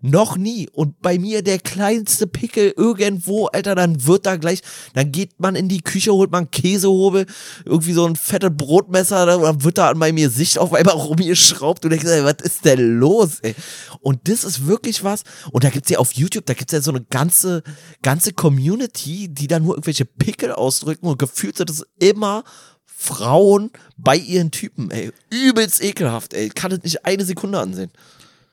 Noch 0.05 0.37
nie. 0.37 0.69
Und 0.73 1.01
bei 1.01 1.17
mir 1.17 1.43
der 1.43 1.61
kleinste 1.61 2.27
Pickel 2.27 2.75
irgendwo, 2.77 3.47
Alter, 3.47 3.77
dann 3.77 4.05
wird 4.05 4.27
da 4.27 4.35
gleich, 4.35 4.61
dann 4.95 5.13
geht 5.13 5.39
man 5.39 5.55
in 5.55 5.69
die 5.69 5.81
Küche, 5.81 6.13
holt 6.13 6.33
man 6.33 6.51
Käsehobel, 6.51 7.25
irgendwie 7.65 7.93
so 7.93 8.05
ein 8.05 8.17
fettes 8.17 8.51
Brotmesser, 8.53 9.27
dann 9.27 9.63
wird 9.63 9.79
da 9.79 9.91
an 9.91 9.99
meinem 9.99 10.17
Gesicht 10.17 10.59
auf 10.59 10.75
einmal 10.75 10.95
rumgeschraubt 10.97 11.85
und 11.85 11.93
denkst, 11.93 12.07
ey, 12.07 12.25
was 12.25 12.43
ist 12.43 12.65
denn 12.65 12.99
los, 12.99 13.39
ey? 13.43 13.55
Und 14.01 14.29
das 14.29 14.43
ist 14.43 14.67
wirklich 14.67 15.05
was. 15.05 15.23
Und 15.53 15.63
da 15.63 15.71
gibt's 15.71 15.91
ja 15.91 15.99
auf 15.99 16.13
YouTube, 16.15 16.47
da 16.47 16.55
gibt's 16.55 16.73
ja 16.73 16.81
so 16.81 16.91
eine 16.91 17.05
ganze, 17.05 17.63
ganze 18.03 18.33
Community, 18.33 19.29
die 19.29 19.47
da 19.47 19.61
nur 19.61 19.75
irgendwelche 19.75 20.05
Pickel 20.05 20.51
ausdrücken 20.51 21.07
und 21.07 21.21
gefühlt 21.21 21.57
sind 21.57 21.71
es 21.71 21.87
immer 22.01 22.43
Frauen 22.85 23.71
bei 23.97 24.17
ihren 24.17 24.51
Typen, 24.51 24.91
ey. 24.91 25.13
Übelst 25.31 25.81
ekelhaft, 25.81 26.35
ey. 26.35 26.49
Kann 26.49 26.73
es 26.73 26.83
nicht 26.83 27.05
eine 27.05 27.25
Sekunde 27.25 27.61
ansehen. 27.61 27.93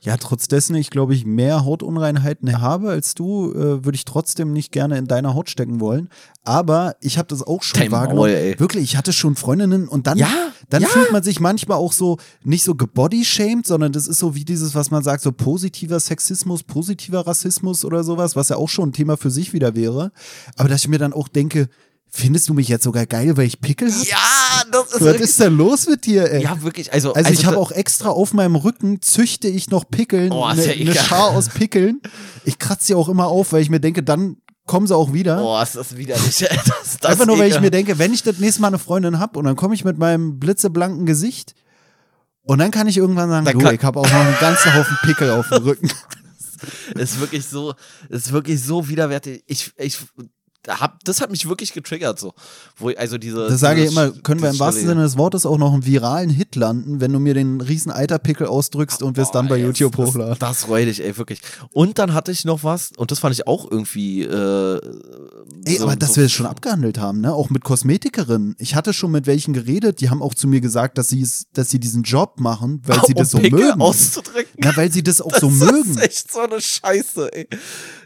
Ja, 0.01 0.15
trotz 0.15 0.47
dessen 0.47 0.75
ich, 0.75 0.91
glaube 0.91 1.13
ich, 1.13 1.25
mehr 1.25 1.65
Hautunreinheiten 1.65 2.61
habe 2.61 2.89
als 2.89 3.15
du, 3.15 3.51
äh, 3.51 3.83
würde 3.83 3.95
ich 3.95 4.05
trotzdem 4.05 4.53
nicht 4.53 4.71
gerne 4.71 4.97
in 4.97 5.07
deiner 5.07 5.33
Haut 5.33 5.49
stecken 5.49 5.81
wollen. 5.81 6.07
Aber 6.45 6.95
ich 7.01 7.17
habe 7.17 7.27
das 7.27 7.43
auch 7.43 7.63
schon 7.63 7.81
Dein 7.81 7.91
wahrgenommen. 7.91 8.31
Maul. 8.31 8.55
Wirklich, 8.59 8.83
ich 8.83 8.97
hatte 8.97 9.11
schon 9.11 9.35
Freundinnen 9.35 9.89
und 9.89 10.07
dann, 10.07 10.17
Ja, 10.17 10.29
dann 10.69 10.83
ja. 10.83 10.87
fühlt 10.87 11.11
man 11.11 11.21
sich 11.21 11.41
manchmal 11.41 11.77
auch 11.77 11.91
so, 11.91 12.17
nicht 12.43 12.63
so 12.63 12.75
gebodyshamed, 12.75 13.67
sondern 13.67 13.91
das 13.91 14.07
ist 14.07 14.19
so 14.19 14.35
wie 14.35 14.45
dieses, 14.45 14.73
was 14.73 14.89
man 14.89 15.03
sagt, 15.03 15.21
so 15.21 15.33
positiver 15.33 15.99
Sexismus, 15.99 16.63
positiver 16.63 17.27
Rassismus 17.27 17.83
oder 17.83 18.05
sowas, 18.05 18.37
was 18.37 18.49
ja 18.49 18.55
auch 18.55 18.69
schon 18.69 18.89
ein 18.89 18.93
Thema 18.93 19.17
für 19.17 19.29
sich 19.31 19.51
wieder 19.51 19.75
wäre. 19.75 20.13
Aber 20.55 20.69
dass 20.69 20.81
ich 20.81 20.87
mir 20.87 20.99
dann 20.99 21.11
auch 21.11 21.27
denke, 21.27 21.67
findest 22.11 22.49
du 22.49 22.53
mich 22.53 22.67
jetzt 22.67 22.83
sogar 22.83 23.05
geil, 23.05 23.37
weil 23.37 23.45
ich 23.45 23.61
Pickel 23.61 23.91
habe? 23.91 24.05
Ja, 24.05 24.63
das 24.71 24.93
ist 24.93 25.01
Was 25.05 25.15
ist 25.17 25.39
denn 25.39 25.55
los 25.55 25.87
mit 25.87 26.05
dir, 26.05 26.31
ey? 26.31 26.43
ja, 26.43 26.61
wirklich, 26.61 26.91
also, 26.91 27.13
Also, 27.13 27.31
ich 27.31 27.45
habe 27.45 27.57
auch 27.57 27.71
extra 27.71 28.09
auf 28.09 28.33
meinem 28.33 28.55
Rücken 28.55 29.01
züchte 29.01 29.47
ich 29.47 29.69
noch 29.69 29.89
Pickeln, 29.89 30.31
Oh, 30.31 30.43
eine 30.43 30.59
ist 30.61 30.67
ja 30.67 30.73
ne 30.73 30.81
ekelhaft. 30.81 31.09
Schar 31.09 31.29
aus 31.29 31.49
Pickeln. 31.49 32.01
Ich 32.45 32.59
kratze 32.59 32.87
sie 32.87 32.95
auch 32.95 33.09
immer 33.09 33.27
auf, 33.27 33.53
weil 33.53 33.61
ich 33.61 33.69
mir 33.69 33.79
denke, 33.79 34.03
dann 34.03 34.37
kommen 34.65 34.87
sie 34.87 34.95
auch 34.95 35.13
wieder. 35.13 35.37
Boah, 35.37 35.63
ist 35.63 35.75
das 35.75 35.97
widerlich. 35.97 36.45
Das, 36.49 36.97
das 36.99 37.11
Einfach 37.11 37.25
nur, 37.25 37.39
weil 37.39 37.51
ich 37.51 37.59
mir 37.59 37.71
denke, 37.71 37.97
wenn 37.99 38.13
ich 38.13 38.23
das 38.23 38.37
nächste 38.37 38.61
Mal 38.61 38.67
eine 38.67 38.79
Freundin 38.79 39.19
hab 39.19 39.35
und 39.35 39.45
dann 39.45 39.55
komme 39.55 39.73
ich 39.75 39.83
mit 39.83 39.97
meinem 39.97 40.39
blitzeblanken 40.39 41.05
Gesicht 41.05 41.55
und 42.43 42.59
dann 42.59 42.71
kann 42.71 42.87
ich 42.87 42.97
irgendwann 42.97 43.29
sagen, 43.29 43.59
du, 43.59 43.69
ich 43.69 43.83
habe 43.83 43.99
auch 43.99 44.05
noch 44.09 44.19
einen 44.19 44.35
ganzen 44.39 44.73
Haufen 44.73 44.97
Pickel 45.01 45.31
auf 45.31 45.49
dem 45.49 45.63
Rücken. 45.63 45.89
ist 46.95 47.19
wirklich 47.19 47.45
so, 47.45 47.73
ist 48.09 48.31
wirklich 48.31 48.63
so 48.63 48.87
widerwärtig. 48.89 49.43
Ich, 49.47 49.71
ich 49.77 49.97
hab, 50.67 51.03
das 51.05 51.21
hat 51.21 51.31
mich 51.31 51.47
wirklich 51.47 51.73
getriggert, 51.73 52.19
so. 52.19 52.33
Wo, 52.77 52.89
also 52.89 53.17
diese. 53.17 53.47
Das 53.47 53.59
sage 53.59 53.83
ich 53.83 53.91
immer, 53.91 54.11
können 54.11 54.41
wir 54.41 54.49
im 54.49 54.59
wahrsten 54.59 54.85
Sinne 54.87 55.03
des 55.03 55.17
Wortes 55.17 55.45
auch 55.45 55.57
noch 55.57 55.73
einen 55.73 55.85
viralen 55.85 56.29
Hit 56.29 56.55
landen, 56.55 56.99
wenn 57.01 57.13
du 57.13 57.19
mir 57.19 57.33
den 57.33 57.61
riesen 57.61 57.91
Eiterpickel 57.91 58.45
ausdrückst 58.47 59.01
und 59.01 59.15
wir 59.17 59.23
es 59.23 59.31
dann 59.31 59.47
bei 59.47 59.55
Oh, 59.63 59.67
YouTube 59.67 59.95
das, 59.95 60.07
hochladen. 60.07 60.35
Das, 60.37 60.39
das 60.39 60.63
freut 60.65 60.87
dich, 60.87 61.03
ey, 61.03 61.17
wirklich. 61.17 61.41
Und 61.71 61.97
dann 61.97 62.13
hatte 62.13 62.31
ich 62.31 62.45
noch 62.45 62.63
was, 62.63 62.91
und 62.97 63.11
das 63.11 63.19
fand 63.19 63.33
ich 63.33 63.47
auch 63.47 63.69
irgendwie. 63.71 64.23
Äh, 64.23 64.79
Ey, 65.65 65.77
so- 65.77 65.83
aber 65.83 65.95
dass 65.95 66.11
so- 66.13 66.17
wir 66.17 66.25
es 66.25 66.31
schon 66.31 66.45
abgehandelt 66.45 66.97
haben, 66.99 67.21
ne? 67.21 67.33
Auch 67.33 67.49
mit 67.49 67.63
Kosmetikerinnen. 67.63 68.55
Ich 68.59 68.75
hatte 68.75 68.93
schon 68.93 69.11
mit 69.11 69.25
welchen 69.27 69.53
geredet, 69.53 70.01
die 70.01 70.09
haben 70.09 70.21
auch 70.21 70.33
zu 70.33 70.47
mir 70.47 70.61
gesagt, 70.61 70.97
dass 70.97 71.07
sie 71.09 71.27
dass 71.53 71.69
sie 71.69 71.79
diesen 71.79 72.03
Job 72.03 72.39
machen, 72.39 72.81
weil 72.85 72.99
sie 73.07 73.13
um 73.13 73.19
das 73.19 73.31
so 73.31 73.37
Pickel 73.39 73.59
mögen. 73.59 73.81
auszudrücken. 73.81 74.51
Na, 74.57 74.75
weil 74.75 74.91
sie 74.91 75.03
das 75.03 75.21
auch 75.21 75.33
so 75.39 75.47
das 75.49 75.55
mögen. 75.57 75.91
ist 75.91 76.01
echt 76.01 76.31
so 76.31 76.39
eine 76.41 76.59
Scheiße, 76.61 77.33
ey. 77.33 77.47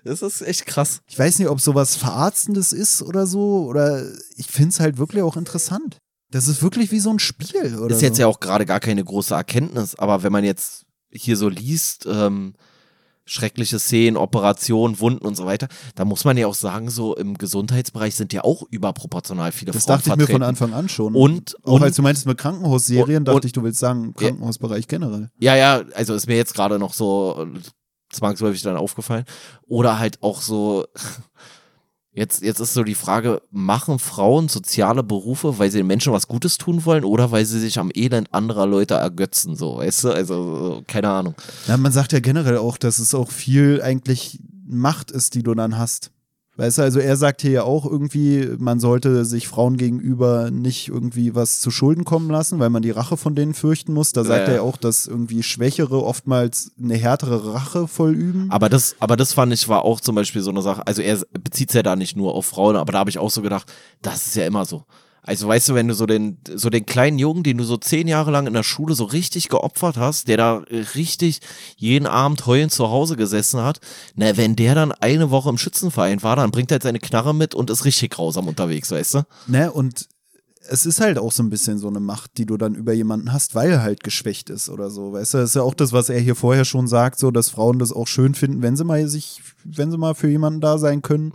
Das 0.04 0.22
ist 0.22 0.42
echt 0.42 0.66
krass. 0.66 1.02
Ich 1.08 1.18
weiß 1.18 1.40
nicht, 1.40 1.48
ob 1.50 1.62
sowas 1.62 1.96
Verarztendes 1.96 2.74
ist 2.74 3.02
oder 3.02 3.26
so, 3.26 3.66
oder 3.66 4.04
ich 4.36 4.48
finde 4.48 4.70
es 4.70 4.80
halt 4.80 4.98
wirklich 4.98 5.24
auch 5.24 5.38
interessant. 5.38 5.98
Das 6.32 6.48
ist 6.48 6.62
wirklich 6.62 6.92
wie 6.92 7.00
so 7.00 7.12
ein 7.12 7.20
Spiel, 7.20 7.78
oder? 7.78 7.96
ist 7.96 8.02
jetzt 8.02 8.16
so. 8.18 8.22
ja 8.24 8.28
auch 8.28 8.40
gerade 8.40 8.66
gar 8.66 8.80
keine 8.80 9.04
große 9.04 9.34
Erkenntnis, 9.34 9.96
aber 9.96 10.24
wenn 10.24 10.32
man 10.32 10.44
jetzt 10.44 10.86
hier 11.12 11.38
so 11.38 11.48
liest, 11.48 12.08
ähm, 12.10 12.54
schreckliche 13.26 13.80
Szenen, 13.80 14.18
Operationen, 14.18 15.00
Wunden 15.00 15.26
und 15.26 15.36
so 15.36 15.46
weiter, 15.46 15.68
da 15.96 16.04
muss 16.04 16.26
man 16.26 16.36
ja 16.36 16.48
auch 16.48 16.56
sagen, 16.56 16.90
so 16.90 17.16
im 17.16 17.38
Gesundheitsbereich 17.38 18.16
sind 18.16 18.34
ja 18.34 18.44
auch 18.44 18.64
überproportional 18.70 19.52
viele 19.54 19.72
Das 19.72 19.86
Frauen 19.86 19.98
dachte 20.00 20.10
ich 20.10 20.16
mir 20.18 20.24
von 20.24 20.42
vertreten. 20.42 20.44
Anfang 20.44 20.74
an 20.74 20.90
schon. 20.90 21.16
Und, 21.16 21.56
auch 21.64 21.74
und 21.74 21.84
als 21.84 21.96
du 21.96 22.02
meintest 22.02 22.26
mit 22.26 22.38
Krankenhausserien, 22.38 23.20
und- 23.20 23.26
dachte 23.26 23.48
ich, 23.48 23.54
du 23.54 23.64
willst 23.64 23.80
sagen, 23.80 24.14
Krankenhausbereich 24.14 24.88
generell. 24.88 25.30
Ja, 25.40 25.56
ja, 25.56 25.84
also 25.94 26.14
ist 26.16 26.28
mir 26.28 26.36
jetzt 26.36 26.54
gerade 26.54 26.80
noch 26.80 26.94
so 26.94 27.48
zwangsläufig 28.14 28.62
dann 28.62 28.78
aufgefallen. 28.78 29.26
Oder 29.68 30.00
halt 30.00 30.22
auch 30.22 30.42
so, 30.42 30.86
jetzt, 32.14 32.42
jetzt 32.42 32.60
ist 32.60 32.74
so 32.74 32.84
die 32.84 32.96
Frage, 32.96 33.42
machen 33.52 34.00
Frauen 34.00 34.48
soziale 34.48 35.04
Berufe, 35.04 35.60
weil 35.60 35.72
sie 35.72 35.80
den 35.80 35.88
Menschen 35.88 36.14
was 36.14 36.28
Gutes 36.28 36.58
tun 36.58 36.86
wollen 36.86 37.04
oder 37.04 37.32
weil 37.32 37.46
sie 37.46 37.60
sich 37.60 37.80
am 37.80 37.92
Elend 37.94 38.34
anderer 38.34 38.68
Leute 38.68 38.96
ergötzen, 38.96 39.56
so, 39.56 39.78
weißt 39.78 40.06
du? 40.06 40.12
Also, 40.12 40.56
so, 40.56 40.84
keine 40.88 41.10
Ahnung. 41.10 41.36
Ja, 41.68 41.78
man 41.78 41.92
sagt 41.92 42.14
ja 42.14 42.20
generell 42.20 42.58
auch, 42.58 42.78
dass 42.78 43.00
es 43.00 43.14
auch 43.14 43.32
viel 43.32 43.82
eigentlich 43.82 44.40
Macht 44.66 45.12
ist, 45.12 45.36
die 45.36 45.44
du 45.44 45.54
dann 45.54 45.78
hast. 45.78 46.13
Weißt 46.56 46.78
du, 46.78 46.84
also 46.84 47.00
er 47.00 47.18
sagt 47.18 47.42
hier 47.42 47.52
ja 47.52 47.64
auch 47.64 47.84
irgendwie, 47.86 48.48
man 48.60 48.80
sollte 48.80 49.26
sich 49.26 49.48
Frauen 49.48 49.76
gegenüber 49.76 50.52
nicht 50.52 50.88
irgendwie 50.88 51.34
was 51.34 51.60
zu 51.60 51.72
Schulden 51.72 52.04
kommen 52.04 52.30
lassen, 52.30 52.60
weil 52.60 52.70
man 52.70 52.84
die 52.84 52.92
Rache 52.92 53.18
von 53.18 53.34
denen 53.34 53.56
fürchten 53.56 53.92
muss. 53.94 54.12
Da 54.12 54.24
sagt 54.24 54.48
er 54.48 54.56
ja 54.56 54.62
auch, 54.62 54.78
dass 54.78 55.08
irgendwie 55.08 55.42
Schwächere 55.42 56.04
oftmals 56.04 56.72
eine 56.80 56.96
härtere 56.96 57.56
Rache 57.56 57.88
vollüben. 57.88 58.52
Aber 58.52 58.70
das, 58.70 58.96
aber 59.00 59.18
das 59.18 59.34
fand 59.34 59.52
ich 59.52 59.68
war 59.68 59.84
auch 59.84 60.00
zum 60.00 60.14
Beispiel 60.14 60.44
so 60.44 60.52
eine 60.52 60.62
Sache. 60.62 60.86
Also 60.86 61.02
er 61.02 61.20
bezieht 61.32 61.70
es 61.70 61.76
ja 61.76 61.82
da 61.82 61.96
nicht 61.96 62.16
nur 62.16 62.36
auf 62.36 62.46
Frauen, 62.46 62.76
aber 62.76 62.92
da 62.92 63.00
habe 63.00 63.10
ich 63.10 63.18
auch 63.18 63.32
so 63.32 63.42
gedacht, 63.42 63.72
das 64.04 64.28
ist 64.28 64.36
ja 64.36 64.46
immer 64.46 64.66
so. 64.66 64.86
Also 65.26 65.48
weißt 65.48 65.70
du, 65.70 65.74
wenn 65.74 65.88
du 65.88 65.94
so 65.94 66.06
den, 66.06 66.38
so 66.54 66.70
den 66.70 66.86
kleinen 66.86 67.18
Jungen, 67.18 67.44
den 67.44 67.58
du 67.58 67.64
so 67.64 67.78
zehn 67.78 68.10
Jahre 68.10 68.30
lang 68.30 68.46
in 68.46 68.54
der 68.54 68.64
Schule 68.64 68.94
so 68.94 69.06
richtig 69.06 69.48
geopfert 69.48 69.98
hast, 69.98 70.28
der 70.28 70.36
da 70.36 70.58
richtig 70.96 71.40
jeden 71.78 72.08
Abend 72.08 72.46
heulend 72.46 72.74
zu 72.74 72.90
Hause 72.90 73.16
gesessen 73.16 73.62
hat, 73.62 73.80
na, 74.16 74.36
wenn 74.36 74.58
der 74.58 74.76
dann 74.76 74.92
eine 74.92 75.32
Woche 75.32 75.50
im 75.50 75.58
Schützenverein 75.58 76.22
war, 76.24 76.36
dann 76.36 76.52
bringt 76.52 76.72
er 76.72 76.76
halt 76.76 76.84
seine 76.84 77.00
Knarre 77.00 77.34
mit 77.34 77.56
und 77.56 77.70
ist 77.70 77.86
richtig 77.86 78.12
grausam 78.12 78.50
unterwegs, 78.50 78.92
weißt 78.92 79.14
du? 79.16 79.22
Ne, 79.48 79.72
und 79.72 80.08
es 80.70 80.86
ist 80.86 81.02
halt 81.02 81.18
auch 81.18 81.32
so 81.32 81.44
ein 81.44 81.50
bisschen 81.50 81.78
so 81.78 81.88
eine 81.88 82.00
Macht, 82.00 82.38
die 82.38 82.46
du 82.46 82.58
dann 82.58 82.76
über 82.76 82.94
jemanden 82.94 83.34
hast, 83.34 83.56
weil 83.56 83.72
er 83.72 83.82
halt 83.82 84.04
geschwächt 84.04 84.50
ist 84.50 84.70
oder 84.70 84.90
so. 84.90 85.14
Weißt 85.14 85.34
du, 85.34 85.38
das 85.40 85.52
ist 85.52 85.56
ja 85.56 85.62
auch 85.62 85.74
das, 85.74 85.94
was 85.94 86.10
er 86.10 86.20
hier 86.20 86.36
vorher 86.36 86.66
schon 86.66 86.88
sagt, 86.88 87.20
so, 87.20 87.32
dass 87.32 87.50
Frauen 87.50 87.80
das 87.80 87.92
auch 87.92 88.08
schön 88.08 88.34
finden, 88.34 88.62
wenn 88.62 88.76
sie 88.76 88.86
mal 88.86 89.08
sich, 89.08 89.42
wenn 89.64 89.92
sie 89.92 89.98
mal 89.98 90.16
für 90.16 90.30
jemanden 90.30 90.62
da 90.62 90.78
sein 90.78 91.02
können. 91.02 91.34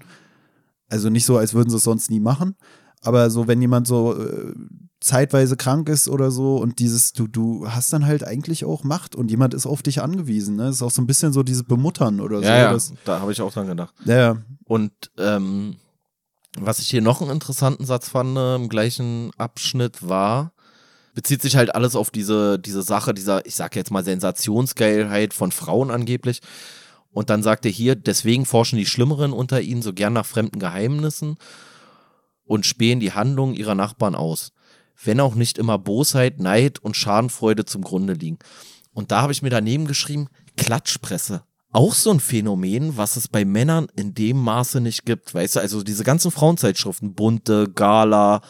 Also 0.88 1.10
nicht 1.10 1.26
so, 1.26 1.36
als 1.36 1.52
würden 1.52 1.68
sie 1.68 1.76
es 1.76 1.84
sonst 1.84 2.10
nie 2.10 2.20
machen. 2.20 2.56
Aber 3.02 3.30
so, 3.30 3.46
wenn 3.46 3.60
jemand 3.60 3.86
so 3.86 4.14
äh, 4.18 4.52
zeitweise 5.00 5.56
krank 5.56 5.88
ist 5.88 6.08
oder 6.08 6.30
so 6.30 6.56
und 6.56 6.80
dieses, 6.80 7.12
du, 7.12 7.28
du 7.28 7.68
hast 7.68 7.92
dann 7.92 8.06
halt 8.06 8.24
eigentlich 8.24 8.64
auch 8.64 8.82
Macht 8.82 9.14
und 9.14 9.30
jemand 9.30 9.54
ist 9.54 9.66
auf 9.66 9.82
dich 9.82 10.02
angewiesen. 10.02 10.56
Ne? 10.56 10.64
Das 10.64 10.76
ist 10.76 10.82
auch 10.82 10.90
so 10.90 11.00
ein 11.00 11.06
bisschen 11.06 11.32
so 11.32 11.42
dieses 11.42 11.62
Bemuttern 11.62 12.20
oder 12.20 12.38
so. 12.38 12.42
Das, 12.72 12.92
da 13.04 13.20
habe 13.20 13.32
ich 13.32 13.40
auch 13.40 13.52
dran 13.52 13.68
gedacht. 13.68 13.94
ja, 14.04 14.16
ja. 14.16 14.36
Und 14.64 14.92
ähm, 15.16 15.76
was 16.58 16.80
ich 16.80 16.88
hier 16.88 17.02
noch 17.02 17.22
einen 17.22 17.30
interessanten 17.30 17.86
Satz 17.86 18.08
fand 18.08 18.36
äh, 18.36 18.56
im 18.56 18.68
gleichen 18.68 19.30
Abschnitt 19.38 20.08
war, 20.08 20.52
bezieht 21.14 21.42
sich 21.42 21.56
halt 21.56 21.74
alles 21.74 21.96
auf 21.96 22.10
diese, 22.10 22.58
diese 22.58 22.82
Sache, 22.82 23.14
dieser, 23.14 23.46
ich 23.46 23.54
sag 23.54 23.76
jetzt 23.76 23.90
mal, 23.90 24.04
Sensationsgeilheit 24.04 25.34
von 25.34 25.52
Frauen 25.52 25.90
angeblich. 25.90 26.40
Und 27.12 27.30
dann 27.30 27.42
sagt 27.42 27.64
er 27.64 27.70
hier, 27.70 27.96
deswegen 27.96 28.44
forschen 28.46 28.78
die 28.78 28.86
Schlimmeren 28.86 29.32
unter 29.32 29.60
ihnen 29.60 29.82
so 29.82 29.92
gern 29.92 30.12
nach 30.12 30.26
fremden 30.26 30.58
Geheimnissen 30.58 31.36
und 32.48 32.66
spähen 32.66 32.98
die 32.98 33.12
Handlungen 33.12 33.54
ihrer 33.54 33.76
Nachbarn 33.76 34.16
aus. 34.16 34.52
Wenn 35.04 35.20
auch 35.20 35.36
nicht 35.36 35.58
immer 35.58 35.78
Bosheit, 35.78 36.40
Neid 36.40 36.80
und 36.80 36.96
Schadenfreude 36.96 37.64
zum 37.64 37.82
Grunde 37.82 38.14
liegen. 38.14 38.38
Und 38.92 39.12
da 39.12 39.22
habe 39.22 39.32
ich 39.32 39.42
mir 39.42 39.50
daneben 39.50 39.86
geschrieben, 39.86 40.26
Klatschpresse. 40.56 41.42
Auch 41.70 41.94
so 41.94 42.10
ein 42.10 42.18
Phänomen, 42.18 42.96
was 42.96 43.16
es 43.16 43.28
bei 43.28 43.44
Männern 43.44 43.88
in 43.94 44.14
dem 44.14 44.38
Maße 44.38 44.80
nicht 44.80 45.04
gibt. 45.04 45.34
Weißt 45.34 45.56
du, 45.56 45.60
also 45.60 45.82
diese 45.84 46.02
ganzen 46.02 46.30
Frauenzeitschriften, 46.30 47.14
bunte, 47.14 47.70
Gala, 47.72 48.40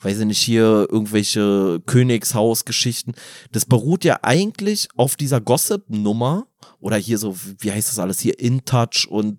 weiß 0.00 0.20
ich 0.20 0.26
nicht, 0.26 0.40
hier 0.40 0.88
irgendwelche 0.90 1.80
Königshausgeschichten. 1.86 3.14
Das 3.52 3.66
beruht 3.66 4.04
ja 4.04 4.20
eigentlich 4.22 4.88
auf 4.96 5.16
dieser 5.16 5.40
Gossip-Nummer 5.40 6.46
oder 6.80 6.96
hier 6.96 7.18
so, 7.18 7.36
wie 7.58 7.70
heißt 7.70 7.88
das 7.88 7.98
alles 7.98 8.18
hier, 8.18 8.40
InTouch 8.40 9.06
und 9.08 9.38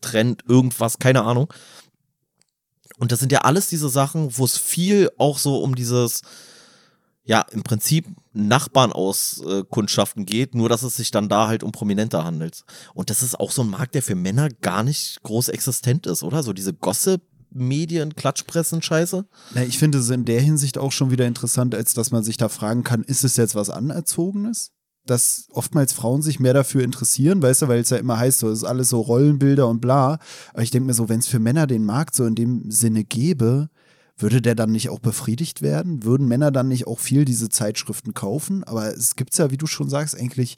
Trend, 0.00 0.42
irgendwas, 0.48 0.98
keine 0.98 1.22
Ahnung. 1.22 1.52
Und 2.98 3.12
das 3.12 3.20
sind 3.20 3.32
ja 3.32 3.40
alles 3.40 3.68
diese 3.68 3.88
Sachen, 3.88 4.36
wo 4.38 4.44
es 4.44 4.56
viel 4.56 5.10
auch 5.18 5.38
so 5.38 5.58
um 5.58 5.74
dieses, 5.74 6.22
ja, 7.24 7.40
im 7.50 7.62
Prinzip 7.62 8.06
Nachbarn-Auskundschaften 8.32 10.26
geht, 10.26 10.54
nur 10.54 10.68
dass 10.68 10.82
es 10.82 10.96
sich 10.96 11.10
dann 11.10 11.28
da 11.28 11.48
halt 11.48 11.62
um 11.62 11.72
Prominente 11.72 12.24
handelt. 12.24 12.64
Und 12.92 13.10
das 13.10 13.22
ist 13.22 13.40
auch 13.40 13.50
so 13.50 13.62
ein 13.62 13.70
Markt, 13.70 13.94
der 13.94 14.02
für 14.02 14.14
Männer 14.14 14.48
gar 14.48 14.82
nicht 14.82 15.22
groß 15.22 15.48
existent 15.48 16.06
ist, 16.06 16.22
oder? 16.22 16.42
So 16.42 16.52
diese 16.52 16.72
Gossip-Medien, 16.74 18.14
Klatschpressen, 18.14 18.82
Scheiße. 18.82 19.24
Na, 19.54 19.64
ich 19.64 19.78
finde 19.78 19.98
es 19.98 20.10
in 20.10 20.24
der 20.24 20.40
Hinsicht 20.40 20.78
auch 20.78 20.92
schon 20.92 21.10
wieder 21.10 21.26
interessant, 21.26 21.74
als 21.74 21.94
dass 21.94 22.10
man 22.10 22.22
sich 22.22 22.36
da 22.36 22.48
fragen 22.48 22.84
kann, 22.84 23.02
ist 23.02 23.24
es 23.24 23.36
jetzt 23.36 23.54
was 23.54 23.70
Anerzogenes? 23.70 24.72
Dass 25.06 25.48
oftmals 25.52 25.92
Frauen 25.92 26.22
sich 26.22 26.40
mehr 26.40 26.54
dafür 26.54 26.82
interessieren, 26.82 27.42
weißt 27.42 27.62
du, 27.62 27.68
weil 27.68 27.80
es 27.80 27.90
ja 27.90 27.98
immer 27.98 28.18
heißt, 28.18 28.38
so, 28.38 28.50
ist 28.50 28.64
alles 28.64 28.88
so 28.88 29.00
Rollenbilder 29.00 29.68
und 29.68 29.80
bla. 29.80 30.18
Aber 30.52 30.62
ich 30.62 30.70
denke 30.70 30.86
mir 30.86 30.94
so, 30.94 31.08
wenn 31.08 31.20
es 31.20 31.26
für 31.26 31.38
Männer 31.38 31.66
den 31.66 31.84
Markt 31.84 32.14
so 32.14 32.24
in 32.24 32.34
dem 32.34 32.70
Sinne 32.70 33.04
gäbe, 33.04 33.68
würde 34.16 34.40
der 34.40 34.54
dann 34.54 34.70
nicht 34.70 34.90
auch 34.90 35.00
befriedigt 35.00 35.60
werden? 35.60 36.04
Würden 36.04 36.28
Männer 36.28 36.50
dann 36.50 36.68
nicht 36.68 36.86
auch 36.86 37.00
viel 37.00 37.24
diese 37.24 37.48
Zeitschriften 37.48 38.14
kaufen? 38.14 38.64
Aber 38.64 38.86
es 38.86 39.16
gibt 39.16 39.36
ja, 39.36 39.50
wie 39.50 39.56
du 39.56 39.66
schon 39.66 39.88
sagst, 39.88 40.18
eigentlich 40.18 40.56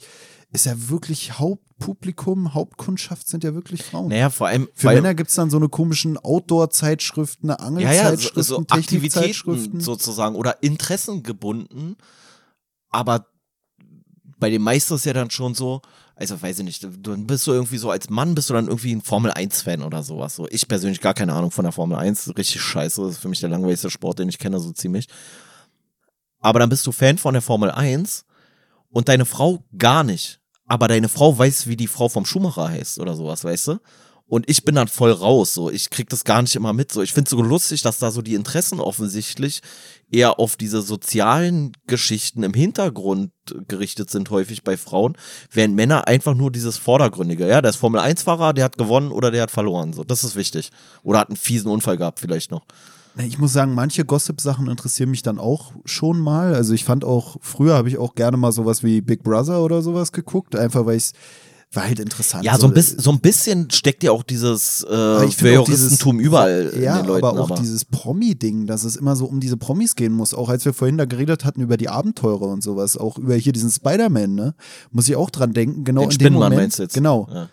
ist 0.53 0.65
ja 0.65 0.89
wirklich 0.89 1.39
Hauptpublikum, 1.39 2.53
Hauptkundschaft 2.53 3.27
sind 3.27 3.43
ja 3.43 3.53
wirklich 3.53 3.83
Frauen. 3.83 4.09
Naja, 4.09 4.29
vor 4.29 4.47
allem. 4.47 4.69
Für 4.73 4.87
Männer 4.87 5.13
gibt 5.13 5.29
es 5.29 5.35
dann 5.35 5.49
so 5.49 5.57
eine 5.57 5.69
komischen 5.69 6.17
Outdoor-Zeitschriften, 6.17 7.49
eine 7.49 7.81
ja, 7.81 7.91
ja, 7.91 8.03
so, 8.03 8.07
Angelzeitschriften, 8.07 8.43
so 8.43 8.63
Technikzeitschriften. 8.63 9.53
Aktivitäten 9.53 9.79
sozusagen 9.81 10.35
oder 10.35 10.63
Interessen 10.63 11.23
gebunden. 11.23 11.97
Aber 12.89 13.27
bei 14.39 14.49
den 14.49 14.61
meisten 14.61 14.95
ist 14.95 15.05
ja 15.05 15.13
dann 15.13 15.29
schon 15.29 15.55
so, 15.55 15.81
also 16.15 16.41
weiß 16.41 16.59
ich 16.59 16.65
nicht, 16.65 16.83
du 16.83 17.17
bist 17.25 17.43
so 17.43 17.53
irgendwie 17.53 17.77
so 17.77 17.91
als 17.91 18.09
Mann 18.09 18.35
bist 18.35 18.49
du 18.49 18.53
dann 18.53 18.67
irgendwie 18.67 18.93
ein 18.93 19.01
Formel 19.01 19.31
1 19.31 19.61
Fan 19.63 19.81
oder 19.81 20.03
sowas. 20.03 20.35
So 20.35 20.47
ich 20.49 20.67
persönlich 20.67 21.01
gar 21.01 21.13
keine 21.13 21.33
Ahnung 21.33 21.51
von 21.51 21.63
der 21.63 21.71
Formel 21.71 21.97
1, 21.97 22.35
richtig 22.37 22.61
scheiße, 22.61 23.01
das 23.01 23.11
ist 23.13 23.17
für 23.19 23.29
mich 23.29 23.39
der 23.39 23.49
langweiligste 23.49 23.89
Sport, 23.89 24.19
den 24.19 24.29
ich 24.29 24.39
kenne 24.39 24.59
so 24.59 24.71
ziemlich. 24.71 25.07
Aber 26.39 26.59
dann 26.59 26.69
bist 26.69 26.85
du 26.85 26.91
Fan 26.91 27.17
von 27.17 27.33
der 27.33 27.41
Formel 27.41 27.71
1 27.71 28.25
und 28.89 29.09
deine 29.09 29.25
Frau 29.25 29.63
gar 29.77 30.03
nicht. 30.03 30.39
Aber 30.65 30.87
deine 30.87 31.09
Frau 31.09 31.37
weiß, 31.37 31.67
wie 31.67 31.77
die 31.77 31.87
Frau 31.87 32.09
vom 32.09 32.25
Schumacher 32.25 32.69
heißt 32.69 32.99
oder 32.99 33.15
sowas, 33.15 33.43
weißt 33.43 33.67
du? 33.67 33.79
Und 34.29 34.49
ich 34.49 34.65
bin 34.65 34.75
dann 34.75 34.89
voll 34.89 35.11
raus, 35.11 35.53
so. 35.53 35.71
Ich 35.71 35.89
krieg 35.89 36.09
das 36.09 36.25
gar 36.25 36.41
nicht 36.41 36.55
immer 36.55 36.73
mit, 36.73 36.91
so. 36.91 37.01
Ich 37.01 37.13
find's 37.13 37.31
so 37.31 37.41
lustig, 37.41 37.81
dass 37.81 37.99
da 37.99 38.11
so 38.11 38.21
die 38.21 38.35
Interessen 38.35 38.81
offensichtlich 38.81 39.61
eher 40.11 40.37
auf 40.39 40.57
diese 40.57 40.81
sozialen 40.81 41.71
Geschichten 41.87 42.43
im 42.43 42.53
Hintergrund 42.53 43.31
gerichtet 43.69 44.09
sind, 44.09 44.29
häufig 44.29 44.63
bei 44.63 44.75
Frauen, 44.75 45.17
während 45.51 45.75
Männer 45.75 46.07
einfach 46.07 46.33
nur 46.33 46.51
dieses 46.51 46.77
Vordergründige, 46.77 47.47
ja, 47.47 47.61
der 47.61 47.69
ist 47.69 47.77
Formel-1-Fahrer, 47.77 48.53
der 48.53 48.65
hat 48.65 48.77
gewonnen 48.77 49.11
oder 49.11 49.31
der 49.31 49.43
hat 49.43 49.51
verloren, 49.51 49.93
so. 49.93 50.03
Das 50.03 50.25
ist 50.25 50.35
wichtig. 50.35 50.71
Oder 51.03 51.19
hat 51.19 51.29
einen 51.29 51.37
fiesen 51.37 51.71
Unfall 51.71 51.97
gehabt, 51.97 52.19
vielleicht 52.19 52.51
noch. 52.51 52.65
Ich 53.25 53.39
muss 53.39 53.53
sagen, 53.53 53.73
manche 53.73 54.05
Gossip-Sachen 54.05 54.67
interessieren 54.67 55.09
mich 55.09 55.23
dann 55.23 55.39
auch 55.39 55.71
schon 55.85 56.19
mal. 56.19 56.53
Also 56.53 56.73
ich 56.73 56.83
fand 56.83 57.03
auch, 57.03 57.37
früher 57.41 57.73
habe 57.73 57.89
ich 57.89 57.97
auch 57.97 58.13
gerne 58.13 58.37
mal 58.37 58.51
sowas 58.51 58.83
wie 58.83 59.01
Big 59.01 59.23
Brother 59.23 59.63
oder 59.63 59.81
sowas 59.81 60.11
geguckt, 60.11 60.55
einfach 60.55 60.85
weil 60.85 60.97
ich 60.97 61.13
war 61.73 61.83
halt 61.83 61.99
interessant. 61.99 62.45
Ja, 62.45 62.57
so 62.57 62.67
ein, 62.67 62.73
bisschen, 62.73 62.99
so 62.99 63.11
ein 63.11 63.19
bisschen 63.19 63.69
steckt 63.69 64.03
ja 64.03 64.11
auch 64.11 64.23
dieses 64.23 64.85
äh, 64.89 65.25
Juristentum 65.25 66.19
überall 66.19 66.71
ja, 66.79 66.97
in 66.97 67.03
den 67.03 67.07
Leuten. 67.07 67.25
aber 67.25 67.41
auch 67.41 67.59
dieses 67.59 67.83
Promi-Ding, 67.83 68.67
dass 68.67 68.85
es 68.85 68.95
immer 68.95 69.15
so 69.15 69.25
um 69.25 69.39
diese 69.39 69.57
Promis 69.57 69.95
gehen 69.95 70.13
muss. 70.13 70.33
Auch 70.33 70.49
als 70.49 70.63
wir 70.63 70.73
vorhin 70.73 70.97
da 70.97 71.05
geredet 71.05 71.43
hatten 71.43 71.61
über 71.61 71.75
die 71.75 71.89
Abenteurer 71.89 72.47
und 72.47 72.63
sowas, 72.63 72.95
auch 72.95 73.17
über 73.17 73.35
hier 73.35 73.51
diesen 73.51 73.69
Spider-Man, 73.69 74.33
ne? 74.33 74.55
Muss 74.91 75.09
ich 75.09 75.17
auch 75.17 75.29
dran 75.29 75.53
denken, 75.53 75.83
genau 75.83 76.01
Den 76.01 76.11
in 76.11 76.17
dem 76.17 76.33
Moment. 76.33 76.55
meinst 76.55 76.79
du 76.79 76.83
jetzt? 76.83 76.93
Genau. 76.93 77.27
Ja. 77.29 77.49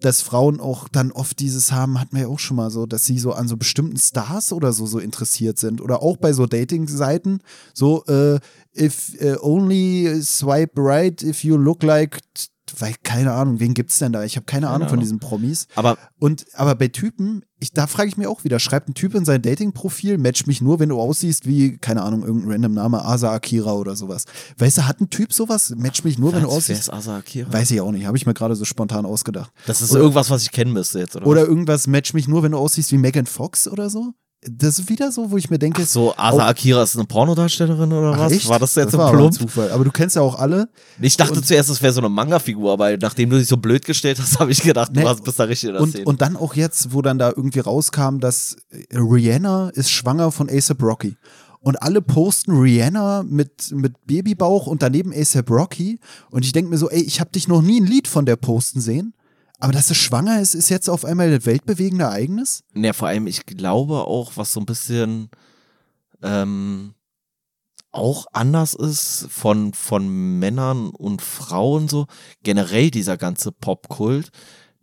Dass 0.00 0.20
Frauen 0.20 0.60
auch 0.60 0.88
dann 0.88 1.10
oft 1.10 1.40
dieses 1.40 1.72
haben, 1.72 1.98
hatten 1.98 2.14
wir 2.14 2.24
ja 2.24 2.28
auch 2.28 2.38
schon 2.38 2.58
mal 2.58 2.70
so, 2.70 2.84
dass 2.84 3.06
sie 3.06 3.18
so 3.18 3.32
an 3.32 3.48
so 3.48 3.56
bestimmten 3.56 3.96
Stars 3.96 4.52
oder 4.52 4.74
so 4.74 4.84
so 4.84 4.98
interessiert 4.98 5.58
sind. 5.58 5.80
Oder 5.80 6.02
auch 6.02 6.18
bei 6.18 6.34
so 6.34 6.44
Dating-Seiten, 6.44 7.40
so, 7.72 8.04
äh, 8.04 8.38
if 8.78 9.12
uh, 9.22 9.36
only 9.40 10.20
swipe 10.20 10.72
right 10.76 11.22
if 11.22 11.42
you 11.44 11.56
look 11.56 11.82
like 11.82 12.18
weil 12.78 12.94
keine 13.02 13.32
Ahnung, 13.32 13.60
wen 13.60 13.74
gibt's 13.74 13.98
denn 13.98 14.12
da? 14.12 14.24
Ich 14.24 14.36
habe 14.36 14.46
keine, 14.46 14.68
Ahnung 14.68 14.88
von 14.88 15.00
diesen 15.00 15.18
Promis. 15.20 15.68
Aber 15.74 15.96
Und 16.18 16.46
aber 16.54 16.74
bei 16.74 16.88
Typen, 16.88 17.44
ich, 17.58 17.72
da 17.72 17.86
frage 17.86 18.08
ich 18.08 18.16
mich 18.16 18.26
auch 18.26 18.44
wieder, 18.44 18.58
schreibt 18.58 18.88
ein 18.88 18.94
Typ 18.94 19.14
in 19.14 19.24
sein 19.24 19.40
Dating-Profil, 19.42 20.18
match 20.18 20.46
mich 20.46 20.60
nur, 20.60 20.78
wenn 20.78 20.88
du 20.88 21.00
aussiehst 21.00 21.46
wie, 21.46 21.78
keine 21.78 22.02
Ahnung, 22.02 22.22
irgendein 22.24 22.50
random 22.52 22.74
Name, 22.74 23.04
Asa 23.04 23.32
Akira 23.32 23.72
oder 23.72 23.96
sowas. 23.96 24.24
Weißt 24.58 24.78
du, 24.78 24.86
hat 24.86 25.00
ein 25.00 25.10
Typ 25.10 25.32
sowas? 25.32 25.72
Match 25.76 26.04
mich 26.04 26.18
nur, 26.18 26.32
wenn 26.32 26.42
du 26.42 26.48
wer 26.48 26.56
aussiehst. 26.56 26.80
ist 26.80 26.90
Asa 26.92 27.16
Akira? 27.18 27.52
Weiß 27.52 27.70
ich 27.70 27.80
auch 27.80 27.92
nicht, 27.92 28.06
habe 28.06 28.16
ich 28.16 28.26
mir 28.26 28.34
gerade 28.34 28.56
so 28.56 28.64
spontan 28.64 29.06
ausgedacht. 29.06 29.50
Das 29.66 29.80
ist 29.80 29.92
Oder- 29.92 30.00
irgendwas, 30.00 30.30
was 30.30 30.42
ich 30.42 30.52
kennen 30.52 30.72
müsste 30.72 30.98
jetzt, 30.98 31.16
oder? 31.16 31.26
Oder 31.26 31.42
was? 31.42 31.48
irgendwas, 31.48 31.86
match 31.86 32.12
mich 32.14 32.28
nur, 32.28 32.42
wenn 32.42 32.52
du 32.52 32.58
aussiehst 32.58 32.92
wie 32.92 32.98
Megan 32.98 33.26
Fox 33.26 33.68
oder 33.68 33.88
so. 33.90 34.12
Das 34.42 34.78
ist 34.78 34.88
wieder 34.88 35.10
so, 35.10 35.30
wo 35.30 35.36
ich 35.38 35.50
mir 35.50 35.58
denke, 35.58 35.82
Ach 35.82 35.88
so, 35.88 36.14
Asa 36.16 36.36
Auch- 36.44 36.48
Akira 36.48 36.82
ist 36.82 36.94
eine 36.94 37.04
Pornodarstellerin 37.06 37.92
oder 37.92 38.12
Ach, 38.14 38.18
was? 38.20 38.32
echt? 38.32 38.48
War 38.48 38.58
das 38.60 38.74
jetzt 38.76 38.96
war 38.96 39.10
ein 39.10 39.16
Plump? 39.16 39.32
Zufall. 39.34 39.72
Aber 39.72 39.82
du 39.84 39.90
kennst 39.90 40.14
ja 40.14 40.22
auch 40.22 40.38
alle. 40.38 40.68
Ich 41.00 41.16
dachte 41.16 41.34
Und- 41.34 41.46
zuerst, 41.46 41.68
das 41.70 41.82
wäre 41.82 41.92
so 41.92 42.00
eine 42.00 42.10
Manga-Figur, 42.10 42.72
aber 42.72 42.96
nachdem 42.96 43.30
du 43.30 43.38
dich 43.38 43.48
so 43.48 43.56
blöd 43.56 43.84
gestellt 43.84 44.18
hast, 44.20 44.38
habe 44.40 44.52
ich 44.52 44.62
gedacht, 44.62 44.94
du 44.94 45.00
Ne, 45.00 45.08
hast, 45.08 45.24
bist 45.24 45.40
da 45.40 45.44
richtig 45.44 45.68
in 45.70 45.72
der 45.74 45.82
Und, 45.82 45.90
Szene. 45.90 46.04
und 46.04 46.20
dann 46.20 46.36
auch 46.36 46.54
jetzt, 46.54 46.92
wo 46.92 47.02
dann 47.02 47.18
da 47.18 47.30
irgendwie 47.30 47.60
rauskam, 47.60 48.18
dass 48.20 48.56
Rihanna 48.92 49.70
ist 49.70 49.90
schwanger 49.90 50.30
von 50.30 50.48
ASAP 50.48 50.82
Rocky. 50.82 51.16
Und 51.60 51.82
alle 51.82 52.00
posten 52.00 52.52
Rihanna 52.52 53.24
mit, 53.24 53.72
mit 53.72 53.94
Babybauch 54.06 54.68
und 54.68 54.82
daneben 54.82 55.12
ASAP 55.12 55.50
Rocky. 55.50 55.98
Und 56.30 56.44
ich 56.44 56.52
denke 56.52 56.70
mir 56.70 56.78
so, 56.78 56.88
ey, 56.88 57.02
ich 57.02 57.18
habe 57.18 57.30
dich 57.30 57.48
noch 57.48 57.62
nie 57.62 57.80
ein 57.80 57.86
Lied 57.86 58.06
von 58.06 58.24
der 58.26 58.36
posten 58.36 58.80
sehen. 58.80 59.14
Aber 59.58 59.72
dass 59.72 59.88
sie 59.88 59.94
schwanger 59.94 60.40
ist, 60.40 60.54
ist 60.54 60.68
jetzt 60.68 60.88
auf 60.88 61.04
einmal 61.04 61.30
das 61.30 61.46
weltbewegende 61.46 62.04
Ereignis? 62.04 62.62
Ne, 62.74 62.92
vor 62.92 63.08
allem, 63.08 63.26
ich 63.26 63.46
glaube 63.46 64.06
auch, 64.06 64.32
was 64.36 64.52
so 64.52 64.60
ein 64.60 64.66
bisschen 64.66 65.30
ähm, 66.22 66.94
auch 67.90 68.26
anders 68.32 68.74
ist 68.74 69.26
von, 69.30 69.72
von 69.72 70.38
Männern 70.38 70.90
und 70.90 71.22
Frauen 71.22 71.88
so, 71.88 72.06
generell 72.42 72.90
dieser 72.90 73.16
ganze 73.16 73.52
Popkult, 73.52 74.30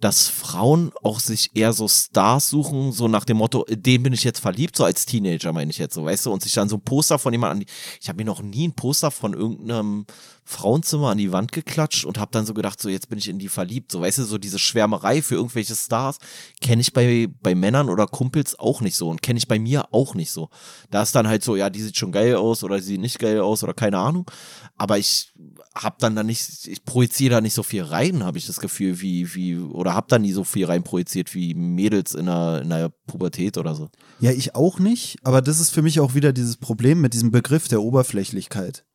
dass 0.03 0.27
Frauen 0.27 0.91
auch 1.01 1.21
sich 1.21 1.51
eher 1.53 1.71
so 1.71 1.87
Stars 1.87 2.49
suchen, 2.49 2.91
so 2.91 3.07
nach 3.07 3.23
dem 3.23 3.37
Motto, 3.37 3.65
den 3.69 4.03
bin 4.03 4.11
ich 4.11 4.25
jetzt 4.25 4.39
verliebt, 4.39 4.75
so 4.75 4.83
als 4.83 5.05
Teenager 5.05 5.53
meine 5.53 5.71
ich 5.71 5.77
jetzt 5.77 5.95
so, 5.95 6.03
weißt 6.03 6.25
du, 6.25 6.31
und 6.31 6.43
sich 6.43 6.51
dann 6.51 6.67
so 6.67 6.75
ein 6.75 6.81
Poster 6.81 7.17
von 7.17 7.31
jemandem 7.31 7.53
an 7.53 7.59
die, 7.61 7.73
ich 8.01 8.09
habe 8.09 8.17
mir 8.17 8.25
noch 8.25 8.41
nie 8.41 8.67
ein 8.67 8.73
Poster 8.73 9.11
von 9.11 9.33
irgendeinem 9.33 10.05
Frauenzimmer 10.45 11.11
an 11.11 11.17
die 11.17 11.31
Wand 11.31 11.53
geklatscht 11.53 12.03
und 12.03 12.17
habe 12.17 12.31
dann 12.31 12.45
so 12.45 12.53
gedacht, 12.53 12.81
so 12.81 12.89
jetzt 12.89 13.07
bin 13.07 13.17
ich 13.17 13.29
in 13.29 13.39
die 13.39 13.47
verliebt, 13.47 13.93
so 13.93 14.01
weißt 14.01 14.17
du, 14.17 14.23
so 14.23 14.37
diese 14.37 14.59
Schwärmerei 14.59 15.21
für 15.21 15.35
irgendwelche 15.35 15.75
Stars 15.75 16.17
kenne 16.59 16.81
ich 16.81 16.91
bei, 16.91 17.29
bei 17.41 17.55
Männern 17.55 17.89
oder 17.89 18.07
Kumpels 18.07 18.59
auch 18.59 18.81
nicht 18.81 18.97
so 18.97 19.07
und 19.07 19.21
kenne 19.21 19.37
ich 19.37 19.47
bei 19.47 19.57
mir 19.57 19.93
auch 19.93 20.15
nicht 20.15 20.31
so. 20.31 20.49
Da 20.91 21.01
ist 21.01 21.15
dann 21.15 21.29
halt 21.29 21.45
so, 21.45 21.55
ja, 21.55 21.69
die 21.69 21.81
sieht 21.81 21.97
schon 21.97 22.11
geil 22.11 22.35
aus 22.35 22.63
oder 22.63 22.75
die 22.75 22.83
sieht 22.83 22.99
nicht 22.99 23.19
geil 23.19 23.39
aus 23.39 23.63
oder 23.63 23.73
keine 23.73 23.99
Ahnung, 23.99 24.29
aber 24.77 24.97
ich 24.97 25.31
hab 25.75 25.97
dann 25.99 26.15
da 26.15 26.23
nicht, 26.23 26.67
ich 26.67 26.85
projiziere 26.85 27.35
da 27.35 27.41
nicht 27.41 27.53
so 27.53 27.63
viel 27.63 27.83
rein, 27.83 28.23
habe 28.23 28.37
ich 28.37 28.45
das 28.45 28.59
Gefühl, 28.59 29.01
wie, 29.01 29.33
wie, 29.33 29.57
oder 29.57 29.95
hab 29.95 30.07
da 30.07 30.19
nie 30.19 30.31
so 30.31 30.43
viel 30.43 30.65
rein 30.65 30.83
projiziert 30.83 31.33
wie 31.33 31.55
Mädels 31.55 32.13
in 32.13 32.27
der, 32.27 32.61
in 32.61 32.69
der 32.69 32.89
Pubertät 33.07 33.57
oder 33.57 33.73
so. 33.73 33.89
Ja, 34.19 34.31
ich 34.31 34.55
auch 34.55 34.79
nicht. 34.79 35.17
Aber 35.23 35.41
das 35.41 35.59
ist 35.59 35.71
für 35.71 35.81
mich 35.81 35.99
auch 35.99 36.13
wieder 36.13 36.31
dieses 36.31 36.57
Problem 36.57 37.01
mit 37.01 37.13
diesem 37.13 37.31
Begriff 37.31 37.67
der 37.67 37.81
Oberflächlichkeit. 37.81 38.85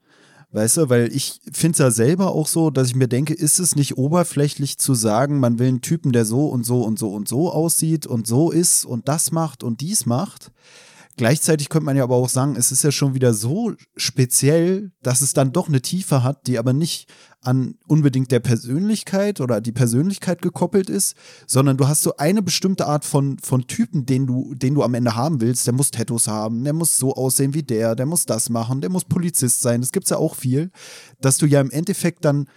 Weißt 0.51 0.79
du, 0.79 0.89
weil 0.89 1.14
ich 1.14 1.41
finde 1.53 1.72
es 1.72 1.79
ja 1.79 1.91
selber 1.91 2.33
auch 2.33 2.47
so, 2.47 2.70
dass 2.70 2.89
ich 2.89 2.95
mir 2.95 3.09
denke, 3.09 3.35
ist 3.35 3.59
es 3.59 3.76
nicht 3.76 3.99
oberflächlich 3.99 4.79
zu 4.79 4.95
sagen, 4.95 5.41
man 5.41 5.59
will 5.59 5.68
einen 5.68 5.83
Typen, 5.83 6.12
der 6.12 6.24
so 6.24 6.47
und 6.47 6.64
so 6.64 6.83
und 6.85 6.99
so 6.99 7.12
und 7.12 7.29
so 7.29 7.53
aussieht 7.53 8.07
und 8.07 8.26
so 8.26 8.51
ist 8.51 8.87
und 8.87 9.09
das 9.09 9.31
macht 9.31 9.62
und 9.62 9.83
dies 9.83 10.07
macht. 10.07 10.51
Gleichzeitig 11.19 11.69
könnte 11.69 11.87
man 11.87 11.97
ja 11.97 12.05
aber 12.05 12.14
auch 12.14 12.29
sagen, 12.29 12.55
es 12.55 12.71
ist 12.71 12.85
ja 12.85 12.93
schon 12.93 13.12
wieder 13.12 13.35
so 13.35 13.73
speziell, 13.97 14.93
dass 15.03 15.21
es 15.21 15.33
dann 15.33 15.53
doch 15.53 15.66
eine 15.66 15.83
Tiefe 15.83 16.23
hat, 16.23 16.47
die 16.47 16.61
aber 16.61 16.73
nicht 16.73 17.12
an 17.41 17.75
unbedingt 17.89 18.31
der 18.31 18.39
Persönlichkeit 18.39 19.41
oder 19.41 19.61
die 19.61 19.73
Persönlichkeit 19.73 20.43
gekoppelt 20.43 20.89
ist, 20.89 21.16
sondern 21.49 21.77
du 21.77 21.89
hast 21.89 22.05
so 22.05 22.16
eine 22.19 22.41
bestimmte 22.41 22.87
Art 22.87 23.05
von, 23.05 23.37
von 23.41 23.66
Typen, 23.66 24.07
den 24.07 24.29
du, 24.29 24.55
den 24.55 24.75
du 24.75 24.85
am 24.85 24.95
Ende 24.95 25.16
haben 25.16 25.41
willst. 25.41 25.66
Der 25.66 25.75
muss 25.75 25.91
Tattoos 25.91 26.29
haben, 26.29 26.62
der 26.62 26.73
muss 26.73 26.97
so 26.97 27.12
aussehen 27.14 27.53
wie 27.53 27.64
der, 27.64 27.97
der 27.97 28.07
muss 28.07 28.25
das 28.25 28.49
machen, 28.49 28.81
der 28.81 28.91
muss 28.91 29.05
Polizist 29.05 29.61
sein. 29.61 29.81
Das 29.81 29.91
gibt's 29.91 30.11
ja 30.11 30.19
auch 30.19 30.37
viel, 30.37 30.71
dass 31.21 31.37
du 31.37 31.47
ja 31.47 31.61
im 31.61 31.73
Endeffekt 31.73 32.25
dann 32.25 32.49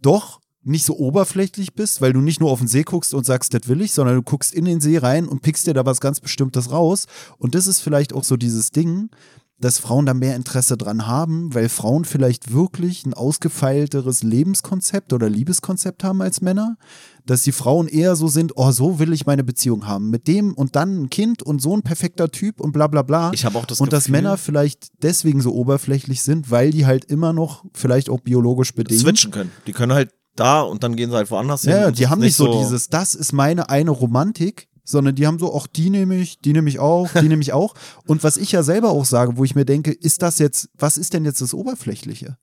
doch 0.00 0.39
nicht 0.62 0.84
so 0.84 0.96
oberflächlich 0.96 1.74
bist, 1.74 2.00
weil 2.00 2.12
du 2.12 2.20
nicht 2.20 2.40
nur 2.40 2.50
auf 2.50 2.58
den 2.58 2.68
See 2.68 2.82
guckst 2.82 3.14
und 3.14 3.24
sagst, 3.24 3.54
das 3.54 3.68
will 3.68 3.80
ich, 3.80 3.92
sondern 3.92 4.16
du 4.16 4.22
guckst 4.22 4.52
in 4.52 4.66
den 4.66 4.80
See 4.80 4.98
rein 4.98 5.26
und 5.26 5.42
pickst 5.42 5.66
dir 5.66 5.74
da 5.74 5.86
was 5.86 6.00
ganz 6.00 6.20
Bestimmtes 6.20 6.70
raus. 6.70 7.06
Und 7.38 7.54
das 7.54 7.66
ist 7.66 7.80
vielleicht 7.80 8.12
auch 8.12 8.24
so 8.24 8.36
dieses 8.36 8.70
Ding, 8.70 9.10
dass 9.60 9.78
Frauen 9.78 10.06
da 10.06 10.14
mehr 10.14 10.36
Interesse 10.36 10.76
dran 10.76 11.06
haben, 11.06 11.54
weil 11.54 11.68
Frauen 11.68 12.04
vielleicht 12.04 12.52
wirklich 12.52 13.04
ein 13.04 13.12
ausgefeilteres 13.12 14.22
Lebenskonzept 14.22 15.12
oder 15.12 15.28
Liebeskonzept 15.28 16.02
haben 16.02 16.22
als 16.22 16.40
Männer, 16.40 16.76
dass 17.26 17.42
die 17.42 17.52
Frauen 17.52 17.86
eher 17.86 18.16
so 18.16 18.26
sind, 18.28 18.52
oh, 18.56 18.70
so 18.70 18.98
will 18.98 19.12
ich 19.12 19.26
meine 19.26 19.44
Beziehung 19.44 19.86
haben, 19.86 20.08
mit 20.08 20.26
dem 20.28 20.54
und 20.54 20.76
dann 20.76 21.02
ein 21.02 21.10
Kind 21.10 21.42
und 21.42 21.60
so 21.60 21.76
ein 21.76 21.82
perfekter 21.82 22.30
Typ 22.30 22.58
und 22.58 22.72
bla 22.72 22.86
bla 22.86 23.02
bla. 23.02 23.32
Ich 23.34 23.44
habe 23.44 23.58
auch 23.58 23.66
das 23.66 23.80
und 23.80 23.92
dass 23.92 24.04
Gefühl, 24.04 24.22
Männer 24.22 24.38
vielleicht 24.38 24.92
deswegen 25.02 25.42
so 25.42 25.52
oberflächlich 25.52 26.22
sind, 26.22 26.50
weil 26.50 26.70
die 26.70 26.86
halt 26.86 27.04
immer 27.04 27.34
noch 27.34 27.64
vielleicht 27.74 28.08
auch 28.08 28.20
biologisch 28.20 28.74
bedingt 28.74 29.02
switchen 29.02 29.30
können. 29.30 29.52
Die 29.66 29.72
können 29.72 29.92
halt 29.92 30.10
da 30.40 30.62
und 30.62 30.82
dann 30.82 30.96
gehen 30.96 31.10
sie 31.10 31.16
halt 31.16 31.30
woanders 31.30 31.62
hin. 31.62 31.72
ja, 31.72 31.90
die 31.90 32.08
haben 32.08 32.20
nicht 32.20 32.36
so, 32.36 32.58
dieses, 32.58 32.88
das 32.88 33.14
ist 33.14 33.32
meine 33.32 33.68
eine 33.68 33.90
Romantik, 33.90 34.68
sondern 34.84 35.14
die 35.14 35.26
haben 35.26 35.38
so, 35.38 35.52
auch 35.52 35.66
die 35.66 35.90
nehme 35.90 36.16
ich, 36.16 36.40
die 36.40 36.52
nehme 36.52 36.68
ich 36.68 36.78
auch, 36.78 37.08
die 37.12 37.28
nehme 37.28 37.42
ich 37.42 37.52
auch. 37.52 37.74
Und 38.06 38.24
was 38.24 38.36
ich 38.36 38.52
ja 38.52 38.62
selber 38.62 38.90
auch 38.90 39.04
sage, 39.04 39.36
wo 39.36 39.44
ich 39.44 39.54
mir 39.54 39.64
denke, 39.64 39.92
ist 39.92 40.22
das 40.22 40.38
jetzt, 40.38 40.68
was 40.76 40.96
ist 40.96 41.12
denn 41.14 41.24
jetzt 41.24 41.40
das 41.40 41.54
Oberflächliche? 41.54 42.36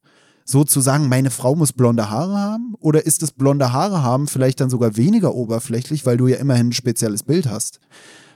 So 0.45 0.63
zu 0.63 0.79
sagen, 0.79 1.09
meine 1.09 1.29
Frau 1.29 1.55
muss 1.55 1.73
blonde 1.73 2.09
Haare 2.09 2.37
haben? 2.37 2.75
Oder 2.79 3.05
ist 3.05 3.21
das 3.21 3.33
blonde 3.33 3.73
Haare 3.73 4.01
haben 4.01 4.27
vielleicht 4.27 4.61
dann 4.61 4.69
sogar 4.69 4.95
weniger 4.95 5.35
oberflächlich, 5.35 6.05
weil 6.05 6.15
du 6.15 6.27
ja 6.27 6.37
immerhin 6.37 6.69
ein 6.69 6.73
spezielles 6.73 7.23
Bild 7.23 7.49
hast? 7.49 7.81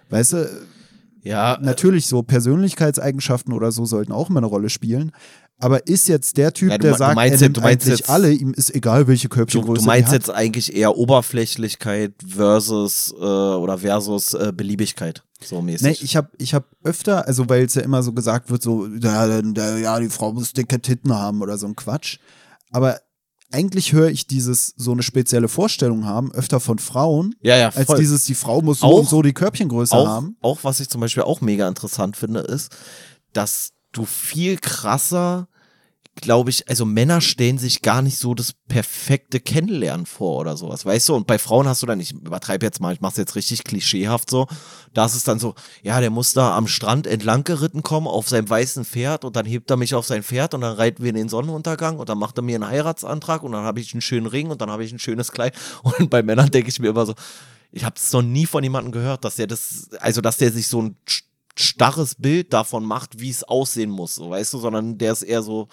Weißt 0.09 0.34
du, 0.34 0.49
Ja, 1.24 1.58
Natürlich, 1.62 2.08
so 2.08 2.21
Persönlichkeitseigenschaften 2.21 3.54
oder 3.54 3.71
so 3.71 3.86
sollten 3.86 4.12
auch 4.12 4.29
immer 4.29 4.39
eine 4.39 4.47
Rolle 4.47 4.70
spielen. 4.70 5.12
Aber 5.62 5.86
ist 5.88 6.08
jetzt 6.08 6.38
der 6.38 6.54
Typ, 6.54 6.70
Ja, 6.71 6.78
du 6.78 6.83
der 6.83 6.92
du 6.93 6.97
sagt, 6.97 7.16
meinst 7.16 7.42
er 7.42 7.46
nimmt 7.46 7.58
du 7.58 7.62
meinst 7.62 7.86
eigentlich 7.88 8.00
jetzt- 8.00 8.09
alle, 8.09 8.32
ihm 8.33 8.54
ist 8.54 8.74
egal, 8.74 9.08
welche 9.08 9.29
Du, 9.29 9.36
Körbchengröße 9.36 9.82
du 9.82 9.86
meinst 9.86 10.09
die 10.12 10.16
hat. 10.16 10.21
jetzt 10.21 10.29
eigentlich 10.32 10.75
eher 10.75 10.97
Oberflächlichkeit 10.97 12.13
versus 12.28 13.13
äh, 13.17 13.24
oder 13.24 13.78
versus 13.79 14.33
äh, 14.33 14.51
Beliebigkeit, 14.55 15.24
so 15.43 15.62
mäßig. 15.62 15.82
Nee, 15.88 15.97
ich 16.05 16.16
habe 16.16 16.29
ich 16.38 16.54
hab 16.54 16.66
öfter, 16.83 17.28
also 17.28 17.47
weil 17.50 17.63
es 17.66 17.75
ja 17.75 17.82
immer 17.83 18.04
so 18.04 18.12
gesagt 18.13 18.50
wird, 18.50 18.62
so, 18.62 18.88
ja, 18.88 19.42
der, 19.42 19.78
ja, 19.79 20.00
die 20.00 20.09
Frau 20.09 20.33
muss 20.33 20.54
dicke 20.54 20.82
Titten 20.82 21.13
haben 21.16 21.42
oder 21.42 21.58
so 21.58 21.67
ein 21.67 21.75
Quatsch. 21.75 22.17
Aber 22.71 23.00
eigentlich 23.51 23.92
höre 23.93 24.09
ich 24.09 24.28
dieses, 24.28 24.74
so 24.78 24.93
eine 24.93 25.04
spezielle 25.04 25.47
Vorstellung 25.50 26.05
haben, 26.05 26.32
öfter 26.32 26.59
von 26.59 26.79
Frauen, 26.79 27.36
ja, 27.42 27.58
ja, 27.58 27.70
als 27.70 27.93
dieses, 27.96 28.25
die 28.25 28.33
Frau 28.36 28.62
muss 28.62 28.79
so 28.79 28.88
Auch- 28.88 29.00
und 29.00 29.09
so 29.09 29.21
die 29.21 29.33
Körbchengröße 29.33 29.93
auch, 29.96 30.08
haben. 30.08 30.38
auch 30.42 30.59
was 30.63 30.79
ich 30.79 30.89
zum 30.89 31.01
Beispiel 31.01 31.24
auch 31.24 31.42
mega 31.42 31.67
interessant 31.67 32.16
finde, 32.17 32.39
ist, 32.39 32.71
dass 33.33 33.71
du 33.92 34.05
viel 34.05 34.58
krasser, 34.58 35.50
glaube 36.16 36.50
ich, 36.50 36.67
also 36.67 36.86
Männer 36.86 37.21
stellen 37.21 37.58
sich 37.58 37.82
gar 37.82 38.01
nicht 38.01 38.17
so 38.17 38.33
das 38.33 38.54
perfekte 38.67 39.39
Kennenlernen 39.39 40.05
vor 40.05 40.39
oder 40.39 40.58
sowas, 40.58 40.86
weißt 40.86 41.09
du? 41.09 41.16
Und 41.16 41.25
bei 41.25 41.39
Frauen 41.39 41.67
hast 41.67 41.82
du 41.82 41.86
dann, 41.88 42.00
ich 42.00 42.12
übertreibe 42.12 42.66
jetzt 42.66 42.82
mal, 42.82 42.93
ich 42.93 43.00
mach's 43.01 43.17
jetzt 43.17 43.36
richtig 43.36 43.63
klischeehaft 43.63 44.29
so, 44.29 44.47
da 44.93 45.05
ist 45.05 45.16
es 45.16 45.24
dann 45.24 45.39
so, 45.39 45.55
ja, 45.83 46.00
der 46.01 46.09
muss 46.09 46.33
da 46.33 46.55
am 46.55 46.67
Strand 46.67 47.08
entlang 47.08 47.43
geritten 47.46 47.82
kommen 47.82 48.08
auf 48.08 48.28
seinem 48.28 48.50
weißen 48.50 48.83
Pferd 48.83 49.24
und 49.24 49.36
dann 49.38 49.46
hebt 49.46 49.71
er 49.71 49.78
mich 49.78 49.96
auf 49.96 50.05
sein 50.05 50.21
Pferd 50.21 50.54
und 50.54 50.62
dann 50.62 50.75
reiten 50.75 51.01
wir 51.01 51.09
in 51.09 51.16
den 51.16 51.29
Sonnenuntergang 51.29 51.97
und 51.97 52.09
dann 52.09 52.17
macht 52.17 52.38
er 52.38 52.42
mir 52.43 52.55
einen 52.55 52.67
Heiratsantrag 52.67 53.42
und 53.43 53.54
dann 53.54 53.63
habe 53.63 53.79
ich 53.79 53.93
einen 53.93 54.01
schönen 54.01 54.28
Ring 54.28 54.50
und 54.50 54.62
dann 54.62 54.70
habe 54.70 54.83
ich 54.83 54.92
ein 54.92 55.00
schönes 55.00 55.32
Kleid 55.32 55.55
und 55.83 56.09
bei 56.09 56.21
Männern 56.21 56.51
denke 56.51 56.70
ich 56.70 56.79
mir 56.79 56.89
immer 56.89 57.05
so, 57.05 57.16
ich 57.71 57.86
habe 57.86 57.96
es 57.96 58.12
noch 58.12 58.21
nie 58.21 58.46
von 58.46 58.63
jemandem 58.63 58.92
gehört, 58.92 59.24
dass 59.24 59.38
der 59.38 59.47
das, 59.47 59.89
also 60.01 60.20
dass 60.20 60.38
der 60.38 60.51
sich 60.51 60.67
so 60.67 60.82
ein 60.82 60.97
st- 61.08 61.24
starres 61.58 62.16
Bild 62.16 62.51
davon 62.54 62.83
macht, 62.83 63.20
wie 63.20 63.29
es 63.29 63.43
aussehen 63.43 63.89
muss, 63.89 64.16
so, 64.16 64.29
weißt 64.29 64.54
du, 64.54 64.58
sondern 64.58 64.97
der 64.97 65.13
ist 65.13 65.21
eher 65.24 65.42
so, 65.42 65.67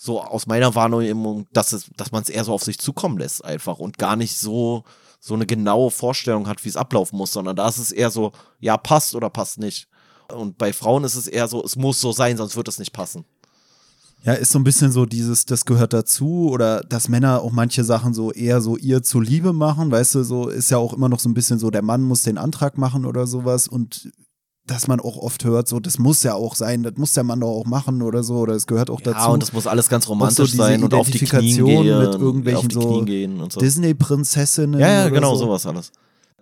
so 0.00 0.22
aus 0.22 0.46
meiner 0.46 0.76
Wahrnehmung, 0.76 1.48
dass 1.52 1.90
dass 1.96 2.12
man 2.12 2.22
es 2.22 2.28
eher 2.28 2.44
so 2.44 2.52
auf 2.52 2.62
sich 2.62 2.78
zukommen 2.78 3.18
lässt 3.18 3.44
einfach 3.44 3.80
und 3.80 3.98
gar 3.98 4.14
nicht 4.14 4.38
so 4.38 4.84
so 5.20 5.34
eine 5.34 5.44
genaue 5.44 5.90
Vorstellung 5.90 6.46
hat, 6.46 6.64
wie 6.64 6.68
es 6.68 6.76
ablaufen 6.76 7.18
muss, 7.18 7.32
sondern 7.32 7.56
da 7.56 7.68
ist 7.68 7.78
es 7.78 7.90
eher 7.90 8.10
so, 8.10 8.30
ja 8.60 8.76
passt 8.76 9.16
oder 9.16 9.28
passt 9.28 9.58
nicht. 9.58 9.88
Und 10.32 10.56
bei 10.56 10.72
Frauen 10.72 11.02
ist 11.02 11.16
es 11.16 11.26
eher 11.26 11.48
so, 11.48 11.64
es 11.64 11.74
muss 11.74 12.00
so 12.00 12.12
sein, 12.12 12.36
sonst 12.36 12.56
wird 12.56 12.68
es 12.68 12.78
nicht 12.78 12.92
passen. 12.92 13.24
Ja, 14.22 14.34
ist 14.34 14.52
so 14.52 14.60
ein 14.60 14.64
bisschen 14.64 14.92
so 14.92 15.04
dieses, 15.04 15.44
das 15.44 15.64
gehört 15.64 15.92
dazu 15.92 16.50
oder 16.50 16.82
dass 16.82 17.08
Männer 17.08 17.40
auch 17.40 17.50
manche 17.50 17.82
Sachen 17.82 18.14
so 18.14 18.30
eher 18.30 18.60
so 18.60 18.76
ihr 18.76 19.02
zuliebe 19.02 19.52
machen, 19.52 19.90
weißt 19.90 20.16
du, 20.16 20.22
so 20.22 20.48
ist 20.48 20.70
ja 20.70 20.78
auch 20.78 20.92
immer 20.92 21.08
noch 21.08 21.18
so 21.18 21.28
ein 21.28 21.34
bisschen 21.34 21.58
so, 21.58 21.70
der 21.70 21.82
Mann 21.82 22.02
muss 22.02 22.22
den 22.22 22.38
Antrag 22.38 22.78
machen 22.78 23.04
oder 23.04 23.26
sowas 23.26 23.66
und 23.66 24.12
dass 24.70 24.86
man 24.86 25.00
auch 25.00 25.16
oft 25.16 25.44
hört, 25.44 25.66
so, 25.68 25.80
das 25.80 25.98
muss 25.98 26.22
ja 26.22 26.34
auch 26.34 26.54
sein, 26.54 26.82
das 26.82 26.94
muss 26.96 27.12
der 27.12 27.24
Mann 27.24 27.40
doch 27.40 27.48
auch 27.48 27.64
machen 27.64 28.02
oder 28.02 28.22
so, 28.22 28.36
oder 28.36 28.54
es 28.54 28.66
gehört 28.66 28.90
auch 28.90 29.00
Ja, 29.00 29.12
dazu. 29.12 29.30
und 29.30 29.42
das 29.42 29.52
muss 29.52 29.66
alles 29.66 29.88
ganz 29.88 30.04
so 30.04 30.10
romantisch 30.10 30.52
diese 30.52 30.62
sein 30.62 30.84
und 30.84 30.94
auf 30.94 31.10
die 31.10 31.18
Knie 31.18 31.54
gehen, 31.56 31.98
mit 31.98 32.14
irgendwelchen 32.14 32.70
so 32.70 32.80
Knie 32.80 33.04
gehen 33.04 33.40
und 33.40 33.52
so. 33.52 33.60
Disney-Prinzessinnen. 33.60 34.78
Ja, 34.78 34.88
ja, 34.88 35.08
genau, 35.08 35.34
so. 35.34 35.46
sowas 35.46 35.66
alles. 35.66 35.90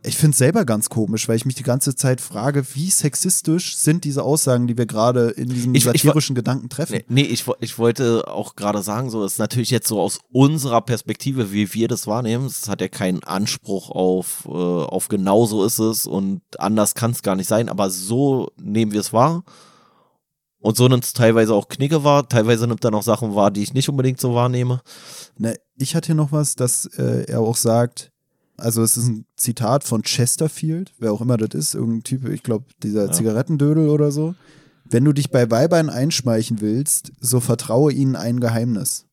Ich 0.07 0.17
finde 0.17 0.33
es 0.33 0.39
selber 0.39 0.65
ganz 0.65 0.89
komisch, 0.89 1.29
weil 1.29 1.35
ich 1.37 1.45
mich 1.47 1.57
die 1.57 1.65
ganze 1.65 1.97
Zeit 1.97 2.21
frage, 2.21 2.65
wie 2.75 2.91
sexistisch 2.91 3.77
sind 3.77 4.05
diese 4.05 4.23
Aussagen, 4.23 4.67
die 4.69 4.79
wir 4.79 4.87
gerade 4.87 5.31
in 5.31 5.49
diesem 5.49 5.75
Ich- 5.75 5.85
ich- 5.87 6.03
satirischen 6.03 6.37
Gedanken 6.37 6.69
treffen. 6.69 6.95
Nee, 6.95 7.05
nee 7.09 7.23
ich, 7.23 7.45
ich 7.61 7.79
wollte 7.79 8.29
auch 8.29 8.55
gerade 8.55 8.83
sagen, 8.83 9.11
so 9.11 9.25
ist 9.25 9.39
natürlich 9.39 9.71
jetzt 9.71 9.89
so 9.89 10.01
aus 10.01 10.21
unserer 10.31 10.81
Perspektive, 10.81 11.51
wie 11.53 11.75
wir 11.75 11.89
das 11.89 12.07
wahrnehmen. 12.07 12.47
Es 12.47 12.69
hat 12.69 12.81
ja 12.81 12.89
keinen 12.89 13.25
Anspruch 13.25 13.91
auf, 13.91 14.45
äh, 14.47 14.51
auf 14.51 15.09
genau 15.09 15.45
so 15.47 15.65
ist 15.65 15.81
es 15.81 16.07
und 16.07 16.41
anders 16.59 16.95
kann 16.95 17.11
es 17.11 17.23
gar 17.23 17.35
nicht 17.35 17.49
sein, 17.49 17.69
aber 17.69 17.91
so 17.91 18.51
nehmen 18.61 18.93
wir 18.93 19.01
es 19.01 19.13
wahr. 19.13 19.43
Und 20.61 20.77
so 20.77 20.89
nimmt 20.89 21.05
es 21.05 21.13
teilweise 21.13 21.53
auch 21.55 21.69
Knicke 21.69 22.05
wahr, 22.05 22.29
teilweise 22.29 22.67
nimmt 22.67 22.85
er 22.85 22.91
noch 22.91 23.03
Sachen 23.03 23.35
wahr, 23.35 23.51
die 23.51 23.63
ich 23.63 23.75
nicht 23.75 23.89
unbedingt 23.89 24.21
so 24.21 24.35
wahrnehme. 24.35 24.81
Ne, 25.37 25.57
ich 25.77 25.95
hatte 25.95 26.07
hier 26.07 26.15
noch 26.15 26.33
was, 26.33 26.55
dass 26.55 26.87
äh, 26.97 27.25
er 27.29 27.41
auch 27.41 27.57
sagt, 27.57 28.11
also 28.57 28.83
es 28.83 28.97
ist 28.97 29.07
ein 29.07 29.27
Zitat 29.37 29.85
von 29.85 30.03
Chesterfield, 30.03 30.93
wer 30.99 31.13
auch 31.13 31.21
immer 31.21 31.37
das 31.37 31.51
ist, 31.55 31.75
irgendein 31.75 32.03
Typ, 32.05 32.29
ich 32.29 32.43
glaube, 32.43 32.67
dieser 32.83 33.13
Zigarettendödel 33.13 33.89
oder 33.89 34.11
so. 34.11 34.35
Wenn 34.89 35.05
du 35.05 35.13
dich 35.13 35.31
bei 35.31 35.51
Weibern 35.51 35.91
einschmeichen 35.91 36.61
willst, 36.61 37.13
so 37.21 37.41
vertraue 37.41 37.93
ihnen 37.93 38.17
ein 38.17 38.41
Geheimnis. 38.41 39.07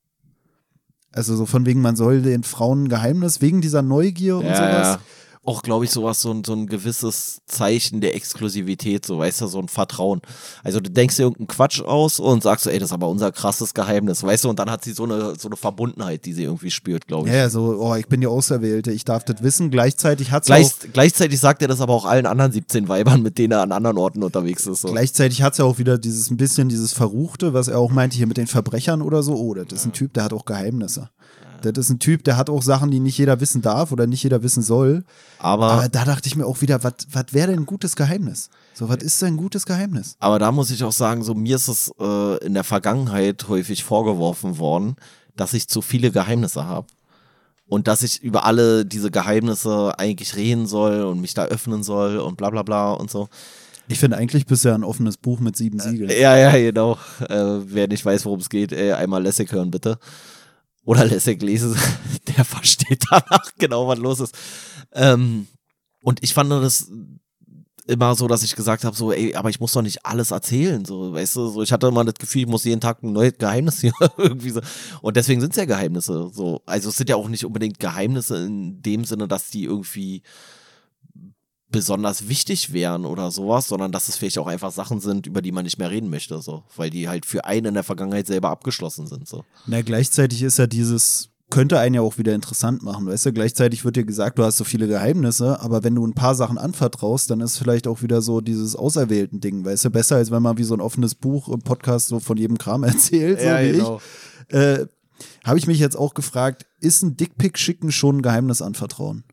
Also 1.11 1.35
so 1.35 1.45
von 1.45 1.65
wegen, 1.65 1.81
man 1.81 1.95
soll 1.95 2.21
den 2.21 2.43
Frauen 2.43 2.85
ein 2.85 2.89
Geheimnis, 2.89 3.41
wegen 3.41 3.61
dieser 3.61 3.81
Neugier 3.81 4.37
und 4.37 4.45
sowas. 4.45 4.99
Auch, 5.45 5.61
glaube 5.61 5.83
ich, 5.83 5.91
sowas, 5.91 6.21
so 6.21 6.31
ein, 6.31 6.43
so 6.45 6.53
ein 6.53 6.67
gewisses 6.67 7.41
Zeichen 7.45 7.99
der 7.99 8.15
Exklusivität, 8.15 9.05
so, 9.05 9.19
weißt 9.19 9.41
du, 9.41 9.47
so 9.47 9.59
ein 9.59 9.67
Vertrauen. 9.67 10.21
Also 10.63 10.79
du 10.79 10.89
denkst 10.89 11.17
dir 11.17 11.23
irgendeinen 11.23 11.47
Quatsch 11.47 11.81
aus 11.81 12.19
und 12.21 12.43
sagst 12.43 12.63
so, 12.63 12.69
ey, 12.69 12.79
das 12.79 12.89
ist 12.89 12.93
aber 12.93 13.09
unser 13.09 13.31
krasses 13.33 13.73
Geheimnis, 13.73 14.23
weißt 14.23 14.45
du, 14.45 14.49
und 14.49 14.59
dann 14.59 14.71
hat 14.71 14.85
sie 14.85 14.93
so 14.93 15.03
eine, 15.03 15.35
so 15.37 15.49
eine 15.49 15.57
Verbundenheit, 15.57 16.25
die 16.25 16.31
sie 16.31 16.43
irgendwie 16.43 16.71
spürt, 16.71 17.07
glaube 17.07 17.27
ich. 17.27 17.33
Ja, 17.33 17.41
ja, 17.41 17.49
so, 17.49 17.77
oh, 17.77 17.95
ich 17.95 18.07
bin 18.07 18.21
die 18.21 18.27
Auserwählte, 18.27 18.91
ich 18.91 19.03
darf 19.03 19.25
das 19.25 19.43
wissen. 19.43 19.69
Gleichzeitig 19.69 20.31
hat 20.31 20.45
Gleich, 20.45 20.67
es 20.67 20.73
auch, 20.75 20.93
gleichzeitig 20.93 21.39
sagt 21.39 21.61
er 21.61 21.67
das 21.67 21.81
aber 21.81 21.93
auch 21.93 22.05
allen 22.05 22.25
anderen 22.25 22.53
17 22.53 22.87
Weibern, 22.87 23.21
mit 23.21 23.37
denen 23.37 23.51
er 23.51 23.63
an 23.63 23.73
anderen 23.73 23.97
Orten 23.97 24.23
unterwegs 24.23 24.65
ist. 24.65 24.81
So. 24.81 24.91
gleichzeitig 24.91 25.41
hat's 25.41 25.57
ja 25.57 25.65
auch 25.65 25.77
wieder 25.77 25.97
dieses 25.97 26.31
ein 26.31 26.37
bisschen 26.37 26.69
dieses 26.69 26.93
Verruchte, 26.93 27.53
was 27.53 27.67
er 27.67 27.79
auch 27.79 27.91
meinte 27.91 28.15
hier 28.15 28.27
mit 28.27 28.37
den 28.37 28.47
Verbrechern 28.47 29.01
oder 29.01 29.23
so. 29.23 29.35
Oh, 29.35 29.53
das 29.53 29.71
ist 29.73 29.85
ein 29.85 29.91
Typ, 29.93 30.13
der 30.13 30.23
hat 30.23 30.31
auch 30.33 30.45
Geheimnisse. 30.45 31.09
Das 31.71 31.77
ist 31.77 31.89
ein 31.89 31.99
Typ, 31.99 32.23
der 32.23 32.37
hat 32.37 32.49
auch 32.49 32.61
Sachen, 32.61 32.91
die 32.91 32.99
nicht 32.99 33.17
jeder 33.17 33.39
wissen 33.39 33.61
darf 33.61 33.91
oder 33.91 34.05
nicht 34.07 34.23
jeder 34.23 34.43
wissen 34.43 34.61
soll. 34.61 35.03
aber, 35.39 35.71
Aber 35.71 35.89
da 35.89 36.05
dachte 36.05 36.27
ich 36.27 36.35
mir 36.35 36.45
auch 36.45 36.61
wieder, 36.61 36.83
was 36.83 36.93
wäre 37.31 37.47
denn 37.51 37.61
ein 37.61 37.65
gutes 37.65 37.95
Geheimnis? 37.95 38.49
So, 38.73 38.89
was 38.89 38.97
ist 38.97 39.21
denn 39.21 39.35
ein 39.35 39.37
gutes 39.37 39.65
Geheimnis? 39.65 40.15
aber 40.19 40.39
da 40.39 40.51
muss 40.51 40.71
ich 40.71 40.83
auch 40.83 40.91
sagen, 40.91 41.23
so 41.23 41.33
mir 41.33 41.55
ist 41.55 41.67
es 41.67 41.91
äh, 41.99 42.45
in 42.45 42.53
der 42.53 42.63
Vergangenheit 42.63 43.47
häufig 43.47 43.83
vorgeworfen 43.83 44.57
worden, 44.57 44.95
dass 45.35 45.53
ich 45.53 45.67
zu 45.67 45.81
viele 45.81 46.11
Geheimnisse 46.11 46.65
habe. 46.65 46.87
Und 47.67 47.87
dass 47.87 48.03
ich 48.03 48.21
über 48.21 48.45
alle 48.45 48.85
diese 48.85 49.09
Geheimnisse 49.09 49.97
eigentlich 49.97 50.35
reden 50.35 50.67
soll 50.67 51.03
und 51.03 51.21
mich 51.21 51.33
da 51.33 51.45
öffnen 51.45 51.81
soll 51.81 52.17
und 52.17 52.37
bla 52.37 52.49
bla 52.49 52.61
bla 52.61 52.91
und 52.91 53.09
so. 53.09 53.29
Ich 53.87 53.99
finde 53.99 54.17
eigentlich 54.17 54.45
ja 54.63 54.75
ein 54.75 54.83
offenes 54.83 55.17
Buch 55.17 55.39
mit 55.39 55.57
sieben 55.57 55.79
Siegeln. 55.79 56.09
Ja, 56.09 56.37
ja, 56.37 56.51
genau. 56.51 56.97
Äh, 57.27 57.59
wer 57.65 57.87
nicht 57.87 58.05
weiß, 58.05 58.25
worum 58.25 58.39
es 58.39 58.49
geht, 58.49 58.71
äh, 58.71 58.93
einmal 58.93 59.23
Lessig 59.23 59.51
hören, 59.51 59.71
bitte. 59.71 59.97
Oder 60.85 61.05
Lessig 61.05 61.41
lesen, 61.41 61.75
der 62.27 62.45
versteht 62.45 63.05
danach 63.09 63.51
genau, 63.57 63.87
was 63.87 63.99
los 63.99 64.19
ist. 64.19 64.35
Ähm, 64.93 65.47
und 66.01 66.21
ich 66.21 66.33
fand 66.33 66.51
das 66.51 66.89
immer 67.87 68.15
so, 68.15 68.27
dass 68.27 68.43
ich 68.43 68.55
gesagt 68.55 68.83
habe, 68.83 68.95
so, 68.95 69.11
ey, 69.11 69.35
aber 69.35 69.49
ich 69.49 69.59
muss 69.59 69.73
doch 69.73 69.81
nicht 69.81 70.05
alles 70.05 70.31
erzählen, 70.31 70.85
so, 70.85 71.13
weißt 71.13 71.35
du, 71.35 71.47
so, 71.47 71.61
ich 71.61 71.71
hatte 71.71 71.87
immer 71.87 72.05
das 72.05 72.15
Gefühl, 72.15 72.43
ich 72.43 72.47
muss 72.47 72.63
jeden 72.63 72.81
Tag 72.81 73.03
ein 73.03 73.11
neues 73.11 73.37
Geheimnis 73.37 73.81
hier 73.81 73.93
irgendwie 74.17 74.51
so. 74.51 74.61
Und 75.01 75.17
deswegen 75.17 75.41
sind 75.41 75.51
es 75.51 75.57
ja 75.57 75.65
Geheimnisse, 75.65 76.29
so. 76.33 76.61
Also 76.65 76.89
es 76.89 76.97
sind 76.97 77.09
ja 77.09 77.15
auch 77.15 77.27
nicht 77.27 77.45
unbedingt 77.45 77.79
Geheimnisse 77.79 78.45
in 78.45 78.81
dem 78.81 79.05
Sinne, 79.05 79.27
dass 79.27 79.49
die 79.49 79.65
irgendwie 79.65 80.23
besonders 81.73 82.29
wichtig 82.29 82.71
wären 82.71 83.05
oder 83.05 83.31
sowas, 83.31 83.67
sondern 83.67 83.91
dass 83.91 84.07
es 84.07 84.15
vielleicht 84.15 84.37
auch 84.37 84.47
einfach 84.47 84.71
Sachen 84.71 85.01
sind, 85.01 85.27
über 85.27 85.41
die 85.41 85.51
man 85.51 85.65
nicht 85.65 85.77
mehr 85.77 85.91
reden 85.91 86.09
möchte, 86.09 86.41
so, 86.41 86.63
weil 86.77 86.89
die 86.89 87.09
halt 87.09 87.25
für 87.25 87.43
einen 87.43 87.65
in 87.65 87.73
der 87.73 87.83
Vergangenheit 87.83 88.27
selber 88.27 88.49
abgeschlossen 88.49 89.07
sind, 89.07 89.27
so. 89.27 89.43
Na, 89.65 89.81
gleichzeitig 89.81 90.41
ist 90.43 90.59
ja 90.59 90.67
dieses, 90.67 91.29
könnte 91.49 91.79
einen 91.79 91.95
ja 91.95 92.01
auch 92.01 92.17
wieder 92.17 92.33
interessant 92.33 92.83
machen, 92.83 93.05
weißt 93.07 93.25
du? 93.25 93.33
Gleichzeitig 93.33 93.83
wird 93.83 93.95
dir 93.95 94.05
gesagt, 94.05 94.39
du 94.39 94.43
hast 94.43 94.57
so 94.57 94.63
viele 94.63 94.87
Geheimnisse, 94.87 95.59
aber 95.59 95.83
wenn 95.83 95.95
du 95.95 96.05
ein 96.05 96.13
paar 96.13 96.35
Sachen 96.35 96.57
anvertraust, 96.57 97.29
dann 97.29 97.41
ist 97.41 97.57
vielleicht 97.57 97.87
auch 97.87 98.01
wieder 98.01 98.21
so 98.21 98.39
dieses 98.39 98.75
auserwählten 98.75 99.41
Ding, 99.41 99.65
weißt 99.65 99.85
du? 99.85 99.89
Besser, 99.89 100.15
als 100.15 100.31
wenn 100.31 100.41
man 100.41 100.57
wie 100.57 100.63
so 100.63 100.75
ein 100.75 100.81
offenes 100.81 101.15
Buch 101.15 101.49
im 101.49 101.61
Podcast 101.61 102.07
so 102.07 102.19
von 102.19 102.37
jedem 102.37 102.57
Kram 102.57 102.83
erzählt, 102.83 103.39
so 103.39 103.45
wie 103.47 103.81
ich. 104.49 104.55
Äh, 104.55 104.85
Habe 105.43 105.57
ich 105.57 105.67
mich 105.67 105.79
jetzt 105.79 105.95
auch 105.97 106.13
gefragt, 106.13 106.65
ist 106.79 107.01
ein 107.01 107.17
Dickpick 107.17 107.57
schicken 107.57 107.91
schon 107.91 108.17
ein 108.17 108.21
Geheimnis 108.21 108.61
anvertrauen? 108.61 109.23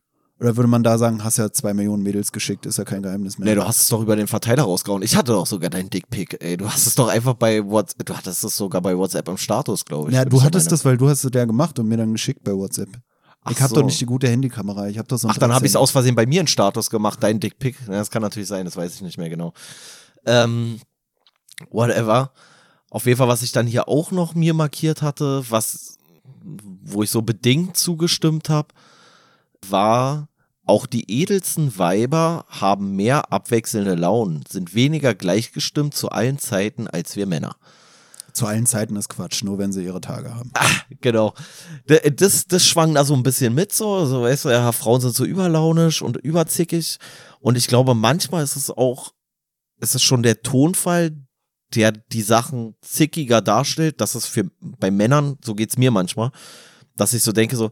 Oder 0.40 0.56
würde 0.56 0.68
man 0.68 0.82
da 0.82 0.96
sagen, 0.96 1.22
hast 1.22 1.36
ja 1.36 1.52
zwei 1.52 1.74
Millionen 1.74 2.02
Mädels 2.02 2.32
geschickt, 2.32 2.64
ist 2.64 2.78
ja 2.78 2.84
kein 2.84 3.02
Geheimnis 3.02 3.36
mehr? 3.36 3.46
Nee, 3.46 3.54
du 3.54 3.66
hast 3.66 3.82
es 3.82 3.88
doch 3.88 4.00
über 4.00 4.16
den 4.16 4.26
Verteiler 4.26 4.62
rausgehauen. 4.62 5.02
Ich 5.02 5.14
hatte 5.14 5.32
doch 5.32 5.46
sogar 5.46 5.68
deinen 5.68 5.90
Dickpick, 5.90 6.42
ey. 6.42 6.56
Du 6.56 6.66
hast 6.66 6.86
es 6.86 6.94
doch 6.94 7.08
einfach 7.08 7.34
bei 7.34 7.62
WhatsApp, 7.62 8.06
du 8.06 8.16
hattest 8.16 8.42
es 8.42 8.56
sogar 8.56 8.80
bei 8.80 8.96
WhatsApp 8.96 9.28
im 9.28 9.36
Status, 9.36 9.84
glaube 9.84 10.10
ich. 10.10 10.16
ja, 10.16 10.24
du 10.24 10.42
hattest 10.42 10.72
das, 10.72 10.82
weil 10.86 10.96
du 10.96 11.10
hast 11.10 11.24
es 11.24 11.30
ja 11.34 11.44
gemacht 11.44 11.78
und 11.78 11.88
mir 11.88 11.98
dann 11.98 12.12
geschickt 12.12 12.42
bei 12.42 12.52
WhatsApp. 12.52 12.88
Ach 13.42 13.50
ich 13.50 13.60
habe 13.60 13.68
so. 13.68 13.76
doch 13.76 13.84
nicht 13.84 14.00
die 14.00 14.06
gute 14.06 14.28
Handykamera, 14.28 14.88
ich 14.88 14.96
habe 14.96 15.08
doch 15.08 15.18
so 15.18 15.28
Ach, 15.28 15.36
dann 15.36 15.52
habe 15.52 15.66
ich 15.66 15.70
es 15.70 15.74
13. 15.74 15.82
aus 15.82 15.90
Versehen 15.90 16.14
bei 16.14 16.24
mir 16.24 16.40
in 16.40 16.46
Status 16.46 16.88
gemacht, 16.88 17.22
dein 17.22 17.38
Dickpick. 17.38 17.78
Ja, 17.86 17.94
das 17.94 18.10
kann 18.10 18.22
natürlich 18.22 18.48
sein, 18.48 18.64
das 18.64 18.76
weiß 18.76 18.94
ich 18.94 19.02
nicht 19.02 19.18
mehr 19.18 19.28
genau. 19.28 19.52
Ähm, 20.24 20.80
whatever. 21.70 22.32
Auf 22.90 23.04
jeden 23.04 23.18
Fall, 23.18 23.28
was 23.28 23.42
ich 23.42 23.52
dann 23.52 23.66
hier 23.66 23.88
auch 23.88 24.10
noch 24.10 24.34
mir 24.34 24.54
markiert 24.54 25.02
hatte, 25.02 25.44
was, 25.50 25.98
wo 26.42 27.02
ich 27.02 27.10
so 27.10 27.20
bedingt 27.20 27.76
zugestimmt 27.76 28.48
habe, 28.48 28.68
war, 29.68 30.29
auch 30.66 30.86
die 30.86 31.10
edelsten 31.10 31.78
Weiber 31.78 32.44
haben 32.48 32.94
mehr 32.96 33.32
abwechselnde 33.32 33.94
Launen, 33.94 34.44
sind 34.48 34.74
weniger 34.74 35.14
gleichgestimmt 35.14 35.94
zu 35.94 36.10
allen 36.10 36.38
Zeiten 36.38 36.86
als 36.86 37.16
wir 37.16 37.26
Männer. 37.26 37.56
Zu 38.32 38.46
allen 38.46 38.66
Zeiten 38.66 38.94
ist 38.94 39.08
Quatsch, 39.08 39.42
nur 39.42 39.58
wenn 39.58 39.72
sie 39.72 39.84
ihre 39.84 40.00
Tage 40.00 40.32
haben. 40.34 40.52
Genau. 41.00 41.34
D- 41.88 42.10
Das, 42.12 42.46
das 42.46 42.64
schwang 42.64 42.94
da 42.94 43.04
so 43.04 43.14
ein 43.14 43.24
bisschen 43.24 43.54
mit, 43.54 43.72
so, 43.72 44.06
so 44.06 44.22
weißt 44.22 44.44
du, 44.44 44.48
ja, 44.50 44.70
Frauen 44.70 45.00
sind 45.00 45.16
so 45.16 45.24
überlaunisch 45.24 46.00
und 46.02 46.16
überzickig. 46.18 46.98
Und 47.40 47.56
ich 47.56 47.66
glaube, 47.66 47.94
manchmal 47.94 48.44
ist 48.44 48.54
es 48.56 48.70
auch 48.70 49.12
es 49.82 49.94
ist 49.94 50.02
schon 50.02 50.22
der 50.22 50.42
Tonfall, 50.42 51.16
der 51.74 51.92
die 51.92 52.22
Sachen 52.22 52.74
zickiger 52.82 53.40
darstellt. 53.40 54.00
Das 54.00 54.14
ist 54.14 54.26
für 54.26 54.50
bei 54.60 54.90
Männern, 54.90 55.38
so 55.42 55.54
geht's 55.54 55.78
mir 55.78 55.90
manchmal, 55.90 56.30
dass 56.96 57.14
ich 57.14 57.22
so 57.22 57.32
denke, 57.32 57.56
so, 57.56 57.70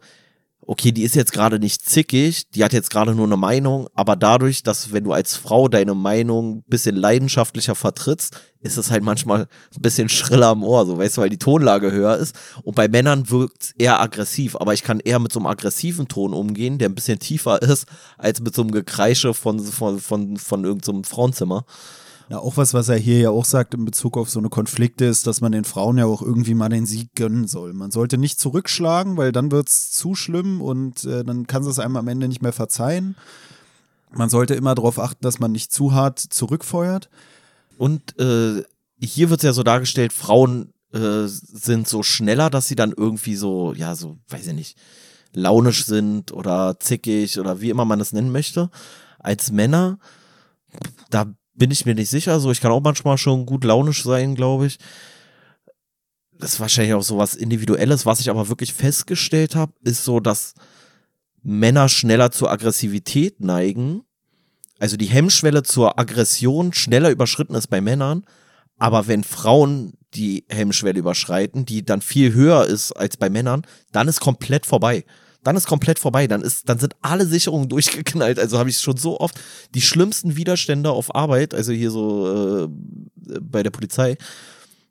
okay, 0.68 0.92
die 0.92 1.02
ist 1.02 1.14
jetzt 1.14 1.32
gerade 1.32 1.58
nicht 1.58 1.88
zickig, 1.88 2.50
die 2.50 2.62
hat 2.62 2.74
jetzt 2.74 2.90
gerade 2.90 3.14
nur 3.14 3.24
eine 3.24 3.38
Meinung, 3.38 3.88
aber 3.94 4.16
dadurch, 4.16 4.62
dass 4.62 4.92
wenn 4.92 5.02
du 5.02 5.12
als 5.12 5.34
Frau 5.34 5.66
deine 5.66 5.94
Meinung 5.94 6.56
ein 6.56 6.64
bisschen 6.66 6.94
leidenschaftlicher 6.94 7.74
vertrittst, 7.74 8.38
ist 8.60 8.76
es 8.76 8.90
halt 8.90 9.02
manchmal 9.02 9.48
ein 9.74 9.80
bisschen 9.80 10.10
schriller 10.10 10.48
am 10.48 10.62
Ohr, 10.62 10.84
so 10.84 10.98
weißt 10.98 11.16
du, 11.16 11.20
weil 11.22 11.30
die 11.30 11.38
Tonlage 11.38 11.90
höher 11.90 12.18
ist. 12.18 12.36
Und 12.64 12.74
bei 12.74 12.86
Männern 12.86 13.30
wirkt 13.30 13.72
eher 13.78 13.98
aggressiv, 13.98 14.56
aber 14.56 14.74
ich 14.74 14.82
kann 14.82 15.00
eher 15.00 15.20
mit 15.20 15.32
so 15.32 15.40
einem 15.40 15.46
aggressiven 15.46 16.06
Ton 16.06 16.34
umgehen, 16.34 16.76
der 16.76 16.90
ein 16.90 16.94
bisschen 16.94 17.18
tiefer 17.18 17.62
ist, 17.62 17.86
als 18.18 18.42
mit 18.42 18.54
so 18.54 18.60
einem 18.60 18.70
Gekreische 18.70 19.32
von, 19.32 19.60
von, 19.60 19.98
von, 19.98 20.36
von 20.36 20.64
irgendeinem 20.64 21.02
so 21.02 21.10
Frauenzimmer. 21.14 21.64
Ja, 22.30 22.40
auch 22.40 22.58
was, 22.58 22.74
was 22.74 22.90
er 22.90 22.98
hier 22.98 23.18
ja 23.18 23.30
auch 23.30 23.46
sagt 23.46 23.72
in 23.72 23.86
Bezug 23.86 24.18
auf 24.18 24.28
so 24.28 24.38
eine 24.38 24.50
Konflikte 24.50 25.06
ist, 25.06 25.26
dass 25.26 25.40
man 25.40 25.52
den 25.52 25.64
Frauen 25.64 25.96
ja 25.96 26.04
auch 26.04 26.20
irgendwie 26.20 26.54
mal 26.54 26.68
den 26.68 26.84
Sieg 26.84 27.14
gönnen 27.14 27.48
soll. 27.48 27.72
Man 27.72 27.90
sollte 27.90 28.18
nicht 28.18 28.38
zurückschlagen, 28.38 29.16
weil 29.16 29.32
dann 29.32 29.50
wird 29.50 29.68
es 29.68 29.90
zu 29.92 30.14
schlimm 30.14 30.60
und 30.60 31.04
äh, 31.04 31.24
dann 31.24 31.46
kann 31.46 31.64
es 31.64 31.78
einem 31.78 31.96
am 31.96 32.08
Ende 32.08 32.28
nicht 32.28 32.42
mehr 32.42 32.52
verzeihen. 32.52 33.16
Man 34.12 34.28
sollte 34.28 34.54
immer 34.54 34.74
darauf 34.74 34.98
achten, 34.98 35.22
dass 35.22 35.38
man 35.38 35.52
nicht 35.52 35.72
zu 35.72 35.92
hart 35.92 36.18
zurückfeuert. 36.18 37.08
Und 37.78 38.18
äh, 38.18 38.62
hier 39.00 39.30
wird 39.30 39.40
es 39.40 39.44
ja 39.44 39.52
so 39.54 39.62
dargestellt, 39.62 40.12
Frauen 40.12 40.74
äh, 40.92 41.26
sind 41.26 41.88
so 41.88 42.02
schneller, 42.02 42.50
dass 42.50 42.66
sie 42.66 42.76
dann 42.76 42.92
irgendwie 42.94 43.36
so, 43.36 43.72
ja, 43.72 43.94
so, 43.94 44.18
weiß 44.28 44.48
ich 44.48 44.54
nicht, 44.54 44.78
launisch 45.32 45.86
sind 45.86 46.32
oder 46.32 46.78
zickig 46.78 47.38
oder 47.40 47.60
wie 47.60 47.70
immer 47.70 47.86
man 47.86 48.00
es 48.00 48.12
nennen 48.12 48.32
möchte, 48.32 48.70
als 49.18 49.50
Männer. 49.50 49.98
Da 51.10 51.32
bin 51.58 51.70
ich 51.70 51.84
mir 51.84 51.94
nicht 51.94 52.10
sicher. 52.10 52.40
So, 52.40 52.50
ich 52.50 52.60
kann 52.60 52.72
auch 52.72 52.80
manchmal 52.80 53.18
schon 53.18 53.46
gut 53.46 53.64
launisch 53.64 54.02
sein, 54.02 54.34
glaube 54.34 54.66
ich. 54.66 54.78
Das 56.38 56.54
ist 56.54 56.60
wahrscheinlich 56.60 56.94
auch 56.94 57.02
so 57.02 57.18
was 57.18 57.34
Individuelles. 57.34 58.06
Was 58.06 58.20
ich 58.20 58.30
aber 58.30 58.48
wirklich 58.48 58.72
festgestellt 58.72 59.56
habe, 59.56 59.72
ist 59.82 60.04
so, 60.04 60.20
dass 60.20 60.54
Männer 61.42 61.88
schneller 61.88 62.30
zur 62.30 62.50
Aggressivität 62.50 63.40
neigen. 63.40 64.02
Also 64.78 64.96
die 64.96 65.06
Hemmschwelle 65.06 65.64
zur 65.64 65.98
Aggression 65.98 66.72
schneller 66.72 67.10
überschritten 67.10 67.56
ist 67.56 67.66
bei 67.66 67.80
Männern. 67.80 68.24
Aber 68.78 69.08
wenn 69.08 69.24
Frauen 69.24 69.94
die 70.14 70.44
Hemmschwelle 70.48 71.00
überschreiten, 71.00 71.66
die 71.66 71.84
dann 71.84 72.00
viel 72.00 72.32
höher 72.32 72.64
ist 72.64 72.92
als 72.92 73.16
bei 73.16 73.28
Männern, 73.28 73.62
dann 73.90 74.06
ist 74.06 74.20
komplett 74.20 74.66
vorbei 74.66 75.04
dann 75.44 75.56
ist 75.56 75.66
komplett 75.66 75.98
vorbei. 75.98 76.26
Dann 76.26 76.42
ist, 76.42 76.68
dann 76.68 76.78
sind 76.78 76.96
alle 77.02 77.26
Sicherungen 77.26 77.68
durchgeknallt. 77.70 78.38
Also 78.38 78.58
habe 78.58 78.70
ich 78.70 78.78
schon 78.78 78.96
so 78.96 79.20
oft 79.20 79.38
die 79.74 79.82
schlimmsten 79.82 80.36
Widerstände 80.36 80.90
auf 80.90 81.14
Arbeit, 81.14 81.54
also 81.54 81.72
hier 81.72 81.90
so 81.90 82.64
äh, 82.64 82.68
bei 83.40 83.62
der 83.62 83.70
Polizei, 83.70 84.16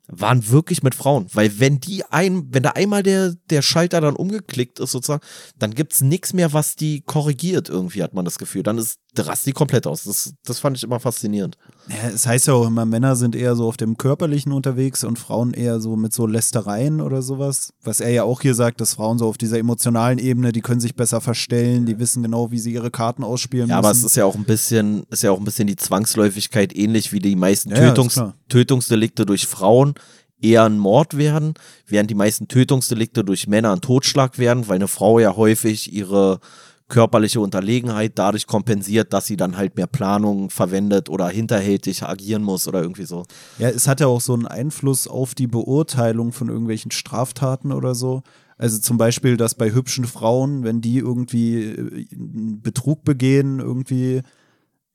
waren 0.08 0.48
wirklich 0.48 0.82
mit 0.82 0.94
Frauen. 0.94 1.26
Weil 1.32 1.60
wenn 1.60 1.80
die 1.80 2.04
ein, 2.04 2.48
wenn 2.50 2.62
da 2.62 2.70
einmal 2.70 3.02
der, 3.02 3.34
der 3.50 3.62
Schalter 3.62 4.00
dann 4.00 4.16
umgeklickt 4.16 4.80
ist 4.80 4.92
sozusagen, 4.92 5.22
dann 5.58 5.74
gibt's 5.74 6.00
nichts 6.00 6.32
mehr, 6.32 6.52
was 6.52 6.76
die 6.76 7.02
korrigiert 7.02 7.68
irgendwie, 7.68 8.02
hat 8.02 8.14
man 8.14 8.24
das 8.24 8.38
Gefühl. 8.38 8.62
Dann 8.62 8.78
ist 8.78 9.00
rast 9.26 9.46
die 9.46 9.52
komplett 9.52 9.86
aus. 9.86 10.04
Das, 10.04 10.32
das 10.44 10.58
fand 10.58 10.76
ich 10.76 10.84
immer 10.84 11.00
faszinierend. 11.00 11.56
Ja, 11.88 12.08
es 12.08 12.26
heißt 12.26 12.46
ja 12.46 12.54
auch 12.54 12.66
immer, 12.66 12.84
Männer 12.84 13.16
sind 13.16 13.34
eher 13.34 13.56
so 13.56 13.66
auf 13.66 13.76
dem 13.76 13.96
Körperlichen 13.96 14.52
unterwegs 14.52 15.04
und 15.04 15.18
Frauen 15.18 15.54
eher 15.54 15.80
so 15.80 15.96
mit 15.96 16.12
so 16.12 16.26
Lästereien 16.26 17.00
oder 17.00 17.22
sowas. 17.22 17.72
Was 17.82 18.00
er 18.00 18.10
ja 18.10 18.22
auch 18.24 18.40
hier 18.40 18.54
sagt, 18.54 18.80
dass 18.80 18.94
Frauen 18.94 19.18
so 19.18 19.26
auf 19.26 19.38
dieser 19.38 19.58
emotionalen 19.58 20.18
Ebene, 20.18 20.52
die 20.52 20.60
können 20.60 20.80
sich 20.80 20.94
besser 20.94 21.20
verstellen, 21.20 21.86
die 21.86 21.98
wissen 21.98 22.22
genau, 22.22 22.50
wie 22.50 22.58
sie 22.58 22.72
ihre 22.72 22.90
Karten 22.90 23.24
ausspielen 23.24 23.68
ja, 23.68 23.76
müssen. 23.76 23.86
aber 23.86 23.90
es 23.90 24.04
ist 24.04 24.16
ja 24.16 24.24
auch 24.24 24.34
ein 24.34 24.44
bisschen, 24.44 25.04
ist 25.10 25.22
ja 25.22 25.30
auch 25.30 25.38
ein 25.38 25.44
bisschen 25.44 25.66
die 25.66 25.76
Zwangsläufigkeit, 25.76 26.76
ähnlich 26.76 27.12
wie 27.12 27.20
die 27.20 27.36
meisten 27.36 27.70
ja, 27.70 27.76
Tötungs 27.76 28.20
Tötungsdelikte 28.48 29.26
durch 29.26 29.46
Frauen 29.46 29.94
eher 30.40 30.64
ein 30.64 30.78
Mord 30.78 31.16
werden, 31.16 31.54
während 31.86 32.10
die 32.10 32.14
meisten 32.14 32.48
Tötungsdelikte 32.48 33.24
durch 33.24 33.46
Männer 33.46 33.72
ein 33.72 33.80
Totschlag 33.80 34.38
werden, 34.38 34.68
weil 34.68 34.76
eine 34.76 34.88
Frau 34.88 35.18
ja 35.18 35.36
häufig 35.36 35.92
ihre 35.92 36.40
körperliche 36.88 37.40
Unterlegenheit 37.40 38.12
dadurch 38.16 38.46
kompensiert, 38.46 39.12
dass 39.12 39.26
sie 39.26 39.36
dann 39.36 39.56
halt 39.56 39.76
mehr 39.76 39.86
Planung 39.86 40.50
verwendet 40.50 41.08
oder 41.08 41.28
hinterhältig 41.28 42.02
agieren 42.02 42.42
muss 42.42 42.66
oder 42.66 42.80
irgendwie 42.80 43.04
so. 43.04 43.24
Ja, 43.58 43.68
es 43.68 43.86
hat 43.86 44.00
ja 44.00 44.06
auch 44.06 44.22
so 44.22 44.34
einen 44.34 44.46
Einfluss 44.46 45.06
auf 45.06 45.34
die 45.34 45.46
Beurteilung 45.46 46.32
von 46.32 46.48
irgendwelchen 46.48 46.90
Straftaten 46.90 47.72
oder 47.72 47.94
so. 47.94 48.22
Also 48.56 48.78
zum 48.78 48.96
Beispiel, 48.98 49.36
dass 49.36 49.54
bei 49.54 49.72
hübschen 49.72 50.04
Frauen, 50.04 50.64
wenn 50.64 50.80
die 50.80 50.98
irgendwie 50.98 51.62
äh, 51.62 52.06
Betrug 52.16 53.04
begehen, 53.04 53.60
irgendwie 53.60 54.22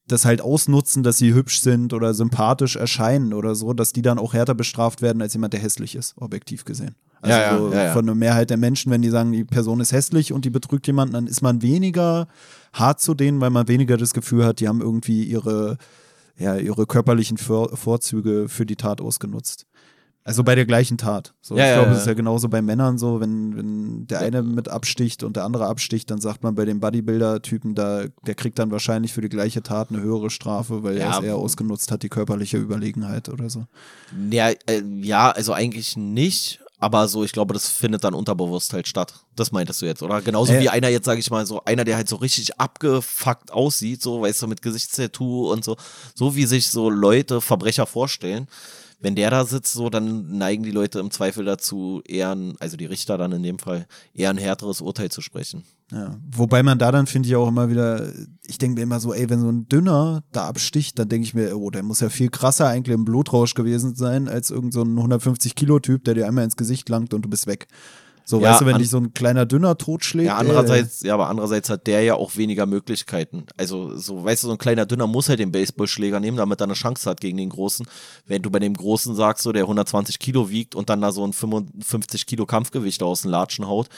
das 0.07 0.25
halt 0.25 0.41
ausnutzen, 0.41 1.03
dass 1.03 1.17
sie 1.17 1.33
hübsch 1.33 1.61
sind 1.61 1.93
oder 1.93 2.13
sympathisch 2.13 2.75
erscheinen 2.75 3.33
oder 3.33 3.55
so, 3.55 3.73
dass 3.73 3.93
die 3.93 4.01
dann 4.01 4.19
auch 4.19 4.33
härter 4.33 4.53
bestraft 4.53 5.01
werden 5.01 5.21
als 5.21 5.33
jemand, 5.33 5.53
der 5.53 5.61
hässlich 5.61 5.95
ist, 5.95 6.15
objektiv 6.17 6.65
gesehen. 6.65 6.95
Also 7.21 7.37
ja, 7.37 7.41
ja, 7.41 7.57
so 7.57 7.73
ja, 7.73 7.93
von 7.93 8.05
der 8.05 8.15
Mehrheit 8.15 8.49
der 8.49 8.57
Menschen, 8.57 8.91
wenn 8.91 9.01
die 9.01 9.09
sagen, 9.09 9.31
die 9.31 9.45
Person 9.45 9.79
ist 9.79 9.93
hässlich 9.93 10.33
und 10.33 10.43
die 10.43 10.49
betrügt 10.49 10.87
jemanden, 10.87 11.13
dann 11.13 11.27
ist 11.27 11.41
man 11.41 11.61
weniger 11.61 12.27
hart 12.73 12.99
zu 12.99 13.13
denen, 13.13 13.39
weil 13.39 13.49
man 13.49 13.69
weniger 13.69 13.95
das 13.95 14.13
Gefühl 14.13 14.43
hat, 14.43 14.59
die 14.59 14.67
haben 14.67 14.81
irgendwie 14.81 15.23
ihre, 15.23 15.77
ja, 16.37 16.57
ihre 16.57 16.85
körperlichen 16.85 17.37
Vor 17.37 17.77
Vorzüge 17.77 18.49
für 18.49 18.65
die 18.65 18.75
Tat 18.75 18.99
ausgenutzt. 18.99 19.67
Also 20.25 20.43
bei 20.43 20.55
der 20.55 20.65
gleichen 20.65 20.97
Tat. 20.97 21.33
So, 21.41 21.57
ja, 21.57 21.67
ich 21.67 21.73
glaube, 21.73 21.91
es 21.91 22.01
ist 22.01 22.07
ja 22.07 22.13
genauso 22.13 22.47
bei 22.47 22.61
Männern 22.61 22.97
so, 22.97 23.19
wenn, 23.19 23.57
wenn 23.57 24.07
der 24.07 24.19
eine 24.19 24.41
mit 24.41 24.69
absticht 24.69 25.21
und 25.23 25.35
der 25.35 25.43
andere 25.43 25.67
absticht, 25.67 26.09
dann 26.09 26.21
sagt 26.21 26.43
man 26.43 26.55
bei 26.55 26.63
dem 26.63 26.79
Bodybuilder-Typen, 26.79 27.75
da, 27.75 28.05
der 28.25 28.35
kriegt 28.35 28.57
dann 28.57 28.71
wahrscheinlich 28.71 29.11
für 29.11 29.19
die 29.19 29.27
gleiche 29.27 29.63
Tat 29.63 29.89
eine 29.91 30.01
höhere 30.01 30.29
Strafe, 30.29 30.81
weil 30.81 30.97
er 30.97 31.11
es 31.11 31.19
eher 31.19 31.35
ausgenutzt 31.35 31.91
hat, 31.91 32.03
die 32.03 32.09
körperliche 32.09 32.57
Überlegenheit 32.57 33.27
oder 33.27 33.49
so. 33.49 33.65
Ja, 34.31 34.49
äh, 34.49 34.81
ja, 35.01 35.31
also 35.31 35.51
eigentlich 35.51 35.97
nicht. 35.97 36.61
Aber 36.79 37.07
so, 37.07 37.23
ich 37.23 37.31
glaube, 37.31 37.53
das 37.53 37.69
findet 37.69 38.03
dann 38.03 38.13
unterbewusst 38.13 38.73
halt 38.73 38.89
statt. 38.89 39.13
Das 39.37 39.53
meintest 39.53 39.81
du 39.81 39.85
jetzt, 39.85 40.03
oder? 40.03 40.21
Genauso 40.21 40.51
äh, 40.51 40.59
wie 40.59 40.67
einer 40.67 40.89
jetzt, 40.89 41.05
sage 41.05 41.19
ich 41.19 41.31
mal, 41.31 41.45
so 41.45 41.63
einer, 41.63 41.85
der 41.85 41.95
halt 41.95 42.09
so 42.09 42.17
richtig 42.17 42.59
abgefuckt 42.59 43.51
aussieht, 43.51 44.01
so, 44.01 44.21
weißt 44.21 44.41
du, 44.41 44.47
mit 44.47 44.61
Gesichtstattoo 44.61 45.49
und 45.51 45.63
so, 45.63 45.77
so 46.13 46.35
wie 46.35 46.45
sich 46.45 46.69
so 46.69 46.89
Leute, 46.89 47.39
Verbrecher 47.39 47.85
vorstellen 47.85 48.47
wenn 49.03 49.15
der 49.15 49.29
da 49.29 49.43
sitzt, 49.43 49.73
so, 49.73 49.89
dann 49.89 50.37
neigen 50.37 50.63
die 50.63 50.71
Leute 50.71 50.99
im 50.99 51.11
Zweifel 51.11 51.43
dazu, 51.43 52.01
eher, 52.07 52.33
ein, 52.33 52.55
also 52.59 52.77
die 52.77 52.85
Richter 52.85 53.17
dann 53.17 53.33
in 53.33 53.43
dem 53.43 53.59
Fall, 53.59 53.85
eher 54.13 54.29
ein 54.29 54.37
härteres 54.37 54.79
Urteil 54.79 55.11
zu 55.11 55.19
sprechen. 55.19 55.63
Ja, 55.91 56.17
wobei 56.31 56.63
man 56.63 56.79
da 56.79 56.89
dann 56.89 57.05
finde 57.05 57.27
ich 57.27 57.35
auch 57.35 57.49
immer 57.49 57.69
wieder, 57.69 58.13
ich 58.47 58.57
denke 58.57 58.75
mir 58.75 58.83
immer 58.83 59.01
so, 59.01 59.13
ey, 59.13 59.29
wenn 59.29 59.41
so 59.41 59.49
ein 59.49 59.67
Dünner 59.67 60.23
da 60.31 60.47
absticht, 60.47 60.97
dann 60.97 61.09
denke 61.09 61.27
ich 61.27 61.33
mir, 61.33 61.55
oh, 61.57 61.69
der 61.69 61.83
muss 61.83 61.99
ja 61.99 62.07
viel 62.07 62.29
krasser 62.29 62.69
eigentlich 62.69 62.95
im 62.95 63.03
Blutrausch 63.03 63.55
gewesen 63.55 63.93
sein, 63.93 64.29
als 64.29 64.49
irgend 64.49 64.73
so 64.73 64.81
ein 64.81 64.97
150 64.97 65.53
Kilo 65.55 65.79
Typ, 65.79 66.05
der 66.05 66.13
dir 66.13 66.25
einmal 66.25 66.45
ins 66.45 66.55
Gesicht 66.55 66.87
langt 66.87 67.13
und 67.13 67.25
du 67.25 67.29
bist 67.29 67.45
weg. 67.45 67.67
So, 68.25 68.39
ja, 68.39 68.51
weißt 68.51 68.61
du, 68.61 68.65
wenn 68.65 68.77
dich 68.77 68.89
so 68.89 68.97
ein 68.97 69.13
kleiner 69.13 69.45
Dünner 69.45 69.77
totschlägt. 69.77 70.27
Ja, 70.27 70.37
andererseits, 70.37 71.03
äh, 71.03 71.07
ja, 71.07 71.13
aber 71.13 71.29
andererseits 71.29 71.69
hat 71.69 71.87
der 71.87 72.01
ja 72.03 72.15
auch 72.15 72.37
weniger 72.37 72.65
Möglichkeiten. 72.65 73.45
Also, 73.57 73.97
so, 73.97 74.23
weißt 74.23 74.43
du, 74.43 74.47
so 74.47 74.53
ein 74.53 74.57
kleiner 74.57 74.85
Dünner 74.85 75.07
muss 75.07 75.29
halt 75.29 75.39
den 75.39 75.51
Baseballschläger 75.51 76.19
nehmen, 76.19 76.37
damit 76.37 76.61
er 76.61 76.65
eine 76.65 76.73
Chance 76.73 77.09
hat 77.09 77.19
gegen 77.19 77.37
den 77.37 77.49
Großen. 77.49 77.85
Wenn 78.25 78.41
du 78.41 78.49
bei 78.49 78.59
dem 78.59 78.73
Großen 78.73 79.15
sagst, 79.15 79.43
so, 79.43 79.51
der 79.51 79.63
120 79.63 80.19
Kilo 80.19 80.49
wiegt 80.49 80.75
und 80.75 80.89
dann 80.89 81.01
da 81.01 81.11
so 81.11 81.25
ein 81.25 81.33
55 81.33 82.25
Kilo 82.25 82.45
Kampfgewicht 82.45 83.03
aus 83.03 83.23
den 83.23 83.31
Latschen 83.31 83.67
haut, 83.67 83.89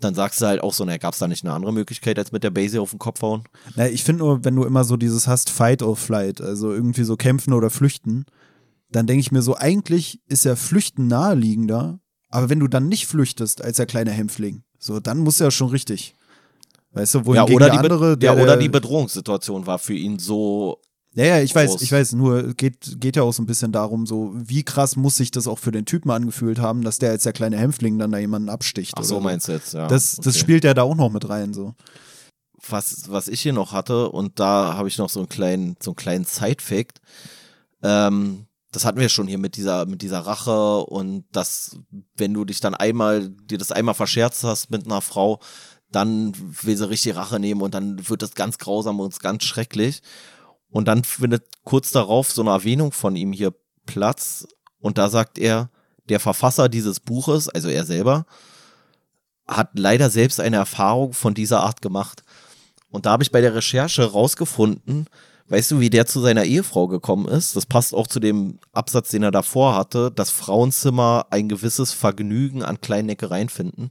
dann 0.00 0.14
sagst 0.14 0.40
du 0.40 0.46
halt 0.46 0.62
auch 0.62 0.74
so, 0.74 0.84
na, 0.84 0.98
gab 0.98 1.14
es 1.14 1.20
da 1.20 1.28
nicht 1.28 1.44
eine 1.44 1.54
andere 1.54 1.72
Möglichkeit, 1.72 2.18
als 2.18 2.32
mit 2.32 2.44
der 2.44 2.50
Base 2.50 2.80
auf 2.80 2.90
den 2.90 2.98
Kopf 2.98 3.22
hauen? 3.22 3.44
Na, 3.76 3.88
ich 3.88 4.04
finde 4.04 4.24
nur, 4.24 4.44
wenn 4.44 4.56
du 4.56 4.64
immer 4.64 4.84
so 4.84 4.96
dieses 4.96 5.26
hast, 5.26 5.50
Fight 5.50 5.82
or 5.82 5.96
Flight, 5.96 6.40
also 6.40 6.72
irgendwie 6.72 7.04
so 7.04 7.16
kämpfen 7.16 7.52
oder 7.52 7.70
flüchten, 7.70 8.26
dann 8.90 9.06
denke 9.06 9.20
ich 9.20 9.32
mir 9.32 9.42
so, 9.42 9.56
eigentlich 9.56 10.20
ist 10.28 10.44
ja 10.44 10.56
Flüchten 10.56 11.06
naheliegender, 11.06 12.00
aber 12.28 12.50
wenn 12.50 12.60
du 12.60 12.68
dann 12.68 12.88
nicht 12.88 13.06
flüchtest 13.06 13.62
als 13.62 13.76
der 13.76 13.86
kleine 13.86 14.10
Hämpfling, 14.10 14.62
so, 14.78 15.00
dann 15.00 15.18
muss 15.18 15.38
ja 15.38 15.50
schon 15.50 15.68
richtig. 15.68 16.14
Weißt 16.92 17.14
du, 17.14 17.26
wohin 17.26 17.46
ja, 17.46 17.54
oder 17.54 17.70
die, 17.70 17.76
andere, 17.76 18.16
der, 18.16 18.34
ja, 18.34 18.42
oder 18.42 18.56
die 18.56 18.70
Bedrohungssituation 18.70 19.66
war 19.66 19.78
für 19.78 19.94
ihn 19.94 20.18
so. 20.18 20.80
Ja, 21.12 21.24
ja, 21.24 21.40
ich 21.40 21.52
groß. 21.52 21.74
weiß, 21.74 21.82
ich 21.82 21.92
weiß, 21.92 22.12
nur 22.12 22.54
geht, 22.54 23.00
geht 23.00 23.16
ja 23.16 23.22
auch 23.22 23.32
so 23.32 23.42
ein 23.42 23.46
bisschen 23.46 23.70
darum, 23.70 24.06
so, 24.06 24.32
wie 24.34 24.62
krass 24.62 24.96
muss 24.96 25.16
sich 25.16 25.30
das 25.30 25.46
auch 25.46 25.58
für 25.58 25.72
den 25.72 25.84
Typen 25.84 26.10
angefühlt 26.10 26.58
haben, 26.58 26.82
dass 26.82 26.98
der 26.98 27.10
als 27.10 27.24
der 27.24 27.32
kleine 27.32 27.58
Hämpfling 27.58 27.98
dann 27.98 28.12
da 28.12 28.18
jemanden 28.18 28.48
absticht. 28.48 28.94
Ach 28.96 29.04
so, 29.04 29.20
meinst 29.20 29.48
du 29.48 29.52
jetzt, 29.52 29.74
ja. 29.74 29.88
Das, 29.88 30.16
das 30.16 30.38
spielt 30.38 30.64
ja 30.64 30.72
da 30.72 30.82
auch 30.82 30.94
noch 30.94 31.10
mit 31.10 31.28
rein, 31.28 31.52
so. 31.52 31.74
Was, 32.68 33.10
was 33.10 33.28
ich 33.28 33.42
hier 33.42 33.52
noch 33.52 33.72
hatte, 33.72 34.08
und 34.10 34.40
da 34.40 34.74
habe 34.74 34.88
ich 34.88 34.96
noch 34.96 35.10
so 35.10 35.20
einen 35.20 35.28
kleinen, 35.28 35.76
so 35.82 35.90
einen 35.90 35.96
kleinen 35.96 36.24
Side-Fact, 36.24 37.00
ähm, 37.82 38.46
das 38.72 38.84
hatten 38.84 39.00
wir 39.00 39.08
schon 39.08 39.26
hier 39.26 39.38
mit 39.38 39.56
dieser, 39.56 39.86
mit 39.86 40.02
dieser 40.02 40.20
Rache 40.20 40.84
und 40.84 41.24
dass, 41.32 41.78
wenn 42.16 42.34
du 42.34 42.44
dich 42.44 42.60
dann 42.60 42.74
einmal, 42.74 43.30
dir 43.30 43.58
das 43.58 43.72
einmal 43.72 43.94
verscherzt 43.94 44.44
hast 44.44 44.70
mit 44.70 44.86
einer 44.86 45.00
Frau, 45.00 45.40
dann 45.90 46.34
will 46.62 46.76
sie 46.76 46.88
richtig 46.88 47.16
Rache 47.16 47.38
nehmen 47.38 47.62
und 47.62 47.74
dann 47.74 48.08
wird 48.08 48.22
das 48.22 48.34
ganz 48.34 48.58
grausam 48.58 49.00
und 49.00 49.18
ganz 49.20 49.44
schrecklich. 49.44 50.02
Und 50.68 50.88
dann 50.88 51.04
findet 51.04 51.44
kurz 51.64 51.92
darauf 51.92 52.32
so 52.32 52.42
eine 52.42 52.50
Erwähnung 52.50 52.92
von 52.92 53.16
ihm 53.16 53.32
hier 53.32 53.54
Platz 53.86 54.46
und 54.80 54.98
da 54.98 55.08
sagt 55.08 55.38
er, 55.38 55.70
der 56.08 56.20
Verfasser 56.20 56.68
dieses 56.68 57.00
Buches, 57.00 57.48
also 57.48 57.68
er 57.68 57.84
selber, 57.84 58.26
hat 59.46 59.78
leider 59.78 60.10
selbst 60.10 60.40
eine 60.40 60.56
Erfahrung 60.56 61.12
von 61.12 61.34
dieser 61.34 61.60
Art 61.60 61.82
gemacht. 61.82 62.24
Und 62.90 63.06
da 63.06 63.12
habe 63.12 63.22
ich 63.22 63.30
bei 63.30 63.40
der 63.40 63.54
Recherche 63.54 64.04
rausgefunden, 64.04 65.06
Weißt 65.48 65.70
du, 65.70 65.78
wie 65.80 65.90
der 65.90 66.06
zu 66.06 66.20
seiner 66.20 66.44
Ehefrau 66.44 66.88
gekommen 66.88 67.28
ist? 67.28 67.54
Das 67.54 67.66
passt 67.66 67.94
auch 67.94 68.08
zu 68.08 68.18
dem 68.18 68.58
Absatz, 68.72 69.10
den 69.10 69.22
er 69.22 69.30
davor 69.30 69.76
hatte, 69.76 70.10
dass 70.10 70.30
Frauenzimmer 70.30 71.26
ein 71.30 71.48
gewisses 71.48 71.92
Vergnügen 71.92 72.64
an 72.64 72.80
kleinen 72.80 73.06
Neckereien 73.06 73.48
finden. 73.48 73.90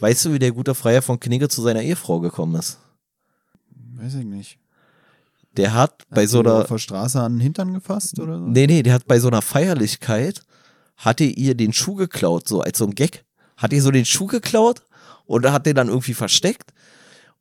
Weißt 0.00 0.24
du, 0.24 0.32
wie 0.32 0.38
der 0.40 0.50
gute 0.52 0.74
Freier 0.74 1.02
von 1.02 1.20
Knigge 1.20 1.48
zu 1.48 1.62
seiner 1.62 1.82
Ehefrau 1.82 2.18
gekommen 2.18 2.56
ist? 2.56 2.78
Weiß 3.96 4.14
ich 4.14 4.24
nicht. 4.24 4.58
Der 5.56 5.74
hat 5.74 6.02
bei 6.10 6.22
Hat 6.22 6.28
so 6.30 6.42
die 6.42 6.48
einer. 6.48 6.60
auf 6.62 6.68
der 6.68 6.78
Straße 6.78 7.20
an 7.20 7.34
den 7.34 7.40
Hintern 7.40 7.72
gefasst 7.74 8.18
oder 8.18 8.38
so? 8.38 8.44
Nee, 8.46 8.66
nee, 8.66 8.82
der 8.82 8.94
hat 8.94 9.06
bei 9.06 9.18
so 9.18 9.28
einer 9.28 9.42
Feierlichkeit, 9.42 10.40
hatte 10.96 11.24
ihr 11.24 11.54
den 11.54 11.72
Schuh 11.72 11.94
geklaut, 11.94 12.48
so 12.48 12.60
als 12.60 12.78
so 12.78 12.84
ein 12.86 12.94
Gag. 12.94 13.24
Hat 13.56 13.72
ihr 13.72 13.82
so 13.82 13.90
den 13.90 14.04
Schuh 14.04 14.26
geklaut 14.26 14.82
und 15.26 15.50
hat 15.50 15.66
den 15.66 15.74
dann 15.74 15.88
irgendwie 15.88 16.14
versteckt. 16.14 16.72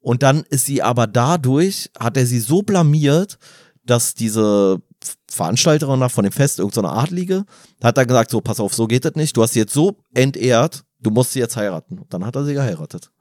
Und 0.07 0.23
dann 0.23 0.45
ist 0.49 0.65
sie 0.65 0.81
aber 0.81 1.05
dadurch, 1.05 1.91
hat 1.99 2.15
er 2.15 2.25
sie 2.25 2.39
so 2.39 2.61
blamiert, 2.61 3.37
dass 3.85 4.13
diese 4.13 4.81
Veranstalterin 5.29 5.99
da 5.99 6.07
von 6.07 6.23
dem 6.23 6.31
Fest, 6.31 6.59
irgendeine 6.59 6.93
Adlige, 6.93 7.43
hat 7.83 7.97
dann 7.97 8.07
gesagt, 8.07 8.31
so, 8.31 8.39
pass 8.39 8.61
auf, 8.61 8.73
so 8.73 8.87
geht 8.87 9.03
das 9.03 9.15
nicht. 9.15 9.35
Du 9.35 9.43
hast 9.43 9.51
sie 9.51 9.59
jetzt 9.59 9.73
so 9.73 9.97
entehrt, 10.13 10.85
du 11.01 11.11
musst 11.11 11.33
sie 11.33 11.39
jetzt 11.39 11.57
heiraten. 11.57 11.99
Und 11.99 12.13
dann 12.13 12.25
hat 12.25 12.37
er 12.37 12.45
sie 12.45 12.53
geheiratet. 12.53 13.11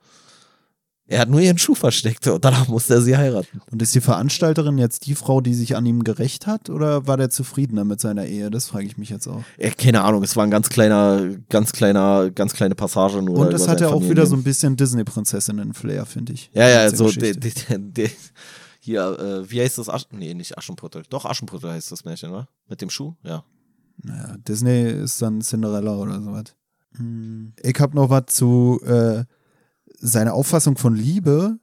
Er 1.08 1.20
hat 1.20 1.28
nur 1.28 1.40
ihren 1.40 1.56
Schuh 1.56 1.76
versteckt 1.76 2.26
und 2.26 2.44
danach 2.44 2.66
musste 2.66 2.94
er 2.94 3.00
sie 3.00 3.16
heiraten. 3.16 3.60
Und 3.70 3.80
ist 3.80 3.94
die 3.94 4.00
Veranstalterin 4.00 4.76
jetzt 4.76 5.06
die 5.06 5.14
Frau, 5.14 5.40
die 5.40 5.54
sich 5.54 5.76
an 5.76 5.86
ihm 5.86 6.02
gerecht 6.02 6.48
hat 6.48 6.68
oder 6.68 7.06
war 7.06 7.16
der 7.16 7.30
zufriedener 7.30 7.84
mit 7.84 8.00
seiner 8.00 8.26
Ehe? 8.26 8.50
Das 8.50 8.66
frage 8.66 8.86
ich 8.86 8.98
mich 8.98 9.10
jetzt 9.10 9.28
auch. 9.28 9.44
Ja, 9.56 9.70
keine 9.70 10.02
Ahnung, 10.02 10.24
es 10.24 10.34
war 10.34 10.42
ein 10.42 10.50
ganz 10.50 10.68
kleiner, 10.68 11.36
ganz 11.48 11.70
kleiner, 11.70 12.30
ganz 12.30 12.54
kleine 12.54 12.74
Passage 12.74 13.22
nur. 13.22 13.38
Und 13.38 13.52
das 13.52 13.68
hat 13.68 13.80
ja 13.80 13.88
auch 13.88 14.02
wieder 14.02 14.26
so 14.26 14.34
ein 14.34 14.42
bisschen 14.42 14.76
Disney-Prinzessinnen-Flair, 14.76 16.06
finde 16.06 16.32
ich. 16.32 16.50
Ja, 16.52 16.68
ja, 16.68 16.90
so, 16.90 17.08
de, 17.08 17.34
de, 17.34 17.52
de, 17.78 18.10
hier, 18.80 19.18
äh, 19.18 19.50
wie 19.50 19.60
heißt 19.60 19.78
das? 19.78 19.88
Asch 19.88 20.06
nee, 20.10 20.34
nicht 20.34 20.58
Aschenputtel. 20.58 21.04
Doch, 21.08 21.24
Aschenputtel 21.24 21.70
heißt 21.70 21.92
das 21.92 22.04
Märchen, 22.04 22.30
oder? 22.30 22.48
Mit 22.68 22.80
dem 22.80 22.90
Schuh? 22.90 23.14
Ja. 23.22 23.44
Naja, 24.02 24.36
Disney 24.38 24.90
ist 24.90 25.22
dann 25.22 25.40
Cinderella 25.40 25.96
oder 25.96 26.20
sowas. 26.20 26.54
Hm. 26.96 27.52
Ich 27.62 27.78
habe 27.80 27.94
noch 27.94 28.10
was 28.10 28.26
zu 28.26 28.80
äh, 28.84 29.24
seiner 29.98 30.34
Auffassung 30.34 30.76
von 30.76 30.94
Liebe. 30.94 31.58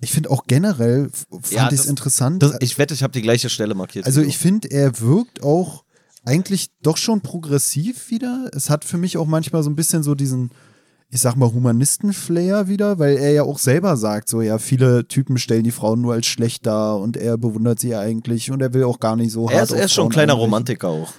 Ich 0.00 0.12
finde 0.12 0.30
auch 0.30 0.44
generell, 0.46 1.10
fand 1.30 1.50
Ja, 1.50 1.68
ich 1.68 1.80
es 1.80 1.86
interessant. 1.86 2.42
Das, 2.42 2.56
ich 2.60 2.78
wette, 2.78 2.94
ich 2.94 3.02
habe 3.02 3.12
die 3.12 3.22
gleiche 3.22 3.48
Stelle 3.48 3.74
markiert. 3.74 4.06
Also 4.06 4.20
ich 4.20 4.38
finde, 4.38 4.70
er 4.70 5.00
wirkt 5.00 5.42
auch 5.42 5.84
eigentlich 6.24 6.70
doch 6.82 6.96
schon 6.96 7.20
progressiv 7.20 8.10
wieder. 8.10 8.50
Es 8.54 8.70
hat 8.70 8.84
für 8.84 8.98
mich 8.98 9.16
auch 9.16 9.26
manchmal 9.26 9.62
so 9.62 9.70
ein 9.70 9.76
bisschen 9.76 10.02
so 10.02 10.14
diesen, 10.14 10.50
ich 11.10 11.20
sag 11.20 11.36
mal, 11.36 11.52
Humanisten-Flair 11.52 12.68
wieder, 12.68 12.98
weil 12.98 13.16
er 13.16 13.32
ja 13.32 13.42
auch 13.44 13.58
selber 13.58 13.96
sagt, 13.96 14.28
so 14.28 14.42
ja, 14.42 14.58
viele 14.58 15.06
Typen 15.06 15.38
stellen 15.38 15.64
die 15.64 15.70
Frauen 15.70 16.00
nur 16.00 16.14
als 16.14 16.26
schlecht 16.26 16.66
dar 16.66 16.98
und 16.98 17.16
er 17.16 17.36
bewundert 17.38 17.80
sie 17.80 17.90
ja 17.90 18.00
eigentlich 18.00 18.50
und 18.50 18.62
er 18.62 18.72
will 18.74 18.84
auch 18.84 19.00
gar 19.00 19.16
nicht 19.16 19.32
so 19.32 19.48
er 19.48 19.60
hart 19.60 19.70
ist, 19.70 19.76
er 19.76 19.84
ist 19.84 19.92
schon 19.94 20.06
ein 20.06 20.10
kleiner. 20.10 20.34
Romantiker 20.34 20.88
auch. 20.88 21.12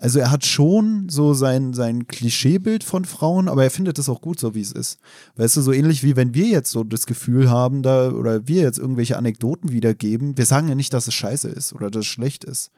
Also 0.00 0.20
er 0.20 0.30
hat 0.30 0.46
schon 0.46 1.08
so 1.08 1.34
sein, 1.34 1.74
sein 1.74 2.06
Klischeebild 2.06 2.84
von 2.84 3.04
Frauen, 3.04 3.48
aber 3.48 3.64
er 3.64 3.70
findet 3.70 3.98
es 3.98 4.08
auch 4.08 4.20
gut, 4.20 4.38
so 4.38 4.54
wie 4.54 4.60
es 4.60 4.70
ist. 4.70 4.98
Weißt 5.34 5.56
du, 5.56 5.60
so 5.60 5.72
ähnlich 5.72 6.04
wie 6.04 6.14
wenn 6.14 6.34
wir 6.34 6.46
jetzt 6.46 6.70
so 6.70 6.84
das 6.84 7.04
Gefühl 7.04 7.50
haben, 7.50 7.82
da, 7.82 8.12
oder 8.12 8.46
wir 8.46 8.62
jetzt 8.62 8.78
irgendwelche 8.78 9.16
Anekdoten 9.16 9.72
wiedergeben, 9.72 10.38
wir 10.38 10.46
sagen 10.46 10.68
ja 10.68 10.76
nicht, 10.76 10.94
dass 10.94 11.08
es 11.08 11.14
scheiße 11.14 11.48
ist 11.48 11.72
oder 11.72 11.90
dass 11.90 12.02
es 12.02 12.06
schlecht 12.06 12.44
ist. 12.44 12.70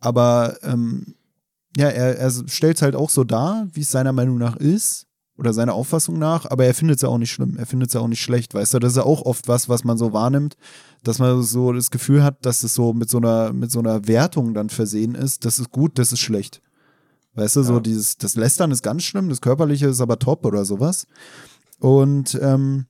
Aber 0.00 0.56
ähm, 0.62 1.14
ja, 1.76 1.88
er, 1.88 2.18
er 2.18 2.32
stellt 2.48 2.76
es 2.76 2.82
halt 2.82 2.96
auch 2.96 3.10
so 3.10 3.22
dar, 3.22 3.68
wie 3.72 3.82
es 3.82 3.92
seiner 3.92 4.12
Meinung 4.12 4.38
nach 4.38 4.56
ist 4.56 5.06
oder 5.36 5.52
seiner 5.52 5.74
Auffassung 5.74 6.18
nach, 6.18 6.46
aber 6.50 6.64
er 6.64 6.74
findet 6.74 6.96
es 6.96 7.02
ja 7.02 7.08
auch 7.08 7.18
nicht 7.18 7.32
schlimm, 7.32 7.56
er 7.56 7.66
findet 7.66 7.88
es 7.88 7.94
ja 7.94 8.00
auch 8.00 8.08
nicht 8.08 8.22
schlecht, 8.22 8.54
weißt 8.54 8.74
du, 8.74 8.78
das 8.78 8.92
ist 8.92 8.96
ja 8.98 9.02
auch 9.04 9.22
oft 9.22 9.48
was, 9.48 9.68
was 9.68 9.82
man 9.84 9.98
so 9.98 10.12
wahrnimmt, 10.12 10.56
dass 11.02 11.18
man 11.18 11.42
so 11.42 11.72
das 11.72 11.90
Gefühl 11.90 12.22
hat, 12.22 12.44
dass 12.46 12.62
es 12.62 12.74
so 12.74 12.92
mit 12.92 13.10
so 13.10 13.18
einer, 13.18 13.52
mit 13.52 13.70
so 13.70 13.80
einer 13.80 14.06
Wertung 14.06 14.54
dann 14.54 14.70
versehen 14.70 15.14
ist, 15.14 15.44
das 15.44 15.58
ist 15.58 15.70
gut, 15.70 15.98
das 15.98 16.12
ist 16.12 16.20
schlecht. 16.20 16.62
Weißt 17.34 17.56
du, 17.56 17.62
so 17.64 17.74
Ja. 17.74 17.80
dieses, 17.80 18.16
das 18.16 18.36
Lästern 18.36 18.70
ist 18.70 18.82
ganz 18.82 19.02
schlimm, 19.02 19.28
das 19.28 19.40
Körperliche 19.40 19.88
ist 19.88 20.00
aber 20.00 20.20
top 20.20 20.46
oder 20.46 20.64
sowas. 20.64 21.08
Und 21.80 22.38
ähm, 22.40 22.86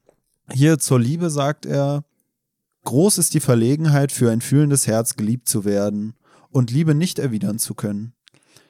hier 0.52 0.78
zur 0.78 1.00
Liebe 1.00 1.30
sagt 1.30 1.64
er, 1.64 2.04
groß 2.84 3.16
ist 3.16 3.32
die 3.32 3.40
Verlegenheit 3.40 4.12
für 4.12 4.30
ein 4.30 4.42
fühlendes 4.42 4.86
Herz 4.86 5.16
geliebt 5.16 5.48
zu 5.48 5.64
werden 5.64 6.12
und 6.50 6.70
Liebe 6.70 6.94
nicht 6.94 7.18
erwidern 7.18 7.58
zu 7.58 7.72
können. 7.74 8.12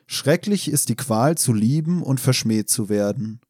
Schrecklich 0.06 0.70
ist 0.70 0.90
die 0.90 0.94
Qual 0.96 1.36
zu 1.36 1.52
lieben 1.52 2.02
und 2.04 2.20
verschmäht 2.20 2.68
zu 2.70 2.88
werden. 2.88 3.40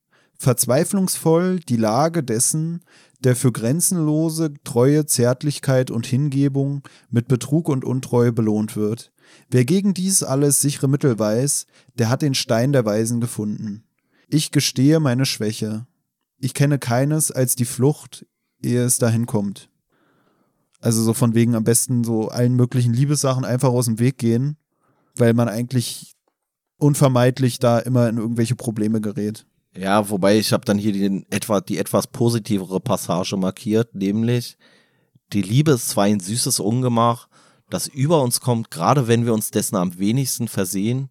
Verzweiflungsvoll 0.44 1.58
die 1.60 1.76
Lage 1.76 2.22
dessen, 2.22 2.82
der 3.20 3.34
für 3.34 3.50
grenzenlose 3.50 4.52
Treue, 4.62 5.06
Zärtlichkeit 5.06 5.90
und 5.90 6.06
Hingebung 6.06 6.82
mit 7.10 7.28
Betrug 7.28 7.70
und 7.70 7.84
Untreue 7.84 8.30
belohnt 8.30 8.76
wird. 8.76 9.10
Wer 9.48 9.64
gegen 9.64 9.94
dies 9.94 10.22
alles 10.22 10.60
sichere 10.60 10.86
Mittel 10.86 11.18
weiß, 11.18 11.66
der 11.94 12.10
hat 12.10 12.20
den 12.20 12.34
Stein 12.34 12.72
der 12.72 12.84
Weisen 12.84 13.22
gefunden. 13.22 13.84
Ich 14.28 14.50
gestehe 14.50 15.00
meine 15.00 15.24
Schwäche. 15.24 15.86
Ich 16.38 16.52
kenne 16.52 16.78
keines 16.78 17.30
als 17.30 17.56
die 17.56 17.64
Flucht, 17.64 18.26
ehe 18.62 18.84
es 18.84 18.98
dahin 18.98 19.24
kommt. 19.24 19.70
Also 20.80 21.02
so 21.02 21.14
von 21.14 21.34
wegen 21.34 21.54
am 21.54 21.64
besten 21.64 22.04
so 22.04 22.28
allen 22.28 22.54
möglichen 22.54 22.92
Liebessachen 22.92 23.46
einfach 23.46 23.70
aus 23.70 23.86
dem 23.86 23.98
Weg 23.98 24.18
gehen, 24.18 24.58
weil 25.16 25.32
man 25.32 25.48
eigentlich 25.48 26.12
unvermeidlich 26.76 27.58
da 27.58 27.78
immer 27.78 28.10
in 28.10 28.18
irgendwelche 28.18 28.56
Probleme 28.56 29.00
gerät. 29.00 29.46
Ja, 29.76 30.08
wobei 30.08 30.38
ich 30.38 30.52
habe 30.52 30.64
dann 30.64 30.78
hier 30.78 30.92
den, 30.92 31.26
etwa, 31.30 31.60
die 31.60 31.78
etwas 31.78 32.06
positivere 32.06 32.80
Passage 32.80 33.36
markiert, 33.36 33.94
nämlich 33.94 34.56
die 35.32 35.42
Liebe 35.42 35.72
ist 35.72 35.88
zwar 35.88 36.04
ein 36.04 36.20
süßes 36.20 36.60
Ungemach, 36.60 37.28
das 37.70 37.88
über 37.88 38.22
uns 38.22 38.40
kommt, 38.40 38.70
gerade 38.70 39.08
wenn 39.08 39.26
wir 39.26 39.34
uns 39.34 39.50
dessen 39.50 39.76
am 39.76 39.98
wenigsten 39.98 40.46
versehen, 40.46 41.10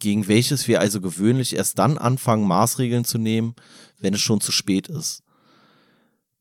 gegen 0.00 0.26
welches 0.26 0.66
wir 0.66 0.80
also 0.80 1.00
gewöhnlich 1.00 1.54
erst 1.54 1.78
dann 1.78 1.96
anfangen, 1.96 2.48
Maßregeln 2.48 3.04
zu 3.04 3.18
nehmen, 3.18 3.54
wenn 4.00 4.14
es 4.14 4.20
schon 4.20 4.40
zu 4.40 4.50
spät 4.50 4.88
ist. 4.88 5.22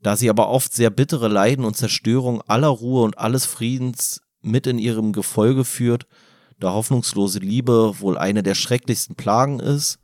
Da 0.02 0.16
sie 0.16 0.32
aber 0.32 0.50
oft 0.50 0.74
sehr 0.74 0.90
bittere 0.90 1.28
Leiden 1.28 1.64
und 1.64 1.78
Zerstörung 1.78 2.42
aller 2.48 2.70
Ruhe 2.70 3.04
und 3.04 3.20
alles 3.20 3.46
Friedens 3.46 4.22
mit 4.42 4.66
in 4.66 4.80
ihrem 4.80 5.14
Gefolge 5.14 5.64
führt, 5.64 6.08
da 6.60 6.74
hoffnungslose 6.74 7.38
Liebe 7.38 8.00
wohl 8.00 8.18
eine 8.18 8.42
der 8.42 8.56
schrecklichsten 8.56 9.16
Plagen 9.16 9.60
ist, 9.60 10.00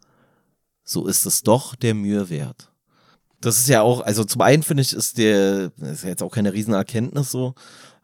so 0.88 1.06
ist 1.06 1.26
es 1.26 1.44
doch 1.44 1.76
der 1.76 1.94
Mühe 1.94 2.30
wert. 2.30 2.72
Das 3.42 3.60
ist 3.60 3.68
ja 3.68 3.82
auch, 3.82 4.02
also 4.02 4.24
zum 4.24 4.42
einen 4.42 4.64
finde 4.64 4.82
ich, 4.82 4.94
ist 4.94 5.18
der, 5.18 5.72
ist 5.82 6.04
ja 6.04 6.10
jetzt 6.10 6.24
auch 6.24 6.32
keine 6.32 6.54
Riesenerkenntnis 6.54 7.30
so, 7.30 7.54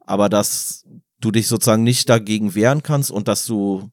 aber 0.01 0.30
dass 0.30 0.85
du 1.22 1.31
dich 1.31 1.47
sozusagen 1.47 1.84
nicht 1.84 2.10
dagegen 2.10 2.53
wehren 2.55 2.84
kannst 2.84 3.10
und 3.10 3.30
dass 3.30 3.45
du, 3.45 3.89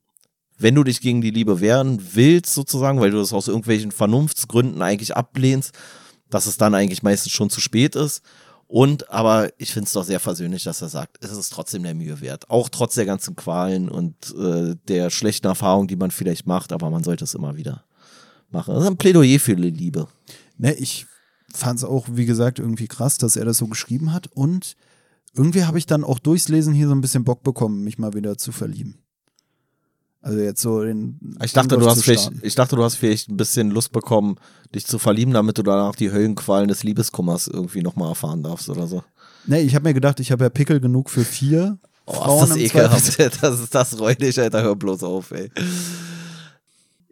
wenn 0.59 0.75
du 0.75 0.83
dich 0.83 1.01
gegen 1.01 1.23
die 1.23 1.31
Liebe 1.31 1.61
wehren 1.61 2.01
willst 2.15 2.53
sozusagen, 2.53 3.01
weil 3.01 3.13
du 3.13 3.19
das 3.19 3.33
aus 3.33 3.47
irgendwelchen 3.47 3.93
Vernunftsgründen 3.93 4.83
eigentlich 4.83 5.17
ablehnst, 5.17 5.73
dass 6.29 6.47
es 6.47 6.59
dann 6.59 6.75
eigentlich 6.75 7.05
meistens 7.05 7.33
schon 7.33 7.49
zu 7.49 7.61
spät 7.61 7.95
ist. 7.95 8.23
Und, 8.67 9.11
aber 9.11 9.51
ich 9.59 9.73
finde 9.73 9.87
es 9.87 9.93
doch 9.93 10.05
sehr 10.05 10.21
versöhnlich, 10.21 10.65
dass 10.65 10.83
er 10.83 10.89
sagt, 10.89 11.17
es 11.25 11.31
ist 11.31 11.53
trotzdem 11.53 11.83
der 11.85 11.95
Mühe 11.95 12.21
wert. 12.21 12.51
Auch 12.51 12.69
trotz 12.69 12.95
der 12.97 13.07
ganzen 13.07 13.35
Qualen 13.35 13.89
und 13.89 14.35
äh, 14.37 14.77
der 14.89 15.11
schlechten 15.11 15.47
Erfahrung, 15.47 15.89
die 15.89 15.97
man 15.97 16.11
vielleicht 16.11 16.47
macht, 16.47 16.73
aber 16.73 16.91
man 16.91 17.03
sollte 17.03 17.25
es 17.25 17.35
immer 17.35 17.57
wieder 17.57 17.85
machen. 18.53 18.75
Das 18.75 18.85
ist 18.85 18.91
ein 18.91 18.97
Plädoyer 18.97 19.39
für 19.39 19.57
die 19.57 19.71
Liebe. 19.71 20.09
Ne, 20.59 20.75
ich 20.75 21.07
fand 21.53 21.79
es 21.79 21.85
auch, 21.85 22.07
wie 22.13 22.27
gesagt, 22.27 22.59
irgendwie 22.59 22.89
krass, 22.89 23.19
dass 23.19 23.37
er 23.37 23.45
das 23.45 23.59
so 23.59 23.67
geschrieben 23.67 24.13
hat. 24.13 24.29
Und 24.29 24.77
irgendwie 25.35 25.65
habe 25.65 25.79
ich 25.79 25.87
dann 25.87 26.05
auch 26.05 26.19
durchs 26.19 26.49
Lesen 26.49 26.75
hier 26.75 26.89
so 26.89 26.95
ein 26.95 27.01
bisschen 27.01 27.25
Bock 27.25 27.43
bekommen, 27.43 27.83
mich 27.83 27.99
mal 27.99 28.15
wieder 28.15 28.37
zu 28.37 28.53
verlieben. 28.53 28.99
Also 30.23 30.39
jetzt 30.39 30.61
so 30.61 30.83
den. 30.83 31.39
Ich 31.43 31.53
dachte, 31.53 31.79
du 31.79 31.87
hast 31.87 32.05
vielleicht, 32.05 32.31
ich 32.43 32.55
dachte, 32.55 32.77
du 32.77 32.85
hast 32.85 32.97
vielleicht 32.97 33.31
ein 33.31 33.39
bisschen 33.39 33.71
Lust 33.71 33.91
bekommen, 33.91 34.37
dich 34.75 34.87
zu 34.87 34.99
verlieben, 34.99 35.33
damit 35.33 35.57
du 35.57 35.63
danach 35.63 35.95
die 35.95 36.13
Höllenqualen 36.13 36.69
des 36.69 36.83
Liebeskummers 36.83 37.47
irgendwie 37.47 37.81
nochmal 37.81 38.11
erfahren 38.11 38.43
darfst 38.43 38.69
oder 38.69 38.87
so. 38.87 39.03
Ne, 39.47 39.63
ich 39.63 39.75
habe 39.75 39.89
mir 39.89 39.95
gedacht, 39.95 40.21
ich 40.21 40.31
habe 40.31 40.45
ja 40.45 40.51
Pickel 40.51 40.79
genug 40.81 41.09
für 41.09 41.25
vier 41.25 41.79
Oh, 42.11 42.15
Frauen 42.15 42.43
ist 42.43 42.51
das 42.51 42.59
ekelhaft. 42.59 43.19
Das 43.41 43.61
ist 43.61 43.75
das 43.75 43.99
räudig, 43.99 44.39
Alter. 44.41 44.63
Hör 44.63 44.77
bloß 44.77 45.03
auf, 45.05 45.31
ey. 45.31 45.51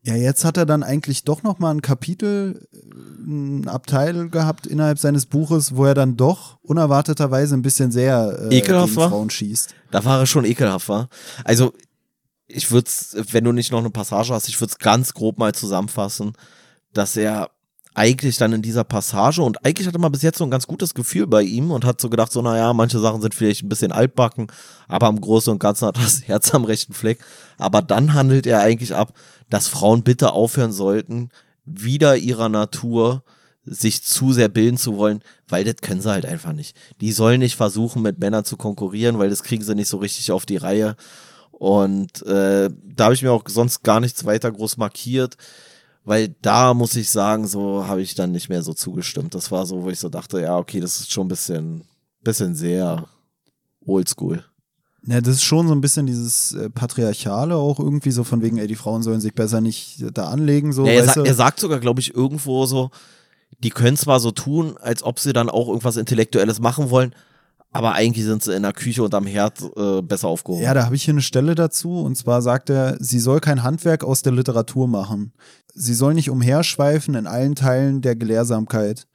Ja, 0.09 0.17
jetzt 0.17 0.45
hat 0.45 0.57
er 0.57 0.65
dann 0.65 0.83
eigentlich 0.83 1.25
doch 1.25 1.43
noch 1.43 1.59
mal 1.59 1.71
ein 1.71 1.83
Kapitel, 1.83 2.67
äh, 2.73 2.79
ein 3.27 3.69
Abteil 3.69 4.31
gehabt 4.31 4.67
innerhalb 4.67 4.99
seines 4.99 5.27
Buches, 5.27 5.77
wo 5.77 5.85
er 5.85 5.95
dann 5.95 6.17
doch 6.17 6.59
unerwarteterweise 6.63 7.55
ein 7.55 7.63
bisschen 7.63 7.93
sehr 7.93 8.49
äh, 8.51 8.57
Ekelhaft 8.57 8.97
war? 8.97 9.11
Frauen 9.11 9.29
schießt. 9.29 9.75
Da 9.91 10.05
war 10.05 10.21
er 10.21 10.27
schon 10.27 10.47
ekelhaft, 10.47 10.89
war. 10.89 11.09
Also, 11.45 11.75
ich 12.47 12.71
würde 12.71 12.91
wenn 13.33 13.45
du 13.45 13.53
nicht 13.53 13.71
noch 13.71 13.81
eine 13.81 13.91
Passage 13.91 14.33
hast, 14.33 14.49
ich 14.49 14.59
würde 14.59 14.71
es 14.71 14.79
ganz 14.79 15.13
grob 15.13 15.39
mal 15.39 15.55
zusammenfassen, 15.55 16.33
dass 16.95 17.17
er 17.17 17.51
eigentlich 17.99 18.37
dann 18.37 18.53
in 18.53 18.63
dieser 18.63 18.85
Passage 18.85 19.43
und 19.43 19.65
eigentlich 19.67 19.89
hatte 19.89 19.99
man 19.99 20.13
bis 20.13 20.23
jetzt 20.23 20.39
so 20.39 20.45
ein 20.45 20.53
ganz 20.53 20.69
gutes 20.69 20.95
Gefühl 20.95 21.27
bei 21.27 21.43
ihm 21.43 21.73
und 21.73 21.85
hat 21.85 22.01
so 22.01 22.09
gedacht, 22.09 22.31
so, 22.31 22.41
naja, 22.41 22.73
manche 22.73 23.01
Sachen 23.01 23.21
sind 23.21 23.35
vielleicht 23.35 23.65
ein 23.65 23.69
bisschen 23.69 23.91
altbacken, 23.91 24.47
aber 24.87 25.09
im 25.09 25.21
Großen 25.21 25.53
und 25.53 25.59
Ganzen 25.59 25.89
hat 25.89 25.97
das 26.03 26.23
Herz 26.29 26.55
am 26.55 26.65
rechten 26.65 26.95
Fleck. 26.95 27.19
Aber 27.59 27.83
dann 27.83 28.15
handelt 28.15 28.47
er 28.47 28.61
eigentlich 28.61 28.95
ab, 28.95 29.15
dass 29.51 29.67
Frauen 29.67 30.05
bitte 30.05 30.33
aufhören 30.33 30.71
sollten, 30.71 31.31
wieder 31.65 32.17
ihrer 32.17 32.49
Natur 32.49 33.25
sich 33.65 34.05
zu 34.05 34.33
sehr 34.33 34.49
bilden 34.49 34.79
zu 34.79 34.97
wollen, 34.97 35.21
weil 35.49 35.65
das 35.65 35.77
können 35.83 36.01
sie 36.01 36.11
halt 36.11 36.25
einfach 36.25 36.53
nicht. 36.53 36.77
Die 37.01 37.11
sollen 37.11 37.41
nicht 37.41 37.57
versuchen, 37.57 38.01
mit 38.01 38.21
Männern 38.21 38.45
zu 38.45 38.57
konkurrieren, 38.57 39.19
weil 39.19 39.29
das 39.29 39.43
kriegen 39.43 39.65
sie 39.65 39.75
nicht 39.75 39.89
so 39.89 39.97
richtig 39.97 40.31
auf 40.31 40.47
die 40.47 40.57
Reihe. 40.57 40.95
Und 41.51 42.25
äh, 42.27 42.71
da 42.85 43.05
habe 43.05 43.15
ich 43.15 43.23
mir 43.23 43.33
auch 43.33 43.43
sonst 43.49 43.83
gar 43.83 43.99
nichts 43.99 44.25
weiter 44.25 44.53
groß 44.53 44.77
markiert, 44.77 45.37
weil 46.09 46.35
da 46.41 46.73
muss 46.73 46.97
ich 46.97 47.11
sagen, 47.11 47.47
so 47.47 47.87
habe 47.87 48.01
ich 48.01 48.15
dann 48.15 48.33
nicht 48.33 48.49
mehr 48.49 48.63
so 48.63 48.73
zugestimmt. 48.73 49.35
Das 49.35 49.51
war 49.51 49.67
so, 49.67 49.83
wo 49.83 49.91
ich 49.91 50.01
so 50.01 50.09
dachte, 50.09 50.41
ja, 50.41 50.57
okay, 50.57 50.81
das 50.81 51.01
ist 51.01 51.13
schon 51.13 51.27
ein 51.27 51.29
bisschen, 51.29 51.85
bisschen 52.23 52.55
sehr 52.55 53.07
oldschool. 53.85 54.43
Ja, 55.07 55.21
das 55.21 55.35
ist 55.35 55.45
schon 55.45 55.69
so 55.69 55.75
ein 55.75 55.83
bisschen 55.83 56.07
dieses 56.07 56.53
äh, 56.55 56.71
Patriarchale 56.71 57.57
auch 57.57 57.79
irgendwie 57.79 58.11
so 58.11 58.25
von 58.25 58.41
wegen, 58.41 58.57
ey, 58.57 58.67
die 58.67 58.75
Frauen 58.75 59.03
sollen 59.03 59.21
sich 59.21 59.35
besser 59.35 59.61
nicht 59.61 60.03
da 60.15 60.31
anlegen. 60.31 60.73
So, 60.73 60.87
ja, 60.87 60.93
er, 60.93 61.05
sa 61.05 61.23
er 61.23 61.35
sagt 61.35 61.61
sogar, 61.61 61.79
glaube 61.79 62.01
ich, 62.01 62.15
irgendwo 62.15 62.65
so, 62.65 62.91
die 63.59 63.71
können 63.71 63.99
zwar 63.99 64.19
so 64.19 64.31
tun, 64.31 64.79
als 64.79 65.03
ob 65.03 65.19
sie 65.19 65.35
dann 65.35 65.51
auch 65.51 65.69
irgendwas 65.69 65.99
Intellektuelles 65.99 66.59
machen 66.59 66.89
wollen, 66.89 67.15
aber 67.71 67.93
eigentlich 67.93 68.25
sind 68.25 68.43
sie 68.43 68.55
in 68.55 68.63
der 68.63 68.73
Küche 68.73 69.03
und 69.03 69.15
am 69.15 69.27
Herd 69.27 69.61
äh, 69.77 70.01
besser 70.01 70.29
aufgehoben. 70.29 70.63
Ja, 70.63 70.75
da 70.75 70.85
habe 70.85 70.97
ich 70.97 71.05
hier 71.05 71.15
eine 71.15 71.23
Stelle 71.23 71.55
dazu. 71.55 72.01
Und 72.01 72.17
zwar 72.17 72.41
sagt 72.41 72.71
er, 72.71 72.97
sie 72.99 73.19
soll 73.19 73.41
kein 73.41 73.63
Handwerk 73.63 74.05
aus 74.05 74.23
der 74.23 74.33
Literatur 74.33 74.89
machen. 74.89 75.33
Sie 75.75 75.95
soll 75.95 76.15
nicht 76.15 76.31
umherschweifen 76.31 77.15
in 77.15 77.27
allen 77.27 77.55
Teilen 77.55 78.01
der 78.01 78.17
Gelehrsamkeit. 78.17 79.07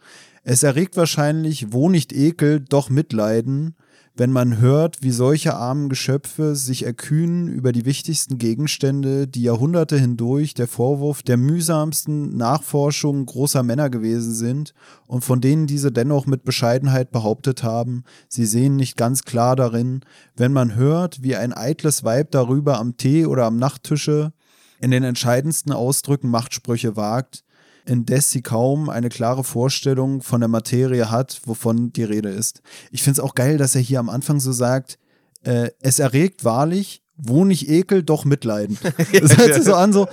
Es 0.44 0.62
erregt 0.62 0.98
wahrscheinlich, 0.98 1.72
wo 1.72 1.90
nicht 1.90 2.14
Ekel, 2.14 2.60
doch 2.60 2.90
Mitleiden, 2.90 3.76
wenn 4.16 4.32
man 4.32 4.60
hört, 4.60 5.02
wie 5.02 5.12
solche 5.12 5.56
armen 5.56 5.90
Geschöpfe 5.90 6.56
sich 6.56 6.86
erkühnen 6.86 7.48
über 7.48 7.72
die 7.72 7.86
wichtigsten 7.86 8.38
Gegenstände, 8.38 9.28
die 9.28 9.42
Jahrhunderte 9.42 9.98
hindurch 9.98 10.54
der 10.54 10.68
Vorwurf 10.68 11.24
der 11.24 11.38
mühsamsten 11.38 12.38
Nachforschung 12.38 13.26
großer 13.26 13.64
Männer 13.64 13.90
gewesen 13.90 14.36
sind 14.36 14.76
und 15.08 15.24
von 15.24 15.42
denen 15.42 15.66
diese 15.66 15.92
dennoch 15.92 16.28
mit 16.28 16.44
Bescheidenheit 16.44 17.12
behauptet 17.12 17.64
haben, 17.64 18.04
sie 18.28 18.46
sehen 18.46 18.76
nicht 18.76 18.98
ganz 18.98 19.24
klar 19.24 19.56
darin, 19.56 20.02
wenn 20.36 20.54
man 20.54 20.76
hört, 20.76 21.24
wie 21.24 21.36
ein 21.36 21.52
eitles 21.52 22.04
Weib 22.04 22.30
darüber 22.32 22.78
am 22.78 22.98
Tee 22.98 23.26
oder 23.26 23.46
am 23.46 23.58
Nachttische 23.58 24.32
in 24.80 24.92
den 24.92 25.04
entscheidendsten 25.04 25.72
Ausdrücken 25.72 26.30
Machtsprüche 26.30 26.96
wagt, 26.96 27.44
indes 27.86 28.30
sie 28.32 28.42
kaum 28.42 28.90
eine 28.90 29.10
klare 29.10 29.44
Vorstellung 29.44 30.22
von 30.22 30.42
der 30.42 30.48
Materie 30.48 31.10
hat, 31.12 31.42
wovon 31.46 31.92
die 31.94 32.04
Rede 32.04 32.30
ist. 32.30 32.62
Ich 32.92 33.04
finde 33.04 33.20
es 33.20 33.26
auch 33.26 33.36
geil, 33.36 33.58
dass 33.58 33.76
er 33.76 33.82
hier 33.82 34.00
am 34.00 34.10
Anfang 34.10 34.40
so 34.40 34.52
sagt, 34.52 34.98
äh, 35.44 35.70
es 35.80 36.00
erregt 36.00 36.46
wahrlich, 36.46 37.02
wo 37.16 37.46
nicht 37.46 37.70
Ekel, 37.70 38.04
doch 38.04 38.26
Mitleiden. 38.26 38.78
Das 39.22 39.38
hört 39.38 39.54
sich 39.54 39.64
so 39.64 39.76
an, 39.76 39.94
so, 39.94 40.08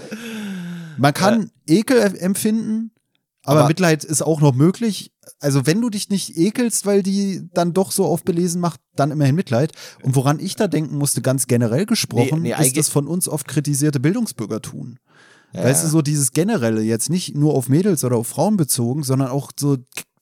man 0.98 1.14
kann 1.14 1.50
Ekel 1.66 1.98
empfinden, 2.18 2.90
aber, 3.44 3.60
Aber- 3.60 3.68
Mitleid 3.68 4.04
ist 4.04 4.22
auch 4.22 4.40
noch 4.40 4.54
möglich. 4.54 5.12
Also 5.38 5.64
wenn 5.64 5.80
du 5.80 5.88
dich 5.88 6.10
nicht 6.10 6.36
ekelst, 6.36 6.84
weil 6.84 7.02
die 7.02 7.48
dann 7.54 7.72
doch 7.72 7.92
so 7.92 8.04
oft 8.04 8.24
belesen 8.26 8.60
macht, 8.60 8.80
dann 8.96 9.10
immerhin 9.10 9.34
Mitleid. 9.34 9.72
Und 10.02 10.14
woran 10.14 10.38
ich 10.40 10.56
da 10.56 10.68
denken 10.68 10.98
musste, 10.98 11.22
ganz 11.22 11.46
generell 11.46 11.86
gesprochen, 11.86 12.42
Nee, 12.42 12.54
nee, 12.58 12.66
ist 12.66 12.76
das 12.76 12.90
von 12.90 13.06
uns 13.06 13.28
oft 13.28 13.48
kritisierte 13.48 14.00
Bildungsbürgertum. 14.00 14.98
Ja. 15.52 15.64
Weißt 15.64 15.84
du, 15.84 15.88
so 15.88 16.02
dieses 16.02 16.32
generelle, 16.32 16.82
jetzt 16.82 17.10
nicht 17.10 17.34
nur 17.34 17.54
auf 17.54 17.68
Mädels 17.68 18.04
oder 18.04 18.16
auf 18.16 18.28
Frauen 18.28 18.56
bezogen, 18.56 19.02
sondern 19.02 19.28
auch 19.28 19.50
so, 19.58 19.78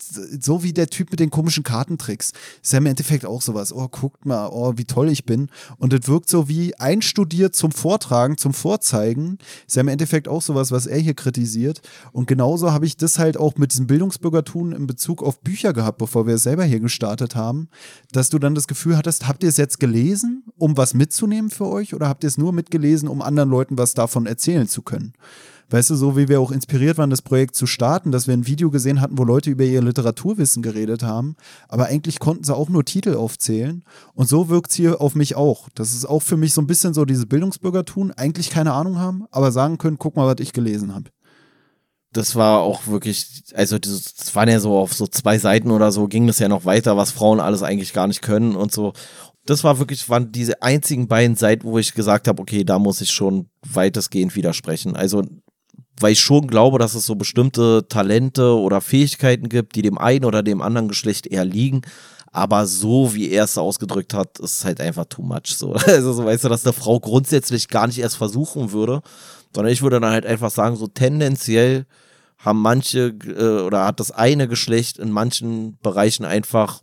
so 0.09 0.62
wie 0.62 0.72
der 0.72 0.89
Typ 0.89 1.10
mit 1.10 1.20
den 1.20 1.30
komischen 1.30 1.64
Kartentricks. 1.64 2.32
Ist 2.62 2.72
ja 2.72 2.78
im 2.78 2.86
Endeffekt 2.86 3.26
auch 3.26 3.43
sowas. 3.43 3.72
Oh, 3.72 3.89
guckt 3.89 4.26
mal, 4.26 4.48
oh, 4.52 4.74
wie 4.76 4.85
toll 4.85 5.09
ich 5.09 5.24
bin. 5.24 5.48
Und 5.78 5.93
das 5.93 6.09
wirkt 6.09 6.28
so 6.28 6.48
wie 6.48 6.74
einstudiert 6.76 7.55
zum 7.55 7.72
Vortragen, 7.72 8.36
zum 8.36 8.55
Vorzeigen. 8.55 9.39
Ist 9.66 9.76
ja 9.76 9.80
im 9.80 9.89
Endeffekt 9.89 10.28
auch 10.28 10.43
sowas, 10.43 10.70
was 10.70 10.86
er 10.86 10.98
hier 10.98 11.14
kritisiert. 11.14 11.80
Und 12.12 12.26
genauso 12.26 12.72
habe 12.72 12.86
ich 12.86 12.97
das 12.97 13.18
halt 13.18 13.36
auch 13.36 13.56
mit 13.56 13.72
diesem 13.72 13.86
Bildungsbürgertum 13.86 14.72
in 14.72 14.86
Bezug 14.86 15.22
auf 15.22 15.40
Bücher 15.40 15.72
gehabt, 15.72 15.98
bevor 15.98 16.26
wir 16.26 16.35
es 16.35 16.43
selber 16.43 16.64
hier 16.64 16.80
gestartet 16.80 17.36
haben, 17.36 17.68
dass 18.12 18.30
du 18.30 18.39
dann 18.39 18.55
das 18.55 18.68
Gefühl 18.68 18.97
hattest, 18.97 19.28
habt 19.28 19.43
ihr 19.43 19.48
es 19.48 19.56
jetzt 19.56 19.80
gelesen, 19.80 20.44
um 20.56 20.76
was 20.76 20.94
mitzunehmen 20.94 21.51
für 21.51 21.66
euch 21.66 21.94
oder 21.94 22.09
habt 22.09 22.24
ihr 22.24 22.28
es 22.28 22.39
nur 22.39 22.52
mitgelesen, 22.52 23.09
um 23.09 23.22
anderen 23.22 23.51
Leuten 23.51 23.78
was 23.78 23.94
davon 23.94 24.26
erzählen 24.26 24.68
zu 24.68 24.82
können? 24.82 25.12
Weißt 25.70 25.90
du, 25.90 25.96
so 25.96 26.16
wie 26.16 26.28
wir 26.28 26.40
auch 26.40 26.50
inspiriert 26.50 26.96
waren, 26.96 27.10
das 27.10 27.20
Projekt 27.20 27.54
zu 27.54 27.66
starten, 27.66 28.10
dass 28.10 28.26
wir 28.26 28.34
ein 28.34 28.46
Video 28.46 28.70
gesehen 28.70 29.00
hatten, 29.02 29.18
wo 29.18 29.24
Leute 29.24 29.50
über 29.50 29.64
ihr 29.64 29.82
Literaturwissen 29.82 30.62
geredet 30.62 31.02
haben, 31.02 31.36
aber 31.68 31.86
eigentlich 31.86 32.20
konnten 32.20 32.44
sie 32.44 32.56
auch 32.56 32.70
nur 32.70 32.86
Titel 32.86 33.14
aufzählen. 33.16 33.84
Und 34.14 34.28
so 34.28 34.48
wirkt 34.48 34.70
es 34.70 34.76
hier 34.76 35.00
auf 35.00 35.14
mich 35.14 35.36
auch. 35.36 35.68
Das 35.74 35.92
ist 35.92 36.06
auch 36.06 36.22
für 36.22 36.38
mich 36.38 36.54
so 36.54 36.62
ein 36.62 36.66
bisschen 36.66 36.94
so 36.94 37.04
dieses 37.04 37.26
Bildungsbürgertum, 37.26 38.12
eigentlich 38.16 38.48
keine 38.48 38.72
Ahnung 38.72 38.98
haben, 38.98 39.26
aber 39.30 39.52
sagen 39.52 39.76
können, 39.76 39.98
guck 39.98 40.16
mal, 40.16 40.26
was 40.26 40.40
ich 40.40 40.54
gelesen 40.54 40.94
habe. 40.94 41.10
das 42.12 42.34
war 42.34 42.60
auch 42.60 42.86
wirklich, 42.86 43.44
also 43.54 43.78
das 43.78 44.34
waren 44.34 44.48
ja 44.48 44.60
so 44.60 44.78
auf 44.78 44.94
so 44.94 45.06
zwei 45.06 45.38
Seiten 45.38 45.70
oder 45.70 45.92
so, 45.92 46.08
ging 46.08 46.26
das 46.26 46.38
ja 46.38 46.48
noch 46.48 46.64
weiter, 46.64 46.96
was 46.96 47.10
Frauen 47.10 47.40
alles 47.40 47.62
eigentlich 47.62 47.92
gar 47.92 48.06
nicht 48.06 48.22
können 48.22 48.56
und 48.56 48.72
so. 48.72 48.92
Das 49.44 49.64
war 49.64 49.78
wirklich, 49.78 50.08
waren 50.08 50.32
diese 50.32 50.62
einzigen 50.62 51.08
beiden 51.08 51.36
Seiten, 51.36 51.64
wo 51.66 51.78
ich 51.78 51.94
gesagt 51.94 52.28
habe, 52.28 52.40
okay, 52.40 52.64
da 52.64 52.78
muss 52.78 53.00
ich 53.00 53.10
schon 53.10 53.48
weitestgehend 53.66 54.36
widersprechen. 54.36 54.96
Also, 54.96 55.22
weil 56.00 56.12
ich 56.12 56.20
schon 56.20 56.46
glaube, 56.46 56.78
dass 56.78 56.94
es 56.94 57.06
so 57.06 57.14
bestimmte 57.14 57.86
Talente 57.88 58.56
oder 58.56 58.80
Fähigkeiten 58.80 59.48
gibt, 59.48 59.76
die 59.76 59.82
dem 59.82 59.98
einen 59.98 60.24
oder 60.24 60.42
dem 60.42 60.62
anderen 60.62 60.88
Geschlecht 60.88 61.26
eher 61.26 61.44
liegen. 61.44 61.82
Aber 62.30 62.66
so 62.66 63.14
wie 63.14 63.30
er 63.30 63.44
es 63.44 63.56
ausgedrückt 63.56 64.14
hat, 64.14 64.38
ist 64.38 64.64
halt 64.64 64.80
einfach 64.80 65.06
too 65.06 65.22
much. 65.22 65.56
So. 65.56 65.72
Also 65.86 66.12
so 66.12 66.24
weißt 66.24 66.44
du, 66.44 66.48
dass 66.48 66.64
eine 66.64 66.72
Frau 66.72 67.00
grundsätzlich 67.00 67.68
gar 67.68 67.86
nicht 67.86 67.98
erst 67.98 68.16
versuchen 68.16 68.72
würde, 68.72 69.02
sondern 69.54 69.72
ich 69.72 69.82
würde 69.82 70.00
dann 70.00 70.10
halt 70.10 70.26
einfach 70.26 70.50
sagen, 70.50 70.76
so 70.76 70.86
tendenziell 70.86 71.86
haben 72.38 72.60
manche 72.60 73.14
äh, 73.26 73.62
oder 73.62 73.86
hat 73.86 74.00
das 74.00 74.10
eine 74.10 74.46
Geschlecht 74.46 74.98
in 74.98 75.10
manchen 75.10 75.78
Bereichen 75.82 76.24
einfach 76.24 76.82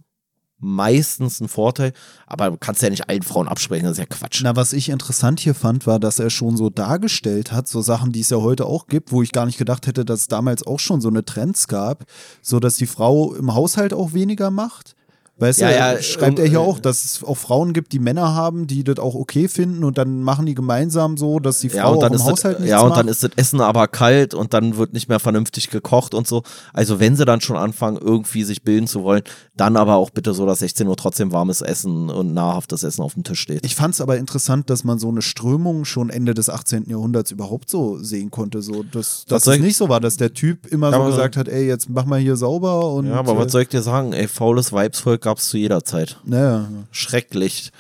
meistens 0.60 1.42
einen 1.42 1.50
Vorteil, 1.50 1.94
aber 2.28 2.50
du 2.50 2.58
kannst 2.58 2.82
ja 2.82 2.90
nicht 2.90 3.10
allen 3.10 3.24
Frauen 3.24 3.48
absprechen, 3.48 3.86
das 3.86 3.94
ist 3.94 4.00
ja 4.00 4.06
Quatsch. 4.06 4.42
Na, 4.44 4.56
was 4.56 4.74
ich 4.74 4.90
interessant 4.90 5.40
hier 5.40 5.56
fand, 5.56 5.86
war, 5.86 6.00
dass 6.00 6.20
er 6.20 6.30
schon 6.30 6.58
so 6.58 6.70
dargestellt 6.70 7.52
hat, 7.52 7.68
so 7.68 7.82
Sachen, 7.82 8.12
die 8.12 8.22
es 8.22 8.30
ja 8.30 8.38
heute 8.38 8.66
auch 8.66 8.88
gibt, 8.88 9.12
wo 9.12 9.22
ich 9.22 9.32
gar 9.32 9.46
nicht 9.46 9.58
gedacht 9.58 9.88
hätte, 9.88 10.06
dass 10.06 10.22
es 10.22 10.28
damals 10.28 10.66
auch 10.66 10.80
schon 10.80 11.02
so 11.02 11.10
eine 11.10 11.26
Trends 11.26 11.68
gab, 11.68 12.06
so 12.42 12.60
dass 12.60 12.78
die 12.78 12.88
Frau 12.88 13.34
im 13.36 13.54
Haushalt 13.54 13.94
auch 13.94 14.14
weniger 14.14 14.52
macht. 14.52 14.96
Weißt 15.38 15.60
Ja, 15.60 15.68
du, 15.70 15.76
ja, 15.76 16.02
schreibt 16.02 16.40
ähm, 16.40 16.46
er 16.46 16.50
hier 16.50 16.60
äh, 16.60 16.62
auch, 16.62 16.80
dass 16.80 17.04
es 17.04 17.22
auch 17.22 17.36
Frauen 17.36 17.74
gibt, 17.74 17.92
die 17.92 18.00
Männer 18.00 18.34
haben, 18.36 18.68
die 18.68 18.86
das 18.86 19.00
auch 19.00 19.16
okay 19.16 19.50
finden 19.50 19.84
und 19.84 19.98
dann 19.98 20.22
machen 20.24 20.46
die 20.46 20.56
gemeinsam 20.56 21.18
so, 21.18 21.40
dass 21.42 21.60
die 21.60 21.68
Frau 21.70 21.78
Ja, 21.78 21.88
und 21.88 22.04
dann 22.04 22.12
auch 22.14 22.16
im 22.16 22.22
ist 22.22 22.26
Haushalt 22.32 22.60
das, 22.62 22.68
ja, 22.70 22.80
und 22.80 22.90
macht. 22.90 23.00
dann 23.00 23.08
ist 23.10 23.22
das 23.24 23.32
Essen 23.36 23.60
aber 23.60 23.90
kalt 23.90 24.34
und 24.34 24.54
dann 24.54 24.78
wird 24.78 24.94
nicht 24.94 25.10
mehr 25.10 25.20
vernünftig 25.20 25.70
gekocht 25.70 26.14
und 26.14 26.26
so. 26.26 26.44
Also 26.72 27.02
wenn 27.02 27.18
sie 27.18 27.26
dann 27.26 27.42
schon 27.42 27.58
anfangen, 27.58 27.98
irgendwie 27.98 28.44
sich 28.46 28.64
bilden 28.64 28.88
zu 28.88 29.04
wollen, 29.04 29.24
dann 29.58 29.76
aber 29.76 29.96
auch 29.96 30.10
bitte 30.10 30.34
so, 30.34 30.46
dass 30.46 30.60
16 30.60 30.88
Uhr 30.88 30.96
trotzdem 30.96 31.34
warmes 31.34 31.60
Essen 31.62 32.10
und 32.10 32.34
nahrhaftes 32.34 32.84
Essen 32.84 33.02
auf 33.02 33.16
dem 33.16 33.24
Tisch 33.26 33.42
steht. 33.42 33.66
Ich 33.66 33.76
fand 33.76 33.94
es 33.94 34.00
aber 34.00 34.18
interessant, 34.18 34.70
dass 34.70 34.86
man 34.86 35.00
so 35.00 35.10
eine 35.10 35.22
Strömung 35.22 35.84
schon 35.84 36.10
Ende 36.10 36.34
des 36.34 36.50
18. 36.50 36.90
Jahrhunderts 36.90 37.32
überhaupt 37.32 37.70
so 37.70 37.98
sehen 37.98 38.32
konnte. 38.32 38.62
So, 38.62 38.84
dass, 38.84 39.26
dass 39.28 39.46
es 39.48 39.56
ich- 39.56 39.62
nicht 39.62 39.76
so 39.76 39.90
war, 39.90 40.00
dass 40.00 40.16
der 40.16 40.34
Typ 40.34 40.66
immer 40.68 40.94
so 40.94 41.04
gesagt 41.04 41.36
hat, 41.36 41.50
ey, 41.50 41.68
jetzt 41.68 41.90
mach 41.90 42.06
mal 42.06 42.20
hier 42.22 42.38
sauber 42.38 42.92
und. 42.94 43.08
ja, 43.08 43.16
aber 43.16 43.34
äh, 43.34 43.38
was 43.40 43.52
soll 43.52 43.64
ich 43.64 43.68
dir 43.70 43.82
sagen? 43.82 44.14
Ey, 44.14 44.30
faules 44.30 44.72
Weibsvolk 44.72 45.25
gab 45.26 45.40
es 45.40 45.50
zu 45.50 45.58
jeder 45.58 45.84
Zeit. 45.84 46.22
naja, 46.24 46.70
Schrecklich. 46.92 47.72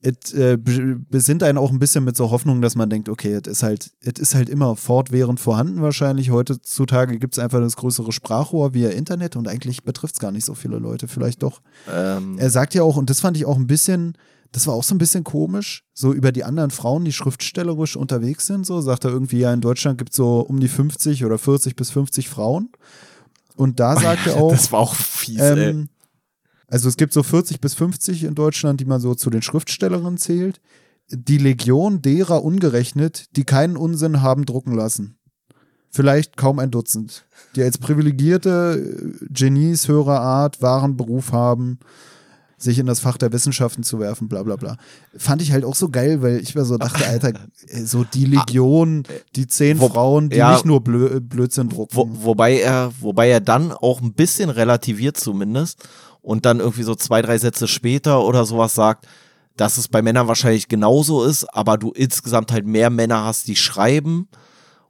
es 0.00 0.32
äh, 0.32 0.56
be- 0.56 0.96
besinnt 1.10 1.42
einen 1.42 1.58
auch 1.58 1.70
ein 1.72 1.78
bisschen 1.80 2.04
mit 2.04 2.16
so 2.16 2.30
Hoffnung, 2.30 2.62
dass 2.62 2.76
man 2.76 2.88
denkt, 2.88 3.08
okay, 3.08 3.32
es 3.34 3.48
ist 3.48 3.62
halt, 3.64 3.90
es 4.00 4.18
ist 4.20 4.34
halt 4.34 4.48
immer 4.48 4.76
fortwährend 4.76 5.40
vorhanden 5.40 5.82
wahrscheinlich. 5.82 6.30
Heutzutage 6.30 7.18
gibt 7.18 7.34
es 7.34 7.38
einfach 7.42 7.60
das 7.60 7.74
größere 7.76 8.12
Sprachrohr 8.12 8.74
via 8.74 8.90
Internet 8.90 9.34
und 9.36 9.48
eigentlich 9.48 9.82
betrifft 9.82 10.14
es 10.14 10.20
gar 10.20 10.30
nicht 10.30 10.44
so 10.44 10.54
viele 10.54 10.78
Leute, 10.78 11.08
vielleicht 11.08 11.42
doch. 11.42 11.60
Ähm, 11.92 12.38
Er 12.38 12.48
sagt 12.50 12.74
ja 12.74 12.82
auch, 12.84 12.96
und 12.96 13.10
das 13.10 13.20
fand 13.20 13.36
ich 13.36 13.44
auch 13.44 13.56
ein 13.56 13.66
bisschen, 13.66 14.16
das 14.52 14.66
war 14.68 14.74
auch 14.74 14.84
so 14.84 14.94
ein 14.94 14.98
bisschen 14.98 15.24
komisch, 15.24 15.82
so 15.94 16.12
über 16.14 16.30
die 16.30 16.44
anderen 16.44 16.70
Frauen, 16.70 17.04
die 17.04 17.12
schriftstellerisch 17.12 17.96
unterwegs 17.96 18.46
sind, 18.46 18.64
so 18.66 18.80
sagt 18.80 19.04
er 19.04 19.10
irgendwie, 19.10 19.40
ja, 19.40 19.52
in 19.52 19.60
Deutschland 19.60 19.98
gibt 19.98 20.10
es 20.12 20.16
so 20.16 20.38
um 20.40 20.60
die 20.60 20.68
50 20.68 21.24
oder 21.24 21.38
40 21.38 21.74
bis 21.74 21.90
50 21.90 22.28
Frauen. 22.28 22.70
Und 23.56 23.80
da 23.80 23.96
sagt 23.96 24.28
er 24.28 24.36
auch, 24.40 24.52
das 24.52 24.70
war 24.70 24.78
auch 24.78 24.94
fies, 24.94 25.40
ey. 25.40 25.88
Also 26.68 26.88
es 26.88 26.96
gibt 26.96 27.12
so 27.12 27.22
40 27.22 27.60
bis 27.60 27.74
50 27.74 28.24
in 28.24 28.34
Deutschland, 28.34 28.80
die 28.80 28.84
man 28.84 29.00
so 29.00 29.14
zu 29.14 29.30
den 29.30 29.42
Schriftstellerinnen 29.42 30.18
zählt. 30.18 30.60
Die 31.10 31.38
Legion 31.38 32.02
derer 32.02 32.44
ungerechnet, 32.44 33.34
die 33.36 33.44
keinen 33.44 33.76
Unsinn 33.78 34.20
haben 34.20 34.44
drucken 34.44 34.74
lassen. 34.74 35.16
Vielleicht 35.90 36.36
kaum 36.36 36.58
ein 36.58 36.70
Dutzend, 36.70 37.24
die 37.56 37.62
als 37.62 37.78
privilegierte 37.78 39.18
äh, 39.22 39.26
Genies 39.30 39.88
höherer 39.88 40.20
Art 40.20 40.60
wahren 40.60 40.98
Beruf 40.98 41.32
haben, 41.32 41.78
sich 42.58 42.78
in 42.78 42.86
das 42.86 43.00
Fach 43.00 43.16
der 43.16 43.32
Wissenschaften 43.32 43.84
zu 43.84 43.98
werfen, 43.98 44.28
bla 44.28 44.42
bla 44.42 44.56
bla. 44.56 44.76
Fand 45.16 45.40
ich 45.40 45.52
halt 45.52 45.64
auch 45.64 45.76
so 45.76 45.88
geil, 45.88 46.20
weil 46.20 46.40
ich 46.40 46.54
mir 46.54 46.64
so 46.64 46.76
dachte, 46.76 47.06
Alter, 47.06 47.28
äh, 47.68 47.80
so 47.84 48.04
die 48.04 48.26
Legion, 48.26 49.04
die 49.34 49.46
zehn 49.46 49.80
Wo- 49.80 49.88
Frauen, 49.88 50.28
die 50.28 50.36
ja. 50.36 50.52
nicht 50.52 50.66
nur 50.66 50.82
Blö 50.82 51.20
Blödsinn 51.20 51.70
drucken. 51.70 51.96
Wo, 51.96 52.08
wobei 52.24 52.58
er, 52.58 52.92
wobei 53.00 53.30
er 53.30 53.40
dann 53.40 53.72
auch 53.72 54.02
ein 54.02 54.12
bisschen 54.12 54.50
relativiert 54.50 55.16
zumindest 55.16 55.88
und 56.22 56.46
dann 56.46 56.60
irgendwie 56.60 56.82
so 56.82 56.94
zwei, 56.94 57.22
drei 57.22 57.38
Sätze 57.38 57.68
später 57.68 58.24
oder 58.24 58.44
sowas 58.44 58.74
sagt, 58.74 59.06
dass 59.56 59.76
es 59.76 59.88
bei 59.88 60.02
Männern 60.02 60.28
wahrscheinlich 60.28 60.68
genauso 60.68 61.24
ist, 61.24 61.44
aber 61.44 61.78
du 61.78 61.90
insgesamt 61.90 62.52
halt 62.52 62.66
mehr 62.66 62.90
Männer 62.90 63.24
hast, 63.24 63.48
die 63.48 63.56
schreiben 63.56 64.28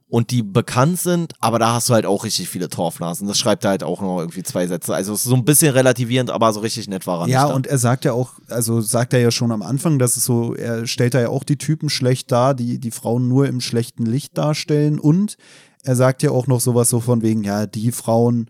und 0.09 0.31
die 0.31 0.41
bekannt 0.41 0.99
sind, 0.99 1.33
aber 1.39 1.59
da 1.59 1.73
hast 1.73 1.89
du 1.89 1.93
halt 1.93 2.05
auch 2.05 2.23
richtig 2.23 2.49
viele 2.49 2.67
Torfnasen. 2.67 3.27
Das 3.27 3.37
schreibt 3.37 3.63
er 3.63 3.71
halt 3.71 3.83
auch 3.83 4.01
noch 4.01 4.19
irgendwie 4.19 4.41
zwei 4.41 4.65
Sätze. 4.65 4.93
Also 4.93 5.13
es 5.13 5.19
ist 5.19 5.29
so 5.29 5.35
ein 5.35 5.45
bisschen 5.45 5.71
relativierend, 5.71 6.31
aber 6.31 6.51
so 6.51 6.61
richtig 6.61 6.87
nett 6.87 7.05
war 7.05 7.21
er 7.21 7.27
Ja, 7.27 7.45
und 7.45 7.67
er 7.67 7.77
sagt 7.77 8.05
ja 8.05 8.13
auch, 8.13 8.33
also 8.47 8.81
sagt 8.81 9.13
er 9.13 9.19
ja 9.19 9.29
schon 9.29 9.51
am 9.51 9.61
Anfang, 9.61 9.99
dass 9.99 10.17
es 10.17 10.25
so, 10.25 10.55
er 10.55 10.87
stellt 10.87 11.13
da 11.13 11.21
ja 11.21 11.29
auch 11.29 11.43
die 11.43 11.57
Typen 11.57 11.89
schlecht 11.89 12.31
dar, 12.31 12.55
die 12.55 12.79
die 12.79 12.91
Frauen 12.91 13.27
nur 13.27 13.47
im 13.47 13.61
schlechten 13.61 14.05
Licht 14.05 14.37
darstellen 14.37 14.99
und 14.99 15.37
er 15.83 15.95
sagt 15.95 16.23
ja 16.23 16.31
auch 16.31 16.47
noch 16.47 16.59
sowas 16.59 16.89
so 16.89 16.99
von 16.99 17.21
wegen, 17.21 17.43
ja, 17.43 17.67
die 17.67 17.91
Frauen, 17.91 18.49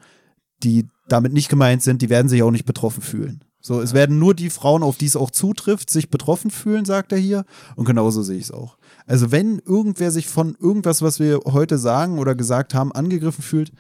die 0.64 0.88
damit 1.08 1.34
nicht 1.34 1.50
gemeint 1.50 1.82
sind, 1.82 2.02
die 2.02 2.10
werden 2.10 2.30
sich 2.30 2.44
auch 2.44 2.52
nicht 2.52 2.66
betroffen 2.66 3.02
fühlen. 3.02 3.44
So, 3.62 3.82
es 3.82 3.94
werden 3.94 4.20
nur 4.20 4.34
die 4.34 4.50
Frauen, 4.50 4.84
auf 4.84 4.98
die 4.98 5.06
es 5.06 5.18
auch 5.18 5.32
zutrifft, 5.32 5.90
sich 5.90 6.10
betroffen 6.10 6.50
fühlen, 6.50 6.86
sagt 6.86 7.12
er 7.12 7.18
hier. 7.18 7.46
Und 7.76 7.86
genauso 7.86 8.24
sehe 8.24 8.38
ich 8.38 8.46
es 8.46 8.52
auch. 8.52 8.78
Also 9.06 9.32
wenn 9.32 9.60
irgendwer 9.60 10.12
sich 10.12 10.28
von 10.28 10.56
irgendwas, 10.60 11.02
was 11.02 11.20
wir 11.20 11.42
heute 11.46 11.78
sagen 11.78 12.20
oder 12.20 12.36
gesagt 12.36 12.74
haben, 12.74 12.94
angegriffen 12.94 13.44
fühlt, 13.44 13.72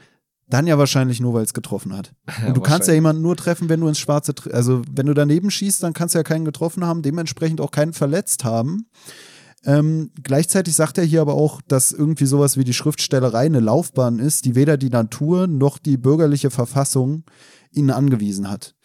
dann 0.49 0.67
ja 0.67 0.77
wahrscheinlich 0.77 1.21
nur, 1.21 1.33
weil 1.33 1.43
es 1.43 1.53
getroffen 1.53 1.95
hat. 1.95 2.13
Und 2.47 2.57
du 2.57 2.61
kannst 2.61 2.87
ja 2.87 2.93
jemanden 2.93 3.21
nur 3.21 3.37
treffen, 3.37 3.69
wenn 3.69 3.79
du 3.79 3.87
ins 3.87 3.99
Schwarze, 3.99 4.33
also 4.51 4.81
wenn 4.91 5.05
du 5.05 5.13
daneben 5.13 5.51
schießt, 5.51 5.81
dann 5.83 5.93
kannst 5.93 6.15
du 6.15 6.19
ja 6.19 6.23
keinen 6.23 6.45
getroffen 6.45 6.85
haben, 6.85 7.01
dementsprechend 7.01 7.61
auch 7.61 7.71
keinen 7.71 7.93
verletzt 7.93 8.43
haben. 8.43 8.87
Ähm, 9.65 10.11
gleichzeitig 10.23 10.75
sagt 10.75 10.97
er 10.97 11.03
hier 11.03 11.21
aber 11.21 11.33
auch, 11.33 11.61
dass 11.67 11.91
irgendwie 11.91 12.25
sowas 12.25 12.55
wie 12.57 12.63
die 12.63 12.73
Schriftstellerei 12.73 13.45
eine 13.45 13.59
Laufbahn 13.59 14.19
ist, 14.19 14.45
die 14.45 14.55
weder 14.55 14.77
die 14.77 14.89
Natur 14.89 15.47
noch 15.47 15.77
die 15.77 15.97
bürgerliche 15.97 16.49
Verfassung 16.49 17.23
ihnen 17.71 17.91
angewiesen 17.91 18.49
hat. 18.49 18.75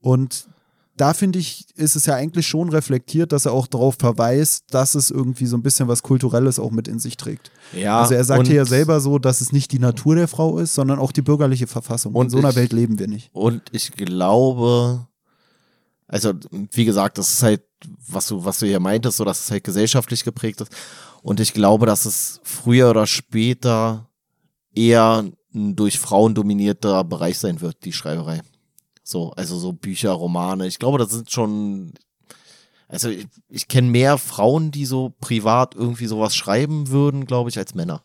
Und 0.00 0.48
da 0.96 1.12
finde 1.12 1.38
ich, 1.38 1.66
ist 1.76 1.94
es 1.94 2.06
ja 2.06 2.14
eigentlich 2.14 2.46
schon 2.46 2.70
reflektiert, 2.70 3.30
dass 3.32 3.44
er 3.44 3.52
auch 3.52 3.66
darauf 3.66 3.96
verweist, 3.98 4.64
dass 4.70 4.94
es 4.94 5.10
irgendwie 5.10 5.44
so 5.44 5.56
ein 5.56 5.62
bisschen 5.62 5.88
was 5.88 6.02
Kulturelles 6.02 6.58
auch 6.58 6.70
mit 6.70 6.88
in 6.88 6.98
sich 6.98 7.18
trägt. 7.18 7.50
ja, 7.74 8.00
also 8.00 8.14
er 8.14 8.24
sagt 8.24 8.46
hier 8.46 8.56
ja 8.56 8.64
selber 8.64 9.00
so, 9.00 9.18
dass 9.18 9.42
es 9.42 9.52
nicht 9.52 9.72
die 9.72 9.78
Natur 9.78 10.14
der 10.16 10.26
Frau 10.26 10.58
ist, 10.58 10.74
sondern 10.74 10.98
auch 10.98 11.12
die 11.12 11.20
bürgerliche 11.22 11.66
Verfassung. 11.66 12.14
In 12.14 12.20
Und 12.22 12.30
so 12.30 12.38
einer 12.38 12.48
ich- 12.50 12.56
Welt 12.56 12.72
leben 12.72 12.98
wir 12.98 13.08
nicht. 13.08 13.28
Und 13.34 13.62
ich 13.72 13.92
glaube, 13.92 15.06
also 16.08 16.32
wie 16.50 16.84
gesagt, 16.84 17.18
das 17.18 17.30
ist 17.30 17.42
halt, 17.42 17.62
was 18.08 18.28
du, 18.28 18.44
was 18.44 18.58
du 18.58 18.66
hier 18.66 18.80
meintest, 18.80 19.16
so 19.16 19.24
dass 19.24 19.44
es 19.44 19.50
halt 19.50 19.64
gesellschaftlich 19.64 20.24
geprägt 20.24 20.60
ist. 20.60 20.72
Und 21.22 21.40
ich 21.40 21.52
glaube, 21.52 21.86
dass 21.86 22.06
es 22.06 22.40
früher 22.44 22.90
oder 22.90 23.06
später 23.06 24.08
eher 24.74 25.24
ein 25.54 25.74
durch 25.74 25.98
Frauen 25.98 26.34
dominierter 26.34 27.02
Bereich 27.02 27.38
sein 27.38 27.60
wird, 27.60 27.84
die 27.84 27.92
Schreiberei. 27.92 28.42
So, 29.02 29.30
also 29.32 29.58
so 29.58 29.72
Bücher, 29.72 30.12
Romane. 30.12 30.66
Ich 30.66 30.78
glaube, 30.78 30.98
das 30.98 31.10
sind 31.10 31.30
schon. 31.30 31.94
Also 32.88 33.08
ich, 33.08 33.26
ich 33.48 33.66
kenne 33.66 33.90
mehr 33.90 34.18
Frauen, 34.18 34.70
die 34.70 34.84
so 34.84 35.14
privat 35.20 35.74
irgendwie 35.74 36.06
sowas 36.06 36.36
schreiben 36.36 36.88
würden, 36.88 37.24
glaube 37.24 37.50
ich, 37.50 37.58
als 37.58 37.74
Männer. 37.74 38.02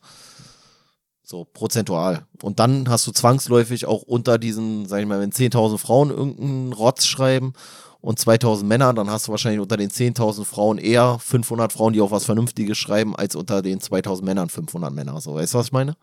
So 1.24 1.46
prozentual. 1.46 2.26
Und 2.42 2.60
dann 2.60 2.90
hast 2.90 3.06
du 3.06 3.12
zwangsläufig 3.12 3.86
auch 3.86 4.02
unter 4.02 4.40
diesen, 4.40 4.88
sag 4.88 5.02
ich 5.02 5.06
mal, 5.06 5.20
wenn 5.20 5.32
10.000 5.32 5.78
Frauen 5.78 6.10
irgendeinen 6.10 6.74
Rotz 6.74 7.06
schreiben 7.06 7.54
und 8.02 8.20
2.000 8.20 8.64
Männer, 8.64 8.94
dann 8.94 9.10
hast 9.10 9.28
du 9.28 9.32
wahrscheinlich 9.32 9.62
unter 9.62 9.78
den 9.78 9.90
10.000 9.92 10.44
Frauen 10.46 10.78
eher 10.80 11.20
500 11.20 11.72
Frauen, 11.72 11.94
die 11.94 12.02
auch 12.02 12.12
was 12.12 12.26
Vernünftiges 12.26 12.78
schreiben, 12.78 13.16
als 13.16 13.36
unter 13.36 13.62
den 13.62 13.80
2.000 13.80 14.24
Männern 14.24 14.50
500 14.50 14.92
Männer. 14.94 15.22
So, 15.22 15.36
weißt 15.36 15.54
du, 15.54 15.60
was 15.60 15.68
ich 15.68 15.72
meine? 15.72 15.96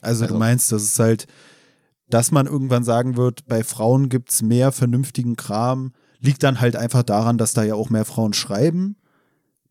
Also, 0.00 0.24
Also- 0.24 0.26
du 0.34 0.38
meinst, 0.38 0.72
dass 0.72 0.82
es 0.82 0.98
halt, 0.98 1.26
dass 2.08 2.30
man 2.32 2.46
irgendwann 2.46 2.84
sagen 2.84 3.16
wird, 3.16 3.46
bei 3.46 3.62
Frauen 3.62 4.08
gibt 4.08 4.30
es 4.30 4.42
mehr 4.42 4.72
vernünftigen 4.72 5.36
Kram, 5.36 5.92
liegt 6.20 6.42
dann 6.42 6.60
halt 6.60 6.74
einfach 6.76 7.02
daran, 7.02 7.38
dass 7.38 7.52
da 7.52 7.62
ja 7.64 7.74
auch 7.74 7.90
mehr 7.90 8.04
Frauen 8.04 8.32
schreiben. 8.32 8.96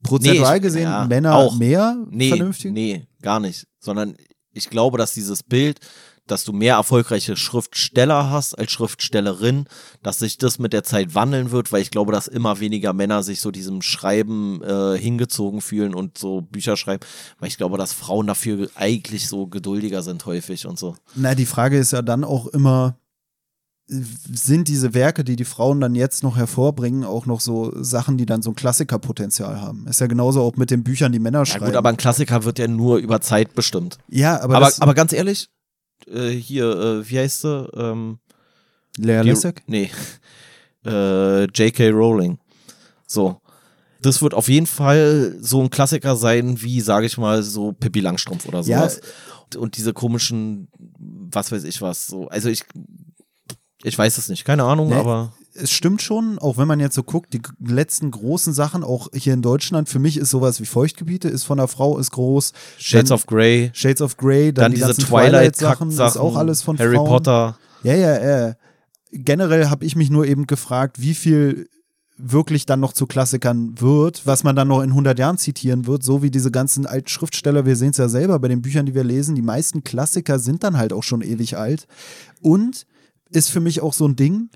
Prozentual 0.03 0.55
Nee, 0.55 0.59
gesehen 0.61 0.83
ja, 0.83 1.05
Männer 1.05 1.35
auch. 1.35 1.57
mehr 1.57 1.97
Nee, 2.09 2.29
vernünftig? 2.29 2.71
nee, 2.71 3.05
gar 3.21 3.39
nicht. 3.39 3.67
Sondern 3.79 4.15
ich 4.53 4.69
glaube, 4.69 4.97
dass 4.97 5.13
dieses 5.13 5.43
Bild, 5.43 5.79
dass 6.31 6.43
du 6.43 6.53
mehr 6.53 6.75
erfolgreiche 6.75 7.35
Schriftsteller 7.35 8.29
hast 8.29 8.57
als 8.57 8.71
Schriftstellerin, 8.71 9.65
dass 10.03 10.19
sich 10.19 10.37
das 10.37 10.59
mit 10.59 10.73
der 10.73 10.83
Zeit 10.83 11.15
wandeln 11.15 11.51
wird, 11.51 11.71
weil 11.71 11.81
ich 11.81 11.91
glaube, 11.91 12.11
dass 12.11 12.27
immer 12.27 12.59
weniger 12.59 12.93
Männer 12.93 13.23
sich 13.23 13.41
so 13.41 13.51
diesem 13.51 13.81
Schreiben 13.81 14.61
äh, 14.63 14.97
hingezogen 14.97 15.61
fühlen 15.61 15.93
und 15.93 16.17
so 16.17 16.41
Bücher 16.41 16.77
schreiben, 16.77 17.05
weil 17.39 17.49
ich 17.49 17.57
glaube, 17.57 17.77
dass 17.77 17.93
Frauen 17.93 18.27
dafür 18.27 18.69
eigentlich 18.75 19.27
so 19.27 19.47
geduldiger 19.47 20.03
sind 20.03 20.25
häufig 20.25 20.65
und 20.65 20.79
so. 20.79 20.95
Na, 21.15 21.35
die 21.35 21.45
Frage 21.45 21.77
ist 21.77 21.91
ja 21.91 22.01
dann 22.01 22.23
auch 22.23 22.47
immer, 22.47 22.95
sind 23.89 24.67
diese 24.67 24.93
Werke, 24.93 25.23
die 25.23 25.35
die 25.35 25.45
Frauen 25.45 25.81
dann 25.81 25.95
jetzt 25.95 26.21
noch 26.21 26.37
hervorbringen, 26.37 27.03
auch 27.03 27.25
noch 27.25 27.41
so 27.41 27.73
Sachen, 27.81 28.17
die 28.17 28.27
dann 28.27 28.43
so 28.43 28.51
ein 28.51 28.55
Klassikerpotenzial 28.55 29.59
haben? 29.61 29.87
Ist 29.87 29.99
ja 29.99 30.07
genauso 30.07 30.43
auch 30.43 30.55
mit 30.57 30.69
den 30.69 30.83
Büchern, 30.83 31.11
die 31.11 31.19
Männer 31.19 31.39
Ja 31.39 31.45
schreiben. 31.45 31.65
gut, 31.65 31.75
aber 31.75 31.89
ein 31.89 31.97
Klassiker 31.97 32.43
wird 32.43 32.59
ja 32.59 32.67
nur 32.67 32.97
über 32.97 33.19
Zeit 33.21 33.55
bestimmt. 33.55 33.97
ja, 34.07 34.39
aber, 34.41 34.57
Aber, 34.57 34.71
aber 34.79 34.93
ganz 34.93 35.11
ehrlich, 35.11 35.49
äh, 36.07 36.29
hier, 36.29 36.65
äh, 36.69 37.09
wie 37.09 37.19
heißt 37.19 37.41
sie? 37.41 37.69
Ähm, 37.75 38.19
Lea 38.97 39.21
Lissek? 39.21 39.63
Nee. 39.67 39.89
Äh, 40.85 41.43
J.K. 41.43 41.89
Rowling. 41.89 42.39
So. 43.05 43.41
Das 44.01 44.21
wird 44.21 44.33
auf 44.33 44.47
jeden 44.47 44.65
Fall 44.65 45.35
so 45.41 45.61
ein 45.61 45.69
Klassiker 45.69 46.15
sein, 46.15 46.61
wie, 46.61 46.79
sage 46.79 47.05
ich 47.05 47.17
mal, 47.17 47.43
so 47.43 47.73
Pippi 47.73 47.99
Langstrumpf 47.99 48.47
oder 48.47 48.61
Ja. 48.61 48.87
sowas. 48.87 49.01
Und, 49.43 49.55
und 49.57 49.77
diese 49.77 49.91
komischen, 49.91 50.69
was 50.97 51.51
weiß 51.51 51.65
ich 51.65 51.81
was, 51.81 52.07
so. 52.07 52.29
Also 52.29 52.47
ich, 52.47 52.63
ich 53.83 53.97
weiß 53.97 54.17
es 54.17 54.29
nicht, 54.29 54.45
keine 54.45 54.63
Ahnung, 54.63 54.87
Nee. 54.87 54.95
aber 54.95 55.33
es 55.61 55.71
stimmt 55.71 56.01
schon, 56.01 56.39
auch 56.39 56.57
wenn 56.57 56.67
man 56.67 56.79
jetzt 56.79 56.95
so 56.95 57.03
guckt, 57.03 57.33
die 57.33 57.41
letzten 57.59 58.11
großen 58.11 58.53
Sachen, 58.53 58.83
auch 58.83 59.07
hier 59.13 59.33
in 59.33 59.41
Deutschland, 59.41 59.89
für 59.89 59.99
mich 59.99 60.17
ist 60.17 60.29
sowas 60.29 60.59
wie 60.61 60.65
Feuchtgebiete, 60.65 61.27
ist 61.27 61.43
von 61.43 61.57
der 61.57 61.67
Frau, 61.67 61.97
ist 61.97 62.11
groß. 62.11 62.53
Shades 62.77 63.09
Dann 63.09 63.15
of 63.15 63.25
Grey, 63.25 63.71
Shades 63.73 64.01
of 64.01 64.17
Grey, 64.17 64.53
dann, 64.53 64.63
dann 64.63 64.71
die 64.71 64.77
diese 64.77 64.93
Twilight-Sachen, 64.93 65.89
Twilight-Sachen, 65.89 66.07
ist 66.07 66.17
auch 66.17 66.35
alles 66.35 66.61
von 66.61 66.77
Harry 66.77 66.95
Frauen. 66.95 67.07
Potter. 67.07 67.57
Ja, 67.83 67.95
ja, 67.95 68.23
ja. 68.23 68.55
Generell 69.11 69.69
habe 69.69 69.85
ich 69.85 69.95
mich 69.95 70.09
nur 70.09 70.25
eben 70.25 70.47
gefragt, 70.47 71.01
wie 71.01 71.15
viel 71.15 71.67
wirklich 72.19 72.65
dann 72.65 72.81
noch 72.81 72.93
zu 72.93 73.07
Klassikern 73.07 73.79
wird, 73.79 74.27
was 74.27 74.43
man 74.43 74.55
dann 74.55 74.67
noch 74.67 74.81
in 74.81 74.89
100 74.89 75.17
Jahren 75.17 75.37
zitieren 75.37 75.87
wird, 75.87 76.03
so 76.03 76.21
wie 76.21 76.29
diese 76.29 76.51
ganzen 76.51 76.85
alten 76.85 77.07
Schriftsteller, 77.07 77.65
wir 77.65 77.77
sehen 77.77 77.91
es 77.91 77.97
ja 77.97 78.09
selber 78.09 78.39
bei 78.39 78.49
den 78.49 78.61
Büchern, 78.61 78.85
die 78.85 78.93
wir 78.93 79.05
lesen, 79.05 79.35
die 79.35 79.41
meisten 79.41 79.85
Klassiker 79.85 80.37
sind 80.37 80.63
dann 80.63 80.77
halt 80.77 80.91
auch 80.91 81.03
schon 81.03 81.21
ewig 81.21 81.57
alt 81.57 81.87
und 82.41 82.85
ist 83.31 83.49
für 83.49 83.61
mich 83.61 83.81
auch 83.81 83.93
so 83.93 84.05
ein 84.05 84.17
Ding, 84.17 84.49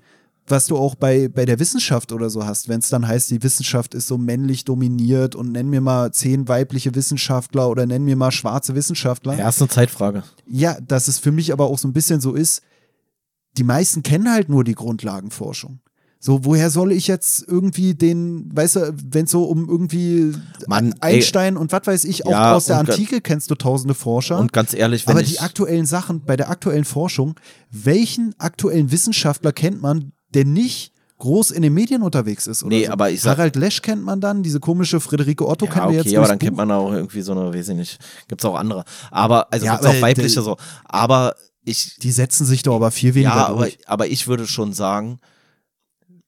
was 0.46 0.66
du 0.66 0.76
auch 0.76 0.94
bei, 0.94 1.28
bei 1.28 1.46
der 1.46 1.58
Wissenschaft 1.58 2.12
oder 2.12 2.28
so 2.28 2.44
hast, 2.44 2.68
wenn 2.68 2.80
es 2.80 2.90
dann 2.90 3.06
heißt, 3.06 3.30
die 3.30 3.42
Wissenschaft 3.42 3.94
ist 3.94 4.06
so 4.06 4.18
männlich 4.18 4.64
dominiert 4.64 5.34
und 5.34 5.52
nenn 5.52 5.70
mir 5.70 5.80
mal 5.80 6.12
zehn 6.12 6.48
weibliche 6.48 6.94
Wissenschaftler 6.94 7.68
oder 7.68 7.86
nenn 7.86 8.04
mir 8.04 8.16
mal 8.16 8.30
schwarze 8.30 8.74
Wissenschaftler. 8.74 9.38
Ja, 9.38 9.48
ist 9.48 9.60
eine 9.62 9.70
Zeitfrage. 9.70 10.22
Ja, 10.46 10.78
dass 10.80 11.08
es 11.08 11.18
für 11.18 11.32
mich 11.32 11.52
aber 11.52 11.66
auch 11.66 11.78
so 11.78 11.88
ein 11.88 11.94
bisschen 11.94 12.20
so 12.20 12.34
ist, 12.34 12.62
die 13.56 13.64
meisten 13.64 14.02
kennen 14.02 14.30
halt 14.30 14.48
nur 14.48 14.64
die 14.64 14.74
Grundlagenforschung. 14.74 15.80
So, 16.18 16.46
woher 16.46 16.70
soll 16.70 16.92
ich 16.92 17.06
jetzt 17.06 17.46
irgendwie 17.46 17.94
den, 17.94 18.48
weißt 18.56 18.76
du, 18.76 18.94
wenn 19.10 19.26
es 19.26 19.30
so 19.30 19.44
um 19.44 19.68
irgendwie 19.68 20.32
Mann, 20.66 20.94
ey. 21.02 21.16
Einstein 21.16 21.58
und 21.58 21.70
was 21.70 21.86
weiß 21.86 22.04
ich, 22.04 22.24
auch 22.24 22.30
Ja, 22.30 22.54
aus 22.54 22.64
der 22.64 22.78
Antike 22.78 23.20
kennst 23.20 23.50
du 23.50 23.54
tausende 23.54 23.92
Forscher. 23.92 24.38
Und 24.38 24.54
ganz 24.54 24.72
ehrlich, 24.72 25.06
wenn 25.06 25.16
aber 25.16 25.22
die 25.22 25.40
aktuellen 25.40 25.84
Sachen, 25.84 26.24
bei 26.24 26.38
der 26.38 26.48
aktuellen 26.48 26.86
Forschung, 26.86 27.34
welchen 27.70 28.34
aktuellen 28.38 28.90
Wissenschaftler 28.90 29.52
kennt 29.52 29.82
man, 29.82 30.12
der 30.34 30.44
nicht 30.44 30.92
groß 31.18 31.52
in 31.52 31.62
den 31.62 31.72
Medien 31.72 32.02
unterwegs 32.02 32.46
ist? 32.46 32.62
Oder 32.64 32.76
Nee, 32.76 32.86
so? 32.86 32.92
aber 32.92 33.10
ich 33.10 33.20
sag- 33.22 33.38
Harald 33.38 33.56
Lesch 33.56 33.80
kennt 33.82 34.02
man 34.04 34.20
dann, 34.20 34.42
diese 34.42 34.60
komische 34.60 35.00
Friederike 35.00 35.46
Otto 35.46 35.66
ja, 35.66 35.72
kennen 35.72 35.84
wir 35.92 36.00
okay, 36.00 36.08
jetzt 36.08 36.08
aber 36.08 36.16
durchs 36.16 36.28
dann 36.30 36.38
kennt 36.38 36.50
Buch. 36.52 36.56
man 36.58 36.70
auch 36.72 36.92
irgendwie 36.92 37.22
so 37.22 37.32
eine, 37.32 37.54
weiß 37.54 37.68
ich 37.68 37.76
nicht, 37.76 37.98
gibt's 38.28 38.44
auch 38.44 38.56
andere. 38.56 38.84
Aber, 39.10 39.52
also 39.52 39.64
Ja, 39.64 39.72
gibt's 39.72 39.86
aber 39.86 39.96
auch 39.98 40.02
weibliche 40.02 40.34
der- 40.34 40.42
so. 40.42 40.56
Aber 40.84 41.34
ich, 41.64 41.96
Die 42.02 42.10
setzen 42.10 42.44
sich 42.44 42.62
doch 42.62 42.74
aber 42.74 42.90
viel 42.90 43.14
weniger 43.14 43.30
Ja, 43.36 43.46
aber, 43.46 43.62
durch. 43.64 43.78
aber 43.88 44.06
ich 44.08 44.26
würde 44.26 44.46
schon 44.46 44.72
sagen, 44.74 45.18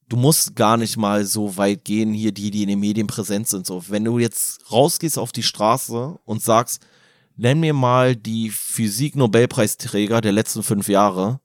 du 0.08 0.16
musst 0.16 0.54
gar 0.56 0.76
nicht 0.76 0.96
mal 0.96 1.26
so 1.26 1.56
weit 1.56 1.84
gehen, 1.84 2.14
hier 2.14 2.32
die, 2.32 2.50
die 2.50 2.62
in 2.62 2.68
den 2.68 2.80
Medien 2.80 3.06
präsent 3.08 3.48
sind. 3.48 3.66
So, 3.66 3.82
wenn 3.88 4.04
du 4.04 4.18
jetzt 4.18 4.70
rausgehst 4.72 5.18
auf 5.18 5.32
die 5.32 5.42
Straße 5.42 6.16
und 6.24 6.42
sagst, 6.42 6.80
nenn 7.36 7.60
mir 7.60 7.74
mal 7.74 8.16
die 8.16 8.48
Physik-Nobelpreisträger 8.50 10.20
der 10.20 10.32
letzten 10.32 10.62
fünf 10.62 10.88
Jahre, 10.88 11.40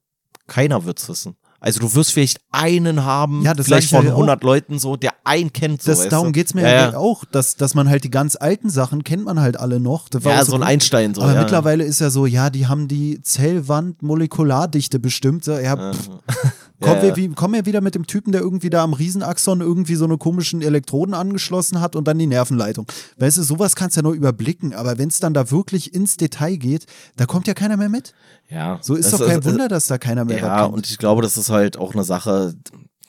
keiner 0.47 0.85
wird's 0.85 1.09
wissen. 1.09 1.35
Also 1.63 1.79
du 1.79 1.93
wirst 1.93 2.11
vielleicht 2.11 2.41
einen 2.51 3.05
haben, 3.05 3.43
Ja, 3.43 3.53
das 3.53 3.67
vielleicht 3.67 3.91
von 3.91 4.03
ja 4.03 4.11
auch. 4.13 4.17
100 4.17 4.43
Leuten 4.43 4.79
so, 4.79 4.95
der 4.95 5.13
einen 5.23 5.53
kennt 5.53 5.83
so. 5.83 5.91
Das, 5.91 6.09
darum 6.09 6.27
du? 6.27 6.31
geht's 6.33 6.55
mir 6.55 6.63
ja, 6.63 6.89
ja, 6.91 6.97
auch, 6.97 7.23
dass, 7.23 7.55
dass 7.55 7.75
man 7.75 7.87
halt 7.87 8.03
die 8.03 8.09
ganz 8.09 8.35
alten 8.35 8.69
Sachen 8.71 9.03
kennt 9.03 9.25
man 9.25 9.39
halt 9.39 9.59
alle 9.59 9.79
noch. 9.79 10.09
Das 10.09 10.25
war 10.25 10.33
Ja, 10.33 10.41
auch 10.41 10.45
so 10.45 10.55
ein. 10.55 10.63
Einstein 10.63 11.13
so. 11.13 11.21
Aber 11.21 11.35
mittlerweile 11.39 11.83
ist 11.83 12.01
ja 12.01 12.09
so, 12.09 12.25
ja, 12.25 12.49
die 12.49 12.65
haben 12.65 12.87
die 12.87 13.21
Zellwand 13.21 14.01
Molekulardichte 14.01 14.99
bestimmt. 14.99 15.43
So, 15.45 15.51
Ja. 15.53 15.93
pff, 15.93 16.09
kommen, 16.81 17.05
Ja, 17.05 17.15
wir, 17.15 17.23
ja. 17.23 17.33
kommen 17.35 17.53
wir 17.53 17.65
wieder 17.65 17.79
mit 17.81 17.95
dem 17.95 18.05
Typen, 18.07 18.31
der 18.33 18.41
irgendwie 18.41 18.69
da 18.69 18.83
am 18.83 18.93
Riesenaxon 18.93 19.61
irgendwie 19.61 19.95
so 19.95 20.03
eine 20.05 20.17
komischen 20.17 20.61
Elektroden 20.61 21.13
angeschlossen 21.15 21.79
hat 21.79 21.95
und 21.95 22.07
dann 22.07 22.19
die 22.19 22.27
Nervenleitung. 22.27 22.85
Weißt 23.17 23.37
du, 23.37 23.43
sowas 23.43 23.75
kannst 23.75 23.95
du 23.95 23.99
ja 23.99 24.03
nur 24.03 24.13
überblicken, 24.13 24.73
aber 24.73 24.97
wenn 24.97 25.07
es 25.09 25.19
dann 25.19 25.33
da 25.33 25.49
wirklich 25.51 25.93
ins 25.93 26.17
Detail 26.17 26.57
geht, 26.57 26.85
da 27.15 27.25
kommt 27.25 27.47
ja 27.47 27.53
keiner 27.53 27.77
mehr 27.77 27.89
mit. 27.89 28.13
ja. 28.49 28.79
So 28.81 28.95
ist 28.95 29.13
Das 29.13 29.19
doch 29.19 29.27
kein 29.27 29.45
Wunder, 29.45 29.67
dass 29.69 29.87
da 29.87 29.97
keiner 29.97 30.25
mehr 30.25 30.39
Ja, 30.39 30.63
kennt. 30.63 30.73
und 30.73 30.89
ich 30.89 30.97
glaube, 30.97 31.21
das 31.21 31.37
ist 31.37 31.49
halt 31.49 31.77
auch 31.77 31.93
eine 31.93 32.03
Sache, 32.03 32.53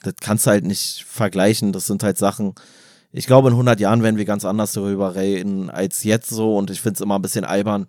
das 0.02 0.14
kannst 0.20 0.46
du 0.46 0.50
halt 0.50 0.64
nicht 0.64 1.04
vergleichen. 1.08 1.72
Das 1.72 1.86
sind 1.86 2.02
halt 2.02 2.18
Sachen, 2.18 2.54
ich 3.12 3.26
glaube, 3.26 3.48
in 3.48 3.54
100 3.54 3.78
Jahren 3.80 4.02
werden 4.02 4.16
wir 4.16 4.24
ganz 4.24 4.44
anders 4.44 4.72
darüber 4.72 5.14
reden 5.14 5.70
als 5.70 6.02
jetzt 6.04 6.30
so 6.30 6.56
und 6.56 6.70
ich 6.70 6.80
finde 6.80 6.94
es 6.96 7.00
immer 7.00 7.16
ein 7.18 7.22
bisschen 7.22 7.44
albern, 7.44 7.86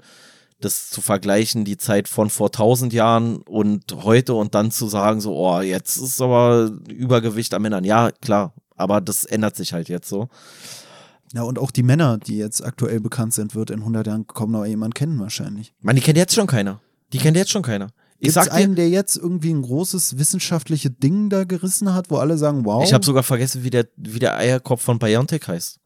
das 0.59 0.89
zu 0.89 1.01
vergleichen, 1.01 1.65
die 1.65 1.77
Zeit 1.77 2.07
von 2.07 2.30
vor 2.30 2.51
tausend 2.51 2.93
Jahren 2.93 3.38
und 3.38 4.03
heute 4.03 4.34
und 4.34 4.55
dann 4.55 4.71
zu 4.71 4.88
sagen, 4.88 5.21
so, 5.21 5.35
oh, 5.35 5.61
jetzt 5.61 5.97
ist 5.97 6.21
aber 6.21 6.71
Übergewicht 6.88 7.53
an 7.53 7.61
Männern. 7.61 7.84
Ja, 7.84 8.11
klar, 8.21 8.53
aber 8.75 9.01
das 9.01 9.25
ändert 9.25 9.55
sich 9.55 9.73
halt 9.73 9.89
jetzt 9.89 10.09
so. 10.09 10.30
Ja, 11.34 11.41
und 11.43 11.57
auch 11.57 11.71
die 11.71 11.84
Männer, 11.84 12.17
die 12.17 12.38
jetzt 12.38 12.63
aktuell 12.63 12.99
bekannt 12.99 13.34
sind, 13.34 13.55
wird 13.55 13.71
in 13.71 13.80
100 13.80 14.05
Jahren 14.05 14.27
kaum 14.27 14.51
noch 14.51 14.65
jemand 14.65 14.93
kennen 14.93 15.19
wahrscheinlich. 15.19 15.73
Man, 15.81 15.95
die 15.95 16.01
kennt 16.01 16.17
jetzt 16.17 16.35
schon 16.35 16.47
keiner. 16.47 16.80
Die 17.11 17.17
kennt 17.17 17.35
jetzt 17.35 17.51
schon 17.51 17.63
keiner. 17.63 17.89
Sag 18.21 18.45
dir, 18.45 18.53
einen, 18.53 18.75
der 18.75 18.89
jetzt 18.89 19.17
irgendwie 19.17 19.51
ein 19.51 19.63
großes 19.63 20.17
wissenschaftliches 20.17 20.91
Ding 20.99 21.30
da 21.30 21.43
gerissen 21.43 21.93
hat, 21.93 22.09
wo 22.09 22.17
alle 22.17 22.38
sagen, 22.38 22.63
wow. 22.65 22.84
ich 22.84 22.93
habe 22.93 23.03
sogar 23.03 23.23
vergessen, 23.23 23.63
wie 23.63 23.69
der, 23.69 23.88
wie 23.97 24.19
der 24.19 24.38
Eierkopf 24.38 24.81
von 24.81 24.97
Biontech 24.99 25.47
heißt. 25.47 25.80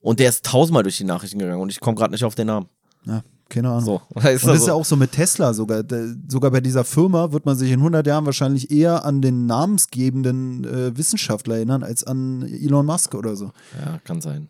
Und 0.00 0.20
der 0.20 0.28
ist 0.28 0.44
tausendmal 0.44 0.82
durch 0.82 0.98
die 0.98 1.04
Nachrichten 1.04 1.38
gegangen 1.38 1.60
und 1.60 1.70
ich 1.72 1.80
komme 1.80 1.96
gerade 1.96 2.12
nicht 2.12 2.24
auf 2.24 2.34
den 2.34 2.48
Namen. 2.48 2.68
ja, 3.06 3.22
keine 3.48 3.68
Ahnung. 3.70 3.84
So. 3.84 4.02
Und 4.08 4.24
das 4.24 4.44
ist 4.44 4.66
ja 4.66 4.74
auch 4.74 4.84
so 4.84 4.96
mit 4.96 5.12
Tesla 5.12 5.54
sogar. 5.54 5.84
Sogar 6.28 6.50
bei 6.50 6.60
dieser 6.60 6.84
Firma 6.84 7.32
wird 7.32 7.46
man 7.46 7.56
sich 7.56 7.70
in 7.70 7.80
100 7.80 8.06
Jahren 8.06 8.26
wahrscheinlich 8.26 8.70
eher 8.70 9.04
an 9.04 9.22
den 9.22 9.46
namensgebenden 9.46 10.64
äh, 10.64 10.96
Wissenschaftler 10.96 11.56
erinnern, 11.56 11.82
als 11.82 12.04
an 12.04 12.42
Elon 12.42 12.86
Musk 12.86 13.14
oder 13.14 13.36
so. 13.36 13.52
Ja, 13.80 13.98
kann 14.04 14.20
sein. 14.20 14.48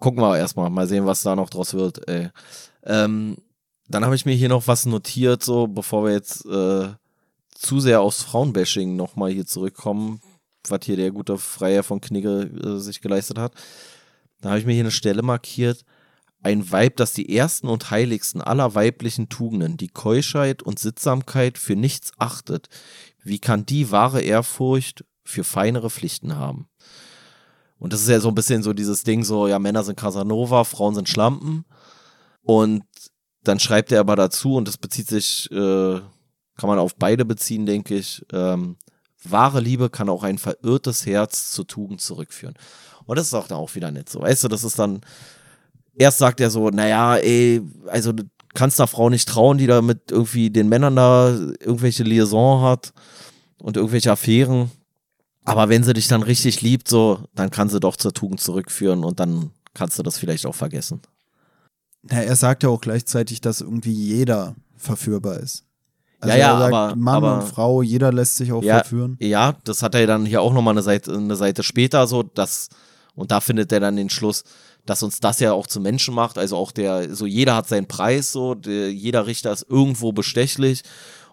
Gucken 0.00 0.20
wir 0.20 0.36
erstmal, 0.36 0.68
mal 0.70 0.88
sehen, 0.88 1.06
was 1.06 1.22
da 1.22 1.36
noch 1.36 1.48
draus 1.48 1.74
wird. 1.74 2.08
Ey. 2.08 2.30
Ähm, 2.84 3.36
dann 3.88 4.04
habe 4.04 4.16
ich 4.16 4.26
mir 4.26 4.34
hier 4.34 4.48
noch 4.48 4.66
was 4.66 4.86
notiert, 4.86 5.44
so 5.44 5.68
bevor 5.68 6.04
wir 6.04 6.12
jetzt 6.12 6.44
äh, 6.46 6.88
zu 7.54 7.80
sehr 7.80 8.00
aufs 8.00 8.22
Frauenbashing 8.22 8.96
nochmal 8.96 9.30
hier 9.30 9.46
zurückkommen, 9.46 10.20
was 10.68 10.80
hier 10.84 10.96
der 10.96 11.12
gute 11.12 11.38
Freier 11.38 11.84
von 11.84 12.00
Knigge 12.00 12.50
äh, 12.64 12.80
sich 12.80 13.00
geleistet 13.00 13.38
hat. 13.38 13.52
Da 14.40 14.50
habe 14.50 14.58
ich 14.58 14.66
mir 14.66 14.72
hier 14.72 14.82
eine 14.82 14.90
Stelle 14.90 15.22
markiert. 15.22 15.84
Ein 16.46 16.70
Weib, 16.70 16.98
das 16.98 17.12
die 17.12 17.36
ersten 17.36 17.66
und 17.66 17.90
heiligsten 17.90 18.40
aller 18.40 18.76
weiblichen 18.76 19.28
Tugenden, 19.28 19.76
die 19.76 19.88
Keuschheit 19.88 20.62
und 20.62 20.78
Sittsamkeit 20.78 21.58
für 21.58 21.74
nichts 21.74 22.12
achtet. 22.18 22.68
Wie 23.24 23.40
kann 23.40 23.66
die 23.66 23.90
wahre 23.90 24.20
Ehrfurcht 24.22 25.04
für 25.24 25.42
feinere 25.42 25.90
Pflichten 25.90 26.36
haben? 26.36 26.68
Und 27.80 27.92
das 27.92 28.02
ist 28.02 28.10
ja 28.10 28.20
so 28.20 28.28
ein 28.28 28.36
bisschen 28.36 28.62
so 28.62 28.74
dieses 28.74 29.02
Ding, 29.02 29.24
so, 29.24 29.48
ja, 29.48 29.58
Männer 29.58 29.82
sind 29.82 29.98
Casanova, 29.98 30.62
Frauen 30.62 30.94
sind 30.94 31.08
Schlampen. 31.08 31.64
Und 32.42 32.84
dann 33.42 33.58
schreibt 33.58 33.90
er 33.90 33.98
aber 33.98 34.14
dazu, 34.14 34.54
und 34.54 34.68
das 34.68 34.76
bezieht 34.76 35.08
sich, 35.08 35.50
äh, 35.50 36.00
kann 36.56 36.68
man 36.68 36.78
auf 36.78 36.94
beide 36.94 37.24
beziehen, 37.24 37.66
denke 37.66 37.96
ich, 37.96 38.24
ähm, 38.32 38.76
wahre 39.24 39.58
Liebe 39.58 39.90
kann 39.90 40.08
auch 40.08 40.22
ein 40.22 40.38
verirrtes 40.38 41.06
Herz 41.06 41.50
zur 41.50 41.66
Tugend 41.66 42.00
zurückführen. 42.00 42.54
Und 43.04 43.18
das 43.18 43.26
ist 43.26 43.34
auch 43.34 43.48
dann 43.48 43.58
auch 43.58 43.74
wieder 43.74 43.90
nett 43.90 44.08
so. 44.08 44.20
Weißt 44.20 44.44
du, 44.44 44.48
das 44.48 44.62
ist 44.62 44.78
dann, 44.78 45.00
erst 45.96 46.18
sagt 46.18 46.40
er 46.40 46.50
so, 46.50 46.70
naja, 46.70 47.16
ey, 47.16 47.62
also 47.88 48.12
du 48.12 48.24
kannst 48.54 48.80
einer 48.80 48.86
Frau 48.86 49.10
nicht 49.10 49.28
trauen, 49.28 49.58
die 49.58 49.66
da 49.66 49.82
mit 49.82 50.10
irgendwie 50.10 50.50
den 50.50 50.68
Männern 50.68 50.96
da 50.96 51.30
irgendwelche 51.60 52.02
Liaison 52.04 52.62
hat 52.62 52.92
und 53.58 53.76
irgendwelche 53.76 54.10
Affären. 54.12 54.70
Aber 55.44 55.68
wenn 55.68 55.84
sie 55.84 55.92
dich 55.94 56.08
dann 56.08 56.22
richtig 56.22 56.60
liebt, 56.62 56.88
so, 56.88 57.20
dann 57.34 57.50
kann 57.50 57.68
sie 57.68 57.78
doch 57.80 57.96
zur 57.96 58.12
Tugend 58.12 58.40
zurückführen 58.40 59.04
und 59.04 59.20
dann 59.20 59.50
kannst 59.74 59.98
du 59.98 60.02
das 60.02 60.18
vielleicht 60.18 60.46
auch 60.46 60.54
vergessen. 60.54 61.00
Ja, 62.10 62.18
er 62.18 62.36
sagt 62.36 62.62
ja 62.62 62.68
auch 62.68 62.80
gleichzeitig, 62.80 63.40
dass 63.40 63.60
irgendwie 63.60 63.92
jeder 63.92 64.54
verführbar 64.76 65.38
ist. 65.40 65.64
Also 66.20 66.32
Ja, 66.36 66.40
ja, 66.40 66.52
er 66.54 66.58
sagt, 66.60 66.74
aber- 66.74 66.96
Mann 66.96 67.14
aber- 67.14 67.34
und 67.36 67.42
Frau, 67.44 67.82
jeder 67.82 68.12
lässt 68.12 68.36
sich 68.36 68.52
auch 68.52 68.62
Ja, 68.62 68.78
verführen. 68.78 69.16
Ja, 69.20 69.54
das 69.64 69.82
hat 69.82 69.94
er 69.94 70.06
dann 70.06 70.24
hier 70.24 70.40
auch 70.40 70.52
nochmal 70.52 70.72
eine 70.74 70.82
Seite, 70.82 71.12
eine 71.14 71.36
Seite 71.36 71.62
später 71.62 72.06
so, 72.06 72.22
dass, 72.22 72.68
und 73.14 73.30
da 73.30 73.40
findet 73.40 73.70
er 73.72 73.80
dann 73.80 73.96
den 73.96 74.08
Schluss, 74.10 74.42
dass 74.86 75.02
uns 75.02 75.20
das 75.20 75.40
ja 75.40 75.52
auch 75.52 75.66
zu 75.66 75.80
Menschen 75.80 76.14
macht. 76.14 76.38
Also 76.38 76.56
auch 76.56 76.72
der, 76.72 77.14
so 77.14 77.26
jeder 77.26 77.56
hat 77.56 77.68
seinen 77.68 77.86
Preis, 77.86 78.32
so, 78.32 78.54
der, 78.54 78.92
jeder 78.92 79.26
Richter 79.26 79.52
ist 79.52 79.66
irgendwo 79.68 80.12
bestechlich 80.12 80.82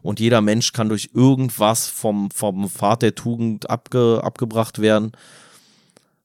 und 0.02 0.20
jeder 0.20 0.42
Mensch 0.42 0.74
kann 0.74 0.90
durch 0.90 1.12
irgendwas 1.14 1.88
vom, 1.88 2.30
vom 2.32 2.70
Pfad 2.70 3.02
der 3.02 3.16
Tugend 3.16 3.70
abge, 3.70 4.22
abgebracht 4.24 4.80
werden. 4.80 5.14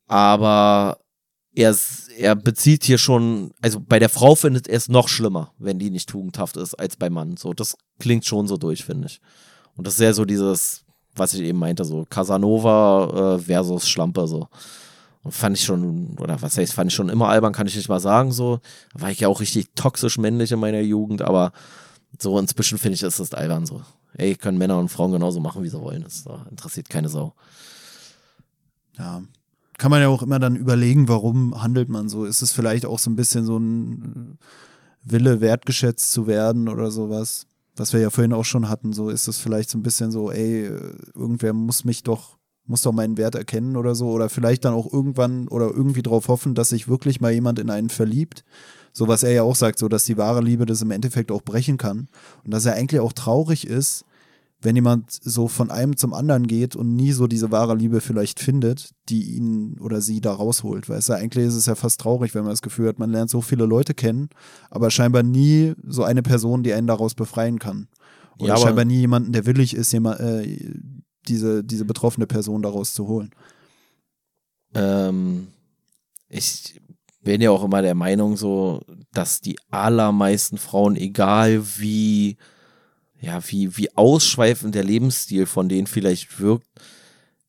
Aber 0.06 0.98
er, 1.54 1.76
er 2.16 2.34
bezieht 2.34 2.84
hier 2.84 2.98
schon, 2.98 3.52
also 3.60 3.80
bei 3.80 3.98
der 3.98 4.08
Frau 4.08 4.34
findet 4.34 4.68
er 4.68 4.76
es 4.76 4.88
noch 4.88 5.08
schlimmer, 5.08 5.52
wenn 5.58 5.78
die 5.78 5.90
nicht 5.90 6.08
tugendhaft 6.08 6.56
ist, 6.56 6.74
als 6.74 6.96
beim 6.96 7.12
Mann. 7.12 7.36
So, 7.36 7.52
das 7.52 7.76
klingt 7.98 8.24
schon 8.24 8.48
so 8.48 8.56
durch, 8.56 8.84
finde 8.84 9.08
ich. 9.08 9.20
Und 9.76 9.86
das 9.86 9.94
ist 9.94 10.00
ja 10.00 10.12
so 10.12 10.24
dieses, 10.24 10.84
was 11.14 11.34
ich 11.34 11.40
eben 11.42 11.58
meinte, 11.58 11.84
so 11.84 12.04
Casanova 12.08 13.36
äh, 13.36 13.38
versus 13.38 13.88
Schlampe, 13.88 14.26
so. 14.26 14.48
Fand 15.30 15.56
ich 15.56 15.64
schon, 15.64 16.16
oder 16.18 16.40
was 16.42 16.56
heißt, 16.58 16.72
fand 16.72 16.90
ich 16.90 16.94
schon 16.94 17.08
immer 17.08 17.28
albern, 17.28 17.52
kann 17.52 17.66
ich 17.66 17.76
nicht 17.76 17.88
mal 17.88 18.00
sagen, 18.00 18.32
so. 18.32 18.60
War 18.94 19.10
ich 19.10 19.20
ja 19.20 19.28
auch 19.28 19.40
richtig 19.40 19.68
toxisch 19.74 20.18
männlich 20.18 20.52
in 20.52 20.60
meiner 20.60 20.80
Jugend, 20.80 21.22
aber 21.22 21.52
so 22.18 22.38
inzwischen 22.38 22.78
finde 22.78 22.94
ich, 22.94 23.02
ist 23.02 23.20
das 23.20 23.34
albern 23.34 23.66
so. 23.66 23.82
Ey, 24.14 24.34
können 24.34 24.58
Männer 24.58 24.78
und 24.78 24.88
Frauen 24.88 25.12
genauso 25.12 25.40
machen, 25.40 25.62
wie 25.62 25.68
sie 25.68 25.80
wollen. 25.80 26.02
Das 26.02 26.26
äh, 26.26 26.50
interessiert 26.50 26.88
keine 26.88 27.08
Sau. 27.08 27.34
Ja. 28.98 29.22
Kann 29.78 29.90
man 29.92 30.00
ja 30.00 30.08
auch 30.08 30.22
immer 30.22 30.40
dann 30.40 30.56
überlegen, 30.56 31.08
warum 31.08 31.62
handelt 31.62 31.88
man 31.88 32.08
so. 32.08 32.24
Ist 32.24 32.42
es 32.42 32.52
vielleicht 32.52 32.84
auch 32.84 32.98
so 32.98 33.10
ein 33.10 33.16
bisschen 33.16 33.44
so 33.44 33.58
ein 33.58 34.38
Wille, 35.04 35.40
wertgeschätzt 35.40 36.10
zu 36.10 36.26
werden 36.26 36.68
oder 36.68 36.90
sowas? 36.90 37.46
Was 37.76 37.92
wir 37.92 38.00
ja 38.00 38.10
vorhin 38.10 38.32
auch 38.32 38.44
schon 38.44 38.68
hatten, 38.68 38.92
so 38.92 39.08
ist 39.08 39.28
es 39.28 39.38
vielleicht 39.38 39.70
so 39.70 39.78
ein 39.78 39.84
bisschen 39.84 40.10
so, 40.10 40.32
ey, 40.32 40.66
äh, 40.66 40.94
irgendwer 41.14 41.52
muss 41.52 41.84
mich 41.84 42.02
doch, 42.02 42.37
muss 42.68 42.82
doch 42.82 42.92
meinen 42.92 43.16
Wert 43.16 43.34
erkennen 43.34 43.76
oder 43.76 43.94
so. 43.94 44.08
Oder 44.10 44.28
vielleicht 44.28 44.64
dann 44.64 44.74
auch 44.74 44.92
irgendwann 44.92 45.48
oder 45.48 45.66
irgendwie 45.66 46.02
darauf 46.02 46.28
hoffen, 46.28 46.54
dass 46.54 46.68
sich 46.70 46.88
wirklich 46.88 47.20
mal 47.20 47.32
jemand 47.32 47.58
in 47.58 47.70
einen 47.70 47.88
verliebt. 47.90 48.44
So 48.92 49.08
was 49.08 49.22
er 49.22 49.32
ja 49.32 49.42
auch 49.42 49.56
sagt, 49.56 49.78
so 49.78 49.88
dass 49.88 50.04
die 50.04 50.16
wahre 50.16 50.40
Liebe 50.42 50.66
das 50.66 50.82
im 50.82 50.90
Endeffekt 50.90 51.30
auch 51.32 51.42
brechen 51.42 51.76
kann. 51.78 52.08
Und 52.44 52.52
dass 52.52 52.66
er 52.66 52.74
eigentlich 52.74 53.00
auch 53.00 53.12
traurig 53.12 53.66
ist, 53.66 54.04
wenn 54.60 54.74
jemand 54.74 55.12
so 55.12 55.46
von 55.46 55.70
einem 55.70 55.96
zum 55.96 56.12
anderen 56.12 56.48
geht 56.48 56.74
und 56.74 56.96
nie 56.96 57.12
so 57.12 57.28
diese 57.28 57.52
wahre 57.52 57.76
Liebe 57.76 58.00
vielleicht 58.00 58.40
findet, 58.40 58.90
die 59.08 59.36
ihn 59.36 59.76
oder 59.78 60.00
sie 60.00 60.20
da 60.20 60.32
rausholt. 60.32 60.88
Weißt 60.88 61.10
du, 61.10 61.12
eigentlich 61.12 61.46
ist 61.46 61.54
es 61.54 61.66
ja 61.66 61.76
fast 61.76 62.00
traurig, 62.00 62.34
wenn 62.34 62.42
man 62.42 62.50
das 62.52 62.62
Gefühl 62.62 62.88
hat, 62.88 62.98
man 62.98 63.10
lernt 63.10 63.30
so 63.30 63.40
viele 63.40 63.66
Leute 63.66 63.94
kennen, 63.94 64.30
aber 64.68 64.90
scheinbar 64.90 65.22
nie 65.22 65.74
so 65.86 66.02
eine 66.02 66.22
Person, 66.24 66.64
die 66.64 66.72
einen 66.72 66.88
daraus 66.88 67.14
befreien 67.14 67.60
kann. 67.60 67.86
Oder 68.38 68.48
Ja, 68.48 68.54
aber- 68.54 68.62
scheinbar 68.64 68.84
nie 68.84 68.98
jemanden, 68.98 69.30
der 69.30 69.46
willig 69.46 69.74
ist, 69.74 69.92
jemand, 69.92 70.18
äh, 70.18 70.72
diese, 71.28 71.64
diese 71.64 71.84
betroffene 71.84 72.26
Person 72.26 72.62
daraus 72.62 72.94
zu 72.94 73.06
holen. 73.06 73.30
Ähm, 74.74 75.48
ich 76.28 76.80
bin 77.22 77.40
ja 77.40 77.50
auch 77.50 77.64
immer 77.64 77.82
der 77.82 77.94
Meinung 77.94 78.36
so, 78.36 78.82
dass 79.12 79.40
die 79.40 79.58
allermeisten 79.70 80.58
Frauen, 80.58 80.96
egal 80.96 81.62
wie, 81.78 82.36
ja, 83.20 83.40
wie, 83.48 83.76
wie 83.76 83.96
ausschweifend 83.96 84.74
der 84.74 84.84
Lebensstil 84.84 85.46
von 85.46 85.68
denen 85.68 85.86
vielleicht 85.86 86.40
wirkt, 86.40 86.66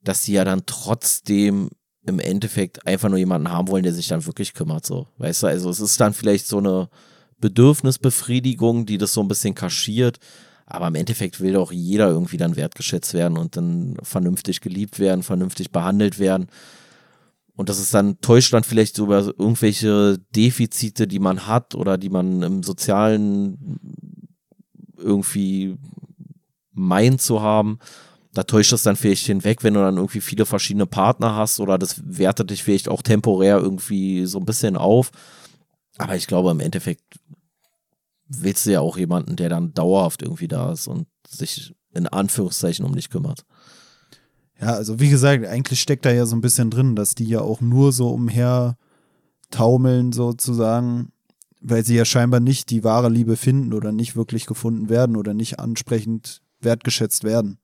dass 0.03 0.23
sie 0.23 0.33
ja 0.33 0.43
dann 0.43 0.65
trotzdem 0.65 1.69
im 2.05 2.19
Endeffekt 2.19 2.87
einfach 2.87 3.09
nur 3.09 3.19
jemanden 3.19 3.51
haben 3.51 3.67
wollen, 3.67 3.83
der 3.83 3.93
sich 3.93 4.07
dann 4.07 4.25
wirklich 4.25 4.53
kümmert, 4.53 4.85
so. 4.85 5.07
Weißt 5.17 5.43
du, 5.43 5.47
also 5.47 5.69
es 5.69 5.79
ist 5.79 5.99
dann 5.99 6.13
vielleicht 6.13 6.47
so 6.47 6.57
eine 6.57 6.89
Bedürfnisbefriedigung, 7.39 8.85
die 8.85 8.97
das 8.97 9.13
so 9.13 9.21
ein 9.21 9.27
bisschen 9.27 9.55
kaschiert, 9.55 10.19
aber 10.69 10.87
im 10.87 10.95
Endeffekt 10.95 11.41
will 11.41 11.53
doch 11.53 11.71
jeder 11.71 12.09
irgendwie 12.09 12.37
dann 12.37 12.55
wertgeschätzt 12.55 13.15
werden 13.15 13.37
und 13.37 13.57
dann 13.57 13.97
vernünftig 14.03 14.61
geliebt 14.61 14.99
werden, 14.99 15.23
vernünftig 15.23 15.71
behandelt 15.71 16.19
werden. 16.19 16.47
Und 17.55 17.67
das 17.67 17.79
ist 17.79 17.93
dann, 17.93 18.21
täuscht 18.21 18.53
dann 18.53 18.63
vielleicht 18.63 18.95
so 18.95 19.05
über 19.05 19.19
irgendwelche 19.19 20.19
Defizite, 20.35 21.07
die 21.07 21.19
man 21.19 21.47
hat 21.47 21.75
oder 21.75 21.97
die 21.97 22.09
man 22.09 22.43
im 22.43 22.63
Sozialen 22.63 23.79
irgendwie 24.95 25.75
meint 26.71 27.19
zu 27.19 27.41
haben. 27.41 27.79
Da 28.33 28.43
täuscht 28.43 28.71
es 28.71 28.83
dann 28.83 28.95
vielleicht 28.95 29.25
hinweg, 29.25 29.63
wenn 29.63 29.73
du 29.73 29.79
dann 29.79 29.97
irgendwie 29.97 30.21
viele 30.21 30.45
verschiedene 30.45 30.85
Partner 30.85 31.35
hast 31.35 31.59
oder 31.59 31.79
das 31.79 32.01
wertet 32.05 32.51
dich 32.51 32.63
vielleicht 32.63 32.87
auch 32.87 33.01
temporär 33.01 33.57
irgendwie 33.57 34.27
so 34.27 34.37
ein 34.37 34.45
bisschen 34.45 34.77
auf. 34.77 35.11
Aber 35.97 36.15
ich 36.15 36.27
glaube, 36.27 36.51
im 36.51 36.59
Endeffekt 36.59 37.18
willst 38.29 38.65
du 38.65 38.71
ja 38.71 38.79
auch 38.79 38.97
jemanden, 38.97 39.35
der 39.35 39.49
dann 39.49 39.73
dauerhaft 39.73 40.21
irgendwie 40.21 40.47
da 40.47 40.71
ist 40.71 40.87
und 40.87 41.07
sich 41.27 41.73
in 41.93 42.07
Anführungszeichen 42.07 42.85
um 42.85 42.95
dich 42.95 43.09
kümmert. 43.09 43.45
Ja, 44.61 44.73
also 44.73 44.99
wie 44.99 45.09
gesagt, 45.09 45.45
eigentlich 45.45 45.81
steckt 45.81 46.05
da 46.05 46.11
ja 46.11 46.25
so 46.25 46.35
ein 46.35 46.41
bisschen 46.41 46.69
drin, 46.69 46.95
dass 46.95 47.15
die 47.15 47.27
ja 47.27 47.41
auch 47.41 47.61
nur 47.61 47.91
so 47.91 48.09
umher 48.09 48.77
taumeln 49.51 50.11
sozusagen, 50.11 51.11
weil 51.61 51.83
sie 51.83 51.95
ja 51.95 52.05
scheinbar 52.05 52.39
nicht 52.39 52.69
die 52.69 52.83
wahre 52.83 53.09
Liebe 53.09 53.35
finden 53.35 53.73
oder 53.73 53.91
nicht 53.91 54.15
wirklich 54.15 54.45
gefunden 54.45 54.89
werden 54.89 55.15
oder 55.15 55.33
nicht 55.33 55.59
ansprechend 55.59 56.41
wertgeschätzt 56.61 57.23
werden. 57.23 57.57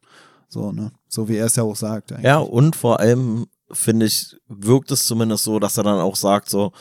So, 0.48 0.72
ne? 0.72 0.92
So 1.08 1.28
wie 1.28 1.36
er 1.36 1.46
es 1.46 1.58
ja 1.58 1.64
auch 1.64 1.76
sagt. 1.76 2.12
Eigentlich. 2.12 2.26
Ja, 2.26 2.38
und 2.38 2.76
vor 2.76 3.00
allem 3.00 3.46
finde 3.72 4.06
ich, 4.06 4.38
wirkt 4.48 4.92
es 4.92 5.06
zumindest 5.06 5.44
so, 5.44 5.60
dass 5.60 5.78
er 5.78 5.84
dann 5.84 6.00
auch 6.00 6.16
sagt, 6.16 6.50
so, 6.50 6.72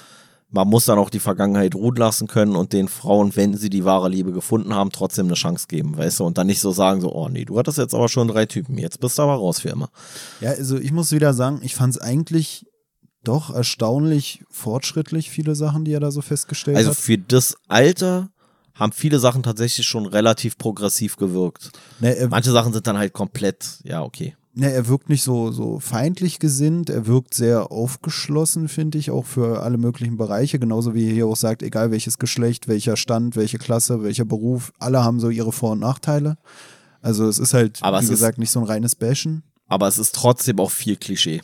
man 0.54 0.68
muss 0.68 0.84
dann 0.84 0.98
auch 0.98 1.10
die 1.10 1.18
Vergangenheit 1.20 1.74
ruhen 1.74 1.96
lassen 1.96 2.28
können 2.28 2.54
und 2.54 2.72
den 2.72 2.86
Frauen, 2.88 3.34
wenn 3.34 3.56
sie 3.56 3.70
die 3.70 3.84
wahre 3.84 4.08
Liebe 4.08 4.32
gefunden 4.32 4.72
haben, 4.74 4.90
trotzdem 4.92 5.26
eine 5.26 5.34
Chance 5.34 5.66
geben, 5.68 5.96
weißt 5.98 6.20
du, 6.20 6.24
und 6.24 6.38
dann 6.38 6.46
nicht 6.46 6.60
so 6.60 6.70
sagen, 6.70 7.00
so, 7.00 7.12
oh 7.12 7.28
nee, 7.28 7.44
du 7.44 7.58
hattest 7.58 7.78
jetzt 7.78 7.92
aber 7.94 8.08
schon 8.08 8.28
drei 8.28 8.46
Typen, 8.46 8.78
jetzt 8.78 9.00
bist 9.00 9.18
du 9.18 9.22
aber 9.22 9.34
raus 9.34 9.60
für 9.60 9.70
immer. 9.70 9.90
Ja, 10.40 10.50
also 10.50 10.78
ich 10.78 10.92
muss 10.92 11.10
wieder 11.10 11.34
sagen, 11.34 11.58
ich 11.62 11.74
fand 11.74 11.96
es 11.96 12.00
eigentlich 12.00 12.66
doch 13.24 13.50
erstaunlich 13.52 14.44
fortschrittlich, 14.48 15.28
viele 15.30 15.54
Sachen, 15.56 15.84
die 15.84 15.92
er 15.92 16.00
da 16.00 16.10
so 16.12 16.22
festgestellt 16.22 16.76
Also 16.76 16.90
hat. 16.90 16.96
für 16.98 17.18
das 17.18 17.56
Alter 17.68 18.30
haben 18.74 18.92
viele 18.92 19.18
Sachen 19.18 19.42
tatsächlich 19.42 19.86
schon 19.86 20.06
relativ 20.06 20.56
progressiv 20.58 21.16
gewirkt. 21.16 21.70
Ne, 22.00 22.14
er, 22.16 22.28
Manche 22.28 22.52
Sachen 22.52 22.72
sind 22.72 22.86
dann 22.86 22.98
halt 22.98 23.12
komplett, 23.12 23.80
ja, 23.82 24.02
okay. 24.02 24.36
Ne, 24.54 24.72
er 24.72 24.88
wirkt 24.88 25.08
nicht 25.08 25.22
so, 25.22 25.50
so 25.52 25.78
feindlich 25.80 26.38
gesinnt, 26.38 26.90
er 26.90 27.06
wirkt 27.06 27.34
sehr 27.34 27.70
aufgeschlossen, 27.72 28.68
finde 28.68 28.98
ich, 28.98 29.10
auch 29.10 29.24
für 29.26 29.62
alle 29.62 29.78
möglichen 29.78 30.16
Bereiche. 30.16 30.58
Genauso 30.58 30.94
wie 30.94 31.06
er 31.08 31.12
hier 31.12 31.26
auch 31.26 31.36
sagt, 31.36 31.62
egal 31.62 31.90
welches 31.90 32.18
Geschlecht, 32.18 32.68
welcher 32.68 32.96
Stand, 32.96 33.36
welche 33.36 33.58
Klasse, 33.58 34.02
welcher 34.02 34.24
Beruf, 34.24 34.72
alle 34.78 35.02
haben 35.04 35.20
so 35.20 35.30
ihre 35.30 35.52
Vor- 35.52 35.72
und 35.72 35.80
Nachteile. 35.80 36.36
Also 37.02 37.26
es 37.28 37.38
ist 37.38 37.54
halt, 37.54 37.78
Aber 37.82 37.98
wie 37.98 38.04
es 38.04 38.10
ist- 38.10 38.16
gesagt, 38.18 38.38
nicht 38.38 38.50
so 38.50 38.60
ein 38.60 38.66
reines 38.66 38.94
Bashen. 38.94 39.42
Aber 39.66 39.88
es 39.88 39.98
ist 39.98 40.14
trotzdem 40.14 40.58
auch 40.60 40.70
viel 40.70 40.96
Klischee. 40.96 41.40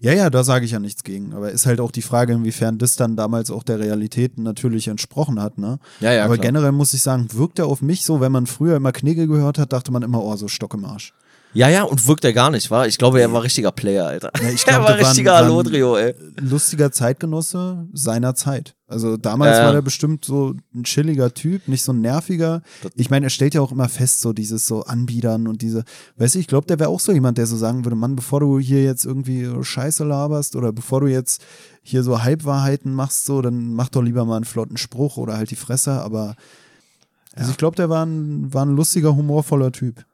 Ja, 0.00 0.12
ja, 0.12 0.28
da 0.28 0.44
sage 0.44 0.66
ich 0.66 0.72
ja 0.72 0.78
nichts 0.78 1.02
gegen. 1.02 1.32
Aber 1.32 1.50
ist 1.50 1.64
halt 1.66 1.80
auch 1.80 1.90
die 1.90 2.02
Frage, 2.02 2.34
inwiefern 2.34 2.76
das 2.78 2.96
dann 2.96 3.16
damals 3.16 3.50
auch 3.50 3.62
der 3.62 3.78
Realität 3.78 4.38
natürlich 4.38 4.88
entsprochen 4.88 5.40
hat, 5.40 5.56
ne? 5.56 5.78
Ja, 6.00 6.12
ja, 6.12 6.24
Aber 6.26 6.34
klar. 6.34 6.46
generell 6.46 6.72
muss 6.72 6.92
ich 6.92 7.02
sagen, 7.02 7.28
wirkt 7.32 7.58
er 7.58 7.66
auf 7.66 7.80
mich 7.80 8.04
so, 8.04 8.20
wenn 8.20 8.30
man 8.32 8.46
früher 8.46 8.76
immer 8.76 8.92
Knigge 8.92 9.26
gehört 9.26 9.58
hat, 9.58 9.72
dachte 9.72 9.92
man 9.92 10.02
immer, 10.02 10.22
oh, 10.22 10.36
so 10.36 10.46
Stock 10.48 10.74
im 10.74 10.84
Arsch. 10.84 11.14
Ja, 11.54 11.68
ja, 11.68 11.84
und 11.84 12.06
wirkt 12.08 12.24
er 12.24 12.32
gar 12.32 12.50
nicht, 12.50 12.70
war? 12.70 12.86
Ich 12.88 12.98
glaube, 12.98 13.20
er 13.20 13.32
war 13.32 13.42
richtiger 13.44 13.70
Player, 13.72 14.06
Alter. 14.06 14.32
Ja, 14.42 14.48
ich 14.50 14.62
er 14.66 14.72
glaub, 14.74 14.82
war 14.82 14.86
der 14.88 14.88
war 14.88 14.98
ein- 14.98 15.04
richtiger 15.06 15.34
Alodrio, 15.36 15.96
ey. 15.96 16.14
Lustiger 16.40 16.90
Zeitgenosse 16.90 17.86
seiner 17.92 18.34
Zeit. 18.34 18.74
Also 18.88 19.16
damals 19.16 19.56
Ja. 19.58 19.64
war 19.66 19.72
der 19.72 19.82
bestimmt 19.82 20.24
so 20.24 20.54
ein 20.74 20.84
chilliger 20.84 21.32
Typ, 21.32 21.68
nicht 21.68 21.82
so 21.82 21.92
ein 21.92 22.00
nerviger. 22.00 22.62
Ich 22.96 23.08
meine, 23.08 23.26
er 23.26 23.30
stellt 23.30 23.54
ja 23.54 23.60
auch 23.60 23.72
immer 23.72 23.88
fest, 23.88 24.20
so 24.20 24.32
dieses 24.32 24.66
so 24.66 24.82
Anbiedern 24.84 25.46
und 25.48 25.62
diese, 25.62 25.84
weißt 26.16 26.34
du, 26.34 26.38
ich 26.40 26.46
glaube, 26.48 26.66
der 26.66 26.78
wäre 26.80 26.90
auch 26.90 27.00
so 27.00 27.12
jemand, 27.12 27.38
der 27.38 27.46
so 27.46 27.56
sagen 27.56 27.84
würde, 27.84 27.96
Mann, 27.96 28.16
bevor 28.16 28.40
du 28.40 28.58
hier 28.58 28.82
jetzt 28.82 29.04
irgendwie 29.04 29.44
so 29.44 29.62
Scheiße 29.62 30.04
laberst 30.04 30.54
oder 30.56 30.72
bevor 30.72 31.00
du 31.00 31.06
jetzt 31.06 31.40
hier 31.82 32.02
so 32.02 32.22
Halbwahrheiten 32.22 32.92
machst, 32.92 33.24
so, 33.26 33.40
dann 33.42 33.74
mach 33.74 33.88
doch 33.88 34.02
lieber 34.02 34.24
mal 34.24 34.36
einen 34.36 34.44
flotten 34.44 34.76
Spruch 34.76 35.16
oder 35.16 35.36
halt 35.36 35.50
die 35.50 35.56
Fresse, 35.56 35.92
aber 36.02 36.34
also 37.36 37.50
ich 37.50 37.56
glaube, 37.56 37.76
der 37.76 37.88
war 37.90 38.04
ein, 38.06 38.52
war 38.52 38.64
ein 38.64 38.76
lustiger, 38.76 39.16
humorvoller 39.16 39.72
Typ. 39.72 40.04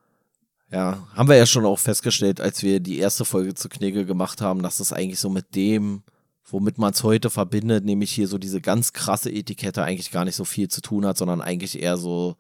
Ja, 0.72 1.04
haben 1.14 1.28
wir 1.28 1.36
ja 1.36 1.46
schon 1.46 1.64
auch 1.64 1.78
festgestellt, 1.78 2.40
als 2.40 2.62
wir 2.62 2.80
die 2.80 2.98
erste 2.98 3.24
Folge 3.24 3.54
zu 3.54 3.68
Knigge 3.68 4.06
gemacht 4.06 4.40
haben, 4.40 4.62
dass 4.62 4.78
das 4.78 4.92
eigentlich 4.92 5.18
so 5.18 5.28
mit 5.28 5.56
dem, 5.56 6.02
womit 6.48 6.78
man 6.78 6.92
es 6.92 7.02
heute 7.02 7.28
verbindet, 7.28 7.84
nämlich 7.84 8.12
hier 8.12 8.28
so 8.28 8.38
diese 8.38 8.60
ganz 8.60 8.92
krasse 8.92 9.30
Etikette 9.32 9.82
eigentlich 9.82 10.12
gar 10.12 10.24
nicht 10.24 10.36
so 10.36 10.44
viel 10.44 10.68
zu 10.68 10.80
tun 10.80 11.04
hat, 11.06 11.18
sondern 11.18 11.40
eigentlich 11.40 11.80
eher 11.80 11.96
so, 11.96 12.36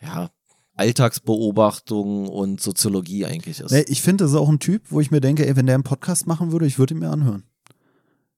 ja, 0.00 0.30
Alltagsbeobachtung 0.76 2.28
und 2.28 2.60
Soziologie 2.60 3.26
eigentlich 3.26 3.58
ist. 3.58 3.72
Nee, 3.72 3.84
ich 3.88 4.00
finde, 4.00 4.22
das 4.22 4.30
ist 4.30 4.36
auch 4.36 4.48
ein 4.48 4.60
Typ, 4.60 4.82
wo 4.90 5.00
ich 5.00 5.10
mir 5.10 5.20
denke, 5.20 5.44
ey, 5.44 5.56
wenn 5.56 5.66
der 5.66 5.74
einen 5.74 5.82
Podcast 5.82 6.28
machen 6.28 6.52
würde, 6.52 6.66
ich 6.66 6.78
würde 6.78 6.94
ihn 6.94 7.00
mir 7.00 7.10
anhören. 7.10 7.42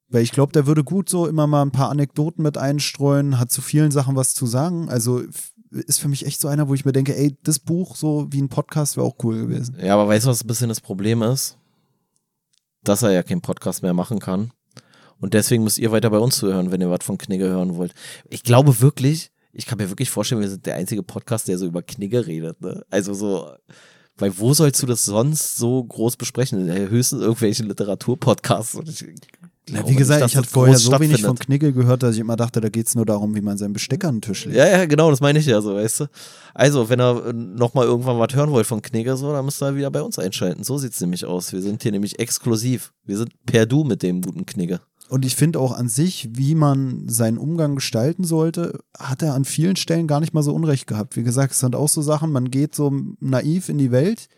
Weil 0.09 0.23
ich 0.23 0.33
glaube, 0.33 0.53
der 0.53 0.67
würde 0.67 0.83
gut 0.83 1.11
so 1.11 1.27
immer 1.27 1.47
mal 1.47 1.61
ein 1.61 1.71
paar 1.71 1.91
Anekdoten 1.91 2.43
mit 2.43 2.57
einstreuen, 2.57 3.39
hat 3.39 3.53
zu 3.53 3.61
vielen 3.61 3.91
Sachen 3.91 4.17
was 4.17 4.33
zu 4.33 4.47
sagen. 4.47 4.89
Also 4.89 5.23
ist 5.71 6.01
für 6.01 6.09
mich 6.09 6.27
echt 6.27 6.41
so 6.41 6.49
einer, 6.49 6.69
wo 6.69 6.75
ich 6.75 6.85
mir 6.85 6.93
denke, 6.93 7.17
ey, 7.17 7.37
das 7.43 7.59
Buch 7.59 7.97
so 7.97 8.27
wie 8.31 8.41
ein 8.41 8.49
Podcast 8.49 8.97
wäre 8.97 9.07
auch 9.07 9.17
cool 9.23 9.39
gewesen. 9.39 9.77
Ja, 9.83 9.95
aber 9.95 10.09
weißt 10.09 10.27
du, 10.27 10.31
was 10.31 10.45
ein 10.45 10.47
bisschen 10.47 10.69
das 10.69 10.81
Problem 10.81 11.23
ist? 11.23 11.57
Dass 12.83 13.03
er 13.03 13.13
ja 13.13 13.23
keinen 13.23 13.41
Podcast 13.41 13.83
mehr 13.83 13.95
machen 13.95 14.19
kann. 14.19 14.53
Und 15.21 15.35
deswegen 15.35 15.65
müsst 15.65 15.79
ihr 15.79 15.93
weiter 15.93 16.11
bei 16.11 16.19
uns 16.19 16.39
zuhören, 16.39 16.73
wenn 16.73 16.81
ihr 16.81 16.91
was 16.91 17.05
von 17.05 17.19
Knigge 17.19 17.49
hören 17.49 17.77
wollt. 17.77 17.95
Ich 18.29 18.43
glaube 18.43 18.81
wirklich, 18.81 19.31
ich 19.53 19.67
kann 19.67 19.79
mir 19.79 19.91
wirklich 19.91 20.11
vorstellen, 20.11 20.41
wir 20.41 20.49
sind 20.49 20.67
der 20.67 20.77
einzige 20.77 21.03
Podcast, 21.03 21.47
der 21.47 21.59
so 21.59 21.67
über 21.67 21.83
Knigge 21.83 22.27
redet. 22.27 22.61
Ne? 22.61 22.85
Also 22.89 23.13
so, 23.15 23.53
weil 24.17 24.39
wo 24.39 24.55
sollst 24.55 24.83
du 24.83 24.87
das 24.87 25.05
sonst 25.05 25.57
so 25.57 25.85
groß 25.85 26.17
besprechen? 26.17 26.67
Ja, 26.67 26.75
Höchstens 26.75 27.23
irgendwelche 27.23 27.65
Literaturpodcasts. 27.65 28.75
Und 28.75 29.05
Na, 29.69 29.87
wie 29.89 29.95
gesagt, 29.95 30.23
nicht, 30.23 30.33
ich 30.33 30.37
hatte 30.37 30.49
vorher 30.49 30.77
so 30.77 30.99
wenig 30.99 31.23
von. 31.23 31.39
Knigge 31.39 31.73
gehört, 31.73 32.03
dass 32.03 32.15
ich 32.15 32.21
immer 32.21 32.37
dachte, 32.37 32.61
da 32.61 32.69
geht 32.69 32.87
es 32.87 32.95
nur 32.95 33.07
darum, 33.07 33.35
wie 33.35 33.41
man 33.41 33.59
seinen 33.59 33.73
Besteck 33.73 34.05
an 34.05 34.17
den 34.17 34.23
Tisch 34.23 34.47
legt. 34.47 34.57
Ja, 34.57 34.67
ja, 34.67 34.85
genau, 34.87 35.11
das 35.11 35.21
meine 35.21 35.39
ich 35.39 35.47
ja 35.47 35.61
so, 35.61 35.75
weißt 35.75 36.01
du. 36.01 36.07
Also, 36.55 36.89
wenn 36.89 37.01
ihr 37.01 37.33
nochmal 37.33 37.87
irgendwann 37.87 38.19
was 38.19 38.35
hören 38.35 38.51
wollt 38.51 38.67
von 38.67 38.83
Knigge, 38.83 39.17
so, 39.17 39.33
dann 39.33 39.45
müsst 39.45 39.63
ihr 39.63 39.77
wieder 39.77 39.91
bei 39.91 40.03
uns 40.03 40.19
einschalten. 40.19 40.65
So 40.65 40.79
sieht's 40.79 41.01
nämlich 41.01 41.25
aus. 41.25 41.53
Wir 41.53 41.63
sind 41.63 41.83
hier 41.83 41.93
nämlich 41.93 42.19
exklusiv. 42.19 42.93
Wir 43.05 43.19
sind 43.19 43.31
per 43.47 43.67
Du 43.67 43.85
mit 43.85 44.03
dem 44.03 44.23
guten 44.23 44.47
Knigge. 44.47 44.81
Und 45.09 45.25
ich 45.25 45.35
finde 45.35 45.59
auch 45.59 45.73
an 45.73 45.89
sich, 45.89 46.29
wie 46.33 46.55
man 46.55 47.09
seinen 47.09 47.37
Umgang 47.37 47.75
gestalten 47.75 48.23
sollte, 48.23 48.79
hat 48.97 49.23
er 49.23 49.35
an 49.35 49.45
vielen 49.45 49.75
Stellen 49.77 50.07
gar 50.07 50.21
nicht 50.21 50.35
mal 50.35 50.43
so 50.43 50.55
Unrecht 50.55 50.87
gehabt. 50.87 51.17
Wie 51.17 51.25
gesagt, 51.25 51.53
es 51.53 51.61
sind 51.61 51.75
auch 51.75 51.89
so 51.89 52.01
Sachen, 52.01 52.31
man 52.31 52.51
geht 52.51 52.77
so 52.77 52.93
naiv 53.19 53.69
in 53.69 53.79
die 53.79 53.91
Welt 53.91 54.29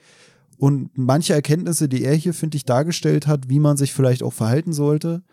und 0.63 0.91
manche 0.95 1.33
Erkenntnisse, 1.33 1.89
die 1.89 2.05
er 2.05 2.15
hier, 2.15 2.33
finde 2.33 2.57
ich, 2.57 2.65
dargestellt 2.65 3.27
hat, 3.27 3.49
wie 3.49 3.59
man 3.59 3.77
sich 3.77 3.93
vielleicht 3.93 4.23
auch 4.23 4.33
verhalten 4.33 4.73
sollte, 4.73 5.25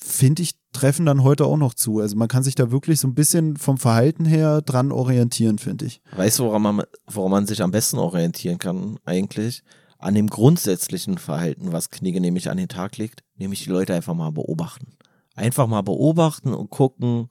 finde 0.00 0.42
ich, 0.42 0.52
treffen 0.72 1.04
dann 1.04 1.24
heute 1.24 1.46
auch 1.46 1.56
noch 1.56 1.74
zu. 1.74 1.98
Also 1.98 2.14
man 2.14 2.28
kann 2.28 2.44
sich 2.44 2.54
da 2.54 2.70
wirklich 2.70 3.00
so 3.00 3.08
ein 3.08 3.16
bisschen 3.16 3.56
vom 3.56 3.76
Verhalten 3.76 4.24
her 4.24 4.62
dran 4.62 4.92
orientieren, 4.92 5.58
finde 5.58 5.86
ich. 5.86 6.00
Weißt 6.14 6.38
du, 6.38 6.44
woran 6.44 6.62
man, 6.62 6.82
woran 7.08 7.32
man 7.32 7.46
sich 7.48 7.60
am 7.60 7.72
besten 7.72 7.98
orientieren 7.98 8.58
kann, 8.58 9.00
eigentlich? 9.04 9.64
An 9.98 10.14
dem 10.14 10.28
grundsätzlichen 10.28 11.18
Verhalten, 11.18 11.72
was 11.72 11.90
Knigge 11.90 12.20
nämlich 12.20 12.48
an 12.48 12.56
den 12.56 12.68
Tag 12.68 12.96
legt, 12.98 13.24
nämlich 13.34 13.64
die 13.64 13.70
Leute 13.70 13.94
einfach 13.94 14.14
mal 14.14 14.30
beobachten. 14.30 14.92
Einfach 15.34 15.66
mal 15.66 15.82
beobachten 15.82 16.54
und 16.54 16.70
gucken, 16.70 17.26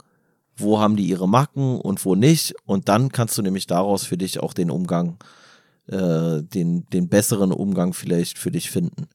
wo 0.57 0.81
haben 0.81 0.97
die 0.97 1.07
ihre 1.07 1.29
Macken 1.29 1.79
und 1.79 2.03
wo 2.03 2.15
nicht. 2.15 2.55
Und 2.65 2.89
dann 2.89 3.09
kannst 3.09 3.37
du 3.37 3.41
nämlich 3.41 3.67
daraus 3.67 4.03
für 4.03 4.17
dich 4.17 4.41
auch 4.41 4.53
den 4.53 4.69
Umgang, 4.69 5.11
äh, 5.11 5.42
den, 5.87 6.85
den 6.93 7.09
besseren 7.09 7.51
Umgang 7.51 7.93
vielleicht 7.93 8.37
für 8.37 8.51
dich 8.51 8.71
finden. 8.71 9.07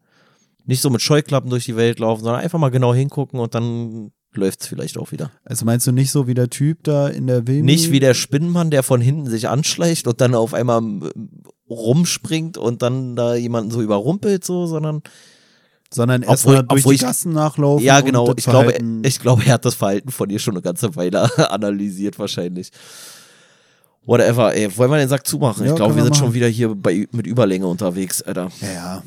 Nicht 0.67 0.83
so 0.83 0.91
mit 0.91 1.01
Scheuklappen 1.01 1.49
durch 1.49 1.65
die 1.65 1.77
Welt 1.77 1.99
laufen, 1.99 2.23
sondern 2.23 2.43
einfach 2.43 2.59
mal 2.59 2.69
genau 2.69 2.93
hingucken 2.93 3.41
und 3.41 3.55
dann 3.55 4.13
läuft's 4.35 4.67
vielleicht 4.67 4.99
auch 4.99 5.13
wieder. 5.13 5.31
Also 5.45 5.65
meinst 5.65 5.87
du 5.87 5.93
nicht 5.93 6.11
so 6.11 6.27
wie 6.27 6.35
der 6.35 6.51
Typ 6.51 6.85
da 6.85 7.09
in 7.09 7.27
der 7.27 7.47
Wilmi? 7.47 7.63
Nicht 7.63 7.91
wie 7.91 8.01
der 8.01 8.15
Spinnenmann, 8.15 8.71
der 8.71 8.83
von 8.83 9.01
hinten 9.01 9.27
sich 9.27 9.49
anschleicht 9.49 10.07
und 10.07 10.21
dann 10.21 10.35
auf 10.35 10.55
einmal 10.55 10.83
äh, 10.83 11.11
rumspringt 11.71 12.59
und 12.59 12.83
dann 12.83 13.17
da 13.17 13.35
jemanden 13.35 13.71
so 13.71 13.83
überrumpelt, 13.83 14.45
so, 14.45 14.67
sondern 14.67 15.03
sondern 15.91 16.23
erstmal 16.23 16.63
durch 16.65 16.83
obwohl 16.83 16.97
die 16.97 17.01
Gassen 17.01 17.33
nachlaufen. 17.33 17.85
ja, 17.85 18.03
genau. 18.03 18.35
Ich 18.37 18.45
glaube, 18.45 18.77
ich 19.05 19.21
glaube, 19.21 19.45
er 19.47 19.55
hat 19.55 19.65
das 19.65 19.75
Verhalten 19.75 20.11
von 20.11 20.29
dir 20.29 20.39
schon 20.39 20.55
eine 20.55 20.63
ganze 20.63 20.95
Weile 20.97 21.31
analysiert, 21.51 22.19
wahrscheinlich. 22.19 22.71
Whatever, 24.09 24.55
ey. 24.55 24.75
Wollen 24.77 24.91
wir 24.91 24.97
den 24.99 25.09
Sack 25.09 25.27
zumachen? 25.27 25.65
Ja, 25.67 25.71
ich 25.73 25.77
glaube, 25.77 25.95
wir 25.95 26.03
sind 26.03 26.17
schon 26.17 26.27
machen. 26.29 26.35
wieder 26.35 26.49
hier 26.49 26.75
bei, 26.75 27.07
mit 27.13 27.27
Überlänge 27.27 27.67
unterwegs, 27.67 28.23
Alter. 28.23 28.51
ja, 28.61 28.73
ja. 28.73 29.03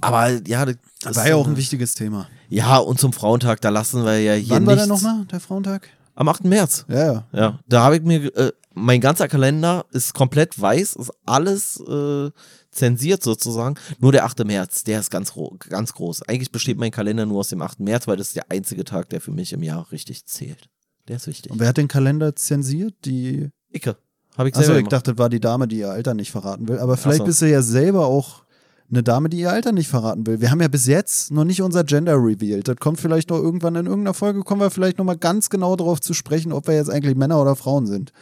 Aber 0.00 0.28
ja, 0.46 0.66
das 0.66 0.76
Das 1.02 1.16
war 1.16 1.28
ja 1.28 1.36
auch 1.36 1.46
ein 1.48 1.56
wichtiges 1.56 1.94
Thema. 1.94 2.28
Ja, 2.50 2.76
und 2.76 3.00
zum 3.00 3.12
Frauentag, 3.14 3.60
da 3.62 3.70
lassen 3.70 4.04
wir 4.04 4.20
ja 4.20 4.34
hier 4.34 4.50
Wann 4.56 4.66
war 4.66 4.76
der 4.76 4.86
nichts. 4.86 5.02
nochmal, 5.02 5.24
der 5.24 5.40
Frauentag? 5.40 5.88
Am 6.14 6.28
8. 6.28 6.44
März. 6.44 6.84
Ja, 6.88 7.12
ja. 7.12 7.26
Ja, 7.32 7.58
da 7.66 7.82
habe 7.84 7.96
ich 7.96 8.02
mir, 8.02 8.26
äh, 8.36 8.52
mein 8.74 9.00
ganzer 9.00 9.28
Kalender 9.28 9.86
ist 9.92 10.12
komplett 10.12 10.60
weiß, 10.60 10.96
ist 10.96 11.10
alles 11.24 11.80
äh, 11.88 12.30
zensiert 12.70 13.22
sozusagen. 13.22 13.76
Nur 13.98 14.12
der 14.12 14.24
8. 14.26 14.44
März, 14.44 14.84
der 14.84 15.00
ist 15.00 15.10
ganz, 15.10 15.32
ganz 15.70 15.94
groß. 15.94 16.22
Eigentlich 16.28 16.52
besteht 16.52 16.78
mein 16.78 16.90
Kalender 16.90 17.24
nur 17.24 17.40
aus 17.40 17.48
dem 17.48 17.62
8. 17.62 17.80
März, 17.80 18.06
weil 18.06 18.18
das 18.18 18.28
ist 18.28 18.36
der 18.36 18.50
einzige 18.50 18.84
Tag, 18.84 19.08
der 19.08 19.20
für 19.22 19.30
mich 19.32 19.54
im 19.54 19.62
Jahr 19.62 19.90
richtig 19.90 20.26
zählt. 20.26 20.68
Der 21.08 21.16
ist 21.16 21.26
wichtig. 21.26 21.50
Und 21.50 21.60
wer 21.60 21.68
hat 21.68 21.78
den 21.78 21.88
Kalender 21.88 22.36
zensiert? 22.36 22.94
Die. 23.06 23.48
Icke. 23.72 23.96
Habe 24.36 24.48
ich 24.48 24.54
Achso, 24.54 24.66
selber 24.66 24.78
ich 24.78 24.84
gemacht. 24.84 24.92
dachte, 24.92 25.12
das 25.12 25.18
war 25.18 25.28
die 25.28 25.40
Dame, 25.40 25.68
die 25.68 25.78
ihr 25.78 25.90
Alter 25.90 26.14
nicht 26.14 26.30
verraten 26.30 26.68
will. 26.68 26.78
Aber 26.78 26.96
vielleicht 26.96 27.18
so. 27.18 27.24
bist 27.24 27.42
du 27.42 27.48
ja 27.48 27.62
selber 27.62 28.06
auch 28.06 28.44
eine 28.90 29.02
Dame, 29.02 29.28
die 29.28 29.38
ihr 29.38 29.50
Alter 29.50 29.72
nicht 29.72 29.88
verraten 29.88 30.26
will. 30.26 30.40
Wir 30.40 30.50
haben 30.50 30.60
ja 30.60 30.68
bis 30.68 30.86
jetzt 30.86 31.30
noch 31.30 31.44
nicht 31.44 31.62
unser 31.62 31.84
Gender 31.84 32.14
revealed. 32.16 32.68
Das 32.68 32.76
kommt 32.76 33.00
vielleicht 33.00 33.30
noch 33.30 33.38
irgendwann 33.38 33.74
in 33.76 33.86
irgendeiner 33.86 34.14
Folge, 34.14 34.40
kommen 34.40 34.60
wir 34.60 34.70
vielleicht 34.70 34.98
noch 34.98 35.04
mal 35.04 35.16
ganz 35.16 35.50
genau 35.50 35.74
darauf 35.76 36.00
zu 36.00 36.14
sprechen, 36.14 36.52
ob 36.52 36.66
wir 36.66 36.74
jetzt 36.74 36.90
eigentlich 36.90 37.16
Männer 37.16 37.40
oder 37.40 37.56
Frauen 37.56 37.86
sind. 37.86 38.12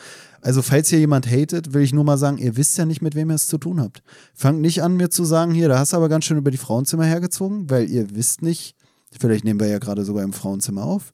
Also, 0.41 0.61
falls 0.61 0.89
hier 0.89 0.99
jemand 0.99 1.31
hatet, 1.31 1.73
will 1.73 1.83
ich 1.83 1.93
nur 1.93 2.05
mal 2.05 2.19
sagen, 2.19 2.39
ihr 2.39 2.57
wisst 2.57 2.77
ja 2.77 2.85
nicht, 2.85 3.01
mit 3.01 3.15
wem 3.15 3.31
ihr 3.31 3.37
es 3.37 3.47
zu 3.47 3.59
tun 3.59 3.81
habt. 3.81 4.03
Fangt 4.35 4.61
nicht 4.61 4.83
an, 4.83 4.97
mir 4.97 5.09
zu 5.09 5.25
sagen, 5.25 5.53
hier, 5.53 5.69
da 5.69 5.79
hast 5.79 5.93
du 5.93 5.97
aber 5.97 6.09
ganz 6.09 6.25
schön 6.25 6.39
über 6.39 6.51
die 6.51 6.57
Frauenzimmer 6.57 7.05
hergezogen, 7.05 7.71
weil 7.71 7.89
ihr 7.89 8.15
wisst 8.15 8.43
nicht, 8.43 8.75
vielleicht 9.19 9.45
nehmen 9.45 9.61
wir 9.61 9.69
ja 9.69 9.79
gerade 9.79 10.05
sogar 10.05 10.25
im 10.25 10.33
Frauenzimmer 10.33 10.85
auf. 10.85 11.13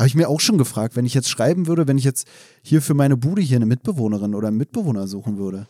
Habe 0.00 0.08
ich 0.08 0.14
mir 0.14 0.30
auch 0.30 0.40
schon 0.40 0.56
gefragt, 0.56 0.96
wenn 0.96 1.04
ich 1.04 1.12
jetzt 1.12 1.28
schreiben 1.28 1.66
würde, 1.66 1.86
wenn 1.86 1.98
ich 1.98 2.04
jetzt 2.04 2.26
hier 2.62 2.80
für 2.80 2.94
meine 2.94 3.18
Bude 3.18 3.42
hier 3.42 3.56
eine 3.56 3.66
Mitbewohnerin 3.66 4.34
oder 4.34 4.48
einen 4.48 4.56
Mitbewohner 4.56 5.06
suchen 5.06 5.36
würde. 5.36 5.68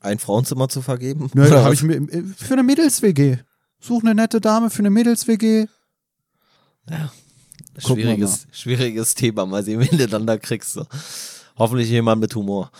Ein 0.00 0.18
Frauenzimmer 0.18 0.70
zu 0.70 0.80
vergeben? 0.80 1.30
Nö, 1.34 1.46
da 1.46 1.62
habe 1.62 1.74
ich 1.74 1.82
mir 1.82 1.96
äh, 1.96 2.22
für 2.22 2.54
eine 2.54 2.62
Mädels-WG. 2.62 3.36
Such 3.80 4.00
eine 4.00 4.14
nette 4.14 4.40
Dame 4.40 4.70
für 4.70 4.78
eine 4.78 4.88
Mädels-WG. 4.88 5.66
Ja. 6.88 7.12
Gucken 7.82 8.02
Schwieriges, 8.02 8.46
schwieriges 8.50 9.14
Thema. 9.14 9.44
Mal 9.44 9.62
sehen, 9.62 9.80
wen 9.80 9.98
du 9.98 10.08
dann 10.08 10.26
da 10.26 10.38
kriegst. 10.38 10.72
So. 10.72 10.86
Hoffentlich 11.58 11.90
jemand 11.90 12.18
mit 12.18 12.34
Humor. 12.34 12.70